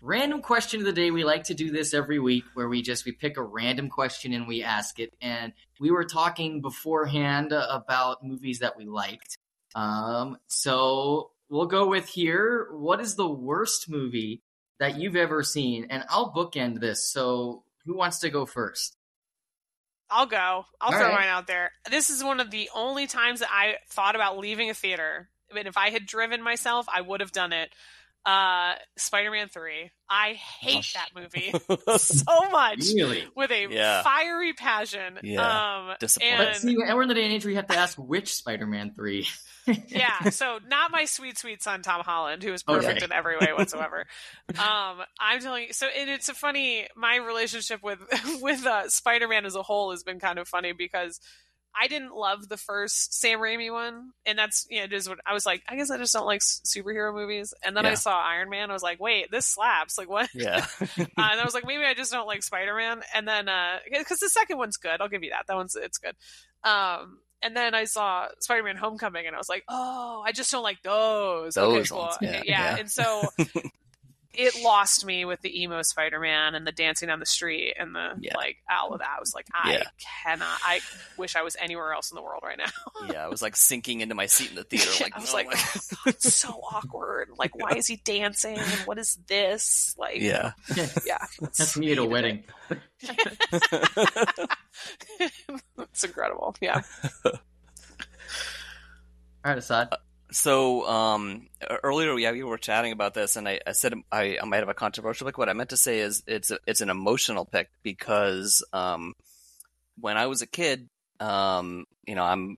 random 0.02 0.42
question 0.44 0.80
of 0.82 0.86
the 0.86 0.94
day. 0.94 1.10
We 1.10 1.24
like 1.24 1.46
to 1.46 1.56
do 1.56 1.72
this 1.72 1.94
every 1.96 2.20
week, 2.20 2.44
where 2.54 2.70
we 2.70 2.84
just 2.84 3.04
we 3.04 3.14
pick 3.14 3.38
a 3.38 3.44
random 3.44 3.90
question 3.90 4.32
and 4.34 4.48
we 4.48 4.62
ask 4.62 5.00
it. 5.00 5.14
And 5.22 5.54
we 5.80 5.90
were 5.90 6.04
talking 6.06 6.62
beforehand 6.62 7.52
uh, 7.52 7.66
about 7.72 8.24
movies 8.24 8.60
that 8.60 8.78
we 8.78 8.86
liked. 8.86 9.38
Um, 9.74 10.38
so 10.48 11.32
we'll 11.50 11.68
go 11.68 11.88
with 11.88 12.08
here. 12.08 12.68
What 12.72 13.00
is 13.02 13.16
the 13.16 13.28
worst 13.30 13.89
movie 13.89 14.41
that 14.80 14.98
you've 15.00 15.16
ever 15.16 15.43
seen? 15.43 15.88
And 15.89 16.04
I'll 16.10 16.32
bookend 16.34 16.80
this. 16.80 17.12
So 17.12 17.64
who 17.86 17.96
wants 17.98 18.20
to 18.20 18.30
go 18.30 18.46
first? 18.46 18.96
I'll 20.10 20.28
go. 20.28 20.38
I'll 20.38 20.66
All 20.82 20.91
throw 20.91 21.02
right. 21.10 21.14
mine 21.22 21.30
out 21.30 21.48
there. 21.48 21.72
This 21.89 22.10
is 22.10 22.24
one 22.24 22.39
of 22.39 22.52
the 22.52 22.70
only 22.76 23.08
times 23.08 23.39
that 23.39 23.50
I 23.52 23.76
thought 23.89 24.16
about 24.16 24.38
leaving 24.38 24.70
a 24.70 24.74
theater. 24.74 25.30
I 25.52 25.56
mean, 25.56 25.68
if 25.68 25.78
I 25.78 25.89
had 25.89 26.06
driven 26.06 26.43
myself, 26.43 26.86
I 26.93 27.02
would 27.02 27.22
have 27.22 27.32
done 27.32 27.54
it. 27.54 27.70
Uh, 28.26 28.74
Spider-Man 28.98 29.50
Three. 29.50 29.91
I 30.10 30.34
hate 30.34 30.76
Gosh. 30.78 30.93
that 30.93 31.10
movie 31.16 31.52
so 31.98 32.50
much 32.50 32.80
Really? 32.96 33.24
with 33.36 33.52
a 33.52 33.68
Yeah. 33.70 34.02
fiery 34.02 34.54
passion. 34.54 35.20
Yeah. 35.22 35.41
Um, 35.89 35.96
Disappointing. 36.00 36.38
But 36.38 36.48
and 36.48 36.58
see, 36.58 36.76
and 36.88 36.96
we're 36.96 37.04
in 37.04 37.08
the 37.08 37.14
day 37.14 37.24
and 37.26 37.34
age 37.34 37.43
where 37.46 37.52
you 37.52 37.58
have 37.58 37.68
to 37.68 37.78
ask 37.78 37.98
which 37.98 38.34
Spider-Man 38.34 38.93
three. 38.96 39.28
yeah, 39.88 40.30
so 40.30 40.59
not 40.68 40.91
my 40.91 41.05
sweet, 41.05 41.38
sweet 41.38 41.63
son 41.63 41.82
Tom 41.82 42.01
Holland, 42.01 42.43
who 42.43 42.53
is 42.53 42.63
perfect 42.63 42.97
Okay. 42.97 43.05
in 43.05 43.11
every 43.11 43.38
way 43.38 43.47
whatsoever. 43.57 44.05
um, 44.49 45.01
I'm 45.20 45.39
telling 45.41 45.68
you. 45.68 45.74
So, 45.74 45.88
and 45.88 46.09
it's 46.09 46.30
a 46.30 46.34
funny. 46.34 46.88
My 46.95 47.18
relationship 47.18 47.82
with 47.84 47.99
with 48.41 48.66
uh, 48.66 48.89
Spider-Man 48.89 49.45
as 49.45 49.55
a 49.55 49.63
whole 49.63 49.91
has 49.91 50.03
been 50.03 50.20
kind 50.20 50.39
of 50.39 50.47
funny 50.47 50.72
because 50.74 51.20
I 51.78 51.88
didn't 51.88 52.16
love 52.16 52.47
the 52.47 52.57
first 52.57 53.20
Sam 53.20 53.39
Raimi 53.39 53.72
one, 53.72 54.11
and 54.26 54.38
that's 54.39 54.66
you 54.70 54.78
know, 54.80 54.86
it 54.86 54.93
is 54.93 55.09
what 55.09 55.20
I 55.26 55.34
was 55.34 55.45
like. 55.45 55.63
I 55.68 55.76
guess 55.76 55.91
I 55.91 55.97
just 55.97 56.13
don't 56.13 56.26
like 56.26 56.41
superhero 56.41 57.13
movies. 57.13 57.53
And 57.63 57.76
then 57.76 57.86
I 57.86 57.95
saw 57.95 58.22
Iron 58.22 58.49
Man. 58.49 58.70
I 58.70 58.74
was 58.74 58.84
like, 58.84 58.99
wait, 58.99 59.30
this 59.30 59.45
slaps. 59.45 59.97
Like 59.97 60.09
what? 60.09 60.30
yeah. 60.34 60.66
uh, 60.82 60.86
and 60.97 61.09
I 61.18 61.43
was 61.43 61.53
like, 61.53 61.66
maybe 61.66 61.84
I 61.84 61.93
just 61.93 62.11
don't 62.11 62.28
like 62.28 62.43
Spider 62.43 62.76
Man. 62.76 63.01
And 63.13 63.28
then, 63.28 63.49
because 63.91 64.20
the 64.20 64.30
second 64.30 64.57
one's 64.57 64.78
good, 64.78 65.01
I'll 65.01 65.09
give 65.09 65.24
you 65.24 65.32
that. 65.32 65.47
That 65.47 65.55
one's 65.55 65.76
it's 65.76 65.97
good. 65.97 66.16
Um, 66.63 67.20
and 67.42 67.56
then 67.56 67.74
I 67.76 67.86
saw 67.86 68.28
Spider 68.40 68.64
Man 68.64 68.76
Homecoming, 68.78 69.26
and 69.28 69.36
I 69.36 69.38
was 69.40 69.50
like, 69.50 69.64
oh, 69.70 70.24
I 70.26 70.32
just 70.32 70.52
don't 70.52 70.64
like 70.64 70.82
those. 70.84 71.58
okay, 71.58 71.78
Those 71.78 71.90
cool. 71.90 72.00
ones, 72.00 72.18
yeah, 72.22 72.32
yeah. 72.32 72.42
yeah. 72.46 72.78
And 72.78 72.90
so 72.92 73.24
it 74.38 74.62
lost 74.64 75.06
me 75.06 75.26
with 75.26 75.42
the 75.42 75.62
emo 75.64 75.82
Spider 75.82 76.20
Man 76.20 76.56
and 76.56 76.66
the 76.66 76.72
dancing 76.72 77.10
on 77.10 77.20
the 77.20 77.26
street 77.26 77.76
and 77.80 77.96
the 77.96 78.14
Yeah. 78.20 78.36
like 78.36 78.58
all 78.70 78.94
of 78.94 79.00
that. 79.00 79.10
I 79.18 79.20
was 79.20 79.34
like, 79.34 79.48
I 79.54 79.74
Yeah. 79.74 79.84
cannot. 80.24 80.60
I 80.66 80.80
wish 81.18 81.36
I 81.36 81.42
was 81.42 81.56
anywhere 81.60 81.94
else 81.94 82.12
in 82.12 82.16
the 82.16 82.22
world 82.22 82.44
right 82.46 82.58
now. 82.58 82.72
yeah, 83.12 83.26
I 83.26 83.28
was 83.28 83.42
like 83.42 83.56
sinking 83.56 84.02
into 84.02 84.16
my 84.16 84.26
seat 84.26 84.50
in 84.50 84.56
the 84.56 84.64
theater. 84.70 84.92
Like, 85.04 85.16
I 85.16 85.20
was 85.20 85.32
oh 85.32 85.36
like, 85.36 85.48
my- 85.48 85.54
oh, 85.56 85.80
God, 86.06 86.22
so 86.22 86.50
awkward. 86.72 87.30
Like, 87.38 87.56
why 87.56 87.72
is 87.78 87.88
he 87.88 87.98
dancing? 87.98 88.58
And 88.58 88.70
what 88.86 88.98
is 88.98 89.18
this? 89.28 89.96
Like, 89.98 90.22
yeah. 90.22 90.52
yeah. 91.06 91.26
That's 91.40 91.78
me 91.78 91.92
at 91.92 91.98
a 91.98 92.06
wedding. 92.06 92.44
it's 95.78 96.04
incredible. 96.04 96.56
Yeah. 96.62 96.82
All 97.26 97.32
right, 99.52 99.58
Assad. 99.58 99.90
Uh, 99.92 99.98
So 100.32 100.88
um, 100.88 101.47
earlier, 101.84 102.17
yeah, 102.17 102.32
we 102.32 102.43
were 102.43 102.57
chatting 102.57 102.91
about 102.91 103.13
this, 103.13 103.36
and 103.36 103.47
I, 103.47 103.59
I 103.65 103.73
said 103.73 103.93
I, 104.11 104.38
I 104.41 104.45
might 104.45 104.57
have 104.57 104.69
a 104.69 104.73
controversial 104.73 105.28
pick. 105.28 105.38
What 105.38 105.49
I 105.49 105.53
meant 105.53 105.69
to 105.69 105.78
say 105.78 105.99
is 105.99 106.23
it's 106.26 106.51
a, 106.51 106.59
it's 106.65 106.82
an 106.82 106.89
emotional 106.89 107.45
pick 107.45 107.69
because 107.84 108.63
um, 108.73 109.13
when 109.99 110.17
I 110.17 110.28
was 110.28 110.41
a 110.41 110.47
kid, 110.47 110.89
um, 111.19 111.86
you 112.07 112.15
know, 112.15 112.23
I'm 112.23 112.57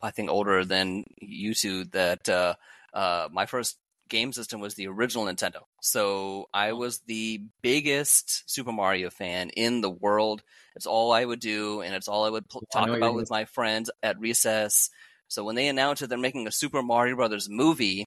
I 0.00 0.10
think 0.12 0.30
older 0.30 0.64
than 0.64 1.04
you 1.20 1.52
two. 1.54 1.84
That 1.86 2.28
uh, 2.28 2.54
uh, 2.94 3.28
my 3.32 3.46
first 3.46 3.76
game 4.08 4.32
system 4.32 4.60
was 4.60 4.74
the 4.74 4.86
original 4.86 5.26
Nintendo, 5.26 5.62
so 5.80 6.48
I 6.54 6.72
was 6.72 7.00
the 7.00 7.42
biggest 7.60 8.48
Super 8.48 8.72
Mario 8.72 9.10
fan 9.10 9.50
in 9.50 9.80
the 9.80 9.90
world. 9.90 10.42
It's 10.76 10.86
all 10.86 11.12
I 11.12 11.24
would 11.24 11.40
do, 11.40 11.80
and 11.80 11.92
it's 11.92 12.08
all 12.08 12.24
I 12.24 12.30
would 12.30 12.48
pl- 12.48 12.66
talk 12.72 12.88
about 12.88 13.14
with 13.14 13.30
my 13.30 13.46
friends 13.46 13.90
at 14.02 14.20
recess. 14.20 14.90
So 15.30 15.44
when 15.44 15.54
they 15.54 15.68
announced 15.68 16.00
that 16.00 16.08
they're 16.08 16.18
making 16.18 16.48
a 16.48 16.52
Super 16.52 16.82
Mario 16.82 17.14
Brothers 17.14 17.48
movie 17.48 18.04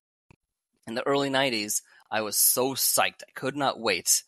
in 0.85 0.93
the 0.93 1.07
early 1.07 1.29
'90s, 1.29 1.81
I 2.11 2.21
was 2.21 2.35
so 2.35 2.73
psyched. 2.73 3.23
I 3.25 3.31
could 3.33 3.55
not 3.55 3.79
wait, 3.79 4.23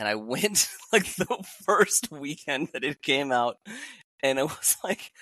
and 0.00 0.08
I 0.08 0.14
went 0.16 0.68
like 0.92 1.14
the 1.14 1.44
first 1.64 2.10
weekend 2.10 2.70
that 2.72 2.82
it 2.82 3.00
came 3.00 3.30
out, 3.30 3.56
and 4.20 4.40
it 4.40 4.42
was 4.42 4.76
like, 4.82 5.12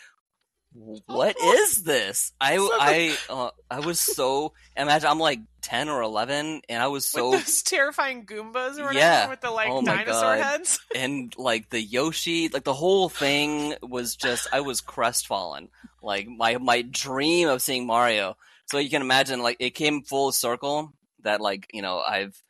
"What 1.06 1.36
is 1.40 1.82
this?" 1.82 2.32
I 2.40 2.56
I 2.80 3.16
uh, 3.28 3.50
I 3.70 3.80
was 3.80 4.00
so 4.00 4.52
imagine 4.76 5.08
I'm 5.08 5.18
like 5.18 5.40
ten 5.60 5.88
or 5.88 6.02
eleven, 6.02 6.62
and 6.68 6.82
I 6.82 6.88
was 6.88 7.06
so 7.08 7.30
with 7.30 7.44
those 7.44 7.62
terrifying 7.62 8.26
Goombas 8.26 8.78
or 8.78 8.84
whatever 8.84 8.98
Yeah. 8.98 9.28
with 9.28 9.40
the 9.40 9.50
like 9.50 9.68
Oh 9.70 9.82
dinosaur 9.84 10.36
God. 10.36 10.42
heads. 10.42 10.78
and 10.94 11.34
like 11.36 11.70
the 11.70 11.80
Yoshi, 11.80 12.48
like 12.48 12.64
the 12.64 12.74
whole 12.74 13.08
thing 13.08 13.74
was 13.82 14.16
just 14.16 14.48
I 14.52 14.60
was 14.60 14.80
crestfallen. 14.80 15.68
Like 16.02 16.26
my 16.26 16.56
my 16.58 16.82
dream 16.82 17.48
of 17.48 17.62
seeing 17.62 17.86
Mario. 17.86 18.36
So 18.66 18.78
you 18.78 18.90
can 18.90 19.02
imagine 19.02 19.42
like 19.42 19.56
it 19.60 19.70
came 19.70 20.02
full 20.02 20.32
circle 20.32 20.92
that 21.22 21.40
like, 21.40 21.68
you 21.72 21.82
know, 21.82 21.98
I've 21.98 22.40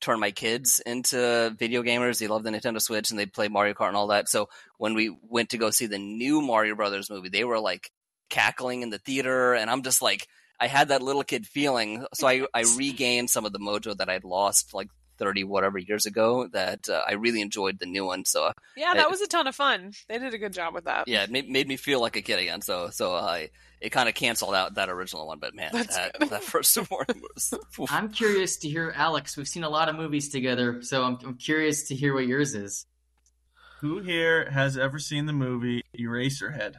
turned 0.00 0.20
my 0.20 0.30
kids 0.30 0.80
into 0.84 1.54
video 1.58 1.82
gamers. 1.82 2.18
They 2.18 2.28
love 2.28 2.42
the 2.42 2.50
Nintendo 2.50 2.80
Switch 2.80 3.10
and 3.10 3.18
they 3.18 3.26
play 3.26 3.48
Mario 3.48 3.74
Kart 3.74 3.88
and 3.88 3.96
all 3.96 4.08
that. 4.08 4.28
So 4.28 4.48
when 4.78 4.94
we 4.94 5.16
went 5.22 5.50
to 5.50 5.58
go 5.58 5.70
see 5.70 5.86
the 5.86 5.98
new 5.98 6.40
Mario 6.40 6.74
Brothers 6.74 7.10
movie, 7.10 7.28
they 7.28 7.44
were 7.44 7.60
like 7.60 7.90
cackling 8.30 8.82
in 8.82 8.90
the 8.90 8.98
theater 8.98 9.54
and 9.54 9.70
I'm 9.70 9.82
just 9.82 10.02
like 10.02 10.26
I 10.60 10.66
had 10.66 10.88
that 10.88 11.02
little 11.02 11.22
kid 11.22 11.46
feeling. 11.46 12.04
So 12.14 12.26
I 12.26 12.46
I 12.54 12.64
regained 12.76 13.30
some 13.30 13.44
of 13.44 13.52
the 13.52 13.58
mojo 13.58 13.96
that 13.96 14.08
I'd 14.08 14.24
lost 14.24 14.74
like 14.74 14.88
30 15.18 15.44
whatever 15.44 15.78
years 15.78 16.06
ago 16.06 16.48
that 16.52 16.88
uh, 16.88 17.02
I 17.06 17.12
really 17.14 17.40
enjoyed 17.40 17.78
the 17.78 17.86
new 17.86 18.04
one. 18.04 18.24
So 18.24 18.44
uh, 18.44 18.52
Yeah, 18.76 18.94
that 18.94 19.04
It- 19.06 19.10
was 19.10 19.20
a 19.20 19.26
ton 19.26 19.46
of 19.46 19.54
fun. 19.54 19.92
They 20.08 20.18
did 20.18 20.32
a 20.34 20.38
good 20.38 20.52
job 20.52 20.74
with 20.74 20.84
that. 20.84 21.08
yeah, 21.08 21.22
it 21.24 21.30
made, 21.30 21.48
made 21.48 21.68
me 21.68 21.76
feel 21.76 22.00
like 22.00 22.16
a 22.16 22.22
kid 22.22 22.38
again. 22.38 22.60
So 22.62 22.90
so 22.90 23.14
I 23.14 23.50
it 23.80 23.90
kind 23.90 24.08
of 24.08 24.14
canceled 24.16 24.54
out 24.54 24.74
that 24.74 24.88
original 24.88 25.26
one, 25.28 25.38
but 25.38 25.54
man, 25.54 25.70
That's 25.72 25.94
that, 25.96 26.18
good. 26.18 26.30
that 26.30 26.42
first 26.42 26.70
Super 26.74 26.88
Mario 27.08 27.22
was. 27.34 27.54
I'm 27.90 28.08
curious 28.10 28.56
to 28.58 28.68
hear 28.68 28.92
Alex. 28.96 29.36
We've 29.36 29.46
seen 29.46 29.62
a 29.64 29.68
lot 29.68 29.88
of 29.88 29.94
movies 29.96 30.30
together, 30.30 30.82
so 30.82 31.04
I'm, 31.04 31.18
I'm 31.24 31.34
curious 31.36 31.88
to 31.88 31.94
hear 31.94 32.12
what 32.12 32.26
yours 32.26 32.54
is. 32.56 32.86
Who 33.80 34.00
here 34.00 34.50
has 34.50 34.76
ever 34.76 34.98
seen 34.98 35.26
the 35.26 35.32
movie 35.32 35.82
Eraserhead? 35.96 36.74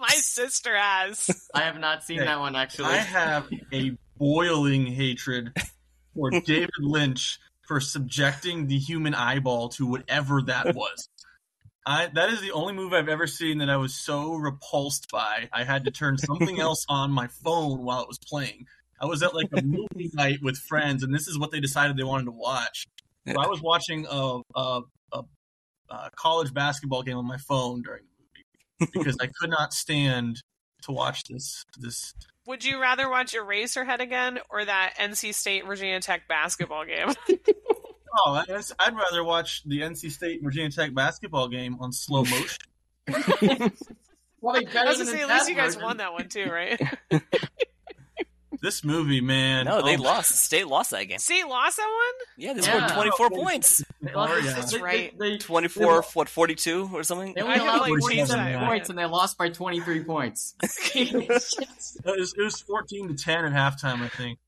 My 0.00 0.08
sister 0.14 0.76
has. 0.76 1.28
I 1.54 1.62
have 1.62 1.78
not 1.78 2.04
seen 2.04 2.18
Okay. 2.20 2.26
that 2.26 2.38
one 2.38 2.54
actually. 2.56 2.86
I 2.94 2.96
have 2.98 3.48
a 3.72 3.96
boiling 4.16 4.86
hatred 4.86 5.52
for 6.14 6.30
David 6.46 6.70
Lynch 6.80 7.38
for 7.66 7.80
subjecting 7.80 8.66
the 8.66 8.78
human 8.78 9.14
eyeball 9.14 9.68
to 9.70 9.86
whatever 9.86 10.42
that 10.42 10.74
was. 10.74 11.08
I 11.86 12.08
that 12.14 12.30
is 12.30 12.40
the 12.40 12.52
only 12.52 12.74
movie 12.74 12.96
I've 12.96 13.08
ever 13.08 13.26
seen 13.26 13.58
that 13.58 13.70
I 13.70 13.76
was 13.76 13.94
so 13.94 14.34
repulsed 14.34 15.10
by. 15.10 15.48
I 15.52 15.64
had 15.64 15.84
to 15.84 15.90
turn 15.90 16.18
something 16.18 16.60
else 16.60 16.84
on 16.88 17.10
my 17.10 17.28
phone 17.28 17.84
while 17.84 18.02
it 18.02 18.08
was 18.08 18.18
playing. 18.18 18.66
I 19.00 19.06
was 19.06 19.22
at 19.22 19.34
like 19.34 19.48
a 19.56 19.62
movie 19.62 20.10
night 20.12 20.40
with 20.42 20.58
friends, 20.58 21.02
and 21.02 21.14
this 21.14 21.26
is 21.26 21.38
what 21.38 21.52
they 21.52 21.60
decided 21.60 21.96
they 21.96 22.04
wanted 22.04 22.26
to 22.26 22.32
watch. 22.32 22.86
So 23.26 23.40
I 23.40 23.46
was 23.46 23.62
watching 23.62 24.06
a, 24.10 24.40
a, 24.54 24.80
a, 25.12 25.22
a 25.88 26.10
college 26.16 26.52
basketball 26.52 27.02
game 27.02 27.16
on 27.16 27.26
my 27.26 27.38
phone 27.38 27.80
during 27.82 28.02
the 28.02 28.84
movie 28.84 28.90
because 28.92 29.16
I 29.20 29.28
could 29.40 29.50
not 29.50 29.72
stand 29.72 30.42
to 30.82 30.92
watch 30.92 31.24
this 31.24 31.64
this 31.78 32.14
Would 32.46 32.64
you 32.64 32.80
rather 32.80 33.08
watch 33.08 33.34
Eraserhead 33.34 34.00
again 34.00 34.38
or 34.50 34.64
that 34.64 34.94
NC 34.98 35.34
State 35.34 35.66
Virginia 35.66 36.00
Tech 36.00 36.28
basketball 36.28 36.84
game? 36.84 37.14
Oh, 38.26 38.32
I 38.32 38.44
guess 38.44 38.72
I'd 38.78 38.96
rather 38.96 39.22
watch 39.22 39.62
the 39.64 39.82
NC 39.82 40.10
State 40.10 40.42
Virginia 40.42 40.70
Tech 40.70 40.92
basketball 40.94 41.46
game 41.46 41.76
on 41.78 41.92
slow 41.92 42.24
motion. 42.24 42.58
Probably 43.06 44.64
better 44.64 44.78
I 44.78 44.84
was 44.84 44.98
gonna 44.98 45.10
say, 45.10 45.20
at 45.20 45.28
least 45.28 45.48
you 45.48 45.54
guys 45.54 45.74
version. 45.74 45.82
won 45.82 45.96
that 45.98 46.12
one 46.12 46.28
too, 46.28 46.50
right? 46.50 46.80
This 48.62 48.84
movie, 48.84 49.22
man. 49.22 49.64
No, 49.64 49.80
they 49.80 49.96
oh, 49.96 50.02
lost. 50.02 50.32
State 50.32 50.66
lost 50.66 50.90
that 50.90 51.04
game. 51.04 51.18
State 51.18 51.46
lost 51.46 51.78
that 51.78 51.86
one. 51.88 52.26
Yeah, 52.36 52.52
they 52.52 52.60
Yeah. 52.60 52.88
scored 52.88 53.08
24 53.18 53.30
points. 53.30 53.82
They 54.02 54.12
lost- 54.14 54.44
yeah. 54.44 54.52
That's 54.52 54.78
right. 54.78 55.18
They, 55.18 55.32
they, 55.32 55.38
24, 55.38 56.04
what, 56.14 56.28
42 56.28 56.90
or 56.92 57.02
something? 57.02 57.34
they 57.34 57.42
I 57.42 57.44
only 57.44 57.58
have, 57.58 57.66
allowed 57.66 57.80
like, 57.80 57.88
changed 57.90 58.30
47 58.30 58.66
points 58.66 58.88
and 58.88 58.98
they 58.98 59.04
lost 59.04 59.36
by 59.36 59.50
23 59.50 60.04
points. 60.04 60.54
It 60.94 62.18
was, 62.18 62.34
it 62.36 62.42
was 62.42 62.60
14 62.62 63.08
to 63.08 63.14
10 63.14 63.44
at 63.44 63.52
halftime, 63.52 64.00
I 64.02 64.08
think. 64.08 64.38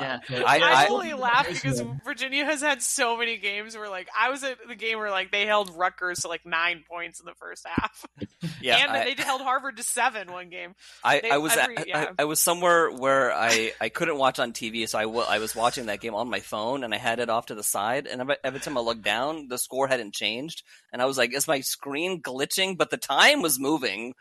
Yeah. 0.00 0.20
I- 0.30 0.58
I, 0.58 0.84
I- 0.84 0.86
only 0.88 1.12
laugh 1.14 1.48
because 1.48 1.80
Yeah. 1.80 1.94
Virginia 2.04 2.44
has 2.44 2.60
had 2.60 2.82
so 2.82 3.16
many 3.16 3.36
games 3.38 3.76
where, 3.76 3.88
like, 3.88 4.08
I 4.18 4.30
was 4.30 4.42
at 4.44 4.58
the 4.66 4.74
game 4.74 4.98
where, 4.98 5.10
like, 5.10 5.30
they 5.32 5.46
held 5.46 5.70
Rutgers 5.76 6.20
to 6.20 6.28
like 6.28 6.44
nine 6.46 6.84
points 6.88 7.20
in 7.20 7.26
the 7.26 7.34
first 7.34 7.66
half, 7.66 8.04
Yeah, 8.60 8.76
and 8.78 8.90
I, 8.92 9.04
they 9.14 9.22
held 9.22 9.40
Harvard 9.40 9.76
to 9.76 9.82
seven 9.82 10.30
one 10.32 10.48
game. 10.50 10.74
I, 11.04 11.20
they- 11.20 11.30
I 11.30 11.36
was 11.38 11.56
every- 11.56 11.76
at, 11.76 11.88
yeah. 11.88 12.06
I, 12.18 12.22
I 12.22 12.24
was 12.24 12.40
somewhere 12.42 12.90
where 12.90 13.32
I, 13.32 13.72
I 13.80 13.88
couldn't 13.88 14.18
watch 14.18 14.38
on 14.38 14.52
TV, 14.52 14.88
so 14.88 14.98
I, 14.98 15.34
I 15.34 15.38
was 15.38 15.54
watching 15.54 15.86
that 15.86 16.00
game 16.00 16.14
on 16.14 16.28
my 16.30 16.40
phone, 16.40 16.84
and 16.84 16.92
I 16.94 16.98
had 16.98 17.18
it 17.20 17.30
off 17.30 17.46
to 17.46 17.54
the 17.54 17.62
side, 17.62 18.06
and 18.06 18.20
every, 18.20 18.36
every 18.44 18.60
time 18.60 18.76
I 18.76 18.80
looked 18.80 19.02
down, 19.02 19.48
the 19.48 19.58
score 19.58 19.86
hadn't 19.88 20.14
changed, 20.14 20.62
and 20.92 21.00
I 21.02 21.04
was 21.06 21.18
like, 21.18 21.34
"Is 21.34 21.46
my 21.48 21.60
screen 21.60 22.22
glitching?" 22.22 22.76
But 22.76 22.90
the 22.90 22.96
time 22.96 23.42
was 23.42 23.58
moving, 23.58 24.14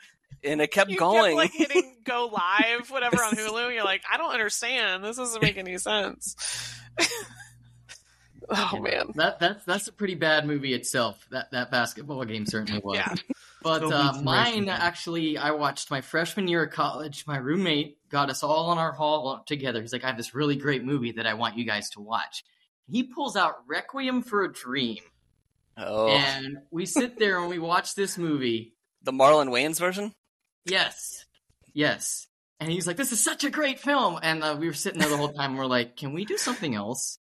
and 0.43 0.61
it 0.61 0.71
kept 0.71 0.89
You 0.91 0.97
going. 0.97 1.38
kept 1.38 1.38
like 1.38 1.51
hitting 1.53 1.95
go 2.05 2.27
live, 2.33 2.89
whatever 2.89 3.17
on 3.17 3.33
Hulu. 3.33 3.73
You're 3.73 3.83
like, 3.83 4.03
I 4.11 4.17
don't 4.17 4.31
understand. 4.33 5.03
This 5.03 5.17
doesn't 5.17 5.41
make 5.41 5.57
any 5.57 5.77
sense. 5.77 6.35
oh 8.49 8.79
man, 8.79 9.11
That 9.15 9.39
that's 9.39 9.65
that's 9.65 9.88
a 9.88 9.93
pretty 9.93 10.15
bad 10.15 10.45
movie 10.45 10.73
itself. 10.73 11.25
That 11.31 11.51
that 11.51 11.71
basketball 11.71 12.23
game 12.25 12.45
certainly 12.45 12.81
was. 12.83 12.97
Yeah. 12.97 13.13
But 13.63 13.83
uh, 13.83 14.13
mine 14.23 14.69
actually, 14.69 15.38
I 15.38 15.51
watched 15.51 15.91
my 15.91 16.01
freshman 16.01 16.47
year 16.47 16.63
of 16.63 16.71
college. 16.71 17.25
My 17.27 17.38
roommate 17.38 17.97
got 18.09 18.29
us 18.29 18.43
all 18.43 18.71
in 18.71 18.77
our 18.77 18.91
hall 18.93 19.43
together. 19.45 19.81
He's 19.81 19.91
like, 19.91 20.03
"I 20.03 20.07
have 20.07 20.17
this 20.17 20.33
really 20.35 20.55
great 20.55 20.83
movie 20.85 21.13
that 21.13 21.25
I 21.27 21.33
want 21.33 21.57
you 21.57 21.65
guys 21.65 21.89
to 21.91 21.99
watch." 21.99 22.43
He 22.89 23.03
pulls 23.03 23.35
out 23.35 23.55
Requiem 23.67 24.21
for 24.21 24.45
a 24.45 24.53
Dream, 24.53 24.99
oh, 25.75 26.07
and 26.07 26.59
we 26.71 26.85
sit 26.85 27.17
there 27.19 27.39
and 27.39 27.49
we 27.49 27.59
watch 27.59 27.95
this 27.95 28.17
movie. 28.17 28.73
the 29.03 29.11
Marlon 29.11 29.49
Wayans 29.49 29.79
version. 29.79 30.13
Yes, 30.70 31.26
yes. 31.74 32.28
And 32.59 32.72
he's 32.72 32.88
like, 32.88 32.97
"This 32.97 33.11
is 33.11 33.24
such 33.24 33.43
a 33.43 33.49
great 33.49 33.80
film," 33.80 34.20
and 34.22 34.43
uh, 34.43 34.55
we 34.59 34.68
were 34.68 34.74
sitting 34.74 34.99
there 34.99 35.09
the 35.09 35.18
whole 35.18 35.32
time. 35.32 35.51
And 35.51 35.59
we're 35.59 35.65
like, 35.65 35.95
"Can 35.95 36.13
we 36.13 36.26
do 36.26 36.38
something 36.38 36.74
else?" 36.76 37.20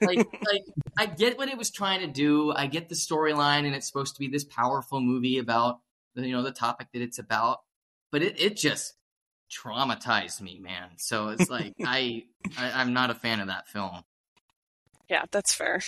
like, 0.00 0.18
like 0.46 0.64
I 0.98 1.06
get 1.06 1.38
what 1.38 1.48
it 1.48 1.56
was 1.56 1.70
trying 1.70 2.00
to 2.00 2.08
do. 2.08 2.52
I 2.52 2.66
get 2.66 2.88
the 2.88 2.94
storyline, 2.94 3.64
and 3.64 3.74
it's 3.74 3.86
supposed 3.86 4.14
to 4.16 4.20
be 4.20 4.28
this 4.28 4.44
powerful 4.44 5.00
movie 5.00 5.38
about 5.38 5.80
you 6.14 6.32
know 6.32 6.42
the 6.42 6.52
topic 6.52 6.88
that 6.92 7.02
it's 7.02 7.18
about. 7.18 7.60
But 8.10 8.22
it, 8.22 8.40
it 8.40 8.56
just 8.56 8.94
traumatized 9.50 10.40
me, 10.40 10.58
man. 10.58 10.90
So 10.96 11.28
it's 11.28 11.48
like 11.48 11.74
I, 11.84 12.24
I 12.58 12.72
I'm 12.72 12.92
not 12.92 13.10
a 13.10 13.14
fan 13.14 13.40
of 13.40 13.46
that 13.46 13.68
film. 13.68 14.02
yeah, 15.08 15.24
that's 15.30 15.54
fair. 15.54 15.80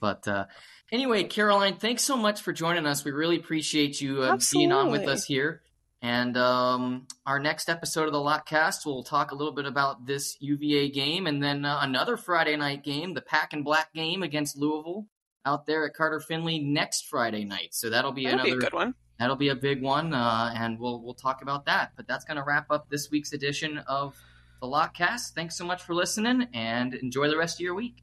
But 0.00 0.26
uh, 0.28 0.46
anyway, 0.92 1.24
Caroline, 1.24 1.76
thanks 1.76 2.04
so 2.04 2.16
much 2.16 2.42
for 2.42 2.52
joining 2.52 2.86
us. 2.86 3.04
We 3.04 3.10
really 3.10 3.36
appreciate 3.36 4.00
you 4.00 4.22
uh, 4.22 4.38
being 4.52 4.70
on 4.70 4.90
with 4.92 5.08
us 5.08 5.24
here. 5.24 5.62
And 6.02 6.36
um, 6.36 7.06
our 7.26 7.38
next 7.38 7.68
episode 7.68 8.06
of 8.06 8.12
the 8.12 8.18
Lotcast, 8.18 8.84
we'll 8.84 9.04
talk 9.04 9.30
a 9.30 9.36
little 9.36 9.52
bit 9.52 9.66
about 9.66 10.04
this 10.04 10.36
UVA 10.40 10.90
game, 10.90 11.28
and 11.28 11.40
then 11.42 11.64
uh, 11.64 11.78
another 11.80 12.16
Friday 12.16 12.56
night 12.56 12.82
game, 12.82 13.14
the 13.14 13.20
Pack 13.20 13.52
and 13.52 13.64
Black 13.64 13.92
game 13.94 14.24
against 14.24 14.56
Louisville, 14.56 15.06
out 15.46 15.64
there 15.64 15.86
at 15.86 15.94
Carter 15.94 16.18
Finley 16.18 16.58
next 16.58 17.08
Friday 17.08 17.44
night. 17.44 17.68
So 17.70 17.88
that'll 17.88 18.10
be 18.12 18.24
That'll 18.24 18.40
another 18.40 18.50
be 18.50 18.56
a 18.56 18.68
good 18.68 18.72
one. 18.72 18.94
that'll 19.20 19.36
be 19.36 19.50
a 19.50 19.54
big 19.54 19.80
one, 19.80 20.12
uh, 20.12 20.52
and 20.56 20.78
we'll 20.80 21.00
we'll 21.00 21.14
talk 21.14 21.40
about 21.40 21.66
that. 21.66 21.92
But 21.96 22.08
that's 22.08 22.24
going 22.24 22.36
to 22.36 22.42
wrap 22.42 22.66
up 22.70 22.90
this 22.90 23.08
week's 23.12 23.32
edition 23.32 23.78
of 23.86 24.16
the 24.60 24.66
Lotcast. 24.66 25.34
Thanks 25.34 25.56
so 25.56 25.64
much 25.64 25.82
for 25.84 25.94
listening, 25.94 26.48
and 26.52 26.94
enjoy 26.94 27.28
the 27.28 27.36
rest 27.38 27.56
of 27.56 27.60
your 27.60 27.74
week. 27.74 28.02